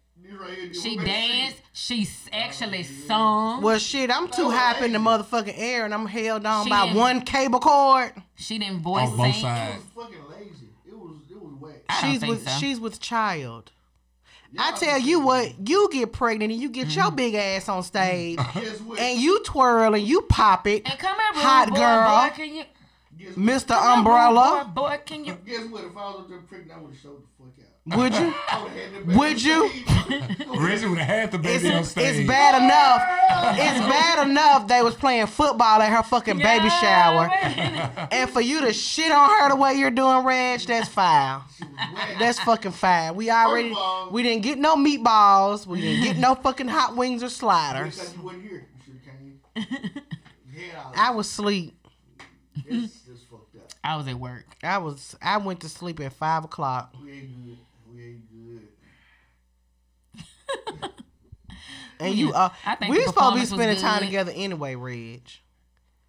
right 0.40 0.74
She 0.74 0.96
danced. 0.96 1.56
She 1.72 2.08
actually 2.32 2.82
sung. 2.82 3.62
Well, 3.62 3.78
shit, 3.78 4.10
I'm 4.10 4.28
too 4.28 4.50
high 4.50 4.72
up 4.72 4.82
in 4.82 4.92
the 4.92 4.98
motherfucking 4.98 5.54
air 5.56 5.84
and 5.84 5.94
I'm 5.94 6.06
held 6.06 6.44
on 6.46 6.64
She 6.64 6.70
by 6.70 6.92
one 6.92 7.22
cable 7.22 7.60
cord. 7.60 8.12
She 8.36 8.58
didn't 8.58 8.80
voice 8.80 9.08
On 9.10 9.16
both 9.16 9.26
sing. 9.34 9.36
It 9.36 9.40
sides. 9.42 9.84
was 9.94 10.04
fucking 10.04 10.24
lazy. 10.30 10.68
It 10.86 10.96
was 10.98 11.16
it 11.30 11.36
was 11.42 11.52
whack. 11.60 11.82
She's 12.00 12.22
with 12.26 12.48
so. 12.48 12.58
she's 12.58 12.80
with 12.80 13.00
child. 13.00 13.72
I 14.58 14.72
tell 14.72 14.98
you 14.98 15.20
what, 15.20 15.68
you 15.68 15.88
get 15.92 16.12
pregnant 16.12 16.50
and 16.52 16.60
you 16.60 16.70
get 16.70 16.88
Mm-hmm. 16.88 17.00
your 17.00 17.10
big 17.12 17.34
ass 17.36 17.68
on 17.68 17.84
stage 17.84 18.36
Guess 18.54 18.80
and 18.98 19.20
you 19.20 19.42
twirl 19.44 19.94
and 19.94 20.04
you 20.04 20.22
pop 20.22 20.66
it. 20.66 20.82
And 20.90 20.98
come 20.98 21.16
here, 21.16 21.42
Hot 21.42 21.68
boy, 21.70 21.76
girl. 21.76 22.28
Boy, 22.28 22.34
can 22.34 22.54
you? 22.56 22.64
Mr. 23.36 23.76
Umbrella, 23.76 24.64
Boy, 24.74 24.88
boy, 24.88 24.98
can 25.06 25.24
you? 25.24 25.34
Guess 25.46 25.66
what? 25.66 25.84
If 25.84 25.96
I 25.96 26.00
was 26.00 26.20
up 26.20 26.28
there 26.28 26.38
pregnant, 26.38 26.72
I 26.76 26.80
would 26.80 26.90
have 26.92 27.00
showed 27.00 27.22
the 27.22 27.26
fuck 27.38 27.52
out. 27.59 27.59
Would 27.86 28.14
you? 28.14 28.26
Would 28.26 28.34
have 28.34 28.70
had 28.72 29.06
that 29.06 29.16
Would 29.16 29.42
you? 29.42 29.70
Reggie 30.58 30.86
would 30.86 30.98
have 30.98 31.06
had 31.06 31.30
the 31.32 31.38
It's, 31.38 31.62
baby 31.62 31.74
on 31.74 31.84
stage. 31.84 32.16
it's 32.18 32.26
bad 32.28 32.62
enough. 32.62 33.02
It's 33.58 33.80
bad 33.80 34.28
enough 34.28 34.66
they 34.68 34.82
was 34.82 34.94
playing 34.94 35.26
football 35.28 35.80
at 35.80 35.90
her 35.90 36.02
fucking 36.02 36.38
baby 36.38 36.68
shower. 36.68 37.30
And 38.12 38.28
for 38.30 38.40
you 38.40 38.60
to 38.62 38.72
shit 38.72 39.10
on 39.12 39.28
her 39.30 39.48
the 39.50 39.56
way 39.56 39.74
you're 39.74 39.90
doing, 39.90 40.24
Reg, 40.24 40.60
that's 40.60 40.88
foul. 40.88 41.44
That's 42.18 42.38
fucking 42.40 42.72
fine. 42.72 43.14
We 43.14 43.30
already 43.30 43.68
First 43.70 43.80
of 43.80 43.84
all- 43.86 44.10
we 44.10 44.22
didn't 44.22 44.42
get 44.42 44.58
no 44.58 44.76
meatballs. 44.76 45.66
We 45.66 45.80
didn't 45.80 46.04
get 46.04 46.16
no 46.18 46.34
fucking 46.34 46.68
hot 46.68 46.96
wings 46.96 47.22
or 47.22 47.28
sliders. 47.28 47.96
time 47.96 48.16
you 48.18 48.22
wasn't 48.24 48.42
here, 48.42 48.66
you 48.86 48.94
should 49.54 49.64
have 49.64 49.68
came. 49.68 50.02
Yeah, 50.54 50.92
I 50.96 51.10
was 51.12 51.26
asleep. 51.28 51.74
It's 52.66 53.00
just 53.02 53.28
fucked 53.30 53.56
up. 53.56 53.72
I 53.82 53.96
was 53.96 54.06
at 54.08 54.16
work. 54.16 54.44
I 54.62 54.78
was 54.78 55.16
I 55.22 55.38
went 55.38 55.60
to 55.60 55.68
sleep 55.68 55.98
at 56.00 56.12
five 56.12 56.44
o'clock. 56.44 56.94
We 57.02 57.12
ain't 57.12 57.44
good. 57.46 57.58
We 57.92 58.02
ain't 58.04 58.30
good. 58.30 60.24
And 61.98 62.14
you 62.14 62.32
uh 62.32 62.48
I 62.64 62.76
think 62.76 62.92
we 62.92 62.98
the 63.00 63.08
supposed 63.08 63.34
to 63.34 63.40
be 63.40 63.46
spending 63.46 63.76
time 63.76 64.00
together 64.02 64.32
anyway, 64.34 64.74
Reg. 64.74 65.22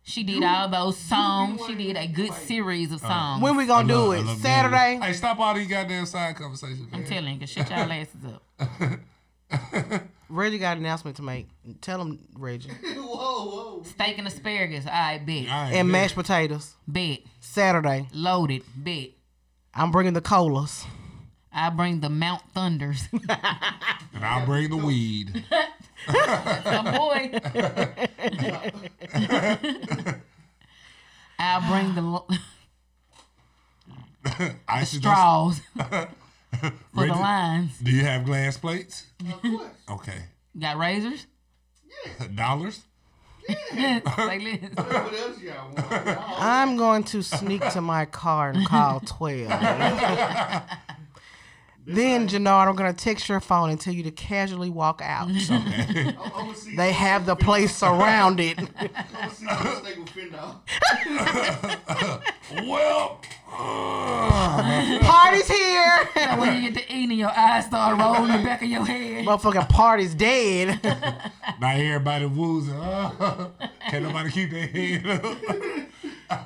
She 0.04 0.24
did 0.24 0.42
all 0.44 0.68
those 0.70 0.98
songs. 0.98 1.62
She 1.68 1.76
did 1.76 1.96
a 1.98 2.08
good 2.08 2.30
like- 2.30 2.40
series 2.44 2.92
of 2.92 3.02
songs. 3.02 3.42
When 3.44 3.56
we 3.58 3.66
gonna 3.66 3.94
love- 3.94 4.06
do 4.06 4.12
it? 4.14 4.26
love 4.26 4.38
Saturday? 4.40 5.00
Hey, 5.02 5.14
stop 5.14 5.38
all 5.40 5.54
these 5.54 5.68
goddamn 5.68 6.06
side 6.06 6.36
conversations. 6.38 6.88
I'm 6.94 7.02
man. 7.02 7.10
telling 7.10 7.34
you, 7.34 7.40
'cause 7.42 7.50
shut 7.50 7.70
y'all 7.70 7.92
asses 7.92 8.26
up. 8.26 10.02
Reggie 10.30 10.60
got 10.60 10.78
an 10.78 10.86
announcement 10.86 11.18
to 11.18 11.24
make. 11.24 11.50
Tell 11.82 12.00
him, 12.02 12.20
Reggie. 12.38 12.70
whoa, 12.96 13.46
whoa. 13.50 13.84
Steak 13.84 14.18
and 14.18 14.28
asparagus. 14.28 14.86
All 14.86 14.92
right, 14.94 15.24
bet. 15.26 15.36
I 15.36 15.40
ain't 15.40 15.50
And 15.50 15.88
been- 15.88 15.92
mashed 15.92 16.16
potatoes. 16.16 16.74
Bet. 16.88 17.20
Saturday. 17.42 18.08
Loaded. 18.14 18.64
Bet. 18.76 19.10
I'm 19.74 19.92
bringing 19.92 20.14
the 20.14 20.22
colas. 20.22 20.86
I 21.54 21.70
bring 21.70 22.00
the 22.00 22.10
Mount 22.10 22.42
Thunders. 22.54 23.08
And 24.14 24.26
I'll 24.26 24.46
bring 24.46 24.70
the 24.70 24.76
weed. 24.78 25.44
My 26.08 26.92
boy. 26.96 27.32
I'll 31.40 31.72
bring 31.72 31.96
the 31.96 32.02
lo- 32.02 32.28
I 34.68 34.84
should 34.84 35.02
straws 35.02 35.62
for 35.76 35.84
the 35.90 36.10
Reggie, 36.94 37.12
lines. 37.14 37.80
Do 37.80 37.90
you 37.92 38.04
have 38.04 38.26
glass 38.26 38.58
plates? 38.58 39.08
Of 39.28 39.42
course. 39.42 39.70
Okay. 39.90 40.22
Got 40.60 40.78
razors? 40.78 41.26
Dollars? 42.36 42.82
Say 43.48 43.56
this. 43.76 44.04
What 44.76 45.14
else 45.14 45.42
y'all 45.42 45.74
I'm 46.38 46.78
going 46.78 47.04
to 47.06 47.24
sneak 47.24 47.68
to 47.72 47.82
my 47.82 48.06
car 48.06 48.50
and 48.52 48.68
call 48.68 49.00
12. 49.00 49.50
Then, 51.86 52.28
Janard, 52.28 52.68
I'm 52.68 52.76
going 52.76 52.94
to 52.94 53.04
text 53.04 53.28
your 53.28 53.40
phone 53.40 53.70
and 53.72 53.80
tell 53.80 53.94
you 53.94 54.04
to 54.04 54.12
casually 54.12 54.70
walk 54.70 55.02
out. 55.04 55.30
I'm, 55.50 56.08
I'm 56.08 56.16
gonna 56.16 56.56
see. 56.56 56.76
They 56.76 56.92
have 56.92 57.26
the 57.26 57.36
place 57.36 57.76
surrounded. 57.76 58.60
I'm 58.80 58.90
gonna 59.14 59.34
see 59.34 59.46
this 59.46 59.78
snake 59.80 59.98
with 59.98 60.10
fin 60.10 60.32
dog. 60.32 60.62
Well, 62.66 63.22
uh, 63.50 65.00
Party's 65.02 65.48
here. 65.48 66.10
So 66.16 66.38
when 66.38 66.62
you 66.62 66.70
get 66.70 66.86
to 66.86 66.94
eating, 66.94 67.18
your 67.18 67.32
eyes 67.32 67.66
start 67.66 67.98
rolling 67.98 68.30
in 68.30 68.42
the 68.42 68.44
back 68.44 68.62
of 68.62 68.68
your 68.68 68.84
head. 68.84 69.26
Motherfucking 69.26 69.70
party's 69.70 70.14
dead. 70.14 70.84
now 71.62 71.72
everybody 71.72 72.26
woozing. 72.26 72.74
Uh, 72.74 73.50
can't 73.90 74.04
nobody 74.04 74.32
keep 74.32 74.52
their 74.52 74.68
head 74.68 75.08
up. 75.08 75.38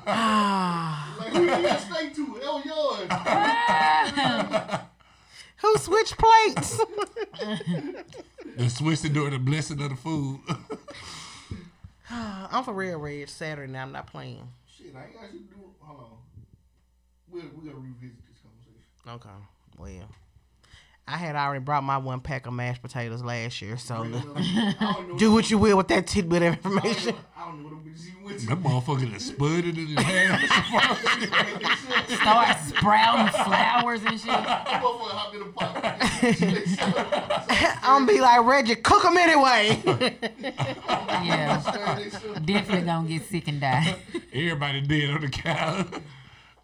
Like 1.18 1.32
who 1.32 1.40
you 1.42 1.46
got 1.48 1.80
snake 1.80 2.14
to? 2.14 2.38
That 2.40 2.52
was 2.52 2.64
yours. 4.70 4.90
Who 5.62 5.76
switched 5.78 6.16
plates? 6.18 6.80
The 8.56 8.70
switching 8.70 9.12
during 9.12 9.32
the 9.32 9.38
blessing 9.38 9.82
of 9.82 9.90
the 9.90 9.96
food. 9.96 10.40
I'm 12.10 12.64
for 12.64 12.72
real, 12.72 12.98
Red. 12.98 13.28
Saturday 13.28 13.70
now. 13.70 13.82
I'm 13.82 13.92
not 13.92 14.06
playing. 14.06 14.48
Shit, 14.66 14.94
I 14.96 15.04
ain't 15.04 15.12
got 15.12 15.24
shit 15.24 15.32
to 15.32 15.38
do. 15.54 15.62
Hold 15.80 16.00
on. 16.00 16.06
We're, 17.30 17.42
we're 17.54 17.70
gonna 17.70 17.84
revisit 17.84 18.16
this 18.26 18.38
conversation. 18.40 18.80
Okay. 19.06 19.28
Well, 19.76 20.08
I 21.08 21.16
had 21.18 21.36
already 21.36 21.62
brought 21.62 21.84
my 21.84 21.98
one 21.98 22.20
pack 22.20 22.46
of 22.46 22.52
mashed 22.52 22.82
potatoes 22.82 23.22
last 23.22 23.62
year, 23.62 23.76
so 23.76 23.94
I 24.04 24.08
don't 24.80 25.08
know. 25.10 25.18
do 25.18 25.32
what 25.32 25.48
you 25.50 25.58
will 25.58 25.76
with 25.76 25.88
that 25.88 26.06
tidbit 26.08 26.42
of 26.42 26.52
I 26.54 26.56
don't 26.56 26.64
information. 26.72 27.14
know, 27.14 27.20
I 27.36 27.44
don't 27.46 27.58
know 27.62 27.68
what 27.68 27.70
them 27.84 27.84
bitches 27.94 28.08
even 28.10 28.24
went 28.24 28.40
to. 28.40 28.46
that 28.46 28.58
motherfucker 28.62 29.10
that 29.12 29.20
spudded 29.20 29.78
in 29.78 29.86
his 29.86 30.02
hand. 30.04 30.48
Start 32.20 32.58
sprouting 32.66 33.32
flowers 33.44 34.00
and 34.04 34.18
shit. 34.18 34.26
That 34.26 34.82
motherfucker 34.82 35.10
hopped 35.12 36.42
in. 36.42 36.76
I'm 37.82 38.04
be 38.06 38.20
like 38.20 38.44
Reggie, 38.44 38.74
cook 38.76 39.02
them 39.04 39.16
anyway. 39.16 39.80
Yeah. 41.24 41.62
Definitely 42.44 42.82
gonna 42.82 43.08
get 43.08 43.22
sick 43.28 43.46
and 43.48 43.60
die. 43.60 43.96
Everybody 44.32 44.80
dead 44.80 45.10
on 45.10 45.20
the 45.20 45.28
couch. 45.28 45.86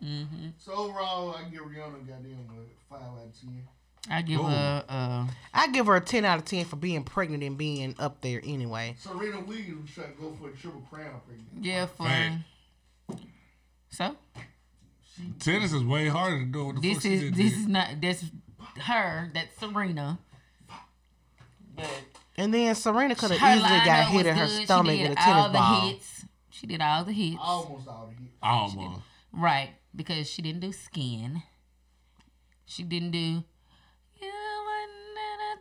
Mm-hmm. 0.03 0.49
So 0.59 0.73
overall, 0.73 1.37
I 1.37 1.45
give 1.49 1.63
Rihanna 1.63 2.05
goddamn 2.09 2.49
what, 2.49 2.67
five 2.91 3.03
out 3.03 3.25
of 3.25 3.41
ten. 3.41 3.63
I 4.11 4.23
give 4.23 4.41
Ooh. 4.41 4.45
her 4.45 4.85
uh 4.89 5.27
I 5.55 5.69
give 5.69 5.87
her 5.87 5.97
a 5.97 6.01
10 6.01 6.25
out 6.25 6.39
of 6.39 6.45
10 6.45 6.65
for 6.65 6.77
being 6.77 7.05
pregnant 7.05 7.43
and 7.43 7.57
being 7.57 7.95
up 7.99 8.21
there 8.21 8.41
anyway. 8.45 8.97
Serena 8.99 9.41
Williams 9.41 9.83
was 9.83 9.91
trying 9.95 10.15
to 10.15 10.21
go 10.21 10.33
for 10.41 10.49
a 10.49 10.53
triple 10.53 10.81
crown 10.91 11.21
pregnant. 11.27 11.49
yeah 11.65 11.87
for 11.87 12.03
Right. 12.05 12.39
so 13.91 14.17
Tennis 15.39 15.73
is 15.73 15.85
way 15.85 16.09
harder 16.09 16.39
than 16.41 16.51
doing 16.53 16.67
what 16.75 16.83
the 16.83 16.95
fuck 16.95 17.03
this 17.03 17.03
she 17.05 17.15
is 17.15 17.21
did. 17.21 17.35
this 17.37 17.53
there. 17.53 17.61
is 17.61 17.67
not 17.69 17.89
that's 18.01 18.25
her 18.81 19.31
that's 19.35 19.57
Serena. 19.61 20.19
But 21.77 21.89
And 22.37 22.53
then 22.53 22.75
Serena 22.75 23.15
could 23.15 23.31
have 23.31 23.57
easily 23.57 23.69
lineup 23.71 23.85
got 23.87 24.07
hit 24.09 24.17
was 24.19 24.27
in 24.27 24.37
her 24.37 24.47
good. 24.47 24.65
stomach 24.65 24.97
she 24.97 25.03
with 25.03 25.09
did 25.11 25.19
a 25.19 25.21
all 25.21 25.27
tennis 25.35 25.47
the 25.47 25.59
ball. 25.59 25.81
hits. 25.89 26.25
She 26.51 26.67
did 26.67 26.81
all 26.83 27.05
the 27.05 27.13
hits. 27.13 27.39
Almost 27.41 27.89
all 27.89 28.07
the 28.15 28.23
hits. 28.23 28.35
Almost. 28.43 29.01
Right, 29.33 29.71
because 29.95 30.29
she 30.29 30.43
didn't 30.43 30.61
do 30.61 30.73
skin. 30.73 31.43
She 32.67 32.83
didn't 32.83 33.13
do. 33.13 33.45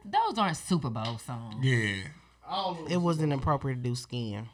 Those 0.06 0.38
aren't 0.38 0.58
Super 0.58 0.90
Bowl 0.90 1.18
songs. 1.18 1.64
Yeah. 1.64 2.04
I. 2.48 2.76
It 2.90 2.98
wasn't 2.98 3.34
appropriate 3.34 3.76
to 3.76 3.82
do 3.82 3.96
skin. 3.96 4.50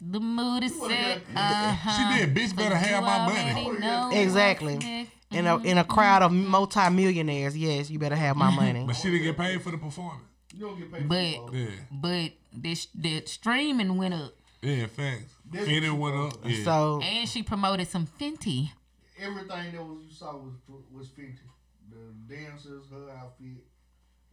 The 0.00 0.20
mood 0.20 0.62
is 0.64 0.78
set. 0.80 1.22
Uh-huh. 1.34 2.14
She 2.14 2.18
did. 2.26 2.34
Bitch 2.34 2.54
better 2.56 2.76
have 2.76 3.02
my 3.02 3.26
money. 3.26 4.20
Exactly. 4.22 5.08
In 5.30 5.46
a 5.46 5.58
in 5.58 5.76
a 5.78 5.84
crowd 5.84 6.22
of 6.22 6.32
multi-millionaires, 6.32 7.56
yes, 7.56 7.90
you 7.90 7.98
better 7.98 8.16
have 8.16 8.36
my 8.36 8.50
money. 8.50 8.84
But 8.86 8.96
she 8.96 9.10
didn't 9.10 9.24
get 9.24 9.36
paid 9.36 9.60
for 9.60 9.70
the 9.70 9.78
performance. 9.78 10.22
You 10.54 10.66
don't 10.66 10.78
get 10.78 10.92
paid 10.92 11.02
for 11.02 11.08
But- 11.08 11.32
football. 11.34 11.54
Yeah. 11.54 11.70
But 11.90 12.32
this 12.52 12.86
the 12.94 13.22
streaming 13.26 13.96
went 13.98 14.14
up, 14.14 14.32
Yeah, 14.62 14.86
facts. 14.86 15.34
This- 15.50 15.66
Fitted 15.66 15.92
went 15.92 16.16
up. 16.16 16.32
Yeah. 16.46 16.64
So 16.64 17.00
and 17.02 17.28
she 17.28 17.42
promoted 17.42 17.88
some 17.88 18.06
Fenty. 18.06 18.70
everything 19.18 19.72
that 19.72 19.84
was 19.84 19.98
you 20.08 20.12
saw 20.14 20.36
was 20.36 20.54
was 20.92 21.08
Fenty. 21.08 21.36
the 21.90 22.34
dancers, 22.34 22.84
her 22.90 23.10
outfit, 23.18 23.64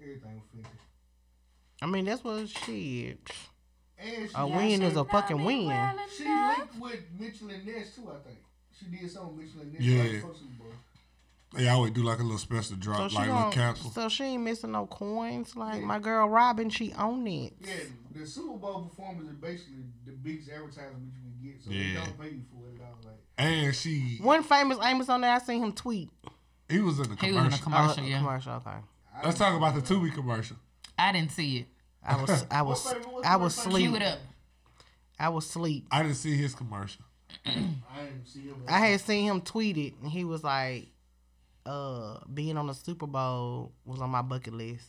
everything 0.02 0.36
was 0.36 0.44
Fenty. 0.66 0.70
I 1.82 1.86
mean, 1.88 2.06
that's 2.06 2.24
what 2.24 2.48
she. 2.50 3.16
And 3.98 4.30
she, 4.30 4.36
A 4.36 4.46
win 4.48 4.82
is 4.84 4.96
a 4.98 5.06
fucking 5.06 5.44
win. 5.44 5.72
she 6.16 6.24
linked 6.26 6.80
with 6.80 7.00
Mitchell 7.20 7.50
and 7.50 7.66
Ness 7.66 7.96
too. 7.96 8.10
I 8.10 8.28
think 8.28 8.40
she 8.78 8.86
did 8.86 9.10
something 9.10 9.38
with 9.38 9.46
Mitchell 9.46 9.62
and 9.62 9.74
Ness 9.74 9.82
Yeah. 9.82 10.02
right 10.02 10.12
before 10.14 10.34
Super 10.36 10.64
Bowl. 10.64 10.68
They 11.54 11.70
always 11.70 11.94
do 11.94 12.04
like 12.04 12.20
a 12.20 12.24
little 12.24 12.38
special 12.38 12.76
drop, 12.76 13.10
she 13.10 13.16
like 13.16 13.30
a 13.30 13.34
little 13.34 13.52
capsule. 13.52 13.92
so 13.92 14.10
she 14.10 14.24
ain't 14.26 14.44
missing 14.44 14.72
no 14.74 14.86
coins. 14.88 15.56
Like 15.56 15.82
my 15.82 16.00
girl 16.00 16.28
Robin, 16.28 16.70
she 16.70 16.92
own 16.94 17.26
it. 17.28 17.54
Yeah, 17.62 17.74
the 18.12 18.26
Super 18.28 18.58
Bowl 18.58 18.90
performance 18.90 19.30
is 19.30 19.36
basically 19.38 19.84
the 20.06 20.12
biggest 20.12 20.50
advertisement 20.50 21.04
you 21.06 21.12
can 21.22 21.52
get, 21.54 21.64
so 21.64 21.72
Yeah. 21.72 22.00
they 22.02 22.06
don't 22.06 22.20
pay 22.20 22.30
you 22.36 22.42
for 22.52 22.68
it 22.70 22.82
at 22.82 22.88
all. 22.88 22.98
Like, 23.06 23.20
And 23.38 23.74
she, 23.76 24.18
One 24.22 24.44
famous 24.44 24.78
Amos 24.84 25.08
on 25.08 25.22
there, 25.22 25.32
I 25.34 25.40
seen 25.40 25.64
him 25.64 25.72
tweet. 25.72 26.10
he 26.68 26.80
was 26.82 27.00
in 27.00 27.10
the 27.10 27.16
He 27.26 27.32
was 27.32 27.46
in 27.46 27.54
a 27.54 27.58
commercial. 27.58 27.64
commercial, 27.64 28.04
Oh, 28.04 28.08
yeah. 28.08 28.18
Commercial, 28.18 28.52
okay. 28.56 28.78
I 29.22 29.26
Let's 29.26 29.38
talk 29.38 29.56
about 29.56 29.76
the 29.76 29.82
Tubi 29.82 30.14
commercial. 30.14 30.58
I 30.98 31.12
didn't 31.12 31.32
see 31.32 31.58
it. 31.60 31.66
I 32.06 32.22
was, 32.22 32.46
I 32.52 32.62
was, 32.62 32.94
I 33.24 33.36
was 33.38 33.56
famous- 33.56 33.78
Cue 33.78 33.90
sleep. 33.90 33.96
it 33.96 34.02
up. 34.04 34.20
I 35.20 35.30
was 35.30 35.48
sleep. 35.48 35.88
I 35.92 36.02
didn't 36.04 36.18
see 36.18 36.36
his 36.36 36.54
commercial. 36.54 37.04
I 37.46 37.52
didn't 38.04 38.26
see 38.28 38.42
him. 38.42 38.64
I 38.68 38.80
had 38.88 39.00
seen 39.02 39.26
him 39.30 39.42
tweet 39.42 39.78
it, 39.78 39.94
and 40.02 40.12
he 40.12 40.24
was 40.26 40.44
like, 40.44 40.88
"Uh, 41.66 42.20
being 42.34 42.58
on 42.58 42.68
the 42.68 42.74
Super 42.74 43.08
Bowl 43.08 43.72
was 43.86 44.02
on 44.02 44.10
my 44.10 44.22
bucket 44.22 44.54
list." 44.54 44.88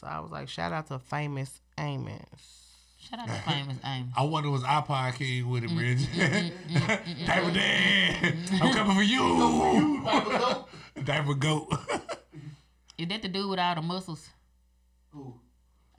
So 0.00 0.06
I 0.08 0.18
was 0.20 0.30
like, 0.32 0.48
"Shout 0.48 0.72
out 0.72 0.88
to 0.88 0.98
famous 0.98 1.60
Amos." 1.78 2.62
Shout 2.98 3.20
out 3.20 3.28
to 3.28 3.34
famous 3.42 3.76
Amy. 3.84 4.08
I 4.16 4.22
wonder 4.24 4.50
was 4.50 4.62
iPod 4.62 5.14
King 5.14 5.48
with 5.48 5.62
Mm, 5.62 5.70
him, 5.70 5.78
mm, 5.78 5.80
Reggie. 5.80 6.06
Mm, 6.06 6.50
mm, 6.70 7.26
Diaper 7.26 7.50
Dad, 7.52 8.34
I'm 8.62 8.72
coming 8.74 8.96
for 8.96 9.02
you. 9.02 10.04
Diaper 11.04 11.34
Goat. 11.34 11.72
Is 12.98 13.08
that 13.08 13.22
the 13.22 13.28
dude 13.28 13.50
with 13.50 13.58
all 13.58 13.74
the 13.74 13.82
muscles? 13.82 14.28
Who? 15.12 15.34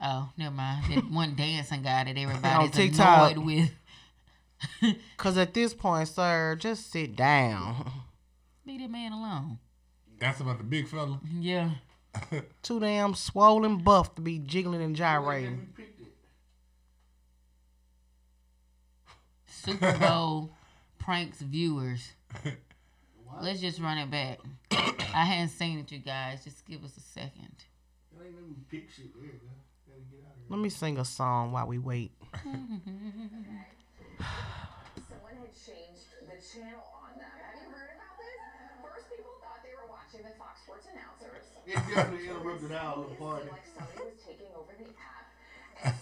Oh, 0.00 0.30
never 0.36 0.54
mind. 0.54 0.84
That 0.92 1.10
one 1.10 1.34
dancing 1.34 1.82
guy 1.82 2.04
that 2.04 2.16
everybody's 2.16 2.70
TikTok. 2.70 3.32
annoyed 3.32 3.44
with. 4.82 4.96
Cause 5.16 5.38
at 5.38 5.54
this 5.54 5.74
point, 5.74 6.08
sir, 6.08 6.56
just 6.58 6.90
sit 6.90 7.14
down. 7.14 7.90
Leave 8.66 8.80
that 8.80 8.90
man 8.90 9.12
alone. 9.12 9.58
That's 10.18 10.40
about 10.40 10.58
the 10.58 10.64
big 10.64 10.88
fella. 10.88 11.20
Yeah. 11.38 11.70
Too 12.62 12.80
damn 12.80 13.14
swollen 13.14 13.78
buff 13.78 14.14
to 14.16 14.20
be 14.20 14.38
jiggling 14.38 14.82
and 14.82 14.96
gyrating. 14.96 15.68
Super 19.46 19.96
Bowl 19.98 20.50
pranks 20.98 21.40
viewers. 21.40 22.12
Let's 23.40 23.60
just 23.60 23.78
run 23.80 23.98
it 23.98 24.10
back. 24.10 24.38
I 24.72 25.24
hadn't 25.24 25.50
seen 25.50 25.78
it, 25.78 25.90
you 25.92 25.98
guys. 25.98 26.42
Just 26.44 26.66
give 26.66 26.82
us 26.84 26.96
a 26.96 27.00
second. 27.00 27.54
Let 28.18 28.32
me 28.32 28.54
pick 28.70 28.90
shit. 28.90 29.14
There 29.14 29.24
you 29.24 29.32
go. 29.38 29.46
Gotta 29.86 30.00
get 30.10 30.20
out 30.26 30.32
of 30.34 30.38
here. 30.38 30.46
Let 30.48 30.58
me 30.60 30.68
sing 30.68 30.98
a 30.98 31.04
song 31.04 31.52
while 31.52 31.66
we 31.66 31.78
wait. 31.78 32.10
Someone 32.34 32.82
had 35.38 35.54
changed 35.54 36.10
the 36.26 36.34
channel 36.42 36.82
on 36.98 37.14
them. 37.18 37.30
Have 37.30 37.54
you 37.62 37.70
heard 37.70 37.94
about 37.94 38.18
this? 38.18 38.38
First, 38.82 39.06
people 39.10 39.30
thought 39.40 39.62
they 39.62 39.74
were 39.78 39.86
watching 39.88 40.22
the 40.26 40.34
Fox 40.38 40.60
Sports 40.66 40.86
announcers. 40.90 41.44
It 41.66 41.76
definitely 41.94 42.26
interrupted 42.28 42.72
our 42.72 42.96
little 42.98 43.14
party. 43.16 43.48
like 43.50 43.62
somebody 43.70 44.02
was 44.10 44.18
taking 44.26 44.50
over 44.58 44.74
the 44.74 44.90
app 44.98 45.30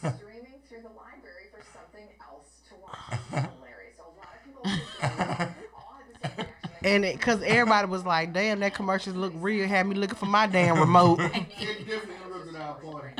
and 0.02 0.14
streaming 0.20 0.60
through 0.68 0.82
the 0.88 0.94
library 0.96 1.52
for 1.52 1.60
something 1.72 2.08
else 2.24 2.64
to 2.72 2.80
watch. 2.80 2.96
It's 3.12 3.52
hilarious. 3.60 3.96
So 4.00 4.08
a 4.08 4.14
lot 4.16 4.32
of 4.32 4.40
people 4.40 4.64
all 5.76 6.00
had 6.00 6.08
the 6.08 6.16
same 6.16 6.48
reaction. 6.48 6.72
Like, 6.72 6.75
And 6.86 7.04
it, 7.04 7.20
cause 7.20 7.42
everybody 7.44 7.88
was 7.88 8.04
like, 8.04 8.32
"Damn, 8.32 8.60
that 8.60 8.74
commercial 8.74 9.12
look 9.14 9.32
real." 9.36 9.66
Had 9.66 9.86
me 9.88 9.96
looking 9.96 10.16
for 10.16 10.26
my 10.26 10.46
damn 10.46 10.78
remote. 10.78 11.18
It 11.34 11.86
definitely 11.86 12.14
interrupted 12.24 12.56
our 12.56 12.74
party. 12.74 13.12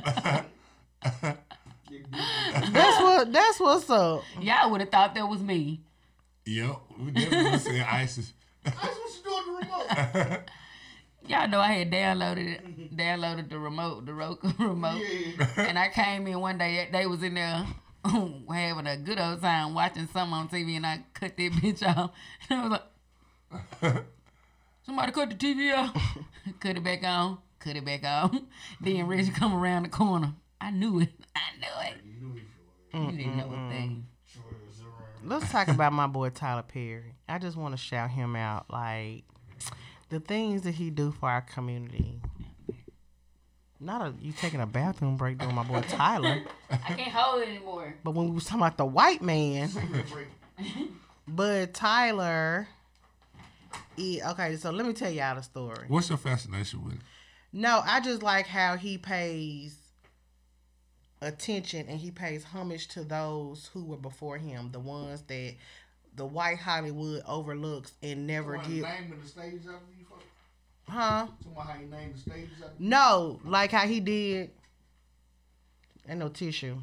It 1.91 2.11
definitely- 2.11 2.73
that's 2.73 3.01
what. 3.03 3.33
That's 3.33 3.61
what's 3.61 3.91
up. 3.91 4.23
Y'all 4.41 4.71
would 4.71 4.81
have 4.81 4.91
thought 4.91 5.15
that 5.15 5.29
was 5.29 5.41
me. 5.41 5.81
Yep, 6.47 6.77
we 7.01 7.11
definitely 7.11 7.51
was 7.51 7.63
saying 7.65 7.83
ISIS. 7.83 8.33
That's 8.65 8.77
what 8.77 8.95
you 8.97 9.23
doing 9.25 9.61
the 9.61 9.67
remote? 9.67 10.41
Y'all 11.29 11.49
know 11.49 11.59
I 11.59 11.73
had 11.73 11.91
downloaded 11.91 12.47
it, 12.55 12.97
downloaded 12.97 13.49
the 13.51 13.59
remote, 13.59 14.07
the 14.07 14.15
Roku 14.15 14.53
remote. 14.65 15.01
Yeah. 15.03 15.47
And 15.59 15.77
I 15.77 15.89
came 15.89 16.25
in 16.29 16.39
one 16.39 16.57
day, 16.57 16.89
they 16.93 17.07
was 17.07 17.21
in 17.25 17.35
there 17.35 17.67
having 18.05 18.87
a 18.87 18.97
good 18.97 19.19
old 19.19 19.41
time 19.41 19.75
watching 19.75 20.07
something 20.13 20.35
on 20.35 20.49
TV, 20.49 20.77
and 20.77 20.87
I 20.87 21.01
cut 21.15 21.37
that 21.37 21.53
bitch 21.53 21.83
off. 21.85 22.13
And 22.49 22.61
I 22.61 22.63
was 22.63 22.71
like, 22.73 22.83
somebody 24.85 25.13
cut 25.13 25.31
the 25.31 25.37
TV 25.37 25.77
off. 25.77 25.97
cut 26.61 26.77
it 26.77 26.85
back 26.85 27.05
on, 27.05 27.39
cut 27.59 27.77
it 27.77 27.85
back 27.85 28.05
on. 28.05 28.47
Then 28.81 29.07
Reggie 29.07 29.31
come 29.31 29.55
around 29.55 29.85
the 29.85 29.89
corner. 29.89 30.35
I 30.61 30.71
knew 30.71 31.01
it. 31.01 31.11
I 31.35 31.41
knew 31.59 31.91
it. 31.91 31.97
You 32.05 32.27
knew 32.29 32.37
it. 32.37 33.13
You 33.13 33.17
didn't 33.19 33.37
know 33.37 33.47
a 33.47 33.71
thing. 33.71 34.07
Sure, 34.25 34.43
it's 34.69 34.81
around. 34.81 35.29
Let's 35.29 35.51
talk 35.53 35.69
about 35.69 35.93
my 35.93 36.07
boy 36.07 36.31
Tyler 36.31 36.63
Perry. 36.63 37.15
I 37.29 37.39
just 37.39 37.57
want 37.57 37.73
to 37.75 37.79
shout 37.79 38.11
him 38.11 38.37
out. 38.37 38.67
Like 38.71 39.25
the 40.09 40.21
things 40.21 40.63
that 40.63 40.75
he 40.77 40.91
do 40.91 41.13
for 41.13 41.29
our 41.29 41.43
community. 41.43 42.21
Not 43.79 44.01
a 44.01 44.15
you 44.23 44.33
taking 44.33 44.61
a 44.63 44.67
bathroom 44.67 45.17
break 45.19 45.37
doing 45.39 45.55
my 45.55 45.63
boy 45.63 45.83
Tyler, 45.83 46.43
I 46.71 46.77
can't 46.77 47.13
hold 47.13 47.43
it 47.43 47.49
anymore. 47.49 47.95
but 48.03 48.13
when 48.13 48.27
we 48.27 48.31
was 48.35 48.45
talking 48.45 48.61
about 48.61 48.79
the 48.79 48.87
white 48.87 49.21
man, 49.21 49.69
but 51.29 51.75
Tyler. 51.75 52.69
He, 53.97 54.23
okay, 54.23 54.57
so 54.57 54.71
let 54.71 54.87
me 54.87 54.93
tell 54.93 55.11
y'all 55.11 55.37
the 55.37 55.43
story. 55.43 55.87
What's 55.89 56.09
your 56.09 56.19
fascination 56.19 56.85
with 56.85 56.95
it? 56.95 57.01
No, 57.53 57.83
I 57.85 58.01
just 58.01 58.23
like 58.23 58.47
how 58.47 58.77
he 58.77 58.99
pays 58.99 59.77
attention 61.23 61.87
and 61.89 61.99
he 61.99 62.11
pays 62.11 62.45
homage 62.45 62.89
to 62.89 63.03
those 63.05 63.71
who 63.73 63.85
were 63.85 63.97
before 63.97 64.37
him, 64.39 64.71
the 64.73 64.81
ones 64.81 65.23
that 65.23 65.55
the 66.15 66.27
white 66.27 66.59
Hollywood 66.59 67.23
overlooks 67.27 67.93
and 68.03 68.27
never 68.27 68.55
Somebody 68.57 68.75
give. 68.75 68.83
naming 68.85 69.21
the 69.21 69.29
stages 69.29 69.67
after 69.67 69.87
you 69.99 70.05
fuck. 70.09 70.23
Huh? 70.89 71.27
Somebody 71.43 71.69
how 71.69 71.81
you 71.81 71.87
name 71.87 72.13
the 72.13 72.21
stages 72.21 72.51
No, 72.79 73.41
like 73.45 73.73
how 73.73 73.87
he 73.87 74.01
did. 74.01 74.51
Ain't 76.09 76.19
no 76.19 76.29
tissue. 76.29 76.77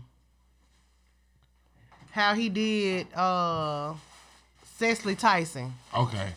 How 2.12 2.34
he 2.36 2.50
did 2.50 3.08
uh 3.14 3.94
Cicely 4.78 5.16
Tyson. 5.16 5.74
Okay. 5.96 6.30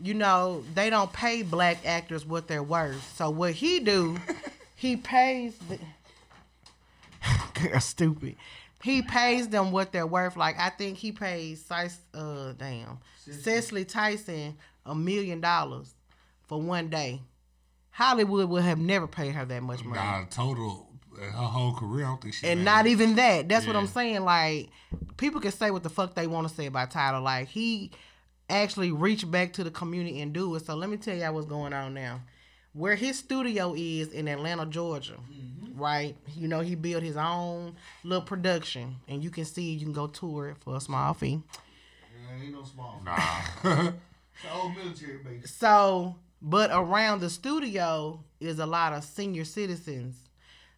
You 0.00 0.14
know, 0.14 0.62
they 0.74 0.90
don't 0.90 1.12
pay 1.12 1.42
black 1.42 1.78
actors 1.86 2.26
what 2.26 2.48
they're 2.48 2.62
worth. 2.62 3.14
So 3.16 3.30
what 3.30 3.52
he 3.52 3.80
do, 3.80 4.18
he 4.76 4.96
pays 4.96 5.56
the 5.68 5.78
Girl, 7.54 7.80
stupid. 7.80 8.36
He 8.82 9.02
pays 9.02 9.48
them 9.48 9.72
what 9.72 9.90
they're 9.92 10.06
worth. 10.06 10.36
Like 10.36 10.56
I 10.58 10.68
think 10.70 10.98
he 10.98 11.12
pays 11.12 11.64
Cis- 11.64 11.98
uh 12.14 12.52
damn 12.52 12.98
Cicely 13.42 13.84
Tyson 13.84 14.56
a 14.84 14.94
million 14.94 15.40
dollars 15.40 15.94
for 16.42 16.60
one 16.60 16.88
day. 16.88 17.20
Hollywood 17.90 18.48
would 18.50 18.62
have 18.62 18.78
never 18.78 19.06
paid 19.06 19.34
her 19.34 19.44
that 19.46 19.62
much 19.62 19.82
money. 19.82 19.98
Nah, 19.98 20.24
total, 20.30 20.86
uh, 21.18 21.24
her 21.24 21.30
whole 21.32 21.72
career, 21.72 22.04
I 22.04 22.08
don't 22.10 22.20
think 22.20 22.34
she 22.34 22.46
And 22.46 22.62
not 22.64 22.86
it. 22.86 22.90
even 22.90 23.16
that. 23.16 23.48
That's 23.48 23.66
what 23.66 23.74
I'm 23.74 23.86
saying. 23.86 24.20
Like, 24.20 24.68
people 25.16 25.40
can 25.40 25.50
say 25.50 25.70
what 25.70 25.82
the 25.82 25.88
fuck 25.88 26.14
they 26.14 26.26
want 26.26 26.46
to 26.46 26.54
say 26.54 26.66
about 26.66 26.90
Tyler. 26.90 27.20
Like, 27.20 27.48
he 27.48 27.90
actually 28.48 28.92
reach 28.92 29.28
back 29.30 29.52
to 29.54 29.64
the 29.64 29.70
community 29.70 30.20
and 30.20 30.32
do 30.32 30.54
it. 30.54 30.64
So 30.66 30.74
let 30.74 30.88
me 30.88 30.96
tell 30.96 31.16
y'all 31.16 31.34
what's 31.34 31.46
going 31.46 31.72
on 31.72 31.94
now. 31.94 32.20
Where 32.72 32.94
his 32.94 33.18
studio 33.18 33.74
is 33.76 34.12
in 34.12 34.28
Atlanta, 34.28 34.66
Georgia, 34.66 35.14
mm-hmm. 35.14 35.80
right? 35.80 36.14
You 36.36 36.46
know, 36.46 36.60
he 36.60 36.74
built 36.74 37.02
his 37.02 37.16
own 37.16 37.74
little 38.04 38.24
production, 38.24 38.96
and 39.08 39.24
you 39.24 39.30
can 39.30 39.46
see, 39.46 39.72
you 39.72 39.80
can 39.80 39.94
go 39.94 40.06
tour 40.06 40.50
it 40.50 40.58
for 40.58 40.76
a 40.76 40.80
small 40.80 41.14
fee. 41.14 41.40
Yeah, 42.12 42.44
ain't 42.44 42.52
no 42.52 42.64
small. 42.64 43.00
Nah. 43.04 43.92
It's 44.36 44.44
an 44.44 44.60
old 44.60 44.76
military 44.76 45.16
base. 45.16 45.50
So, 45.50 46.16
but 46.42 46.70
around 46.70 47.20
the 47.20 47.30
studio 47.30 48.22
is 48.38 48.58
a 48.58 48.66
lot 48.66 48.92
of 48.92 49.02
senior 49.02 49.44
citizens. 49.44 50.14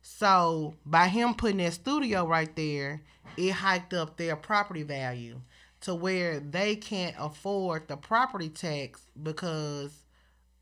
So, 0.00 0.74
by 0.86 1.08
him 1.08 1.34
putting 1.34 1.56
that 1.56 1.72
studio 1.72 2.24
right 2.24 2.54
there, 2.54 3.02
it 3.36 3.50
hiked 3.50 3.94
up 3.94 4.16
their 4.16 4.36
property 4.36 4.84
value 4.84 5.40
to 5.82 5.94
where 5.94 6.40
they 6.40 6.76
can't 6.76 7.14
afford 7.18 7.88
the 7.88 7.96
property 7.96 8.48
tax 8.48 9.00
because 9.22 10.02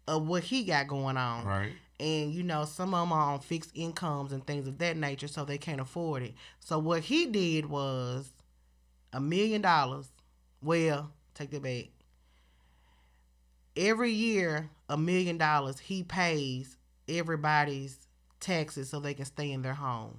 of 0.06 0.26
what 0.26 0.44
he 0.44 0.64
got 0.64 0.88
going 0.88 1.16
on. 1.16 1.44
right. 1.44 1.72
And 1.98 2.32
you 2.32 2.42
know, 2.42 2.66
some 2.66 2.92
of 2.92 3.00
them 3.08 3.12
are 3.12 3.32
on 3.32 3.40
fixed 3.40 3.70
incomes 3.74 4.32
and 4.32 4.46
things 4.46 4.68
of 4.68 4.76
that 4.78 4.98
nature, 4.98 5.28
so 5.28 5.44
they 5.46 5.56
can't 5.56 5.80
afford 5.80 6.22
it. 6.22 6.34
So 6.60 6.78
what 6.78 7.02
he 7.02 7.26
did 7.26 7.66
was 7.66 8.30
a 9.14 9.20
million 9.20 9.62
dollars. 9.62 10.08
Well, 10.62 11.10
take 11.34 11.50
that 11.52 11.62
back. 11.62 11.86
Every 13.76 14.10
year, 14.10 14.68
a 14.88 14.98
million 14.98 15.38
dollars 15.38 15.78
he 15.78 16.02
pays 16.02 16.76
everybody's 17.08 18.08
taxes 18.40 18.90
so 18.90 19.00
they 19.00 19.14
can 19.14 19.24
stay 19.24 19.50
in 19.50 19.62
their 19.62 19.74
home 19.74 20.18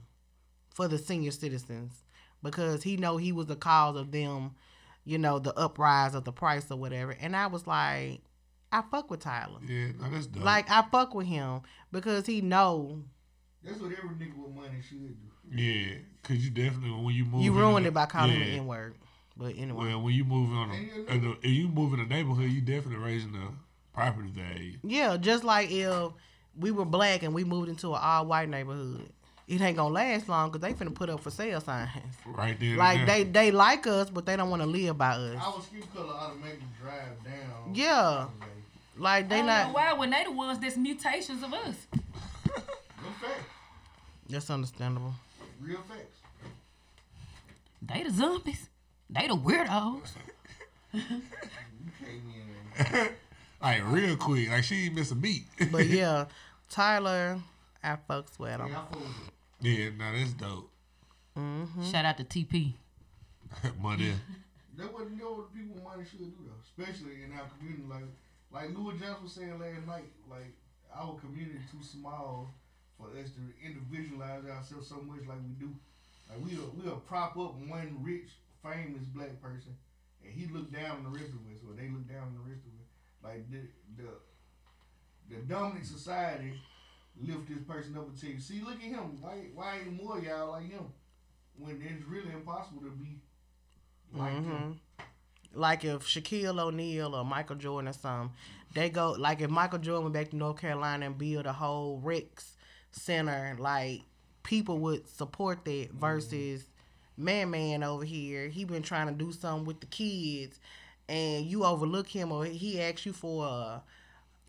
for 0.74 0.88
the 0.88 0.98
senior 0.98 1.32
citizens 1.32 2.04
because 2.44 2.84
he 2.84 2.98
know 2.98 3.18
he 3.18 3.32
was 3.32 3.48
the 3.48 3.56
cause 3.56 3.96
of 3.96 4.12
them, 4.12 4.56
you 5.08 5.18
know, 5.18 5.40
the 5.40 5.58
uprise 5.58 6.14
of 6.14 6.26
the 6.26 6.32
price 6.34 6.70
or 6.70 6.76
whatever. 6.78 7.12
And 7.12 7.36
I 7.36 7.48
was 7.48 7.66
like, 7.66 8.20
I 8.72 8.82
fuck 8.92 9.10
with 9.10 9.22
Tyler. 9.22 9.60
Yeah, 9.66 9.88
no, 10.00 10.10
that's 10.12 10.28
dope. 10.28 10.44
Like 10.44 10.70
I 10.70 10.84
fuck 10.92 11.16
with 11.16 11.28
him 11.28 11.62
because 11.92 12.26
he 12.26 12.42
know 12.42 13.02
That's 13.64 13.80
what 13.80 13.92
every 13.94 14.10
nigga 14.18 14.38
with 14.38 14.54
money 14.54 14.82
should 14.88 15.00
do. 15.08 15.16
yeah, 15.58 15.96
cause 16.24 16.38
you 16.38 16.50
definitely 16.50 16.92
when 16.92 17.16
you 17.16 17.24
move, 17.26 17.42
you 17.42 17.54
in 17.54 17.58
ruined 17.58 17.86
it 17.86 17.94
by 17.94 18.06
calling 18.06 18.32
him 18.32 18.40
yeah. 18.42 18.46
the 18.46 18.52
N 18.58 18.68
word. 18.68 18.96
But 19.38 19.54
anyway, 19.56 19.86
Well, 19.88 20.02
when 20.02 20.14
you 20.14 20.26
move 20.26 20.50
on, 20.52 20.72
And 20.72 20.88
you 20.88 21.06
a, 21.08 21.14
in 21.14 21.38
if 21.42 21.52
you 21.52 21.68
move 21.70 21.94
in 21.94 22.00
a 22.02 22.06
neighborhood, 22.06 22.50
you 22.52 22.60
definitely 22.60 22.98
raising 23.06 23.32
the 23.32 23.48
property 23.94 24.30
value. 24.30 24.78
yeah, 24.84 25.16
just 25.16 25.44
like 25.46 25.72
if 25.72 26.12
we 26.60 26.72
were 26.72 26.86
black 26.86 27.24
and 27.24 27.34
we 27.34 27.44
moved 27.46 27.70
into 27.70 27.94
an 27.94 28.00
all 28.04 28.26
white 28.26 28.50
neighborhood, 28.50 29.10
it 29.48 29.62
ain't 29.62 29.78
gonna 29.78 29.94
last 29.94 30.28
long 30.28 30.52
because 30.52 30.62
they 30.62 30.74
finna 30.74 30.94
put 30.94 31.10
up 31.10 31.22
for 31.22 31.32
sale 31.32 31.62
signs. 31.62 31.90
Right 32.26 32.60
there. 32.60 32.76
Like 32.76 33.06
there. 33.06 33.06
they 33.06 33.24
they 33.24 33.52
like 33.52 33.88
us, 33.88 34.10
but 34.10 34.26
they 34.26 34.36
don't 34.36 34.50
want 34.50 34.62
to 34.62 34.68
live 34.68 34.98
by 34.98 35.12
us. 35.12 35.38
Our 35.42 35.62
skin 35.62 35.84
color 35.96 36.14
automatically 36.14 36.68
drive 36.82 37.24
down. 37.24 37.74
Yeah, 37.74 38.28
like 38.98 39.26
I 39.26 39.28
they 39.28 39.38
don't 39.38 39.48
know 39.48 39.70
why 39.72 39.94
when 39.94 40.10
they 40.10 40.24
the 40.26 40.32
ones 40.32 40.60
that's 40.60 40.78
mutations 40.78 41.44
of 41.44 41.54
us. 41.54 41.76
No 43.04 43.14
facts. 43.22 43.44
That's 44.28 44.50
understandable. 44.50 45.14
Real 45.62 45.80
facts. 45.88 46.18
They 47.82 48.04
the 48.04 48.10
zombies. 48.10 48.70
They 49.10 49.28
the 49.28 49.36
weirdos. 49.36 50.10
You 50.94 51.02
came 52.04 52.24
in 52.84 53.10
like 53.62 53.82
real 53.86 54.18
quick, 54.18 54.50
like 54.50 54.64
she 54.64 54.86
ain't 54.86 54.96
miss 54.96 55.12
a 55.12 55.16
beat. 55.16 55.46
But 55.72 55.86
yeah, 55.86 56.26
Tyler, 56.70 57.40
I 57.84 57.98
fucks 58.10 58.40
with 58.40 58.50
yeah, 58.50 58.58
him. 58.58 58.66
I 58.66 58.74
fuck 58.74 58.96
with 58.96 59.04
it. 59.04 59.34
Yeah, 59.62 59.90
now 59.98 60.12
that's 60.16 60.34
dope. 60.34 60.72
Mm-hmm. 61.38 61.92
Shout 61.92 62.06
out 62.06 62.18
to 62.18 62.24
TP. 62.24 62.74
Money. 63.82 64.14
That 64.78 64.94
what 64.94 65.10
you 65.10 65.18
know 65.18 65.34
what 65.34 65.54
people 65.56 65.82
money 65.82 66.06
should 66.06 66.20
do 66.20 66.32
though, 66.46 66.62
especially 66.62 67.26
in 67.26 67.34
our 67.34 67.50
community. 67.58 67.82
Like 67.90 68.06
like 68.52 68.78
Louis 68.78 69.00
Johnson 69.00 69.24
was 69.24 69.34
saying 69.34 69.58
last 69.58 69.88
night, 69.88 70.06
like 70.30 70.54
our 70.94 71.18
community 71.18 71.58
too 71.72 71.82
small 71.82 72.54
for 72.98 73.10
us 73.18 73.34
to 73.34 73.42
individualize 73.66 74.46
ourselves 74.46 74.88
so 74.88 75.02
much 75.02 75.26
like 75.28 75.42
we 75.42 75.58
do. 75.58 75.74
Like 76.30 76.38
we'll 76.46 76.70
we'll 76.78 77.02
prop 77.02 77.38
up 77.38 77.58
one 77.58 77.98
rich, 78.02 78.38
famous 78.62 79.02
black 79.16 79.42
person, 79.42 79.74
and 80.24 80.30
he 80.30 80.46
look 80.54 80.72
down 80.72 81.02
on 81.02 81.04
the 81.10 81.14
rest 81.18 81.34
of 81.34 81.42
us, 81.50 81.66
or 81.66 81.74
they 81.74 81.90
look 81.90 82.06
down 82.06 82.30
on 82.30 82.38
the 82.38 82.46
rest 82.46 82.62
of 82.62 82.74
us. 82.78 82.90
Like 83.26 83.50
the 83.50 83.66
the 83.98 84.10
the 85.30 85.42
dominant 85.42 85.86
society 85.86 86.54
lift 87.22 87.48
this 87.48 87.64
person 87.68 87.98
up 87.98 88.08
and 88.08 88.24
you, 88.24 88.40
see, 88.40 88.62
look 88.62 88.76
at 88.76 88.82
him. 88.82 89.22
Why 89.22 89.48
why 89.54 89.80
ain't 89.80 90.02
more 90.02 90.18
of 90.18 90.24
y'all 90.24 90.52
like 90.52 90.70
him? 90.70 90.86
When 91.58 91.82
it's 91.82 92.06
really 92.06 92.32
impossible 92.32 92.82
to 92.82 92.92
be 92.92 93.20
like 94.14 94.34
mm-hmm. 94.34 94.52
him. 94.52 94.80
Like 95.54 95.86
if 95.86 96.04
Shaquille 96.04 96.60
O'Neal 96.60 97.16
or 97.16 97.26
Michael 97.26 97.56
Jordan 97.56 97.90
or 97.90 97.94
some, 97.94 98.32
they 98.74 98.90
go 98.90 99.16
like 99.18 99.42
if 99.42 99.50
Michael 99.50 99.80
Jordan 99.80 100.04
went 100.04 100.14
back 100.14 100.30
to 100.30 100.36
North 100.36 100.60
Carolina 100.60 101.08
and 101.08 101.18
build 101.18 101.46
a 101.46 101.54
whole 101.54 102.00
Rex 102.00 102.56
Center, 102.92 103.56
like 103.60 104.02
people 104.44 104.78
would 104.80 105.08
support 105.08 105.66
that 105.66 105.72
mm-hmm. 105.72 106.00
versus 106.00 106.66
Man 107.18 107.50
Man 107.50 107.84
over 107.84 108.06
here. 108.06 108.48
He 108.48 108.66
been 108.66 108.84
trying 108.84 109.08
to 109.08 109.14
do 109.14 109.32
something 109.32 109.66
with 109.66 109.80
the 109.80 109.88
kids, 109.88 110.60
and 111.10 111.46
you 111.46 111.64
overlook 111.64 112.08
him 112.08 112.32
or 112.32 112.46
he 112.46 112.80
asks 112.82 113.06
you 113.06 113.14
for 113.14 113.46
a. 113.46 113.84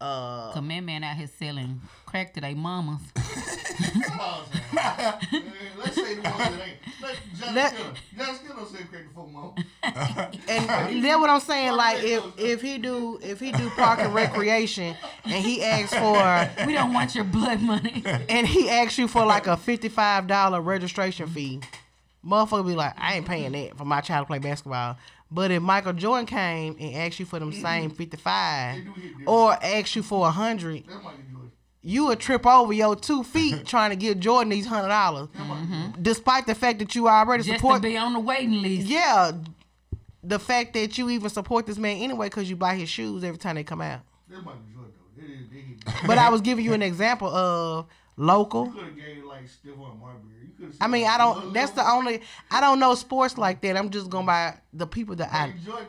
Uh, 0.01 0.53
Cause 0.53 0.63
man 0.63 0.85
man 0.85 1.03
out 1.03 1.17
here 1.17 1.27
selling 1.27 1.81
crack 2.07 2.33
to 2.35 2.41
their 2.41 2.55
mamas. 2.55 3.01
Pause 3.17 4.47
now. 4.73 5.19
Let's 5.79 5.95
say 5.97 6.15
the 6.15 6.23
ones 6.23 6.39
that 6.39 6.53
ain't. 6.53 6.77
Let 7.03 7.17
John 7.37 7.71
Skinner. 7.73 7.93
John 8.17 8.35
Skinner 8.37 8.55
don't 8.55 8.69
say 8.69 8.85
crack 8.85 9.03
the 9.09 9.15
fuck 9.15 9.31
mom. 9.31 9.55
And 10.49 11.05
that's 11.05 11.19
what 11.21 11.31
I'm 11.31 11.41
saying. 11.41 11.73
Like 11.73 12.03
if 12.05 12.23
if 12.39 12.63
he 12.63 12.79
do 12.79 13.19
if 13.23 13.41
he 13.41 13.51
do 13.51 13.69
park 13.71 13.99
and 13.99 14.15
recreation 14.15 14.95
and 15.25 15.45
he 15.45 15.65
asks 15.65 15.95
for 15.95 16.65
we 16.67 16.73
don't 16.75 16.93
want 16.93 17.15
your 17.17 17.25
blood 17.25 17.61
money. 17.61 18.03
and 18.29 18.47
he 18.47 18.71
asks 18.71 18.99
you 18.99 19.09
for 19.09 19.25
like 19.27 19.47
a 19.49 19.57
fifty 19.57 19.89
five 19.89 20.29
dollar 20.29 20.61
registration 20.61 21.27
fee, 21.27 21.61
motherfucker 22.25 22.67
be 22.67 22.75
like, 22.75 22.95
I 22.97 23.17
ain't 23.17 23.27
paying 23.27 23.53
that 23.53 23.77
for 23.77 23.85
my 23.85 24.01
child 24.01 24.27
to 24.27 24.31
play 24.31 24.39
basketball. 24.39 24.97
But 25.31 25.51
if 25.51 25.63
Michael 25.63 25.93
Jordan 25.93 26.27
came 26.27 26.77
and 26.81 26.95
asked 26.95 27.19
you 27.21 27.27
for 27.27 27.39
them 27.39 27.53
same 27.53 27.91
fifty 27.91 28.17
five 28.17 28.77
They 28.77 28.81
do 28.83 28.93
hit 28.93 29.03
different. 29.09 29.29
or 29.29 29.53
asked 29.63 29.95
you 29.97 30.03
for 30.03 30.27
a 30.27 30.31
hundred, 30.31 30.87
That 30.87 31.03
might 31.03 31.17
be 31.19 31.23
good. 31.35 31.51
you 31.83 32.07
would 32.07 32.19
trip 32.19 32.47
over 32.47 32.73
your 32.73 32.97
two 32.97 33.23
feet 33.23 33.67
trying 33.67 33.91
to 33.91 33.97
give 33.97 34.19
Jordan 34.21 34.49
these 34.51 34.67
hundred 34.67 34.89
dollars, 34.89 35.29
mm-hmm. 35.37 36.01
despite 36.03 36.47
the 36.47 36.55
fact 36.55 36.79
that 36.79 36.95
you 36.95 37.09
already 37.09 37.43
Just 37.43 37.55
to 37.55 37.59
support. 37.59 37.83
be 37.83 37.97
on 37.97 38.15
the 38.15 38.21
waiting 38.21 38.63
list. 38.63 38.87
Yeah, 38.87 39.33
the 40.23 40.39
fact 40.39 40.73
that 40.75 40.97
you 40.99 41.11
even 41.11 41.29
support 41.31 41.67
this 41.67 41.79
man 41.79 41.99
anyway 41.99 42.29
because 42.29 42.49
you 42.49 42.57
buy 42.57 42.75
his 42.77 42.89
shoes 42.89 43.23
every 43.23 43.39
time 43.39 43.55
they 43.57 43.65
come 43.65 43.81
out. 43.83 44.01
That 44.31 44.43
might 44.45 44.55
be 44.67 44.73
good 44.75 44.93
though. 44.95 45.23
They, 45.23 45.29
they 45.29 45.63
hit 45.67 45.85
different. 45.85 46.07
But 46.07 46.19
I 46.19 46.31
was 46.31 46.41
giving 46.41 46.65
you 46.65 46.73
an 46.73 46.83
example 46.83 47.29
of 47.29 47.87
local. 48.17 48.67
You 48.67 48.73
could 48.73 48.83
have 48.85 48.97
gave 48.97 49.25
like 49.25 49.45
Stephon 49.45 50.01
Marbury. 50.01 50.38
You 50.59 50.67
could 50.67 50.75
have. 50.75 50.83
I 50.83 50.87
mean, 50.89 51.07
I 51.07 51.19
don't. 51.19 51.53
That's 51.53 51.73
the 51.73 51.89
only. 51.89 52.21
I 52.51 52.61
don't 52.61 52.81
know 52.81 52.95
sports 52.95 53.39
like 53.39 53.61
that. 53.63 53.77
I'm 53.77 53.91
just 53.91 54.11
going 54.11 54.25
to 54.25 54.27
by 54.27 54.55
the 54.73 54.87
people 54.87 55.17
that 55.17 55.33
I. 55.33 55.47
Like 55.47 55.65
Jordan 55.65 55.87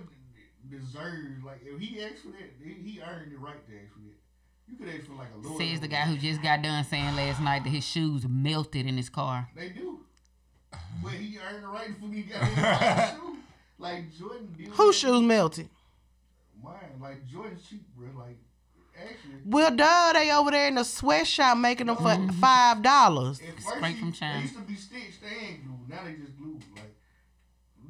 deserved 0.69 1.43
like 1.43 1.61
if 1.65 1.79
he 1.79 2.01
asked 2.03 2.19
for 2.19 2.29
that, 2.29 2.53
he, 2.63 2.73
he 2.91 3.01
earned 3.01 3.31
the 3.31 3.37
right 3.37 3.67
to 3.67 3.73
ask 3.75 3.93
for 3.93 3.99
that. 3.99 4.15
You 4.67 4.77
could 4.77 4.95
ask 4.95 5.07
for 5.07 5.13
like 5.13 5.29
a 5.33 5.47
lower. 5.47 5.57
Says 5.59 5.79
the 5.79 5.87
guy 5.87 6.01
who 6.01 6.17
just 6.17 6.41
got 6.41 6.61
done 6.61 6.83
saying 6.85 7.15
last 7.15 7.41
night 7.41 7.63
that 7.63 7.69
his 7.69 7.83
shoes 7.85 8.25
melted 8.27 8.85
in 8.85 8.97
his 8.97 9.09
car. 9.09 9.49
They 9.55 9.69
do. 9.69 9.99
But 11.03 11.13
he 11.13 11.37
earned 11.39 11.63
the 11.63 11.67
right 11.67 11.89
for 11.99 12.05
me 12.05 12.23
to 12.23 12.27
get 12.27 12.43
his 12.43 13.09
shoe. 13.09 13.37
Like 13.79 14.17
Jordan 14.17 14.53
did. 14.57 14.67
Whose 14.67 14.95
shoes 14.97 15.21
melted? 15.21 15.69
Mine. 16.61 16.73
Like 17.01 17.25
Jordan's 17.27 17.67
cheap, 17.67 17.83
bro. 17.95 18.07
Like 18.17 18.37
actually. 18.37 18.48
Well, 19.45 19.75
duh, 19.75 20.13
they 20.13 20.31
over 20.31 20.51
there 20.51 20.67
in 20.67 20.75
the 20.75 20.83
sweatshop 20.83 21.57
making 21.57 21.87
them 21.87 21.95
for 21.97 22.03
mm-hmm. 22.03 22.29
five 22.39 22.81
dollars. 22.81 23.41
Straight 23.77 23.97
from 23.97 24.11
China. 24.11 24.35
They 24.37 24.41
used 24.43 24.55
to 24.55 24.61
be 24.61 24.75
stitched 24.75 25.21
They 25.21 25.47
ain't 25.47 25.63
glued. 25.65 25.89
Now 25.89 26.03
they 26.05 26.13
just 26.13 26.37
glued. 26.37 26.61
Like 26.75 26.93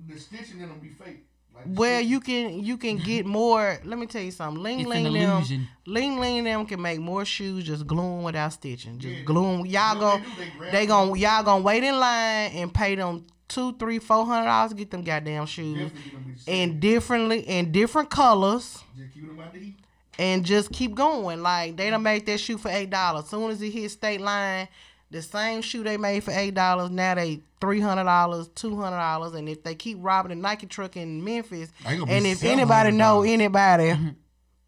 the 0.08 0.20
stitching 0.20 0.60
in 0.62 0.70
them 0.70 0.80
be 0.80 0.90
fake. 0.90 1.26
Like 1.54 1.64
Well, 1.68 2.00
stitching- 2.00 2.10
you 2.12 2.20
can 2.22 2.64
you 2.64 2.78
can 2.78 2.98
get 2.98 3.26
more. 3.40 3.80
Let 3.84 4.00
me 4.00 4.06
tell 4.06 4.22
you 4.22 4.32
something. 4.32 4.62
Ling 4.64 4.82
It's 4.82 4.90
Ling 4.90 5.04
them, 5.06 5.16
illusion. 5.16 5.68
Ling 5.86 6.20
Ling 6.20 6.44
them 6.44 6.66
can 6.66 6.82
make 6.82 7.00
more 7.00 7.26
shoes 7.26 7.64
just 7.66 7.86
gluing 7.88 8.24
without 8.24 8.54
stitching. 8.54 9.00
Just 9.00 9.16
Yeah. 9.18 9.24
gluing. 9.24 9.66
Y'all 9.66 9.96
No, 9.96 10.00
go. 10.02 10.18
they 10.18 10.24
do. 10.24 10.30
They 10.38 10.50
grab 10.58 10.72
They 10.72 10.86
gon' 10.86 11.16
y'all 11.18 11.44
gonna 11.44 11.64
wait 11.64 11.84
in 11.84 12.00
line 12.00 12.52
and 12.54 12.74
pay 12.74 12.96
them 12.96 13.26
two, 13.48 13.74
three, 13.78 13.98
four 14.00 14.26
hundred 14.26 14.46
dollars 14.46 14.70
to 14.72 14.78
get 14.78 14.92
them 14.92 15.02
goddamn 15.04 15.46
shoes 15.48 15.92
Definitely 15.92 16.12
gonna 16.12 16.24
be 16.26 16.32
the 16.34 16.40
same. 16.40 16.72
in 16.72 16.80
differently 16.80 17.40
in 17.42 17.72
different 17.72 18.10
colors. 18.12 18.78
Just 18.96 19.14
keep 19.14 19.28
them 19.28 19.40
out 19.40 19.52
the 19.52 19.60
heat. 19.60 19.79
And 20.20 20.46
just 20.46 20.72
keep 20.72 20.94
going. 20.94 21.42
Like 21.42 21.78
they 21.78 21.90
done 21.90 22.00
mm-hmm. 22.00 22.04
made 22.04 22.26
that 22.28 22.40
shoe 22.40 22.58
for 22.60 22.70
eight 22.70 22.92
dollars. 22.92 23.28
Soon 23.28 23.50
as 23.50 23.62
it 23.62 23.72
hit 23.72 23.90
state 23.90 24.22
line, 24.22 24.68
the 25.10 25.22
same 25.22 25.62
shoe 25.64 25.82
they 25.82 25.98
made 25.98 26.24
for 26.24 26.32
eight 26.32 26.54
dollars, 26.54 26.92
now 26.92 27.16
they 27.16 27.40
three 27.60 27.80
hundred 27.80 28.04
dollars, 28.04 28.50
two 28.50 28.76
hundred 28.76 28.98
dollars. 28.98 29.34
And 29.34 29.50
if 29.50 29.64
they 29.64 29.74
keep 29.74 29.98
robbing 30.02 30.30
the 30.30 30.36
Nike 30.36 30.68
truck 30.68 30.98
in 30.98 31.24
Memphis, 31.24 31.72
They 31.86 31.96
gonna 31.96 32.06
be 32.06 32.12
and 32.12 32.28
if 32.28 32.44
anybody 32.44 32.92
know 32.92 33.24
anybody, 33.24 33.86
mm-hmm. 33.86 34.10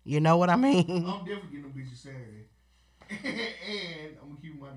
you 0.06 0.22
know 0.22 0.38
what 0.38 0.50
I 0.50 0.56
mean. 0.56 0.86
I'm 0.90 1.04
definitely 1.26 1.50
getting 1.52 1.62
them 1.62 1.74
bitches 1.76 1.98
Saturday. 1.98 2.46
and 3.12 4.18
I'm 4.24 4.30
gonna 4.30 4.42
keep 4.42 4.60
my. 4.60 4.70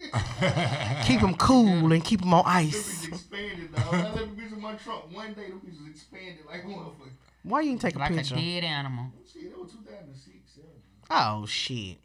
keep 1.04 1.20
them 1.20 1.34
cool 1.34 1.92
and 1.92 2.04
keep 2.04 2.20
them 2.20 2.32
on 2.32 2.44
ice. 2.46 3.08
expanded, 3.08 3.74
dog. 3.74 3.84
I 3.92 4.02
left 4.04 4.14
the 4.14 4.22
bitch 4.42 4.52
in 4.52 4.60
my 4.60 4.74
trunk 4.74 5.12
one 5.12 5.34
day. 5.34 5.48
Them 5.48 5.60
bitches 5.60 5.90
expanded 5.90 6.46
like 6.46 6.64
a 6.64 6.66
motherfucker. 6.66 7.10
Why 7.42 7.60
you 7.62 7.70
didn't 7.70 7.82
take 7.82 7.96
a 7.96 7.98
Like 7.98 8.10
a 8.10 8.14
picture? 8.14 8.34
dead 8.34 8.64
animal. 8.64 9.12
Shit, 9.32 9.50
that 9.50 9.58
was 9.60 9.72
2006, 9.72 10.52
7. 10.54 10.68
Oh 11.10 11.46
shit. 11.46 11.98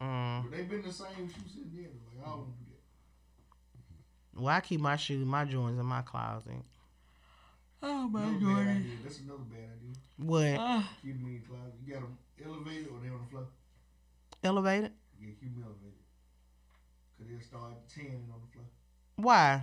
Mm. 0.00 0.42
But 0.42 0.50
they've 0.56 0.68
been 0.68 0.82
the 0.82 0.92
same 0.92 1.28
shoe 1.28 1.40
since 1.52 1.70
then. 1.72 1.88
Like, 2.18 2.26
I 2.26 2.30
don't 2.30 2.46
do 2.46 2.64
that. 4.34 4.40
Well, 4.40 4.48
I 4.48 4.60
keep 4.60 4.80
my 4.80 4.96
shoes, 4.96 5.24
my 5.26 5.44
joints 5.44 5.78
in 5.78 5.86
my 5.86 6.02
closet. 6.02 6.52
Oh 7.82 8.08
my 8.08 8.22
Another 8.22 8.54
bad 8.64 8.68
idea. 8.76 8.96
That's 9.02 9.18
another 9.20 9.46
bad 9.50 9.68
idea. 9.76 9.94
What? 10.16 10.84
Keep 11.02 11.18
them 11.18 11.26
in 11.26 11.34
the 11.42 11.46
closet. 11.48 11.74
You 11.84 11.92
got 11.94 12.02
them 12.02 12.18
elevated 12.44 12.86
or 12.88 12.98
they 13.02 13.08
on 13.10 13.20
the 13.22 13.30
floor? 13.30 13.46
Elevated? 14.44 14.92
Yeah, 15.20 15.30
keep 15.40 15.54
them 15.54 15.64
elevated. 15.66 15.98
Because 17.18 17.30
they'll 17.30 17.42
start 17.46 17.74
tanning 17.88 18.30
on 18.32 18.38
the 18.46 18.50
floor. 18.54 18.66
Why? 19.16 19.62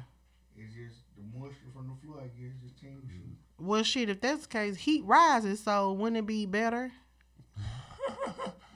It's 0.55 0.75
just 0.75 1.07
the 1.15 1.23
moisture 1.31 1.71
from 1.73 1.87
the 1.87 1.95
floor, 2.05 2.19
I 2.23 2.27
guess, 2.35 2.51
just 2.61 2.75
tan 2.79 2.99
the 3.03 3.07
shoe. 3.11 3.38
Well, 3.59 3.83
shit. 3.83 4.09
If 4.09 4.21
that's 4.21 4.43
the 4.43 4.47
case, 4.47 4.75
heat 4.77 5.03
rises. 5.05 5.59
So 5.61 5.91
wouldn't 5.93 6.17
it 6.17 6.25
be 6.25 6.45
better? 6.45 6.91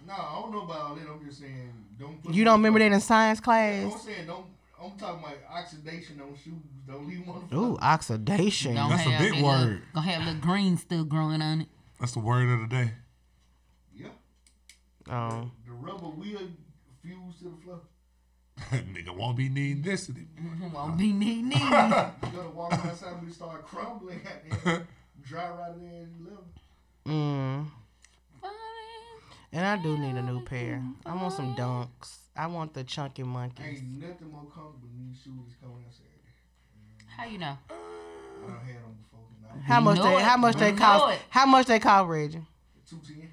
No, 0.05 0.13
I 0.15 0.41
don't 0.41 0.51
know 0.51 0.61
about 0.63 0.81
all 0.81 0.95
that. 0.95 1.07
I'm 1.07 1.25
just 1.25 1.39
saying, 1.39 1.71
don't 1.97 2.21
put 2.21 2.33
You 2.35 2.43
don't 2.43 2.59
remember 2.59 2.77
floor. 2.79 2.89
that 2.89 2.95
in 2.95 3.01
science 3.01 3.39
class? 3.39 3.83
I'm 3.85 3.89
class? 3.91 4.03
saying, 4.03 4.27
don't. 4.27 4.45
I'm 4.83 4.91
talking 4.97 5.23
about 5.23 5.37
oxidation 5.49 6.19
on 6.19 6.35
shoes. 6.35 6.53
Don't 6.85 7.07
leave 7.07 7.25
them 7.25 7.29
on 7.35 7.47
the. 7.49 7.55
Ooh, 7.57 7.77
oxidation. 7.81 8.75
Don't 8.75 8.89
That's 8.89 9.05
a 9.05 9.09
big 9.09 9.17
that 9.19 9.41
little- 9.41 9.43
word. 9.47 9.81
Gonna 9.95 10.11
have 10.11 10.25
little 10.25 10.41
green 10.41 10.77
still 10.77 11.05
growing 11.05 11.41
on 11.41 11.61
it. 11.61 11.67
That's 12.01 12.11
the 12.11 12.19
word 12.19 12.49
of 12.49 12.59
the 12.59 12.67
day. 12.67 12.91
Yeah. 13.95 14.07
Oh. 15.09 15.49
The 15.65 15.71
rubber 15.71 16.09
will 16.09 16.37
fuse 17.01 17.37
to 17.39 17.45
the 17.45 17.57
floor. 17.63 17.79
Nigga 18.71 19.15
won't 19.15 19.37
be 19.37 19.49
needing 19.49 19.81
this 19.81 20.09
anymore. 20.09 20.69
Won't 20.73 20.97
be 20.97 21.11
needing. 21.11 21.49
neat. 21.49 21.59
You 21.59 21.69
gotta 21.69 22.49
walk 22.53 22.73
outside 22.73 23.21
and 23.21 23.33
start 23.33 23.65
crumbling 23.65 24.21
at 24.25 24.63
there. 24.63 24.87
Dry 25.23 25.49
right 25.49 25.79
there 25.79 26.01
and 26.01 26.13
you 26.17 26.25
live. 26.25 26.43
Mm. 27.07 27.65
And 29.55 29.65
I 29.67 29.77
do 29.81 29.97
need 29.97 30.15
a 30.15 30.21
new 30.21 30.41
pair. 30.41 30.81
I 31.05 31.15
want 31.15 31.33
some 31.33 31.55
dunks. 31.55 32.17
I 32.35 32.47
want 32.47 32.73
the 32.73 32.83
chunky 32.83 33.21
monkeys. 33.21 33.65
Ain't 33.65 34.01
nothing 34.01 34.31
more 34.31 34.41
comfortable 34.45 34.87
than 34.91 35.09
these 35.09 35.17
shoes 35.21 35.55
coming 35.61 35.85
out 35.85 37.15
How 37.15 37.25
you 37.25 37.37
know? 37.37 37.57
I 37.69 38.47
done 38.47 38.59
had 38.65 38.75
them 38.75 38.97
before. 39.03 39.61
How 39.63 39.79
much 39.79 39.99
they? 40.01 40.21
How 40.21 40.37
much 40.37 40.55
they 40.55 40.71
cost? 40.73 41.19
How 41.29 41.45
much 41.45 41.67
they 41.67 41.79
cost, 41.79 42.09
Reggie? 42.09 42.41
two 42.89 42.99
ten. 43.05 43.29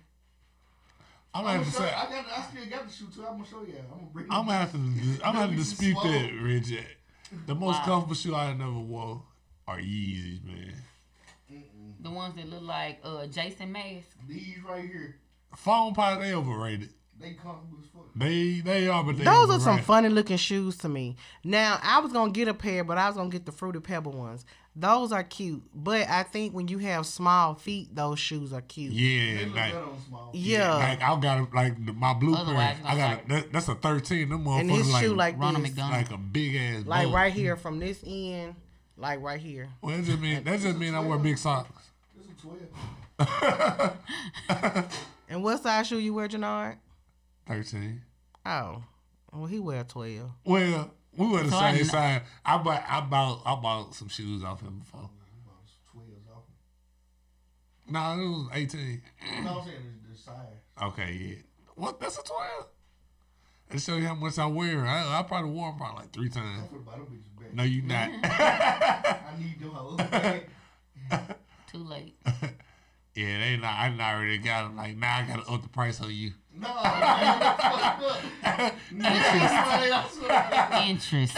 I'm 1.32 1.44
I'm 1.44 1.44
gonna 1.44 1.58
gonna 1.58 1.64
have 1.64 1.72
to 1.74 1.78
show, 1.80 1.84
say. 1.86 1.94
I 1.94 2.10
got. 2.10 2.38
I 2.38 2.42
still 2.42 2.66
got 2.70 2.86
the 2.88 2.92
shoe 2.92 3.06
too. 3.14 3.24
I'm 3.26 3.32
gonna 3.36 3.44
show 3.48 3.62
you. 3.62 3.74
I'm 3.92 3.98
gonna 3.98 4.10
bring. 4.12 4.26
I'm 4.30 4.46
gonna 4.46 4.58
have 4.58 4.72
to. 4.72 4.78
I'm 4.78 5.18
gonna 5.32 5.38
have 5.38 5.50
to 5.50 5.56
dispute 5.56 5.96
that, 6.02 6.30
Reggie. 6.42 6.84
The 7.46 7.54
most 7.54 7.78
Wow. 7.80 7.84
comfortable 7.84 8.14
shoe 8.16 8.34
I 8.34 8.52
never 8.54 8.72
wore 8.72 9.22
are 9.68 9.78
Yeezys, 9.78 10.44
man. 10.44 10.74
The 12.00 12.10
ones 12.10 12.34
that 12.36 12.48
look 12.48 12.62
like 12.62 13.00
uh 13.04 13.26
Jason 13.26 13.72
Mask. 13.72 14.06
These 14.26 14.58
right 14.68 14.82
here, 14.84 15.16
Foam 15.54 15.94
Pilot, 15.94 16.20
they 16.22 16.34
overrated. 16.34 16.90
they 17.20 17.34
comfortable 17.34 17.78
as 17.82 17.88
fuck. 17.94 18.06
They 18.16 18.60
they 18.60 18.88
are, 18.88 19.04
but 19.04 19.18
they 19.18 19.24
Those 19.24 19.50
are 19.50 19.60
some 19.60 19.80
funny 19.82 20.08
looking 20.08 20.36
shoes 20.38 20.76
to 20.78 20.88
me. 20.88 21.16
Now 21.44 21.78
I 21.82 22.00
was 22.00 22.12
gonna 22.12 22.32
get 22.32 22.48
a 22.48 22.54
pair, 22.54 22.82
but 22.84 22.96
I 22.98 23.06
was 23.06 23.16
gonna 23.16 23.28
get 23.30 23.44
the 23.46 23.52
fruity 23.52 23.80
pebble 23.80 24.12
ones. 24.12 24.44
Those 24.76 25.10
are 25.10 25.24
cute, 25.24 25.62
but 25.74 26.08
I 26.08 26.22
think 26.22 26.54
when 26.54 26.68
you 26.68 26.78
have 26.78 27.04
small 27.04 27.54
feet, 27.54 27.92
those 27.94 28.20
shoes 28.20 28.52
are 28.52 28.60
cute. 28.60 28.92
Yeah, 28.92 29.38
They 29.38 29.44
look 29.46 29.56
like 29.56 29.74
on 29.74 29.98
small. 30.06 30.30
Yeah. 30.32 30.74
like 30.76 31.02
I 31.02 31.20
got 31.20 31.38
a, 31.40 31.56
like 31.56 31.78
my 31.78 32.14
blueprint. 32.14 32.46
Otherwise, 32.48 32.76
I 32.84 32.96
got 32.96 33.24
a, 33.24 33.28
that, 33.28 33.52
that's 33.52 33.68
a 33.68 33.74
thirteen. 33.74 34.28
Them 34.28 34.44
motherfuckers 34.44 34.60
and 34.60 34.70
this 34.70 34.92
like 34.92 35.04
shoe 35.04 35.14
like 35.14 35.38
Ronald 35.38 35.64
this, 35.64 35.70
McDonald. 35.72 36.02
like 36.02 36.10
a 36.12 36.18
big 36.18 36.54
ass. 36.54 36.86
like 36.86 37.06
bug. 37.06 37.14
right 37.14 37.32
here 37.32 37.56
from 37.56 37.80
this 37.80 37.98
end, 38.06 38.54
like 38.96 39.20
right 39.20 39.40
here. 39.40 39.68
Well, 39.82 39.96
that 39.96 40.04
just 40.04 40.20
mean 40.20 40.44
that 40.44 40.60
just 40.60 40.76
mean 40.78 40.94
I 40.94 41.00
wear 41.00 41.18
big 41.18 41.36
socks. 41.36 41.90
This 42.16 42.26
is 42.26 42.32
twelve. 42.40 43.96
And 45.28 45.44
what 45.44 45.62
size 45.62 45.86
shoe 45.86 45.98
you 45.98 46.12
wear, 46.14 46.26
Jannard? 46.26 46.78
Thirteen. 47.46 48.02
Oh, 48.44 48.82
well 49.32 49.46
he 49.46 49.60
wear 49.60 49.84
twelve. 49.84 50.30
Well, 50.44 50.92
we 51.20 51.28
were 51.28 51.42
the 51.42 51.50
So 51.50 51.58
same 51.60 51.74
kn- 51.76 51.84
size. 51.84 52.20
I 52.44 52.58
bought 52.58 52.84
I 52.88 53.00
bought 53.02 53.42
I 53.46 53.54
bought 53.56 53.94
some 53.94 54.08
shoes 54.08 54.42
off 54.42 54.60
him 54.62 54.78
before. 54.80 55.00
About 55.00 55.10
twelves 55.92 56.28
off. 56.34 56.44
No, 57.88 58.22
it 58.22 58.28
was 58.28 58.48
eighteen. 58.54 59.02
No, 59.44 59.58
I'm 59.60 59.64
saying 59.66 59.76
the, 60.08 60.12
the 60.12 60.18
size. 60.18 60.34
Okay, 60.82 61.12
yeah. 61.12 61.34
What? 61.74 62.00
That's 62.00 62.18
a 62.18 62.22
twelve. 62.22 62.66
It 63.72 63.80
show 63.80 63.96
you 63.96 64.06
how 64.06 64.14
much 64.16 64.36
I 64.38 64.46
wear. 64.46 64.84
I, 64.84 65.20
I 65.20 65.22
probably 65.22 65.50
wore 65.50 65.70
them 65.70 65.78
probably 65.78 66.00
like 66.02 66.12
three 66.12 66.28
times. 66.28 66.68
I'm 66.72 66.78
finna 66.80 66.84
buy 66.84 66.92
them 66.92 67.06
bitches 67.06 67.40
back. 67.40 67.54
No, 67.54 67.62
you 67.62 67.82
not. 67.82 68.10
I 68.24 69.32
need 69.38 69.60
them 69.60 70.40
Too 71.72 71.84
late. 71.84 72.16
yeah, 73.14 73.38
they 73.40 73.56
not. 73.56 73.74
I 73.78 73.88
not 73.90 74.14
already 74.14 74.38
got 74.38 74.64
them. 74.64 74.76
Like 74.76 74.96
now, 74.96 75.16
I 75.18 75.22
gotta 75.22 75.50
up 75.50 75.62
the 75.62 75.68
price 75.68 76.00
on 76.00 76.10
you. 76.12 76.32
no, 76.54 76.68
man, 76.68 77.40
that's 77.40 77.62
fucked 77.62 78.02
up. 78.02 78.74
No, 78.92 79.08
I. 79.08 80.86
Interest. 80.88 81.36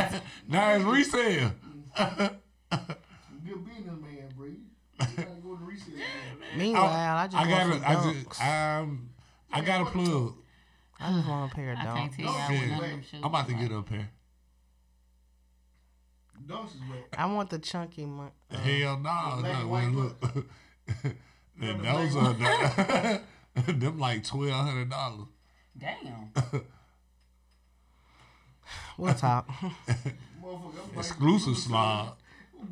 Now 0.49 0.71
it's 0.75 0.85
resale. 0.85 1.53
Good 1.97 2.39
business 3.65 4.01
man, 4.01 4.33
bro. 4.37 4.47
You 4.47 4.57
gotta 4.99 5.41
go 5.43 5.57
to 5.57 5.65
resale. 5.65 5.97
man. 5.97 6.59
Meanwhile, 6.59 7.17
I, 7.17 7.27
just 7.29 7.37
I 7.37 7.49
got 7.49 7.63
some 7.73 7.83
a, 7.83 7.87
I 7.87 8.13
just, 8.13 8.43
um, 8.43 9.11
I 9.53 9.61
got 9.61 9.81
a 9.83 9.85
plug. 9.91 10.35
I 11.01 11.13
just 11.13 11.29
want 11.29 11.53
a 11.53 11.55
pair 11.55 11.73
of 11.73 11.79
I 11.79 11.83
can't 11.85 12.13
dunks. 12.13 12.17
tell 12.17 12.25
you 12.25 12.31
how 12.33 12.49
with 12.53 12.61
Yeah. 12.61 12.67
none 12.71 12.85
of 12.85 12.91
them 12.91 13.03
shoes. 13.03 13.21
I'm 13.23 13.25
about 13.25 13.47
to 13.49 13.55
get 13.55 13.71
like. 13.71 13.79
up 13.81 13.89
here. 13.89 14.09
Dunks 16.47 16.75
is 16.75 16.81
wet. 16.91 17.07
I 17.17 17.27
want 17.27 17.51
the 17.51 17.59
chunky 17.59 18.05
mon- 18.07 18.31
uh, 18.51 18.57
Hell 18.57 18.97
no, 18.97 19.03
black 19.03 19.43
no. 19.43 19.51
and 19.61 19.71
white 19.71 19.93
look, 19.93 20.21
the 20.21 20.45
And 21.63 21.81
those 21.81 22.17
are 22.17 22.33
the, 22.35 23.73
them 23.73 23.99
like 23.99 24.25
twelve 24.25 24.51
hundred 24.51 24.91
dollars. 24.91 25.29
Damn. 25.79 26.33
We'll 28.99 29.15
talk. 29.15 29.49
Exclusive 30.97 31.57
slob. 31.57 32.17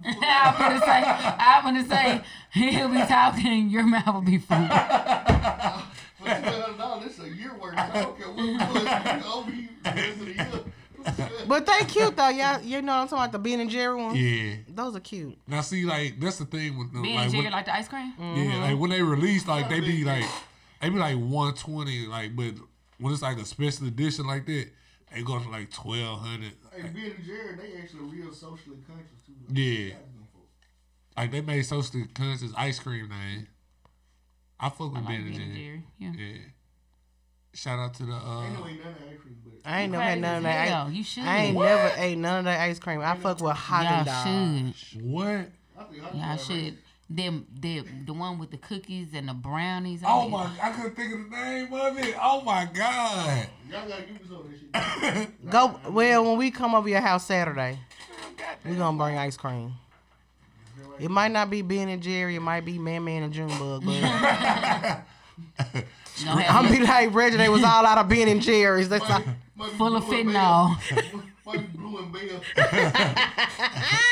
I'm 0.05 0.59
gonna 0.59 0.81
say, 0.81 1.03
I'm 1.05 1.65
gonna 1.65 1.89
say, 1.89 2.23
he'll 2.53 2.89
be 2.89 3.01
talking, 3.07 3.69
your 3.69 3.85
mouth 3.85 4.07
will 4.07 4.21
be 4.21 4.39
full. 4.39 4.57
For 4.69 6.27
two 6.27 6.31
hundred 6.31 6.79
dollars, 6.79 7.17
this 7.17 7.27
a 7.27 7.29
year 7.29 7.55
worth. 7.61 7.77
I 7.77 8.03
don't 8.03 8.17
care 8.17 8.29
what 8.29 8.37
we 8.37 8.59
do. 8.59 8.59
It's 8.63 9.27
over 9.27 9.51
you 9.51 9.69
the 11.05 11.11
rest 11.11 11.21
of 11.21 11.29
the 11.29 11.37
year. 11.37 11.47
but 11.49 11.67
they 11.67 11.85
cute 11.85 12.17
though, 12.17 12.29
y'all. 12.29 12.61
You 12.61 12.83
know 12.83 12.93
what 12.93 13.03
I'm 13.03 13.09
talking 13.09 13.19
about 13.19 13.33
the 13.33 13.39
Ben 13.39 13.61
and 13.61 13.71
Jerry 13.71 13.97
ones. 13.97 14.19
Yeah. 14.19 14.55
Those 14.69 14.97
are 14.97 15.01
cute. 15.01 15.39
Now 15.47 15.61
see, 15.61 15.85
like 15.85 16.19
that's 16.21 16.39
the 16.39 16.45
thing 16.45 16.79
with 16.79 16.93
them. 16.93 17.03
Ben 17.03 17.15
like, 17.15 17.25
and 17.25 17.33
Jerry 17.33 17.45
when, 17.45 17.53
like 17.53 17.65
the 17.67 17.75
ice 17.75 17.89
cream? 17.89 18.13
Mm-hmm. 18.19 18.43
yeah, 18.43 18.57
like 18.63 18.79
when 18.79 18.91
they 18.91 19.03
release, 19.03 19.47
like 19.47 19.69
they 19.69 19.81
be 19.81 20.05
like, 20.05 20.25
they 20.81 20.89
be 20.89 20.99
like 20.99 21.17
one 21.17 21.55
twenty. 21.55 22.07
Like, 22.07 22.37
but 22.37 22.55
when 22.99 23.13
it's 23.13 23.23
like 23.23 23.39
a 23.39 23.45
special 23.45 23.87
edition 23.87 24.27
like 24.27 24.47
that, 24.47 24.67
they 25.15 25.23
go 25.23 25.39
to 25.39 25.49
like 25.49 25.71
twelve 25.71 26.21
hundred. 26.21 26.53
Hey, 26.75 26.83
Ben 26.83 27.13
and 27.17 27.25
Jerry, 27.25 27.57
they 27.57 27.81
actually 27.81 28.01
real 28.03 28.33
socially 28.33 28.77
conscious 28.87 29.21
too. 29.27 29.33
Yeah. 29.53 29.91
Shout 29.91 29.97
out 29.97 30.07
to 30.07 30.13
them 30.13 30.29
folks. 30.35 30.47
Like 31.17 31.31
they 31.33 31.41
made 31.41 31.63
socially 31.63 32.05
conscious 32.15 32.53
ice 32.57 32.79
cream 32.79 33.09
name. 33.09 33.49
I 34.59 34.69
fuck 34.69 34.81
I 34.81 34.85
with 34.85 34.95
like 34.95 35.07
Ben 35.07 35.15
and 35.17 35.33
Ben 35.33 35.41
and 35.41 35.55
Jerry. 35.55 35.65
Jerry. 35.65 35.83
Yeah. 35.99 36.13
Yeah. 36.17 36.39
Shout 37.53 37.79
out 37.79 37.95
to 37.95 38.05
the 38.05 38.13
uh 38.13 38.43
Ain't 38.45 38.55
no 38.55 38.63
way 38.63 38.79
none 38.79 38.89
of 38.93 38.99
that 38.99 39.09
actually, 39.13 39.33
but 39.45 39.53
I 39.71 39.81
ain't 39.83 39.93
never 39.93 40.03
had 40.05 40.11
Crazy 40.13 40.21
none 40.21 40.37
of 40.37 40.43
that. 40.45 40.69
hell. 40.69 40.87
I, 40.87 40.91
You 40.91 41.05
should. 41.05 41.25
I 41.25 41.37
ain't 41.39 41.59
never 41.59 41.93
ate 41.97 42.19
none 42.19 42.39
of 42.41 42.45
that 42.47 42.61
ice 42.61 42.79
cream. 42.79 43.01
I 43.01 43.17
fuck 43.17 43.41
with 43.41 43.57
Haagen 43.57 44.07
Y'all 44.07 44.15
Dazs. 44.25 44.75
should. 44.77 45.03
what? 45.11 45.25
I 45.27 45.85
think 45.91 46.15
I 46.15 46.29
Y'all 46.29 46.37
should. 46.37 46.79
Them, 47.13 47.45
the 47.59 47.83
the 48.07 48.13
one 48.13 48.39
with 48.39 48.53
the 48.53 48.57
cookies 48.57 49.09
and 49.15 49.29
the 49.29 49.35
brownies. 49.35 50.03
Oh 50.07 50.21
on 50.21 50.27
it. 50.27 50.31
my! 50.31 50.51
I 50.63 50.71
couldn't 50.71 50.95
think 50.95 51.13
of 51.13 51.29
the 51.29 51.37
name 51.37 51.73
of 51.73 51.99
it. 51.99 52.15
Oh 52.23 52.41
my 52.43 52.67
god! 52.73 53.49
Y'all 53.69 53.89
gotta 53.89 54.03
give 54.03 54.11
me 54.15 54.21
some 54.29 54.37
of 54.37 54.47
this 54.49 54.61
shit. 54.61 55.31
Go 55.51 55.81
well 55.91 56.23
when 56.25 56.39
we 56.39 56.53
come 56.53 56.73
over 56.73 56.89
your 56.89 57.01
house 57.01 57.27
Saturday. 57.27 57.81
We 58.65 58.77
gonna 58.77 58.97
bring 58.97 59.19
ice 59.19 59.37
cream. 59.37 59.73
It 61.01 61.11
might 61.11 61.33
not 61.33 61.51
be 61.51 61.63
Ben 61.63 61.89
and 61.89 62.01
Jerry. 62.01 62.37
It 62.37 62.41
might 62.43 62.65
be 62.65 62.79
Man 62.79 63.03
Man 63.05 63.25
and 63.25 63.33
Junebug. 63.33 63.85
But 63.85 63.93
You 63.93 64.01
gonna 64.03 64.09
have 64.09 65.05
I'm 66.29 66.67
your- 66.67 66.79
be 66.81 66.87
like 66.87 67.15
Reggie. 67.15 67.37
They 67.37 67.49
was 67.49 67.63
all 67.63 67.85
out 67.87 67.99
of 67.99 68.09
Ben 68.09 68.29
and 68.29 68.41
Jerry's. 68.43 68.89
That's 68.89 69.09
all. 69.09 69.23
Might 69.57 69.71
be 69.73 69.77
full 69.79 69.97
of 69.97 70.07
blue 70.07 70.19
and 70.21 70.29
fentanyl. 70.31 70.33
bell. 70.33 71.23
Might 71.47 71.73
be 71.73 71.79
blue 71.79 71.99
and 71.99 72.13
bell. 72.13 72.41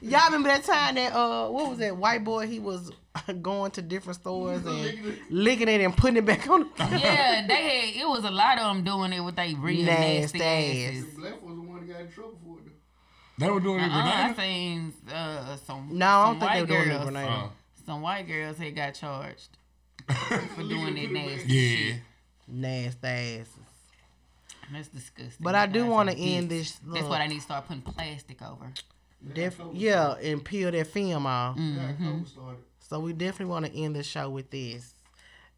Y'all 0.00 0.24
remember 0.26 0.48
that 0.48 0.64
time 0.64 0.94
that 0.94 1.12
uh 1.14 1.48
what 1.48 1.68
was 1.70 1.78
that 1.80 1.96
white 1.96 2.24
boy? 2.24 2.46
He 2.46 2.60
was 2.60 2.90
going 3.42 3.70
to 3.72 3.82
different 3.82 4.18
stores 4.20 4.64
and 4.64 5.18
licking 5.28 5.68
it 5.68 5.80
and 5.82 5.94
putting 5.96 6.16
it 6.16 6.24
back 6.24 6.48
on. 6.48 6.70
yeah, 6.78 7.44
they 7.46 7.54
had. 7.90 8.02
It 8.02 8.08
was 8.08 8.24
a 8.24 8.30
lot 8.30 8.58
of 8.58 8.74
them 8.74 8.84
doing 8.84 9.12
it 9.12 9.20
with 9.20 9.36
they 9.36 9.54
real 9.54 9.84
Nasty 9.84 10.38
nasty, 10.38 10.84
ass. 10.86 10.90
asses. 11.02 11.14
Black 11.14 11.42
was 11.42 11.56
the 11.56 11.62
one 11.62 11.86
that 11.86 11.92
got 11.92 12.00
in 12.02 12.10
trouble 12.12 12.38
for 12.44 12.58
it. 12.60 12.72
They 13.38 13.50
were 13.50 13.60
doing 13.60 13.80
it 13.80 13.84
in 13.84 13.90
Uh-uh, 13.90 13.98
I 14.02 14.32
Grenada. 14.32 14.40
seen 14.40 14.92
uh, 15.12 15.56
some. 15.66 15.88
No, 15.92 16.06
I 16.06 16.26
don't 16.26 16.40
some 16.40 16.48
think 16.48 16.68
they 16.68 16.74
white 16.74 16.86
were 16.86 16.92
doing 17.04 17.06
it 17.06 17.08
in. 17.08 17.16
Uh, 17.16 17.48
Some 17.86 18.00
white 18.02 18.26
girls 18.28 18.56
had 18.58 18.74
got 18.76 18.94
charged 18.94 19.58
for 20.54 20.62
doing 20.62 20.94
that 20.94 21.10
nasty. 21.10 21.52
yeah. 21.52 21.76
shit. 21.76 21.96
Nasty 22.48 23.06
asses. 23.08 23.48
That's 24.72 24.88
disgusting. 24.88 25.36
But 25.40 25.54
I 25.54 25.66
do 25.66 25.86
want 25.86 26.10
to 26.10 26.16
end 26.16 26.50
dicks. 26.50 26.78
this. 26.78 26.94
That's 26.94 27.06
what 27.06 27.20
I 27.20 27.26
need 27.26 27.36
to 27.36 27.42
start 27.42 27.66
putting 27.66 27.82
plastic 27.82 28.42
over. 28.42 28.70
def- 29.34 29.60
yeah, 29.72 30.14
and 30.14 30.44
peel 30.44 30.70
that 30.70 30.86
film 30.88 31.26
off. 31.26 31.56
Mm-hmm. 31.56 32.22
So 32.80 33.00
we 33.00 33.12
definitely 33.12 33.46
want 33.46 33.66
to 33.66 33.72
end 33.72 33.96
the 33.96 34.02
show 34.02 34.30
with 34.30 34.50
this. 34.50 34.94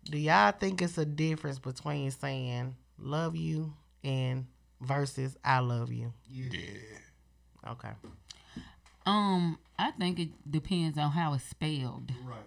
Do 0.04 0.18
y'all 0.18 0.52
think 0.52 0.80
it's 0.82 0.98
a 0.98 1.04
difference 1.04 1.58
between 1.58 2.10
saying 2.10 2.74
"love 2.98 3.36
you" 3.36 3.72
and 4.02 4.46
versus 4.80 5.36
"I 5.44 5.58
love 5.60 5.92
you"? 5.92 6.12
Yeah. 6.28 6.48
Yeah. 6.52 7.70
Okay. 7.72 7.90
Um, 9.06 9.58
I 9.78 9.90
think 9.92 10.18
it 10.18 10.28
depends 10.50 10.98
on 10.98 11.10
how 11.10 11.34
it's 11.34 11.44
spelled. 11.44 12.12
Right. 12.24 12.38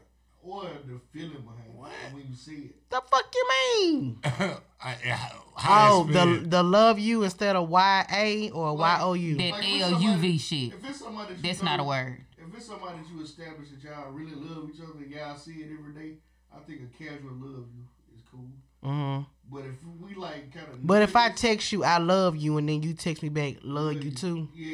Or 0.44 0.64
the 0.86 1.00
feeling 1.12 1.42
behind 1.44 1.70
it 1.70 2.14
when 2.14 2.24
you 2.30 2.36
see 2.36 2.66
it. 2.66 2.90
The 2.90 3.02
fuck 3.10 3.26
you 3.34 3.48
mean? 3.82 4.20
I, 4.24 4.58
I, 4.82 5.32
how 5.56 5.92
Oh, 5.92 6.04
the 6.04 6.44
the 6.46 6.64
love 6.64 7.00
you 7.00 7.24
instead 7.24 7.56
of 7.56 7.70
Y 7.70 8.06
A 8.12 8.50
or 8.52 8.76
Y 8.76 8.98
O 9.02 9.14
U. 9.14 9.38
That 9.38 9.56
L 9.64 9.92
U 9.92 10.18
V 10.18 10.38
shit. 10.38 10.74
If 10.74 10.84
it's 10.84 11.00
somebody 11.00 11.28
that 11.34 11.38
you 11.38 11.42
That's 11.44 11.62
not 11.64 11.80
a 11.80 11.84
word. 11.84 12.26
If 12.38 12.54
it's 12.56 12.66
somebody 12.66 13.00
that 13.00 13.10
you 13.10 13.22
establish 13.22 13.70
that 13.70 13.84
y'all 13.84 14.12
really 14.12 14.34
love 14.36 14.70
each 14.74 14.82
other 14.82 15.00
and 15.02 15.12
y'all 15.12 15.38
see 15.38 15.62
it 15.62 15.70
every 15.80 15.94
day, 15.94 16.18
I 16.54 16.60
think 16.68 16.82
a 16.82 16.98
casual 16.98 17.32
love 17.40 17.66
you 17.74 17.84
is 18.14 18.22
cool. 18.30 18.50
hmm 18.84 19.22
But 19.50 19.66
if 19.66 19.76
we 20.02 20.14
like 20.16 20.52
kind 20.54 20.68
of. 20.70 20.86
But 20.86 21.02
if 21.04 21.16
I 21.16 21.30
text 21.30 21.72
you 21.72 21.84
"I 21.84 21.98
love 22.00 22.36
you" 22.36 22.58
and 22.58 22.68
then 22.68 22.84
you 22.84 22.94
text 22.94 23.24
me 23.24 23.30
back 23.30 23.56
"love 23.64 24.04
you 24.04 24.12
too," 24.12 24.50
Yeah, 24.54 24.68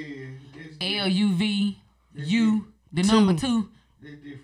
that's 0.55 0.77
L 0.81 1.07
different. 1.07 1.15
U 1.15 1.33
V 1.33 1.81
U, 2.15 2.65
the 2.91 3.03
number 3.03 3.33
two, 3.39 3.69
That's 4.01 4.15
different. 4.15 4.41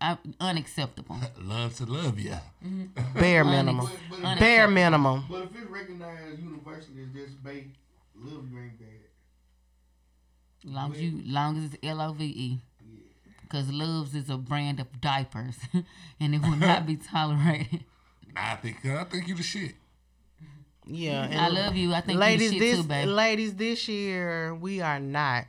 I, 0.00 0.18
unacceptable. 0.40 1.16
love 1.40 1.74
to 1.76 1.86
love 1.86 2.18
you. 2.18 2.36
Mm-hmm. 2.64 3.18
bare 3.18 3.44
minimum, 3.44 3.88
But, 4.10 4.20
but, 4.22 4.38
bare 4.38 4.68
minimum. 4.68 5.24
but 5.30 5.42
if 5.44 5.56
it's 5.56 5.70
recognized 5.70 6.38
universally 6.38 7.02
as 7.02 7.08
just 7.10 7.42
babe, 7.42 7.72
love 8.14 8.44
you 8.50 8.58
ain't 8.58 8.78
bad. 8.78 8.88
Long 10.64 10.92
as 10.94 11.00
you, 11.00 11.22
long 11.24 11.58
as 11.58 11.64
it's 11.72 11.76
L 11.82 12.00
O 12.00 12.12
V 12.12 12.24
E. 12.24 12.60
Because 13.42 13.70
Loves 13.70 14.14
is 14.16 14.28
a 14.28 14.36
brand 14.36 14.80
of 14.80 15.00
diapers, 15.00 15.54
and 16.20 16.34
it 16.34 16.42
will 16.42 16.56
not 16.56 16.84
be 16.84 16.96
tolerated. 17.12 17.84
Nah, 18.34 18.52
I 18.52 18.56
think 18.56 18.84
I 18.84 19.04
think 19.04 19.28
you 19.28 19.36
the 19.36 19.44
shit. 19.44 19.76
Yeah, 20.84 21.24
and 21.24 21.38
I 21.40 21.48
love 21.48 21.76
you. 21.76 21.94
I 21.94 22.00
think 22.00 22.18
ladies, 22.18 22.52
you 22.52 22.58
the 22.60 22.66
shit 22.66 22.76
this 22.76 22.82
too, 22.84 22.88
baby. 22.88 23.10
ladies, 23.10 23.54
this 23.54 23.88
year 23.88 24.52
we 24.54 24.80
are 24.80 24.98
not, 24.98 25.46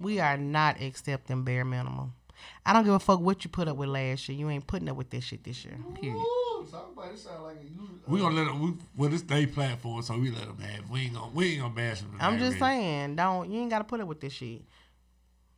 we 0.00 0.18
are 0.18 0.36
not 0.36 0.80
accepting 0.82 1.44
bare 1.44 1.64
minimum. 1.64 2.12
I 2.66 2.72
don't 2.72 2.84
give 2.84 2.94
a 2.94 2.98
fuck 2.98 3.20
what 3.20 3.44
you 3.44 3.50
put 3.50 3.68
up 3.68 3.76
with 3.76 3.88
last 3.88 4.28
year. 4.28 4.38
You 4.38 4.50
ain't 4.50 4.66
putting 4.66 4.88
up 4.88 4.96
with 4.96 5.10
this 5.10 5.24
shit 5.24 5.44
this 5.44 5.64
year. 5.64 5.76
Period. 6.00 6.16
Ooh, 6.16 6.66
talk 6.70 6.92
about 6.96 7.12
it 7.12 7.18
sound 7.18 7.42
like 7.44 7.56
a. 7.56 8.10
We 8.10 8.20
gonna 8.20 8.34
let 8.34 8.46
them. 8.46 8.60
We, 8.60 8.74
well, 8.96 9.12
it's 9.12 9.22
their 9.22 9.46
platform, 9.46 10.02
so 10.02 10.18
we 10.18 10.30
let 10.30 10.46
them 10.46 10.58
have. 10.58 10.90
We 10.90 11.00
ain't 11.02 11.14
gonna. 11.14 11.30
We 11.32 11.52
ain't 11.52 11.60
gonna 11.62 11.74
bash 11.74 12.00
them. 12.00 12.16
I'm 12.20 12.34
tonight, 12.34 12.44
just 12.44 12.60
really. 12.60 12.72
saying, 12.72 13.16
don't 13.16 13.50
you 13.50 13.60
ain't 13.60 13.70
gotta 13.70 13.84
put 13.84 14.00
up 14.00 14.08
with 14.08 14.20
this 14.20 14.32
shit. 14.32 14.62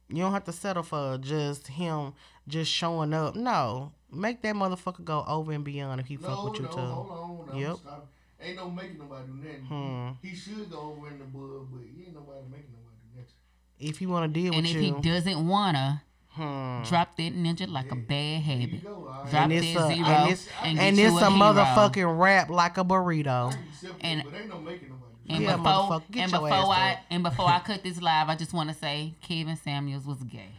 You 0.09 0.19
don't 0.19 0.33
have 0.33 0.45
to 0.45 0.53
settle 0.53 0.83
for 0.83 1.17
just 1.19 1.67
him 1.69 2.13
just 2.47 2.71
showing 2.71 3.15
up. 3.15 3.35
No, 3.35 3.93
make 4.13 4.43
that 4.43 4.55
motherfucker 4.55 5.03
go 5.05 5.25
over 5.27 5.53
and 5.53 5.65
beyond 5.65 6.01
if 6.01 6.07
he 6.07 6.17
fuck 6.17 6.29
No, 6.37 6.45
with 6.45 6.57
you 6.59 6.65
no, 6.67 6.71
too. 6.71 6.81
hold 6.81 7.49
on. 7.51 7.55
No, 7.55 7.59
Yep. 7.69 7.77
Stop. 7.79 8.09
Ain't 8.41 8.57
no 8.57 8.71
making 8.71 8.99
nobody 8.99 9.27
do 9.27 9.33
nothing. 9.35 9.65
Hmm. 9.65 10.09
He 10.29 10.37
should 10.37 10.71
go 10.71 10.95
over 10.99 11.09
in 11.09 11.19
the 11.19 11.25
bud, 11.25 11.67
but 11.73 11.81
he 11.97 12.05
ain't 12.05 12.15
nobody 12.15 12.41
making 12.51 12.73
nobody 12.73 12.97
do 13.15 13.21
nothing. 13.21 13.33
If 13.79 13.99
he 13.99 14.07
want 14.07 14.33
to 14.35 14.41
deal 14.41 14.53
And 14.55 14.63
with 14.67 14.75
you, 14.75 14.81
and 14.89 14.99
if 14.99 15.05
he 15.05 15.11
doesn't 15.11 15.49
wanna, 15.49 16.03
hmm. 16.35 16.83
drop 16.85 17.17
that 17.17 17.35
ninja 17.35 17.69
like 17.69 17.91
a 17.91 17.97
bad 17.97 18.43
habit. 18.43 18.85
go. 18.85 18.91
All 18.91 19.05
right. 19.23 19.31
Drop 19.31 19.43
and 19.43 19.53
that 19.53 19.65
it's 19.65 19.79
a 19.79 19.95
zero 19.95 20.07
and 20.07 20.33
it's 20.33 20.49
and, 20.63 20.79
and 20.79 20.99
it's 20.99 21.15
a 21.15 21.27
a, 21.27 21.31
motherfucking 21.31 22.19
rap 22.19 22.51
like 22.51 22.79
a 22.79 22.85
burrito. 22.85 23.49
I 23.49 23.53
can 23.53 23.63
accept 23.69 23.95
and- 24.01 24.21
it, 24.21 24.27
but 24.31 24.41
ain't 24.41 24.49
no 24.49 24.59
making 24.61 24.89
nobody 24.89 25.01
do 25.27 25.35
And 25.35 25.45
Yeah, 25.45 25.57
before 25.57 26.03
and 26.17 26.31
before 26.31 26.49
I 26.49 26.93
up. 26.93 26.99
and 27.11 27.23
before 27.23 27.47
I 27.47 27.59
cut 27.65 27.83
this 27.83 28.01
live, 28.03 28.29
I 28.29 28.37
just 28.37 28.53
want 28.53 28.69
to 28.71 28.75
say 28.75 29.15
Kevin 29.23 29.57
Samuels 29.57 30.07
was 30.07 30.23
gay. 30.25 30.51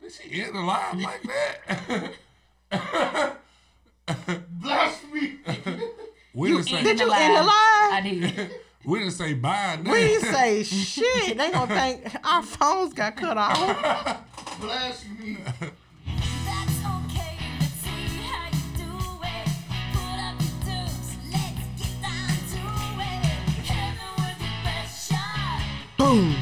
Did 0.00 0.12
she 0.12 0.42
end 0.42 0.54
the 0.54 0.60
live 0.60 0.98
like 0.98 1.22
that? 1.22 2.12
Blasphemy. 4.50 5.38
we 6.34 6.48
You 6.50 6.62
didn't 6.62 6.84
Did 6.84 7.00
you 7.00 7.12
end 7.12 7.36
the 7.36 7.42
live? 7.42 7.50
I 7.50 8.00
did. 8.02 8.50
We 8.84 8.98
didn't 8.98 9.12
say 9.12 9.34
bye. 9.34 9.78
We 9.84 9.92
ain't 9.92 10.22
say 10.22 10.64
shit. 10.64 11.38
They 11.38 11.50
gonna 11.52 11.72
think 11.72 12.16
our 12.24 12.42
phones 12.42 12.92
got 12.92 13.16
cut 13.16 13.38
off. 13.38 13.56
Bless 14.60 15.04
That's 15.04 16.78
okay. 16.84 17.38
Let's 17.60 17.72
see 17.80 18.04
you 18.10 18.22
do 18.76 18.90
it. 19.22 19.48
Put 19.92 20.18
up 20.18 20.34
your 20.40 20.56
dukes. 20.66 21.14
Let's 21.30 21.62
get 21.78 21.94
down 22.02 22.34
to 22.50 22.60
it. 23.00 23.22
Hit 23.62 23.92
me 23.98 24.08
with 24.18 24.40
your 24.40 24.58
best 24.64 25.10
shot. 25.10 25.62
Boom. 25.96 26.34